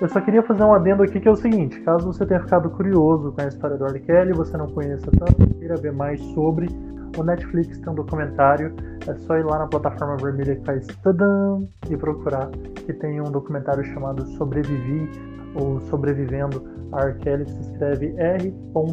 eu 0.00 0.08
só 0.08 0.20
queria 0.20 0.42
fazer 0.42 0.64
um 0.64 0.74
adendo 0.74 1.02
aqui 1.02 1.20
que 1.20 1.28
é 1.28 1.30
o 1.30 1.36
seguinte: 1.36 1.80
caso 1.80 2.06
você 2.06 2.26
tenha 2.26 2.40
ficado 2.40 2.70
curioso 2.70 3.32
com 3.32 3.40
a 3.40 3.46
história 3.46 3.76
do 3.76 3.86
R. 3.86 4.00
Kelly, 4.00 4.32
você 4.32 4.56
não 4.56 4.66
conheça 4.66 5.10
tanto, 5.10 5.54
queira 5.54 5.76
ver 5.76 5.92
mais 5.92 6.20
sobre, 6.34 6.68
o 7.16 7.22
Netflix 7.22 7.78
tem 7.78 7.92
um 7.92 7.94
documentário, 7.94 8.74
é 9.06 9.14
só 9.14 9.36
ir 9.36 9.44
lá 9.44 9.58
na 9.58 9.66
plataforma 9.66 10.16
vermelha 10.16 10.56
que 10.56 10.64
faz 10.64 10.86
tadam 11.02 11.68
e 11.88 11.96
procurar, 11.96 12.50
que 12.74 12.92
tem 12.92 13.20
um 13.20 13.30
documentário 13.30 13.84
chamado 13.84 14.26
Sobrevivi 14.36 15.08
ou 15.54 15.80
Sobrevivendo 15.82 16.74
R. 16.98 17.18
Kelly, 17.20 17.48
se 17.48 17.60
escreve 17.60 18.14
R.K.E.L.L.Y. 18.18 18.84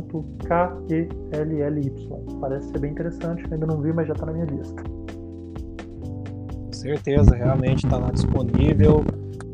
Parece 2.39 2.69
ser 2.69 2.79
bem 2.79 2.91
interessante, 2.91 3.43
ainda 3.51 3.65
não 3.67 3.81
vi, 3.81 3.93
mas 3.93 4.07
já 4.07 4.13
está 4.13 4.25
na 4.25 4.33
minha 4.33 4.45
lista. 4.45 4.83
Com 6.65 6.73
certeza, 6.73 7.35
realmente 7.35 7.85
está 7.85 7.97
lá 7.97 8.11
disponível 8.11 9.03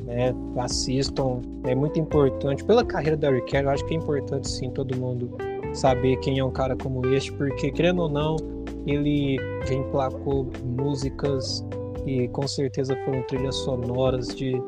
né? 0.07 0.34
Assistam, 0.57 1.41
é 1.65 1.76
muito 1.76 1.99
importante. 1.99 2.64
Pela 2.64 2.84
carreira 2.84 3.15
da 3.15 3.30
Rick 3.30 3.56
eu 3.56 3.69
acho 3.69 3.86
que 3.86 3.94
é 3.94 3.98
importante 3.98 4.49
sim 4.49 4.72
todo 4.72 4.98
mundo 4.98 5.38
saber 5.74 6.18
quem 6.18 6.40
é 6.40 6.44
um 6.44 6.49
cara 6.49 6.76
como 6.76 7.06
este, 7.07 7.32
porque 7.34 7.69
querendo 7.72 8.03
ou 8.03 8.10
não, 8.10 8.38
ele 8.88 9.38
já 9.68 9.76
emplacou 9.76 10.48
músicas 10.64 11.64
e 12.06 12.28
com 12.30 12.48
certeza 12.48 12.95
foram 13.03 13.22
trilhas 13.24 13.56
sonoras 13.57 14.28
de 14.30 14.60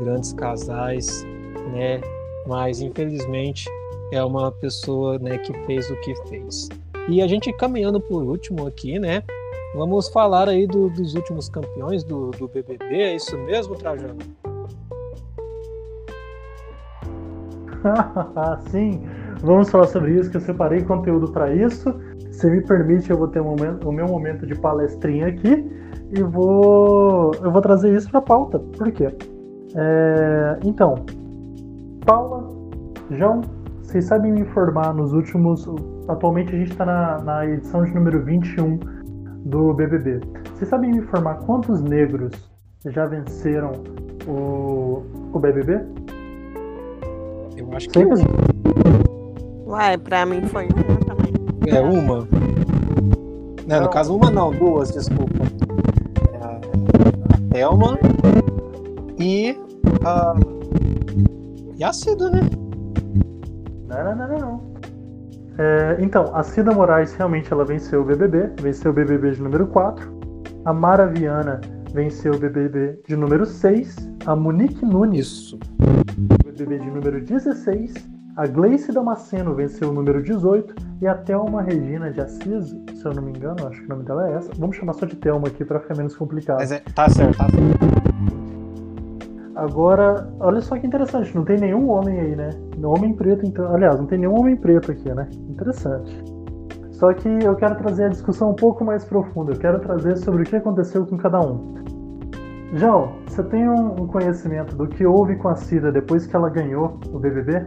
grandes 0.00 0.32
casais, 0.32 1.24
né? 1.72 2.00
Mas 2.48 2.80
infelizmente 2.80 3.68
é 4.10 4.24
uma 4.24 4.50
pessoa, 4.50 5.18
né, 5.18 5.36
que 5.36 5.52
fez 5.66 5.90
o 5.90 6.00
que 6.00 6.14
fez. 6.28 6.70
E 7.06 7.20
a 7.20 7.28
gente 7.28 7.52
caminhando 7.52 8.00
por 8.00 8.22
último 8.22 8.66
aqui, 8.66 8.98
né? 8.98 9.22
Vamos 9.74 10.08
falar 10.08 10.48
aí 10.48 10.66
do, 10.66 10.88
dos 10.88 11.14
últimos 11.14 11.50
campeões 11.50 12.02
do, 12.02 12.30
do 12.30 12.48
BBB, 12.48 13.02
é 13.02 13.14
isso 13.16 13.36
mesmo, 13.36 13.76
Trajano? 13.76 14.16
Sim, 18.70 19.02
vamos 19.42 19.68
falar 19.68 19.86
sobre 19.88 20.18
isso, 20.18 20.30
que 20.30 20.38
eu 20.38 20.40
separei 20.40 20.82
conteúdo 20.82 21.30
para 21.30 21.54
isso. 21.54 21.94
Se 22.32 22.48
me 22.50 22.62
permite, 22.62 23.10
eu 23.10 23.18
vou 23.18 23.28
ter 23.28 23.42
um 23.42 23.56
momento, 23.56 23.86
o 23.86 23.92
meu 23.92 24.06
momento 24.06 24.46
de 24.46 24.54
palestrinha 24.54 25.26
aqui 25.26 25.70
e 26.12 26.22
vou, 26.22 27.34
eu 27.42 27.52
vou 27.52 27.60
trazer 27.60 27.94
isso 27.94 28.10
para 28.10 28.22
pauta. 28.22 28.58
Por 28.58 28.90
quê? 28.90 29.14
É, 29.76 30.58
então, 30.64 31.04
Paula, 32.08 32.37
João, 33.10 33.40
vocês 33.82 34.04
sabem 34.04 34.32
me 34.32 34.40
informar 34.42 34.92
nos 34.92 35.14
últimos. 35.14 35.66
Atualmente 36.08 36.54
a 36.54 36.58
gente 36.58 36.72
está 36.72 36.84
na, 36.84 37.18
na 37.22 37.46
edição 37.46 37.82
de 37.82 37.94
número 37.94 38.22
21 38.22 38.78
do 39.46 39.72
BBB. 39.72 40.20
Vocês 40.54 40.68
sabem 40.68 40.90
me 40.90 40.98
informar 40.98 41.36
quantos 41.46 41.80
negros 41.80 42.32
já 42.84 43.06
venceram 43.06 43.72
o, 44.26 45.02
o 45.32 45.38
BBB? 45.38 45.80
Eu 47.56 47.72
acho 47.72 47.88
que. 47.88 47.98
Uma. 47.98 48.16
Ué, 49.66 49.96
pra 49.96 50.26
mim 50.26 50.42
foi 50.42 50.66
uma 50.66 50.98
também. 51.06 51.32
É 51.66 51.80
uma? 51.80 52.28
Não, 53.66 53.80
no 53.82 53.88
caso, 53.88 54.14
uma 54.14 54.30
não, 54.30 54.50
duas, 54.50 54.92
desculpa. 54.92 55.44
É 56.34 56.44
a 56.44 57.38
Thelma 57.50 57.98
e 59.18 59.58
a. 60.04 60.34
E 61.78 61.84
a 61.84 61.92
Cida, 61.92 62.28
né? 62.30 62.67
Não, 63.88 64.16
não, 64.16 64.28
não, 64.28 64.38
não. 64.38 64.74
É, 65.58 65.96
então, 65.98 66.34
a 66.34 66.42
Cida 66.42 66.72
Moraes 66.72 67.14
realmente 67.14 67.52
ela 67.52 67.64
venceu 67.64 68.02
o 68.02 68.04
BBB, 68.04 68.52
venceu 68.60 68.92
o 68.92 68.94
BBB 68.94 69.32
de 69.32 69.42
número 69.42 69.66
4. 69.66 70.18
A 70.64 70.72
Mara 70.72 71.06
Viana 71.06 71.60
venceu 71.92 72.34
o 72.34 72.38
BBB 72.38 73.00
de 73.06 73.16
número 73.16 73.44
6. 73.44 73.96
A 74.26 74.36
Monique 74.36 74.84
Nunes 74.84 75.26
Isso. 75.26 75.58
BBB 76.44 76.78
de 76.78 76.90
número 76.90 77.20
16, 77.20 77.94
a 78.36 78.46
Gleice 78.46 78.92
Damasceno 78.92 79.54
venceu 79.54 79.90
o 79.90 79.92
número 79.92 80.22
18 80.22 80.74
e 81.00 81.06
a 81.06 81.14
Thelma 81.14 81.62
Regina 81.62 82.10
de 82.10 82.20
Assis, 82.20 82.76
se 82.94 83.04
eu 83.04 83.14
não 83.14 83.22
me 83.22 83.30
engano, 83.30 83.66
acho 83.66 83.80
que 83.80 83.86
o 83.86 83.88
nome 83.88 84.04
dela 84.04 84.28
é 84.28 84.34
essa. 84.34 84.50
Vamos 84.58 84.76
chamar 84.76 84.94
só 84.94 85.06
de 85.06 85.16
Thelma 85.16 85.48
aqui 85.48 85.64
para 85.64 85.78
ficar 85.78 85.96
menos 85.96 86.16
complicado. 86.16 86.58
Mas 86.58 86.72
é, 86.72 86.80
tá 86.94 87.08
certo, 87.08 87.38
tá 87.38 87.48
certo. 87.48 88.57
Agora, 89.58 90.32
olha 90.38 90.60
só 90.60 90.78
que 90.78 90.86
interessante, 90.86 91.34
não 91.34 91.44
tem 91.44 91.58
nenhum 91.58 91.90
homem 91.90 92.20
aí, 92.20 92.36
né? 92.36 92.50
Homem 92.80 93.12
preto, 93.12 93.44
então. 93.44 93.74
Aliás, 93.74 93.98
não 93.98 94.06
tem 94.06 94.16
nenhum 94.16 94.38
homem 94.38 94.54
preto 94.54 94.92
aqui, 94.92 95.12
né? 95.12 95.28
Interessante. 95.50 96.22
Só 96.92 97.12
que 97.12 97.28
eu 97.28 97.56
quero 97.56 97.74
trazer 97.74 98.04
a 98.04 98.08
discussão 98.08 98.52
um 98.52 98.54
pouco 98.54 98.84
mais 98.84 99.04
profunda. 99.04 99.52
Eu 99.52 99.58
quero 99.58 99.80
trazer 99.80 100.16
sobre 100.18 100.42
o 100.42 100.46
que 100.46 100.54
aconteceu 100.54 101.04
com 101.04 101.16
cada 101.16 101.40
um. 101.40 101.74
João, 102.74 103.14
você 103.26 103.42
tem 103.42 103.68
um 103.68 104.06
conhecimento 104.06 104.76
do 104.76 104.86
que 104.86 105.04
houve 105.04 105.34
com 105.34 105.48
a 105.48 105.56
Cida 105.56 105.90
depois 105.90 106.24
que 106.24 106.36
ela 106.36 106.48
ganhou 106.48 106.96
o 107.12 107.18
BBB? 107.18 107.66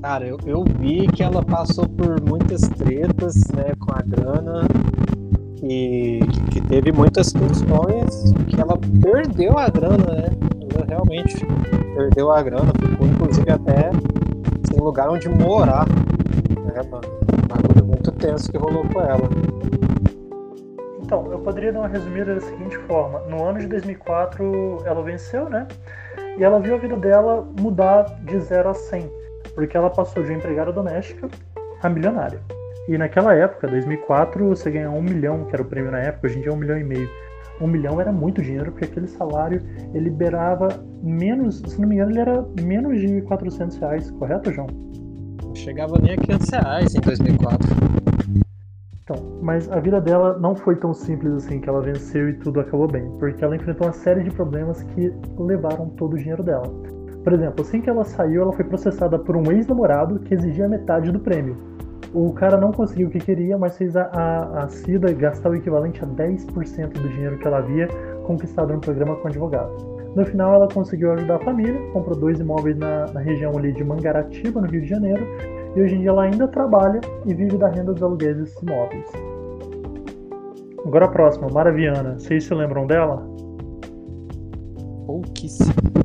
Cara, 0.00 0.26
eu, 0.26 0.38
eu 0.46 0.64
vi 0.78 1.06
que 1.08 1.22
ela 1.22 1.44
passou 1.44 1.86
por 1.86 2.18
muitas 2.26 2.62
tretas 2.62 3.34
né, 3.54 3.74
com 3.78 3.92
a 3.92 4.00
grana 4.00 4.62
e 5.62 6.20
que 6.52 6.60
teve 6.62 6.92
muitas 6.92 7.32
questões 7.32 8.32
que 8.48 8.60
ela 8.60 8.78
perdeu 9.02 9.58
a 9.58 9.68
grana, 9.68 10.04
né? 10.04 10.28
Ela 10.74 10.86
realmente 10.86 11.46
perdeu 11.94 12.30
a 12.30 12.42
grana, 12.42 12.72
ficou 12.80 13.06
inclusive 13.06 13.50
até 13.50 13.90
sem 14.68 14.80
lugar 14.80 15.10
onde 15.10 15.28
morar. 15.28 15.86
É, 16.74 16.82
mano. 16.88 17.20
Um 17.82 17.86
muito 17.86 18.12
tenso 18.12 18.50
que 18.50 18.56
rolou 18.56 18.84
com 18.88 19.00
ela. 19.00 19.28
Então, 21.02 21.30
eu 21.30 21.40
poderia 21.40 21.72
dar 21.72 21.80
uma 21.80 21.88
resumida 21.88 22.34
da 22.34 22.40
seguinte 22.40 22.78
forma: 22.86 23.18
no 23.28 23.44
ano 23.44 23.58
de 23.58 23.66
2004, 23.66 24.82
ela 24.84 25.02
venceu, 25.02 25.48
né? 25.48 25.66
E 26.38 26.44
ela 26.44 26.60
viu 26.60 26.76
a 26.76 26.78
vida 26.78 26.96
dela 26.96 27.46
mudar 27.58 28.04
de 28.22 28.38
0 28.38 28.70
a 28.70 28.74
100, 28.74 29.10
porque 29.54 29.76
ela 29.76 29.90
passou 29.90 30.22
de 30.22 30.32
empregada 30.32 30.72
doméstica 30.72 31.28
a 31.82 31.88
milionária. 31.88 32.40
E 32.88 32.96
naquela 32.98 33.34
época, 33.34 33.68
2004, 33.68 34.48
você 34.48 34.70
ganhava 34.70 34.96
um 34.96 35.02
milhão, 35.02 35.44
que 35.44 35.54
era 35.54 35.62
o 35.62 35.66
prêmio 35.66 35.90
na 35.90 35.98
época, 35.98 36.26
hoje 36.26 36.38
em 36.38 36.42
dia 36.42 36.50
é 36.50 36.54
um 36.54 36.58
milhão 36.58 36.78
e 36.78 36.84
meio. 36.84 37.08
Um 37.60 37.66
milhão 37.66 38.00
era 38.00 38.10
muito 38.10 38.40
dinheiro, 38.40 38.72
porque 38.72 38.86
aquele 38.86 39.06
salário 39.06 39.60
ele 39.92 40.04
liberava 40.04 40.68
menos, 41.02 41.62
se 41.66 41.80
não 41.80 41.88
me 41.88 41.96
engano, 41.96 42.12
ele 42.12 42.20
era 42.20 42.44
menos 42.60 42.98
de 42.98 43.20
400 43.22 43.76
reais, 43.76 44.10
correto, 44.12 44.50
João? 44.50 44.66
Não 45.44 45.54
chegava 45.54 45.98
nem 46.00 46.12
a 46.12 46.16
500 46.16 46.48
reais 46.48 46.94
em 46.94 47.00
2004. 47.00 47.68
Então, 49.04 49.38
mas 49.42 49.70
a 49.70 49.78
vida 49.78 50.00
dela 50.00 50.38
não 50.38 50.54
foi 50.54 50.76
tão 50.76 50.94
simples 50.94 51.32
assim, 51.34 51.60
que 51.60 51.68
ela 51.68 51.82
venceu 51.82 52.30
e 52.30 52.34
tudo 52.34 52.60
acabou 52.60 52.88
bem, 52.88 53.10
porque 53.18 53.44
ela 53.44 53.56
enfrentou 53.56 53.88
uma 53.88 53.92
série 53.92 54.22
de 54.22 54.30
problemas 54.30 54.82
que 54.82 55.12
levaram 55.38 55.90
todo 55.90 56.14
o 56.14 56.16
dinheiro 56.16 56.42
dela. 56.42 56.66
Por 57.22 57.32
exemplo, 57.32 57.62
assim 57.62 57.82
que 57.82 57.90
ela 57.90 58.04
saiu, 58.04 58.42
ela 58.42 58.52
foi 58.52 58.64
processada 58.64 59.18
por 59.18 59.36
um 59.36 59.52
ex-namorado 59.52 60.20
que 60.20 60.32
exigia 60.32 60.66
metade 60.68 61.12
do 61.12 61.20
prêmio. 61.20 61.56
O 62.12 62.32
cara 62.32 62.56
não 62.56 62.72
conseguiu 62.72 63.08
o 63.08 63.10
que 63.10 63.18
queria, 63.18 63.56
mas 63.56 63.78
fez 63.78 63.96
a, 63.96 64.02
a, 64.12 64.64
a 64.64 64.68
Cida 64.68 65.12
gastar 65.12 65.50
o 65.50 65.54
equivalente 65.54 66.02
a 66.02 66.06
10% 66.06 66.92
do 66.92 67.08
dinheiro 67.08 67.38
que 67.38 67.46
ela 67.46 67.58
havia 67.58 67.88
conquistado 68.24 68.72
no 68.72 68.80
programa 68.80 69.16
com 69.16 69.28
advogado. 69.28 69.90
No 70.14 70.26
final, 70.26 70.54
ela 70.54 70.68
conseguiu 70.68 71.12
ajudar 71.12 71.36
a 71.36 71.38
família, 71.38 71.80
comprou 71.92 72.18
dois 72.18 72.40
imóveis 72.40 72.76
na, 72.76 73.06
na 73.12 73.20
região 73.20 73.56
ali 73.56 73.72
de 73.72 73.84
Mangaratiba, 73.84 74.60
no 74.60 74.66
Rio 74.66 74.80
de 74.80 74.88
Janeiro, 74.88 75.24
e 75.76 75.82
hoje 75.82 75.94
em 75.94 76.00
dia 76.00 76.10
ela 76.10 76.24
ainda 76.24 76.48
trabalha 76.48 77.00
e 77.24 77.32
vive 77.32 77.56
da 77.56 77.68
renda 77.68 77.92
dos 77.92 78.02
aluguéis 78.02 78.36
desses 78.36 78.60
imóveis. 78.60 79.06
Agora 80.84 81.04
a 81.04 81.08
próxima, 81.08 81.48
Maraviana. 81.48 82.18
Vocês 82.18 82.44
se 82.44 82.54
lembram 82.54 82.86
dela? 82.86 83.24
Pouquíssimo. 85.06 85.99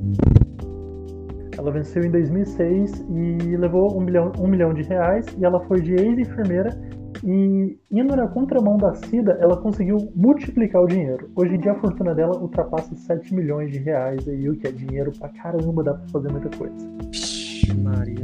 Ela 1.66 1.72
venceu 1.72 2.04
em 2.04 2.12
2006 2.12 3.06
e 3.10 3.58
levou 3.58 3.98
um 3.98 4.02
milhão, 4.02 4.32
um 4.40 4.46
milhão 4.46 4.72
de 4.72 4.84
reais 4.84 5.26
e 5.36 5.44
ela 5.44 5.60
foi 5.62 5.82
de 5.82 5.96
ex-enfermeira 5.96 6.70
e 7.24 7.76
indo 7.90 8.16
na 8.16 8.28
contramão 8.28 8.78
da 8.78 8.94
Cida, 8.94 9.36
ela 9.42 9.58
conseguiu 9.58 9.98
multiplicar 10.16 10.84
o 10.84 10.86
dinheiro. 10.86 11.28
Hoje 11.36 11.56
em 11.56 11.60
dia 11.60 11.72
a 11.72 11.76
fortuna 11.80 12.14
dela 12.14 12.38
ultrapassa 12.38 12.94
7 12.94 13.34
milhões 13.34 13.72
de 13.72 13.80
reais 13.80 14.28
aí, 14.28 14.48
o 14.48 14.56
que 14.56 14.68
é 14.68 14.72
dinheiro 14.72 15.12
pra 15.18 15.28
caramba, 15.30 15.84
dá 15.84 15.96
pra 15.96 16.08
fazer 16.10 16.32
muita 16.32 16.56
coisa. 16.56 16.76
Maria. 17.82 18.24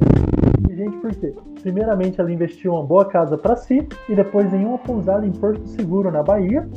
E, 0.69 0.75
gente, 0.75 0.97
por 0.97 1.09
quê? 1.09 1.33
Primeiramente 1.63 2.21
ela 2.21 2.31
investiu 2.31 2.73
uma 2.73 2.85
boa 2.85 3.05
casa 3.05 3.39
para 3.39 3.55
si 3.55 3.87
e 4.07 4.15
depois 4.15 4.53
em 4.53 4.63
uma 4.65 4.77
pousada 4.77 5.25
em 5.25 5.31
Porto 5.31 5.65
Seguro, 5.65 6.11
na 6.11 6.21
Bahia. 6.21 6.69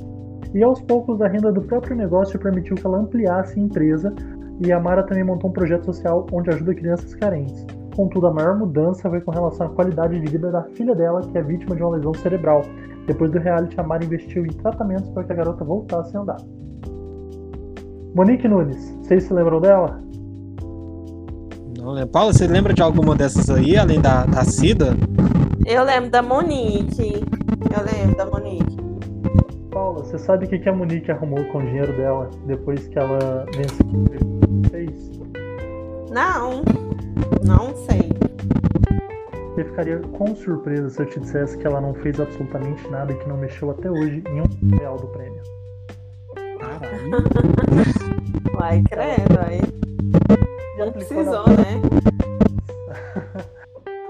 E 0.55 0.63
aos 0.63 0.81
poucos 0.81 1.21
a 1.21 1.29
renda 1.29 1.53
do 1.53 1.61
próprio 1.61 1.95
negócio 1.95 2.39
permitiu 2.39 2.75
que 2.75 2.87
ela 2.87 3.01
ampliasse 3.01 3.61
a 3.61 3.63
empresa 3.63 4.15
e 4.61 4.73
a 4.73 4.81
Mara 4.81 5.03
também 5.03 5.25
montou 5.25 5.51
um 5.51 5.53
projeto 5.53 5.85
social 5.87 6.27
onde 6.33 6.51
ajuda 6.51 6.75
crianças 6.75 7.15
carentes. 7.15 7.67
Contudo, 7.97 8.27
a 8.27 8.33
maior 8.33 8.57
mudança 8.59 9.09
foi 9.09 9.21
com 9.21 9.31
relação 9.31 9.67
à 9.67 9.71
qualidade 9.71 10.21
de 10.21 10.31
vida 10.31 10.51
da 10.51 10.63
filha 10.63 10.95
dela, 10.95 11.21
que 11.21 11.39
é 11.39 11.43
vítima 11.43 11.77
de 11.77 11.83
uma 11.83 11.97
lesão 11.97 12.13
cerebral. 12.15 12.63
Depois 13.07 13.31
do 13.31 13.39
reality, 13.39 13.79
a 13.79 13.83
Mara 13.83 14.05
investiu 14.05 14.45
em 14.45 14.51
tratamentos 14.51 15.09
para 15.11 15.25
que 15.25 15.33
a 15.33 15.37
garota 15.37 15.65
voltasse 15.65 16.17
a 16.17 16.21
andar. 16.21 16.39
Monique 18.15 18.47
Nunes, 18.47 18.97
vocês 19.03 19.25
se 19.25 19.35
lembram 19.35 19.61
dela? 19.61 20.01
Não 21.77 21.91
lembro. 21.91 22.11
Paula, 22.11 22.33
você 22.33 22.47
lembra 22.47 22.73
de 22.73 22.81
alguma 22.81 23.15
dessas 23.15 23.51
aí, 23.51 23.77
além 23.77 24.01
da, 24.01 24.25
da 24.25 24.45
Cida? 24.45 24.97
Eu 25.67 25.85
lembro 25.85 26.11
da 26.11 26.23
Monique. 26.23 27.25
Eu 27.77 27.85
lembro 27.85 28.17
da 28.17 28.27
Monique. 28.27 28.94
Paula, 29.75 30.05
você 30.05 30.17
sabe 30.17 30.47
o 30.47 30.49
que 30.49 30.61
que 30.61 30.69
a 30.69 30.73
Monique 30.73 31.11
arrumou 31.11 31.45
com 31.47 31.59
o 31.59 31.63
dinheiro 31.63 31.93
dela 31.97 32.31
depois 32.47 32.87
que 32.87 32.97
ela 32.97 33.45
venceu? 33.57 33.85
Fez? 34.71 35.11
Não, 36.13 36.63
não 37.45 37.75
sei. 37.75 38.09
Você 39.49 39.65
ficaria 39.65 39.99
com 39.99 40.33
surpresa 40.37 40.89
se 40.91 41.03
eu 41.03 41.07
te 41.07 41.19
dissesse 41.19 41.59
que 41.59 41.67
ela 41.67 41.81
não 41.81 41.93
fez 41.93 42.21
absolutamente 42.21 42.89
nada 42.89 43.13
e 43.13 43.17
que 43.17 43.29
não 43.29 43.37
mexeu 43.37 43.73
até 43.73 43.91
hoje 43.91 44.23
em 44.29 44.41
um 44.43 44.77
real 44.79 44.97
do 44.97 45.09
prêmio. 45.09 45.43
Caralho. 46.61 47.25
Vai, 48.57 48.81
credo, 48.83 49.41
aí. 49.45 49.61
Não 50.79 50.93
precisou, 50.93 51.49
né? 51.49 51.81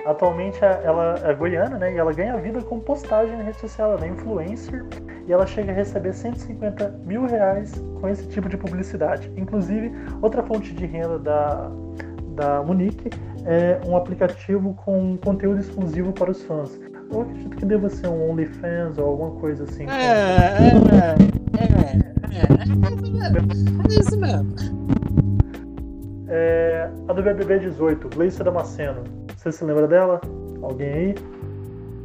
Atualmente 0.04 0.62
ela 0.62 1.14
é 1.24 1.34
goiana, 1.34 1.78
né? 1.78 1.94
E 1.94 1.96
ela 1.96 2.12
ganha 2.12 2.36
vida 2.36 2.60
com 2.60 2.78
postagem 2.78 3.36
na 3.36 3.42
rede 3.42 3.58
social. 3.58 3.92
Ela 3.92 4.04
é 4.04 4.08
influencer 4.08 4.84
e 5.26 5.32
ela 5.32 5.46
chega 5.46 5.72
a 5.72 5.74
receber 5.74 6.12
150 6.12 7.00
mil 7.06 7.24
reais 7.26 7.72
com 8.00 8.08
esse 8.08 8.28
tipo 8.28 8.48
de 8.48 8.56
publicidade. 8.56 9.32
Inclusive, 9.36 9.90
outra 10.20 10.42
fonte 10.42 10.74
de 10.74 10.84
renda 10.84 11.18
da, 11.18 11.70
da 12.34 12.62
Monique 12.62 13.10
é 13.46 13.80
um 13.86 13.96
aplicativo 13.96 14.74
com 14.84 15.16
conteúdo 15.16 15.60
exclusivo 15.60 16.12
para 16.12 16.30
os 16.30 16.42
fãs. 16.42 16.78
Eu 17.10 17.22
acredito 17.22 17.56
que 17.56 17.64
deva 17.64 17.88
ser 17.88 18.08
um 18.08 18.30
OnlyFans 18.30 18.98
ou 18.98 19.06
alguma 19.06 19.30
coisa 19.40 19.64
assim. 19.64 19.86
É, 19.88 19.94
é, 19.94 20.74
é, 20.74 21.34
é, 22.34 23.96
é 23.96 24.00
isso 24.00 24.18
mesmo. 24.18 24.54
É, 26.28 26.88
a 27.08 27.12
do 27.12 27.22
BBB 27.22 27.58
18, 27.58 28.08
Gleice 28.08 28.42
Damasceno. 28.42 29.02
Você 29.36 29.52
se 29.52 29.64
lembra 29.64 29.86
dela? 29.86 30.20
Alguém 30.62 30.92
aí? 30.92 31.14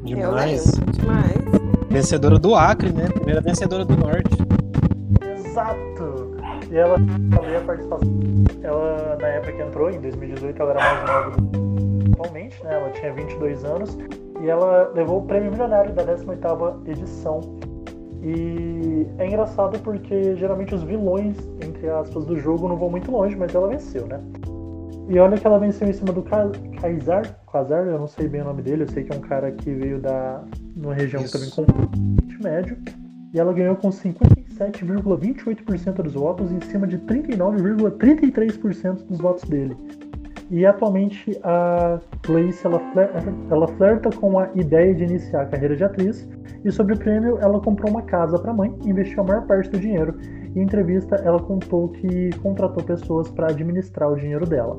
Demais. 0.04 0.78
Lembro, 0.78 0.94
demais. 0.94 1.40
Vencedora 1.90 2.38
do 2.38 2.56
Acre, 2.56 2.92
né? 2.92 3.08
Primeira 3.14 3.42
vencedora 3.42 3.86
do 3.86 3.96
Norte. 3.96 4.38
Exato! 5.22 6.38
E 6.70 6.78
ela 6.78 6.98
falei 7.34 7.56
a 7.56 7.62
participação. 7.62 8.10
Ela, 8.62 9.18
na 9.20 9.28
época 9.28 9.54
que 9.54 9.62
entrou, 9.62 9.90
em 9.90 10.00
2018, 10.00 10.62
ela 10.62 10.72
era 10.72 10.80
mais 10.80 11.08
nova 11.08 11.32
do 11.32 11.50
que 11.50 12.12
atualmente, 12.14 12.64
né? 12.64 12.76
Ela 12.76 12.90
tinha 12.92 13.14
22 13.14 13.66
anos. 13.66 13.98
E 14.42 14.50
ela 14.50 14.92
levou 14.94 15.20
o 15.20 15.26
prêmio 15.26 15.52
milionário 15.52 15.94
da 15.94 16.04
18ª 16.04 16.88
edição. 16.88 17.42
E 18.22 19.08
é 19.18 19.28
engraçado 19.28 19.80
porque 19.80 20.36
geralmente 20.36 20.76
os 20.76 20.84
vilões, 20.84 21.38
entre 21.66 21.90
aspas, 21.90 22.26
do 22.26 22.38
jogo 22.38 22.68
não 22.68 22.76
vão 22.76 22.90
muito 22.90 23.10
longe, 23.12 23.34
mas 23.36 23.56
ela 23.56 23.68
venceu, 23.68 24.06
né? 24.08 24.20
E 25.08 25.18
olha 25.18 25.38
que 25.38 25.48
ela 25.48 25.58
venceu 25.58 25.88
em 25.88 25.94
cima 25.94 26.12
do 26.14 26.22
Ka- 26.22 26.52
Quasar, 27.46 27.88
eu 27.88 27.98
não 27.98 28.08
sei 28.08 28.28
bem 28.28 28.42
o 28.42 28.46
nome 28.46 28.62
dele, 28.62 28.84
eu 28.84 28.88
sei 28.90 29.04
que 29.04 29.12
é 29.12 29.16
um 29.18 29.22
cara 29.22 29.52
que 29.52 29.72
veio 29.72 30.00
da 30.00 30.44
numa 30.76 30.94
região 30.94 31.24
Isso. 31.24 31.34
também 31.34 31.50
com 31.50 31.66
Médio. 32.44 32.78
E 33.34 33.40
ela 33.40 33.52
ganhou 33.54 33.76
com 33.76 33.90
57,28% 33.90 35.94
dos 36.02 36.14
votos 36.14 36.52
em 36.52 36.60
cima 36.62 36.86
de 36.88 36.98
39,33% 37.00 39.06
dos 39.08 39.20
votos 39.20 39.48
dele. 39.50 39.76
E 40.52 40.66
atualmente 40.66 41.40
a 41.44 42.00
Gleice 42.26 42.66
ela, 42.66 42.82
ela 43.52 43.68
flerta 43.68 44.10
com 44.10 44.40
a 44.40 44.50
ideia 44.56 44.96
de 44.96 45.04
iniciar 45.04 45.44
a 45.44 45.46
carreira 45.46 45.76
de 45.76 45.84
atriz. 45.84 46.28
E 46.66 46.72
sobre 46.72 46.96
o 46.96 46.98
prêmio, 46.98 47.38
ela 47.40 47.60
comprou 47.60 47.92
uma 47.92 48.02
casa 48.02 48.38
para 48.40 48.52
a 48.52 48.54
mãe 48.54 48.74
investiu 48.84 49.22
a 49.22 49.26
maior 49.26 49.46
parte 49.46 49.70
do 49.70 49.80
dinheiro. 49.80 50.16
Em 50.56 50.62
entrevista, 50.62 51.16
ela 51.18 51.40
contou 51.40 51.90
que 51.90 52.32
contratou 52.42 52.84
pessoas 52.84 53.30
para 53.30 53.48
administrar 53.48 54.12
o 54.12 54.16
dinheiro 54.16 54.46
dela. 54.46 54.78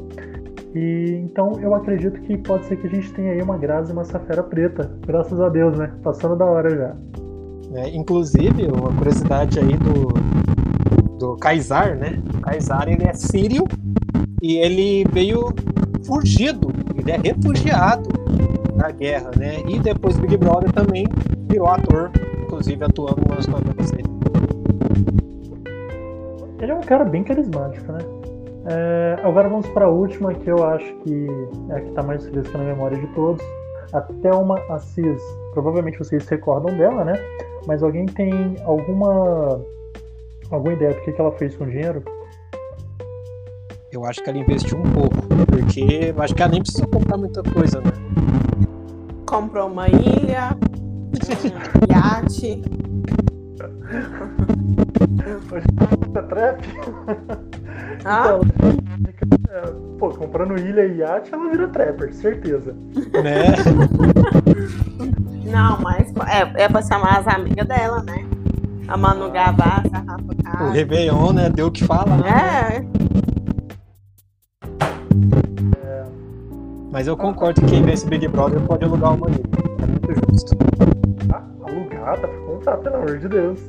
E 0.75 1.21
então 1.25 1.59
eu 1.61 1.75
acredito 1.75 2.21
que 2.23 2.37
pode 2.39 2.67
ser 2.67 2.77
que 2.77 2.87
a 2.87 2.91
gente 2.91 3.13
tenha 3.13 3.33
aí 3.33 3.43
uma 3.43 3.57
Grazi 3.57 3.91
e 3.91 3.93
uma 3.93 4.05
Safera 4.05 4.43
preta. 4.43 4.91
Graças 5.07 5.41
a 5.41 5.49
Deus, 5.49 5.79
né? 5.79 5.93
Passando 6.03 6.37
da 6.37 6.45
hora 6.45 6.71
já. 6.71 6.97
É, 7.75 7.89
inclusive, 7.91 8.67
uma 8.67 8.93
curiosidade 8.93 9.61
aí 9.61 9.77
do, 9.77 11.19
do 11.19 11.37
Kaysar, 11.37 11.97
né? 11.97 12.21
O 12.37 12.41
Kaysar, 12.41 12.89
ele 12.89 13.05
é 13.05 13.15
sírio 13.15 13.65
e 14.43 14.57
ele 14.57 15.05
veio 15.13 15.53
fugido, 16.05 16.73
ele 16.97 17.11
é 17.11 17.17
refugiado 17.17 18.09
na 18.77 18.91
guerra, 18.91 19.31
né? 19.37 19.57
E 19.69 19.79
depois 19.79 20.19
Big 20.19 20.37
Brother 20.37 20.73
também 20.73 21.07
virou 21.49 21.69
ator, 21.69 22.11
inclusive 22.43 22.85
atuando 22.85 23.23
nas 23.29 23.47
novelas 23.47 23.91
dele. 23.91 24.09
ele 26.61 26.73
é 26.73 26.75
um 26.75 26.81
cara 26.81 27.05
bem 27.05 27.23
carismático, 27.23 27.93
né? 27.93 27.99
É, 28.67 29.17
agora 29.23 29.49
vamos 29.49 29.67
para 29.69 29.87
a 29.87 29.89
última, 29.89 30.35
que 30.35 30.51
eu 30.51 30.65
acho 30.65 30.93
que 31.03 31.27
é 31.71 31.75
a 31.75 31.81
que 31.81 31.89
está 31.89 32.03
mais 32.03 32.27
fresca 32.27 32.59
na 32.59 32.65
memória 32.65 32.99
de 32.99 33.07
todos. 33.09 33.45
A 33.93 34.01
Thelma 34.01 34.57
Assis. 34.71 35.21
Provavelmente 35.53 35.99
vocês 35.99 36.23
se 36.23 36.31
recordam 36.31 36.77
dela, 36.77 37.05
né? 37.05 37.15
Mas 37.67 37.83
alguém 37.83 38.07
tem 38.07 38.57
alguma 38.65 39.61
alguma 40.51 40.73
ideia 40.73 40.95
do 40.95 41.01
que, 41.01 41.13
que 41.13 41.21
ela 41.21 41.33
fez 41.33 41.57
com 41.57 41.65
o 41.65 41.67
dinheiro? 41.67 42.03
Eu 43.93 44.05
acho 44.05 44.23
que 44.23 44.31
ela 44.31 44.39
investiu 44.39 44.79
um 44.79 44.83
pouco, 44.93 45.17
porque 45.47 46.13
eu 46.17 46.23
acho 46.23 46.33
que 46.35 46.43
ela 46.43 46.53
nem 46.53 46.63
precisa 46.63 46.87
comprar 46.87 47.17
muita 47.17 47.43
coisa, 47.43 47.81
né? 47.81 47.91
Comprou 49.27 49.69
uma 49.69 49.89
ilha, 49.89 50.57
um 50.63 51.91
iate. 51.93 52.63
É 56.15 56.23
trap? 56.23 56.65
Ah? 58.05 58.23
Então, 58.27 58.41
é, 59.51 59.73
pô, 59.99 60.11
comprando 60.11 60.57
ilha 60.59 60.87
e 60.87 60.99
iate, 60.99 61.35
ela 61.35 61.51
vira 61.51 61.69
trapper, 61.69 62.15
certeza. 62.15 62.73
Né? 63.23 63.55
Não, 65.51 65.81
mas 65.81 66.13
é, 66.29 66.63
é 66.65 66.69
pra 66.69 66.81
chamar 66.83 67.19
as 67.19 67.27
amigas 67.35 67.67
dela, 67.67 68.03
né? 68.05 68.25
A 68.87 68.97
Manu 68.97 69.31
Gavassi, 69.31 69.91
a 69.93 69.99
Rafa 69.99 70.23
O 70.29 70.43
Kalimann. 70.43 70.73
Réveillon, 70.73 71.33
né? 71.33 71.51
Deu 71.51 71.67
o 71.67 71.71
que 71.73 71.85
falar. 71.85 72.19
né? 72.19 72.87
É, 75.85 76.05
Mas 76.91 77.07
eu 77.07 77.17
concordo 77.17 77.61
que 77.61 77.67
quem 77.67 77.83
vê 77.83 77.93
esse 77.93 78.07
Big 78.07 78.27
Brother 78.29 78.61
pode 78.63 78.85
alugar 78.85 79.15
uma 79.15 79.29
ilha. 79.29 79.41
É 79.83 79.87
muito 79.87 80.33
justo. 80.33 80.57
Ah, 81.33 81.43
alugada, 81.69 82.29
contar, 82.47 82.77
pelo 82.79 82.97
amor 82.97 83.19
de 83.19 83.29
Deus. 83.29 83.61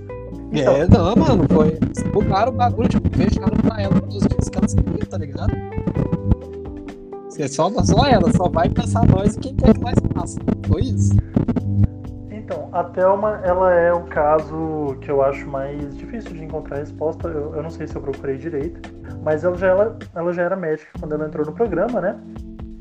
Então, 0.51 0.75
É, 0.75 0.87
não, 0.87 1.15
mano, 1.15 1.45
foi. 1.49 1.77
Bugaram 2.11 2.51
o 2.51 2.55
bagulho, 2.55 2.89
tipo, 2.89 3.09
fecharam 3.15 3.57
pra 3.57 3.81
ela 3.81 3.93
todos 4.01 4.15
os 4.17 4.27
dias 4.27 4.49
que 4.49 4.57
ela 4.57 4.67
queria, 4.67 5.05
tá 5.05 5.17
ligado? 5.17 5.51
É 7.39 7.47
só, 7.47 7.69
só 7.83 8.05
ela, 8.05 8.31
só 8.33 8.49
vai 8.49 8.69
pensar 8.69 9.03
nós 9.07 9.35
e 9.35 9.39
quem 9.39 9.55
quer 9.55 9.73
que 9.73 9.81
nós 9.81 9.95
faça. 10.13 10.37
Foi 10.67 10.81
isso. 10.81 11.11
Então, 12.51 12.67
a 12.73 12.83
Thelma, 12.83 13.39
ela 13.45 13.73
é 13.73 13.93
o 13.93 14.03
caso 14.03 14.97
que 14.99 15.09
eu 15.09 15.21
acho 15.21 15.47
mais 15.47 15.95
difícil 15.95 16.33
de 16.33 16.43
encontrar 16.43 16.79
resposta. 16.79 17.29
Eu, 17.29 17.55
eu 17.55 17.63
não 17.63 17.69
sei 17.69 17.87
se 17.87 17.95
eu 17.95 18.01
procurei 18.01 18.37
direito, 18.37 18.81
mas 19.23 19.45
ela 19.45 19.55
já, 19.55 19.67
ela, 19.67 19.97
ela 20.13 20.33
já 20.33 20.41
era 20.41 20.55
médica 20.57 20.91
quando 20.99 21.13
ela 21.13 21.27
entrou 21.27 21.45
no 21.45 21.53
programa, 21.53 22.01
né? 22.01 22.19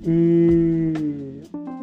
E 0.04 1.40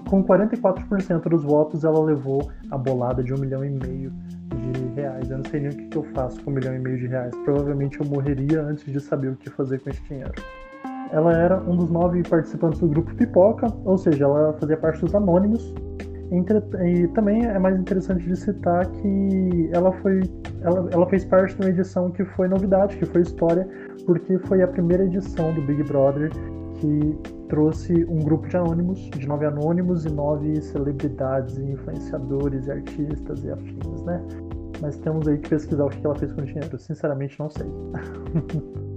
com 0.10 0.22
44% 0.22 1.30
dos 1.30 1.46
votos, 1.46 1.86
ela 1.86 2.04
levou 2.04 2.52
a 2.70 2.78
bolada 2.78 3.24
de 3.24 3.34
um 3.34 3.38
milhão 3.38 3.64
e 3.64 3.70
meio 3.70 4.12
de 4.54 4.86
reais. 4.94 5.32
Eu 5.32 5.38
não 5.38 5.46
sei 5.46 5.62
nem 5.62 5.70
o 5.70 5.78
que, 5.78 5.88
que 5.88 5.98
eu 5.98 6.04
faço 6.14 6.44
com 6.44 6.52
um 6.52 6.56
milhão 6.56 6.76
e 6.76 6.80
meio 6.80 6.98
de 6.98 7.08
reais. 7.08 7.34
Provavelmente 7.46 8.02
eu 8.02 8.06
morreria 8.06 8.64
antes 8.64 8.84
de 8.84 9.00
saber 9.00 9.30
o 9.30 9.38
que 9.38 9.50
fazer 9.50 9.80
com 9.80 9.90
esse 9.92 10.04
dinheiro. 10.04 10.34
Ela 11.10 11.32
era 11.32 11.58
um 11.62 11.78
dos 11.78 11.90
nove 11.90 12.22
participantes 12.24 12.82
do 12.82 12.88
grupo 12.90 13.16
Pipoca, 13.16 13.68
ou 13.86 13.98
seja, 13.98 14.26
ela 14.26 14.52
fazia 14.60 14.76
parte 14.76 15.00
dos 15.00 15.16
Anônimos. 15.16 15.74
E 16.32 17.08
também 17.08 17.46
é 17.46 17.58
mais 17.58 17.80
interessante 17.80 18.26
de 18.26 18.36
citar 18.36 18.86
que 18.86 19.70
ela 19.72 19.92
foi 20.02 20.22
ela, 20.62 20.90
ela 20.92 21.06
fez 21.08 21.24
parte 21.24 21.56
de 21.56 21.62
uma 21.62 21.70
edição 21.70 22.12
que 22.12 22.26
foi 22.26 22.48
novidade, 22.48 22.98
que 22.98 23.06
foi 23.06 23.22
história, 23.22 23.68
porque 24.06 24.38
foi 24.40 24.62
a 24.62 24.68
primeira 24.68 25.06
edição 25.06 25.54
do 25.54 25.62
Big 25.62 25.84
Brother 25.84 26.30
que 26.80 27.18
trouxe 27.48 28.06
um 28.10 28.20
grupo 28.20 28.48
de 28.48 28.58
anônimos, 28.58 29.00
de 29.12 29.28
nove 29.28 29.46
anônimos 29.46 30.06
e 30.06 30.10
nove 30.10 30.62
celebridades, 30.62 31.58
e 31.58 31.64
influenciadores 31.64 32.68
e 32.68 32.72
artistas 32.72 33.44
e 33.44 33.52
afins, 33.52 34.04
né? 34.04 34.22
Mas 34.82 34.98
temos 34.98 35.28
aí 35.28 35.38
que 35.38 35.50
pesquisar 35.50 35.86
o 35.86 35.90
que 35.90 36.06
ela 36.06 36.16
fez 36.16 36.32
com 36.34 36.42
o 36.42 36.46
dinheiro. 36.46 36.78
Sinceramente, 36.78 37.40
não 37.40 37.50
sei. 37.50 37.68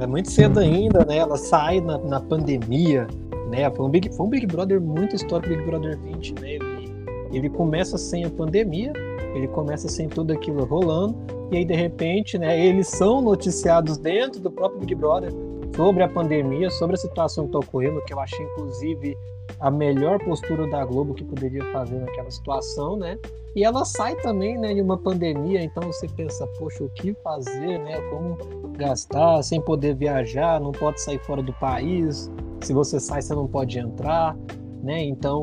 É 0.00 0.08
muito 0.08 0.28
cedo 0.28 0.58
ainda, 0.58 1.04
né? 1.04 1.18
Ela 1.18 1.36
sai 1.36 1.80
na, 1.80 1.96
na 1.98 2.20
pandemia, 2.20 3.06
né? 3.48 3.70
Foi 3.70 3.86
um, 3.86 3.90
Big, 3.90 4.14
foi 4.14 4.26
um 4.26 4.28
Big 4.28 4.46
Brother 4.46 4.80
muito 4.80 5.14
histórico, 5.16 5.54
Big 5.54 5.64
Brother 5.64 5.98
20, 5.98 6.34
né? 6.40 6.52
Ele, 6.54 6.94
ele 7.32 7.50
começa 7.50 7.98
sem 7.98 8.24
a 8.24 8.30
pandemia, 8.30 8.92
ele 9.34 9.48
começa 9.48 9.88
sem 9.88 10.08
tudo 10.08 10.32
aquilo 10.32 10.64
rolando, 10.64 11.16
e 11.50 11.58
aí 11.58 11.64
de 11.64 11.74
repente, 11.74 12.38
né? 12.38 12.58
Eles 12.58 12.88
são 12.88 13.20
noticiados 13.20 13.98
dentro 13.98 14.40
do 14.40 14.50
próprio 14.50 14.80
Big 14.80 14.94
Brother 14.94 15.32
sobre 15.76 16.02
a 16.02 16.08
pandemia, 16.08 16.70
sobre 16.70 16.94
a 16.94 16.98
situação 16.98 17.44
que 17.44 17.56
está 17.56 17.58
ocorrendo, 17.58 18.02
que 18.04 18.12
eu 18.12 18.20
achei 18.20 18.44
inclusive 18.44 19.16
a 19.60 19.70
melhor 19.70 20.18
postura 20.24 20.68
da 20.68 20.84
Globo 20.84 21.14
que 21.14 21.24
poderia 21.24 21.64
fazer 21.72 21.98
naquela 21.98 22.30
situação, 22.30 22.96
né? 22.96 23.18
E 23.54 23.62
ela 23.62 23.84
sai 23.84 24.16
também, 24.16 24.58
né, 24.58 24.74
de 24.74 24.80
uma 24.80 24.98
pandemia, 24.98 25.62
então 25.62 25.84
você 25.84 26.08
pensa, 26.08 26.46
poxa, 26.58 26.82
o 26.82 26.90
que 26.90 27.14
fazer, 27.22 27.78
né? 27.78 28.00
Como 28.10 28.36
gastar 28.76 29.42
sem 29.42 29.60
poder 29.60 29.94
viajar, 29.94 30.60
não 30.60 30.72
pode 30.72 31.00
sair 31.00 31.20
fora 31.20 31.42
do 31.42 31.52
país. 31.54 32.30
Se 32.62 32.72
você 32.72 32.98
sai, 32.98 33.22
você 33.22 33.34
não 33.34 33.46
pode 33.46 33.78
entrar, 33.78 34.36
né? 34.82 35.04
Então 35.04 35.42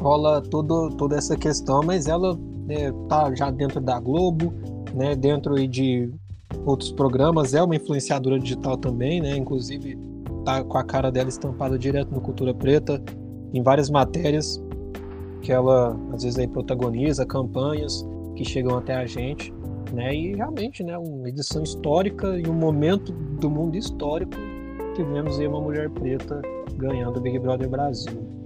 rola 0.00 0.40
todo, 0.40 0.90
toda 0.90 1.16
essa 1.16 1.36
questão, 1.36 1.82
mas 1.84 2.06
ela 2.06 2.34
né, 2.66 2.90
tá 3.08 3.32
já 3.34 3.50
dentro 3.50 3.80
da 3.80 4.00
Globo, 4.00 4.54
né? 4.94 5.14
Dentro 5.14 5.54
de 5.68 6.10
outros 6.64 6.92
programas, 6.92 7.54
é 7.54 7.62
uma 7.62 7.76
influenciadora 7.76 8.38
digital 8.38 8.76
também, 8.76 9.20
né? 9.20 9.36
Inclusive 9.36 9.98
tá 10.44 10.62
com 10.64 10.78
a 10.78 10.84
cara 10.84 11.10
dela 11.10 11.28
estampada 11.28 11.78
direto 11.78 12.12
no 12.12 12.20
Cultura 12.20 12.54
Preta, 12.54 13.02
em 13.52 13.62
várias 13.62 13.90
matérias 13.90 14.62
que 15.40 15.52
ela 15.52 15.96
às 16.12 16.22
vezes 16.22 16.38
aí 16.38 16.46
protagoniza, 16.46 17.26
campanhas 17.26 18.06
que 18.36 18.44
chegam 18.44 18.76
até 18.76 18.94
a 18.94 19.06
gente, 19.06 19.52
né? 19.92 20.14
E 20.14 20.34
realmente, 20.34 20.82
né, 20.82 20.96
uma 20.96 21.28
edição 21.28 21.62
histórica 21.62 22.38
e 22.38 22.48
um 22.48 22.54
momento 22.54 23.12
do 23.12 23.50
mundo 23.50 23.76
histórico 23.76 24.32
que 24.94 25.02
vemos 25.02 25.38
aí 25.38 25.46
uma 25.46 25.60
mulher 25.60 25.90
preta 25.90 26.40
ganhando 26.76 27.18
o 27.18 27.20
Big 27.20 27.38
Brother 27.38 27.68
Brasil. 27.68 28.41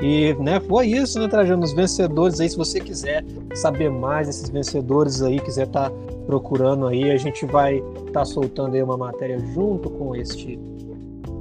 E, 0.00 0.34
né, 0.34 0.58
foi 0.60 0.86
isso, 0.86 1.18
né, 1.18 1.28
Trajano? 1.28 1.62
Os 1.62 1.72
vencedores 1.72 2.40
aí, 2.40 2.48
se 2.48 2.56
você 2.56 2.80
quiser 2.80 3.24
saber 3.54 3.90
mais 3.90 4.26
desses 4.26 4.48
vencedores 4.48 5.22
aí, 5.22 5.38
quiser 5.40 5.66
estar 5.66 5.90
procurando 6.26 6.86
aí, 6.86 7.10
a 7.10 7.16
gente 7.16 7.44
vai 7.44 7.82
estar 8.06 8.24
soltando 8.24 8.74
aí 8.74 8.82
uma 8.82 8.96
matéria 8.96 9.38
junto 9.38 9.90
com 9.90 10.14
este 10.16 10.58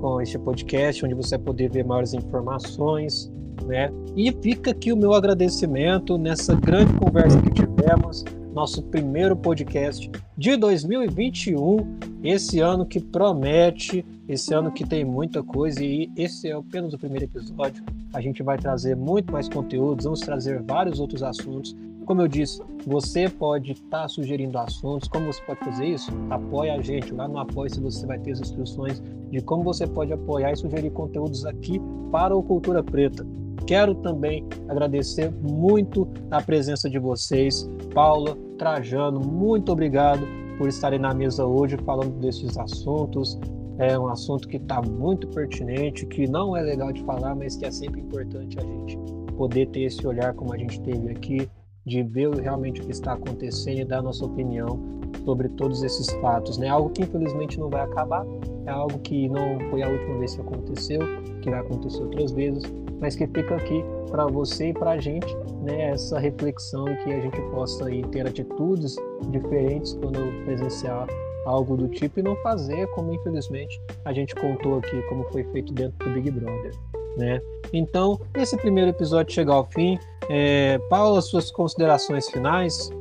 com 0.02 0.22
este 0.22 0.40
podcast, 0.40 1.06
onde 1.06 1.14
você 1.14 1.38
vai 1.38 1.46
poder 1.48 1.70
ver 1.70 1.84
maiores 1.84 2.14
informações, 2.14 3.30
né? 3.66 3.92
E 4.16 4.32
fica 4.32 4.72
aqui 4.72 4.94
o 4.94 4.98
meu 4.98 5.14
agradecimento 5.14 6.18
nessa 6.18 6.56
grande 6.56 6.94
conversa 6.94 7.42
que 7.42 7.52
tivemos, 7.52 8.24
nosso 8.54 8.82
primeiro 8.84 9.36
podcast 9.36 10.10
de 10.38 10.56
2021, 10.56 11.98
esse 12.24 12.60
ano 12.60 12.86
que 12.86 13.00
promete, 13.00 14.06
esse 14.30 14.54
ano 14.54 14.72
que 14.72 14.86
tem 14.86 15.04
muita 15.04 15.42
coisa 15.42 15.84
e 15.84 16.12
esse 16.16 16.48
é 16.48 16.54
apenas 16.54 16.94
o 16.94 17.00
primeiro 17.00 17.26
episódio. 17.26 17.84
A 18.14 18.22
gente 18.22 18.44
vai 18.44 18.60
trazer 18.60 18.96
muito 18.96 19.34
mais 19.34 19.50
conteúdos, 19.50 20.06
vamos 20.06 20.20
trazer 20.20 20.62
vários 20.62 21.00
outros 21.00 21.24
assuntos. 21.24 21.76
Como 22.06 22.22
eu 22.22 22.28
disse, 22.28 22.62
você 22.86 23.28
pode 23.28 23.72
estar 23.72 24.08
sugerindo 24.08 24.58
assuntos. 24.60 25.10
Como 25.10 25.26
você 25.26 25.42
pode 25.42 25.60
fazer 25.62 25.88
isso? 25.88 26.12
Apoie 26.30 26.70
a 26.70 26.80
gente. 26.80 27.12
Lá 27.12 27.28
no 27.28 27.40
Apoie, 27.40 27.72
se 27.72 27.80
você 27.80 28.06
vai 28.06 28.20
ter 28.20 28.32
as 28.32 28.40
instruções 28.40 29.02
de 29.32 29.42
como 29.42 29.64
você 29.64 29.88
pode 29.88 30.14
apoiar 30.14 30.52
e 30.52 30.56
sugerir 30.56 30.92
conteúdos 30.92 31.46
aqui 31.46 31.82
para 32.12 32.36
o 32.36 32.44
Cultura 32.44 32.84
Preta. 32.84 33.26
Quero 33.66 33.96
também 33.96 34.44
agradecer 34.68 35.32
muito 35.32 36.08
a 36.32 36.42
presença 36.42 36.90
de 36.90 36.98
vocês, 36.98 37.70
Paula, 37.94 38.36
Trajano, 38.58 39.20
muito 39.20 39.72
obrigado 39.72 40.26
por 40.58 40.68
estarem 40.68 40.98
na 41.00 41.14
mesa 41.14 41.46
hoje 41.46 41.78
falando 41.86 42.20
desses 42.20 42.58
assuntos. 42.58 43.40
É 43.80 43.98
um 43.98 44.08
assunto 44.08 44.46
que 44.46 44.58
está 44.58 44.82
muito 44.82 45.26
pertinente, 45.30 46.06
que 46.06 46.30
não 46.30 46.56
é 46.56 46.62
legal 46.62 46.92
de 46.92 47.02
falar, 47.06 47.34
mas 47.34 47.56
que 47.56 47.66
é 47.66 47.72
sempre 47.72 48.02
importante 48.02 48.60
a 48.60 48.62
gente 48.62 48.98
poder 49.38 49.68
ter 49.68 49.84
esse 49.84 50.06
olhar 50.06 50.34
como 50.34 50.54
a 50.54 50.58
gente 50.58 50.82
teve 50.82 51.10
aqui, 51.10 51.50
de 51.86 52.04
ver 52.04 52.30
realmente 52.36 52.82
o 52.82 52.86
que 52.86 52.92
está 52.92 53.14
acontecendo 53.14 53.80
e 53.80 53.86
dar 53.86 54.02
nossa 54.02 54.26
opinião 54.26 54.78
sobre 55.24 55.48
todos 55.48 55.82
esses 55.82 56.10
fatos, 56.16 56.58
né? 56.58 56.68
Algo 56.68 56.90
que 56.90 57.04
infelizmente 57.04 57.58
não 57.58 57.70
vai 57.70 57.82
acabar, 57.82 58.26
é 58.66 58.70
algo 58.70 59.00
que 59.00 59.30
não 59.30 59.58
foi 59.70 59.82
a 59.82 59.88
última 59.88 60.18
vez 60.18 60.36
que 60.36 60.42
aconteceu, 60.42 61.00
que 61.42 61.50
vai 61.50 61.62
acontecer 61.62 62.04
outras 62.04 62.34
vezes, 62.34 62.64
mas 63.00 63.16
que 63.16 63.26
fica 63.28 63.56
aqui 63.56 63.82
para 64.12 64.26
você 64.28 64.70
e 64.70 64.74
para 64.74 64.92
a 64.92 64.98
gente, 64.98 65.34
né? 65.64 65.92
Essa 65.92 66.20
reflexão 66.20 66.86
e 66.90 66.98
que 66.98 67.14
a 67.14 67.22
gente 67.22 67.42
possa 67.52 67.86
aí 67.86 68.04
ter 68.08 68.28
atitudes 68.28 68.98
diferentes 69.32 69.94
quando 69.94 70.20
presenciar 70.44 71.08
algo 71.46 71.78
do 71.78 71.88
tipo 71.88 72.20
e 72.20 72.24
não 72.24 72.36
fazer 72.38 72.88
como 72.88 73.14
infelizmente 73.14 73.82
a 74.06 74.14
gente 74.14 74.36
contou 74.36 74.80
aqui 74.80 75.02
como 75.04 75.24
foi 75.32 75.44
feito 75.46 75.74
dentro 75.74 76.08
do 76.08 76.14
Big 76.14 76.32
Brother, 76.32 76.74
né? 77.18 77.42
Então 77.74 78.20
esse 78.36 78.58
primeiro 78.58 78.90
episódio 78.90 79.34
chega 79.34 79.54
ao 79.54 79.66
fim. 79.66 79.98
É, 80.30 80.78
Paula, 80.90 81.22
suas 81.22 81.52
considerações 81.52 82.30
finais? 82.30 82.92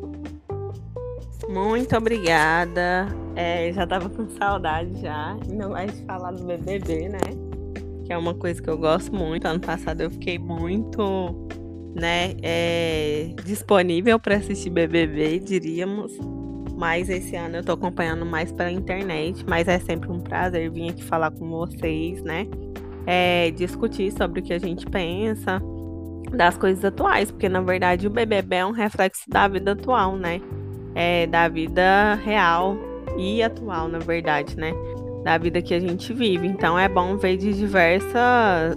Muito 1.48 1.96
obrigada. 1.96 3.08
É, 3.34 3.72
já 3.72 3.86
tava 3.86 4.10
com 4.10 4.28
saudade 4.28 5.00
já. 5.00 5.36
Mais 5.70 5.96
de 5.96 6.04
falar 6.04 6.32
do 6.32 6.44
BBB, 6.44 7.08
né? 7.08 7.18
Que 8.04 8.12
é 8.12 8.18
uma 8.18 8.34
coisa 8.34 8.60
que 8.60 8.68
eu 8.68 8.76
gosto 8.76 9.14
muito. 9.14 9.46
Ano 9.46 9.60
passado 9.60 10.02
eu 10.02 10.10
fiquei 10.10 10.38
muito, 10.38 11.48
né, 11.94 12.34
é, 12.42 13.34
disponível 13.44 14.18
para 14.18 14.36
assistir 14.36 14.70
BBB, 14.70 15.40
diríamos. 15.40 16.12
Mas 16.78 17.08
esse 17.08 17.34
ano 17.34 17.56
eu 17.56 17.64
tô 17.64 17.72
acompanhando 17.72 18.24
mais 18.24 18.52
pela 18.52 18.70
internet, 18.70 19.44
mas 19.48 19.66
é 19.66 19.80
sempre 19.80 20.12
um 20.12 20.20
prazer 20.20 20.70
vir 20.70 20.90
aqui 20.90 21.02
falar 21.02 21.32
com 21.32 21.50
vocês, 21.50 22.22
né? 22.22 22.46
É, 23.04 23.50
discutir 23.50 24.12
sobre 24.12 24.38
o 24.38 24.42
que 24.44 24.52
a 24.52 24.60
gente 24.60 24.86
pensa 24.86 25.60
das 26.30 26.56
coisas 26.56 26.84
atuais, 26.84 27.32
porque 27.32 27.48
na 27.48 27.60
verdade 27.60 28.06
o 28.06 28.10
BBB 28.10 28.56
é 28.56 28.64
um 28.66 28.70
reflexo 28.70 29.28
da 29.28 29.48
vida 29.48 29.72
atual, 29.72 30.16
né? 30.16 30.40
É, 30.94 31.26
da 31.26 31.48
vida 31.48 32.14
real 32.14 32.76
e 33.16 33.42
atual, 33.42 33.88
na 33.88 33.98
verdade, 33.98 34.56
né? 34.56 34.72
Da 35.24 35.36
vida 35.36 35.60
que 35.60 35.74
a 35.74 35.80
gente 35.80 36.12
vive. 36.14 36.46
Então 36.46 36.78
é 36.78 36.88
bom 36.88 37.16
ver 37.16 37.38
de 37.38 37.54
diversas 37.54 38.76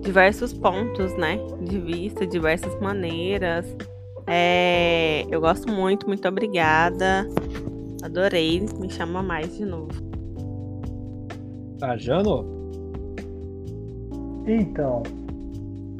diversos 0.00 0.54
pontos, 0.54 1.14
né? 1.18 1.38
De 1.60 1.78
vista, 1.78 2.26
diversas 2.26 2.74
maneiras. 2.80 3.76
É, 4.32 5.26
eu 5.28 5.40
gosto 5.40 5.68
muito, 5.72 6.06
muito 6.06 6.26
obrigada. 6.28 7.26
Adorei. 8.00 8.64
Me 8.78 8.88
chama 8.88 9.24
mais 9.24 9.56
de 9.56 9.64
novo. 9.64 9.90
Tá, 11.80 11.96
Jano? 11.96 12.44
Então, 14.46 15.02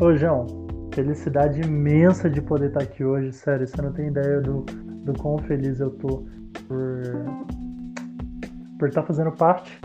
ô 0.00 0.14
João, 0.14 0.46
felicidade 0.94 1.60
imensa 1.60 2.30
de 2.30 2.40
poder 2.40 2.68
estar 2.68 2.82
aqui 2.82 3.04
hoje. 3.04 3.32
Sério, 3.32 3.66
você 3.66 3.82
não 3.82 3.92
tem 3.92 4.06
ideia 4.06 4.40
do, 4.40 4.60
do 5.04 5.12
quão 5.14 5.36
feliz 5.38 5.80
eu 5.80 5.90
tô 5.90 6.24
por, 6.68 7.02
por 8.78 8.88
estar 8.88 9.02
fazendo 9.02 9.32
parte. 9.32 9.76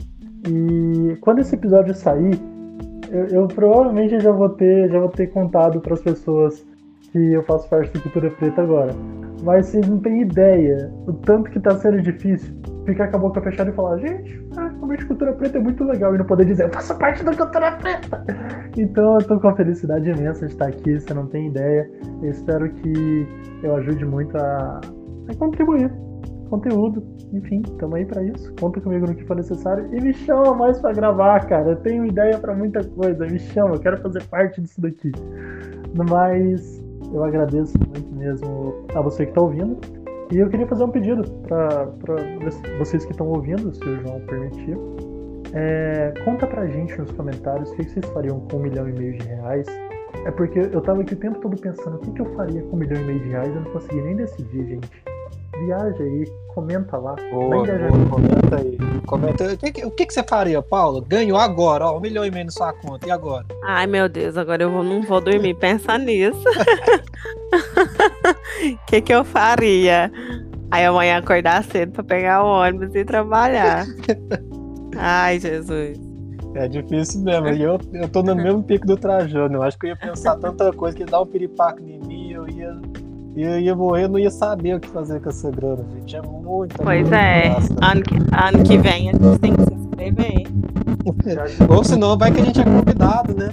E 0.48 1.16
quando 1.22 1.40
esse 1.40 1.56
episódio 1.56 1.96
sair, 1.96 2.40
eu, 3.10 3.26
eu 3.28 3.48
provavelmente 3.48 4.20
já 4.20 4.32
vou 4.32 4.50
ter, 4.50 4.92
já 4.92 5.00
vou 5.00 5.10
ter 5.10 5.28
contado 5.28 5.82
para 5.82 5.96
as 5.96 6.02
pessoas 6.02 6.64
que 7.16 7.32
eu 7.32 7.44
faço 7.44 7.70
parte 7.70 7.94
da 7.94 8.00
cultura 8.02 8.30
preta 8.32 8.62
agora. 8.62 8.94
Mas 9.42 9.68
vocês 9.68 9.88
não 9.88 10.00
têm 10.00 10.24
ideia 10.24 10.92
o 11.08 11.14
tanto 11.14 11.50
que 11.50 11.62
tá 11.62 11.72
sendo 11.78 12.02
difícil 12.02 12.54
ficar 12.86 13.08
com 13.08 13.16
a 13.16 13.20
boca 13.22 13.42
fechada 13.42 13.70
e 13.70 13.74
falar, 13.74 13.98
gente, 14.00 14.46
realmente 14.54 15.06
cultura 15.06 15.32
preta 15.34 15.58
é 15.58 15.62
muito 15.62 15.82
legal 15.86 16.14
e 16.14 16.18
não 16.18 16.26
poder 16.26 16.46
dizer, 16.46 16.64
eu 16.64 16.74
faço 16.74 16.98
parte 17.00 17.24
da 17.24 17.34
cultura 17.34 17.72
preta. 17.78 18.22
Então 18.78 19.16
eu 19.16 19.26
tô 19.26 19.40
com 19.40 19.48
uma 19.48 19.56
felicidade 19.56 20.10
imensa 20.10 20.46
de 20.46 20.52
estar 20.52 20.68
aqui, 20.68 21.00
você 21.00 21.14
não 21.14 21.26
tem 21.28 21.48
ideia. 21.48 21.90
Eu 22.22 22.30
espero 22.30 22.70
que 22.70 23.28
eu 23.64 23.76
ajude 23.78 24.06
muito 24.06 24.36
a, 24.38 24.82
a 25.30 25.36
contribuir 25.36 25.90
conteúdo. 26.50 27.02
Enfim, 27.32 27.62
tamo 27.80 27.96
aí 27.96 28.06
para 28.06 28.24
isso. 28.24 28.54
Conta 28.60 28.82
comigo 28.82 29.08
no 29.08 29.16
que 29.16 29.24
for 29.24 29.38
necessário 29.38 29.88
e 29.94 30.02
me 30.02 30.14
chama 30.14 30.54
mais 30.54 30.80
para 30.82 30.94
gravar, 30.94 31.46
cara. 31.48 31.72
Eu 31.72 31.78
tenho 31.78 32.06
ideia 32.06 32.38
para 32.38 32.54
muita 32.54 32.84
coisa. 32.84 33.26
Me 33.26 33.40
chama, 33.40 33.76
eu 33.76 33.80
quero 33.80 34.02
fazer 34.02 34.22
parte 34.26 34.62
disso 34.62 34.82
daqui. 34.82 35.12
Mas 35.96 36.85
eu 37.14 37.24
agradeço 37.24 37.78
muito 37.90 38.16
mesmo 38.16 38.86
a 38.94 39.02
você 39.02 39.26
que 39.26 39.32
está 39.32 39.42
ouvindo. 39.42 39.78
E 40.32 40.38
eu 40.38 40.50
queria 40.50 40.66
fazer 40.66 40.84
um 40.84 40.90
pedido 40.90 41.24
para 41.48 41.86
vocês 42.80 43.06
que 43.06 43.12
estão 43.12 43.28
ouvindo, 43.28 43.74
se 43.74 43.84
o 43.84 44.02
João 44.02 44.20
permitir. 44.22 44.78
É, 45.54 46.14
conta 46.26 46.48
pra 46.48 46.66
gente 46.68 46.98
nos 47.00 47.12
comentários 47.12 47.70
o 47.72 47.76
que 47.76 47.84
vocês 47.84 48.06
fariam 48.08 48.40
com 48.40 48.58
um 48.58 48.62
milhão 48.62 48.90
e 48.90 48.94
meio 48.94 49.18
de 49.18 49.28
reais. 49.28 49.68
É 50.26 50.32
porque 50.32 50.60
eu 50.60 50.82
tava 50.82 51.02
aqui 51.02 51.14
o 51.14 51.18
tempo 51.18 51.40
todo 51.40 51.56
pensando 51.56 51.98
o 51.98 52.00
que, 52.00 52.12
que 52.12 52.22
eu 52.22 52.26
faria 52.36 52.62
com 52.64 52.76
um 52.76 52.80
milhão 52.80 53.00
e 53.02 53.06
meio 53.06 53.20
de 53.20 53.30
reais, 53.30 53.56
eu 53.56 53.62
não 53.62 53.72
consegui 53.72 54.02
nem 54.02 54.16
decidir, 54.16 54.66
gente 54.66 55.15
viaja 55.60 56.04
aí, 56.04 56.26
comenta 56.54 56.98
lá. 56.98 57.16
Boa, 57.32 57.50
boa, 57.50 57.66
comenta 58.10 58.56
aí. 58.58 58.78
Comenta. 59.06 59.54
O 59.54 59.58
que, 59.58 59.86
o 59.86 59.92
que, 59.92 60.06
que 60.06 60.14
você 60.14 60.24
faria, 60.24 60.62
Paulo? 60.62 61.02
Ganhou 61.02 61.38
agora, 61.38 61.86
ó, 61.86 61.98
um 61.98 62.02
milhão 62.02 62.26
e 62.26 62.32
meio 62.32 62.46
na 62.46 62.52
sua 62.52 62.74
conta. 62.74 63.08
E 63.08 63.12
agora? 63.12 63.46
Ai, 63.64 63.88
meu 63.88 64.10
Deus, 64.10 64.38
agora 64.38 64.64
eu 64.64 64.84
não 64.84 65.02
vou 65.02 65.22
dormir. 65.22 65.54
Pensa 65.60 65.98
nisso. 65.98 66.44
O 68.74 68.86
que, 68.88 69.02
que 69.02 69.14
eu 69.14 69.24
faria? 69.24 70.12
Aí 70.72 70.86
amanhã 70.86 71.18
acordar 71.18 71.64
cedo 71.64 71.92
pra 71.92 72.04
pegar 72.04 72.44
o 72.44 72.48
ônibus 72.48 72.94
e 72.96 73.06
trabalhar. 73.06 73.86
Ai, 74.98 75.40
Jesus. 75.40 76.00
É 76.56 76.68
difícil 76.68 77.22
mesmo. 77.22 77.50
E 77.50 77.62
eu, 77.62 77.80
eu 77.94 78.10
tô 78.10 78.24
no 78.24 78.36
mesmo 78.36 78.64
pico 78.64 78.88
do 78.88 78.96
Trajano. 78.96 79.56
Eu 79.56 79.64
acho 79.64 79.78
que 79.78 79.88
eu 79.88 79.90
ia 79.90 79.98
pensar 79.98 80.38
tanta 80.38 80.72
coisa 80.72 80.96
que 80.96 81.04
dá 81.06 81.22
um 81.22 81.26
piripaco 81.26 81.82
em 81.82 82.00
mim, 82.00 82.32
eu 82.32 82.48
ia 82.48 82.80
e 83.36 83.44
eu 83.44 83.60
ia 83.60 83.76
morrer, 83.76 84.06
eu 84.06 84.10
não 84.10 84.18
ia 84.18 84.32
saber 84.32 84.76
o 84.76 84.80
que 84.80 84.88
fazer 84.88 85.20
com 85.20 85.30
essa 85.30 85.52
grana, 85.52 85.86
gente. 85.94 86.16
É 86.16 86.22
muito. 86.22 86.76
Pois 86.82 87.12
é. 87.12 87.50
Ano 87.82 88.02
que, 88.02 88.16
ano 88.16 88.64
que 88.64 88.78
vem 88.78 89.10
a 89.10 89.14
gente 89.14 89.40
tem 89.40 89.54
que 89.54 89.64
se 89.64 89.74
inscrever. 89.74 90.44
Ou 91.70 91.84
senão 91.84 92.18
vai 92.18 92.32
que 92.32 92.40
a 92.40 92.46
gente 92.46 92.62
é 92.62 92.64
convidado, 92.64 93.36
né? 93.36 93.52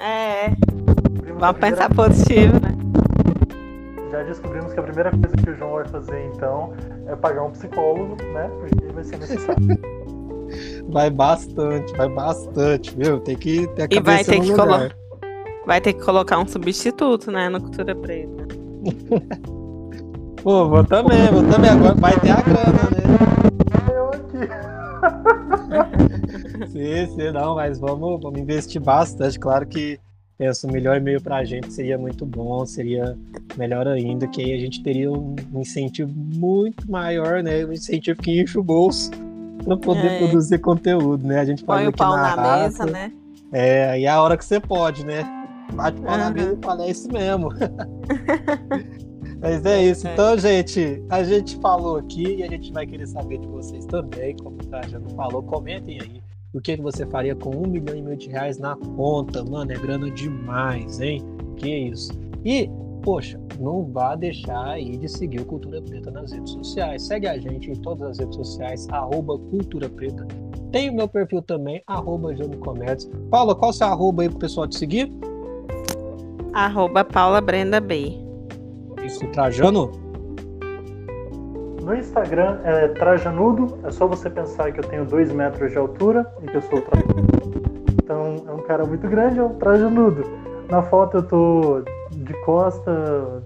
É. 0.00 0.50
Vamos 1.38 1.60
pensar 1.60 1.94
positivo, 1.94 2.54
né? 2.60 2.76
Já 4.10 4.24
descobrimos 4.24 4.72
que 4.72 4.80
a 4.80 4.82
primeira 4.82 5.10
coisa 5.12 5.36
que 5.36 5.50
o 5.50 5.54
João 5.54 5.72
vai 5.74 5.84
fazer, 5.86 6.26
então, 6.34 6.72
é 7.06 7.14
pagar 7.14 7.44
um 7.44 7.50
psicólogo, 7.52 8.16
né? 8.32 8.50
Porque 8.58 8.92
vai 8.92 9.04
ser 9.04 9.18
necessário. 9.18 9.66
Vai 10.88 11.08
bastante, 11.08 11.96
vai 11.96 12.08
bastante, 12.08 12.96
viu? 12.96 13.20
Tem 13.20 13.36
que 13.36 13.68
ter 13.68 13.82
a 13.82 13.88
cabeça 13.88 13.94
E 13.94 14.00
vai 14.00 14.24
ter 14.24 14.40
que 14.40 14.52
colocar. 14.52 14.96
Vai 15.64 15.80
ter 15.80 15.92
que 15.92 16.04
colocar 16.04 16.38
um 16.40 16.48
substituto, 16.48 17.30
né, 17.30 17.48
na 17.48 17.60
cultura 17.60 17.94
preta. 17.94 18.59
Pô, 20.42 20.68
vou 20.68 20.84
também, 20.84 21.26
vou 21.30 21.44
também. 21.44 21.70
Agora 21.70 21.94
vai 21.94 22.18
ter 22.18 22.30
a 22.30 22.40
grana, 22.40 22.90
né? 22.90 23.00
Eu 23.94 24.08
aqui. 24.08 24.38
sim, 26.72 27.06
sim, 27.14 27.30
não, 27.30 27.54
mas 27.54 27.78
vamos, 27.78 28.20
vamos 28.22 28.40
investir 28.40 28.80
bastante. 28.80 29.38
Claro 29.38 29.66
que 29.66 30.00
penso 30.38 30.66
um 30.66 30.72
milhão 30.72 30.94
e 30.94 31.00
meio 31.00 31.20
pra 31.20 31.44
gente 31.44 31.70
seria 31.70 31.98
muito 31.98 32.24
bom, 32.24 32.64
seria 32.64 33.14
melhor 33.58 33.86
ainda, 33.86 34.26
que 34.26 34.40
aí 34.40 34.54
a 34.54 34.58
gente 34.58 34.82
teria 34.82 35.12
um 35.12 35.36
incentivo 35.54 36.10
muito 36.16 36.90
maior, 36.90 37.42
né? 37.42 37.66
Um 37.66 37.72
incentivo 37.72 38.22
que 38.22 38.40
enche 38.40 38.58
o 38.58 38.62
bolso 38.62 39.10
para 39.62 39.76
poder 39.76 40.06
é. 40.06 40.18
produzir 40.18 40.58
conteúdo, 40.58 41.26
né? 41.26 41.40
A 41.40 41.44
gente 41.44 41.62
põe 41.62 41.86
o 41.86 41.92
pau 41.92 42.16
na, 42.16 42.34
na 42.34 42.56
mesa, 42.62 42.86
né? 42.86 43.12
É, 43.52 44.00
e 44.00 44.06
é 44.06 44.08
a 44.08 44.22
hora 44.22 44.38
que 44.38 44.44
você 44.44 44.58
pode, 44.58 45.04
né? 45.04 45.39
Bate 45.70 46.00
pau 46.00 46.12
uhum. 46.12 46.18
na 46.18 46.30
mesa 46.30 46.52
e 46.52 46.64
fala, 46.64 46.84
é 46.84 46.90
isso 46.90 47.12
mesmo. 47.12 47.48
Mas 49.40 49.64
é 49.64 49.84
isso. 49.84 50.06
Então, 50.06 50.36
gente, 50.38 51.02
a 51.08 51.22
gente 51.22 51.56
falou 51.56 51.96
aqui 51.96 52.36
e 52.36 52.42
a 52.42 52.48
gente 52.48 52.72
vai 52.72 52.86
querer 52.86 53.06
saber 53.06 53.38
de 53.38 53.46
vocês 53.48 53.86
também, 53.86 54.36
como 54.36 54.56
o 54.56 54.66
Trajano 54.66 55.08
falou. 55.10 55.42
Comentem 55.42 55.98
aí 56.00 56.22
o 56.52 56.60
que 56.60 56.76
você 56.76 57.06
faria 57.06 57.34
com 57.34 57.56
um 57.56 57.66
milhão 57.66 57.96
e 57.96 58.02
meio 58.02 58.16
de 58.16 58.28
reais 58.28 58.58
na 58.58 58.76
conta. 58.76 59.42
Mano, 59.42 59.72
é 59.72 59.76
grana 59.76 60.10
demais, 60.10 61.00
hein? 61.00 61.22
Que 61.56 61.68
isso. 61.68 62.12
E, 62.44 62.68
poxa, 63.02 63.40
não 63.58 63.84
vá 63.84 64.14
deixar 64.14 64.72
aí 64.72 64.96
de 64.96 65.08
seguir 65.08 65.40
o 65.40 65.46
Cultura 65.46 65.80
Preta 65.80 66.10
nas 66.10 66.32
redes 66.32 66.52
sociais. 66.52 67.02
Segue 67.06 67.26
a 67.26 67.38
gente 67.38 67.70
em 67.70 67.74
todas 67.74 68.10
as 68.10 68.18
redes 68.18 68.36
sociais, 68.36 68.86
arroba 68.90 69.38
Cultura 69.38 69.88
Preta. 69.88 70.26
Tem 70.70 70.90
o 70.90 70.94
meu 70.94 71.08
perfil 71.08 71.42
também, 71.42 71.82
arroba 71.86 72.34
Comércio. 72.60 73.10
Paula, 73.30 73.54
qual 73.54 73.70
é 73.70 73.74
o 73.74 73.76
seu 73.76 73.86
arroba 73.86 74.22
aí 74.22 74.28
pro 74.28 74.38
pessoal 74.38 74.68
te 74.68 74.78
seguir? 74.78 75.10
Arroba 76.52 77.04
Paula 77.04 77.40
Brenda 77.40 77.80
B. 77.80 78.12
Isso, 79.04 79.26
Trajano? 79.28 79.92
No 81.82 81.94
Instagram 81.94 82.58
é 82.64 82.88
Trajanudo, 82.88 83.78
é 83.84 83.90
só 83.90 84.06
você 84.06 84.28
pensar 84.28 84.72
que 84.72 84.80
eu 84.80 84.84
tenho 84.84 85.04
2 85.04 85.32
metros 85.32 85.70
de 85.70 85.78
altura 85.78 86.26
e 86.42 86.46
que 86.46 86.56
eu 86.56 86.62
sou 86.62 86.80
trajanudo. 86.82 87.62
Então 88.02 88.36
é 88.46 88.52
um 88.52 88.62
cara 88.62 88.84
muito 88.84 89.08
grande, 89.08 89.38
é 89.38 89.42
um 89.42 89.54
Trajanudo. 89.54 90.24
Na 90.68 90.82
foto 90.82 91.18
eu 91.18 91.22
tô 91.22 91.82
de 92.12 92.32
costa. 92.44 93.42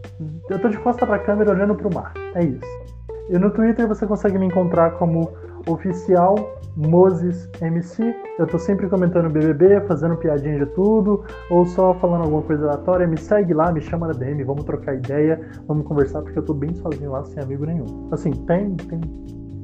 Eu 0.50 0.58
tô 0.58 0.68
de 0.68 0.78
costa 0.78 1.06
pra 1.06 1.18
câmera 1.18 1.50
olhando 1.50 1.74
pro 1.74 1.92
mar. 1.92 2.12
É 2.34 2.42
isso. 2.42 2.84
E 3.30 3.38
no 3.38 3.50
Twitter 3.50 3.86
você 3.86 4.06
consegue 4.06 4.38
me 4.38 4.46
encontrar 4.46 4.92
como 4.92 5.30
oficial 5.66 6.34
Moses 6.76 7.48
MC. 7.60 8.14
Eu 8.38 8.46
tô 8.46 8.58
sempre 8.58 8.88
comentando 8.88 9.30
BBB, 9.30 9.80
fazendo 9.82 10.16
piadinha 10.16 10.58
de 10.58 10.66
tudo, 10.74 11.24
ou 11.50 11.64
só 11.66 11.94
falando 11.94 12.22
alguma 12.22 12.42
coisa 12.42 12.64
aleatória. 12.64 13.06
Me 13.06 13.18
segue 13.18 13.54
lá, 13.54 13.72
me 13.72 13.80
chama 13.80 14.08
na 14.08 14.12
DM, 14.12 14.42
vamos 14.44 14.64
trocar 14.64 14.94
ideia, 14.94 15.40
vamos 15.66 15.86
conversar, 15.86 16.22
porque 16.22 16.38
eu 16.38 16.44
tô 16.44 16.54
bem 16.54 16.74
sozinho 16.74 17.12
lá, 17.12 17.24
sem 17.24 17.42
amigo 17.42 17.64
nenhum. 17.64 18.08
Assim, 18.10 18.32
tem, 18.32 18.74
tem 18.74 19.00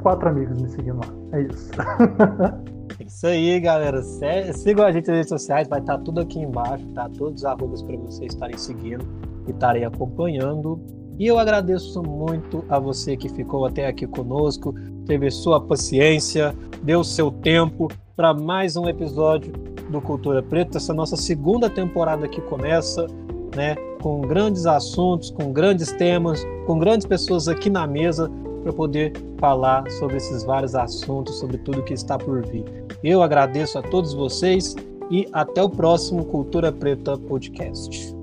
quatro 0.02 0.28
amigos 0.28 0.60
me 0.60 0.68
seguindo 0.68 0.98
lá. 0.98 1.38
É 1.38 1.42
isso. 1.42 1.70
É 2.98 3.04
isso 3.04 3.26
aí, 3.26 3.58
galera. 3.60 4.02
Sigam 4.02 4.84
a 4.84 4.92
gente 4.92 5.06
nas 5.06 5.16
redes 5.16 5.28
sociais, 5.28 5.68
vai 5.68 5.80
estar 5.80 5.96
tá 5.96 6.04
tudo 6.04 6.20
aqui 6.20 6.38
embaixo, 6.38 6.86
tá? 6.88 7.08
Todos 7.16 7.40
os 7.40 7.44
arrobas 7.46 7.82
para 7.82 7.96
vocês 7.96 8.32
estarem 8.32 8.58
seguindo 8.58 9.06
e 9.46 9.52
estarem 9.52 9.84
acompanhando. 9.84 10.78
E 11.18 11.26
eu 11.26 11.38
agradeço 11.38 12.02
muito 12.02 12.64
a 12.68 12.78
você 12.78 13.16
que 13.16 13.28
ficou 13.28 13.64
até 13.64 13.86
aqui 13.86 14.06
conosco, 14.06 14.74
teve 15.10 15.28
sua 15.28 15.60
paciência, 15.60 16.54
deu 16.84 17.02
seu 17.02 17.32
tempo 17.32 17.88
para 18.14 18.32
mais 18.32 18.76
um 18.76 18.88
episódio 18.88 19.52
do 19.90 20.00
Cultura 20.00 20.40
Preta, 20.40 20.78
essa 20.78 20.94
nossa 20.94 21.16
segunda 21.16 21.68
temporada 21.68 22.28
que 22.28 22.40
começa, 22.42 23.08
né, 23.56 23.74
com 24.00 24.20
grandes 24.20 24.66
assuntos, 24.66 25.32
com 25.32 25.52
grandes 25.52 25.90
temas, 25.90 26.46
com 26.64 26.78
grandes 26.78 27.08
pessoas 27.08 27.48
aqui 27.48 27.68
na 27.68 27.88
mesa 27.88 28.30
para 28.62 28.72
poder 28.72 29.12
falar 29.38 29.90
sobre 29.98 30.18
esses 30.18 30.44
vários 30.44 30.76
assuntos, 30.76 31.40
sobre 31.40 31.58
tudo 31.58 31.82
que 31.82 31.92
está 31.92 32.16
por 32.16 32.46
vir. 32.46 32.64
Eu 33.02 33.20
agradeço 33.20 33.80
a 33.80 33.82
todos 33.82 34.14
vocês 34.14 34.76
e 35.10 35.26
até 35.32 35.60
o 35.60 35.68
próximo 35.68 36.24
Cultura 36.24 36.70
Preta 36.70 37.18
Podcast. 37.18 38.14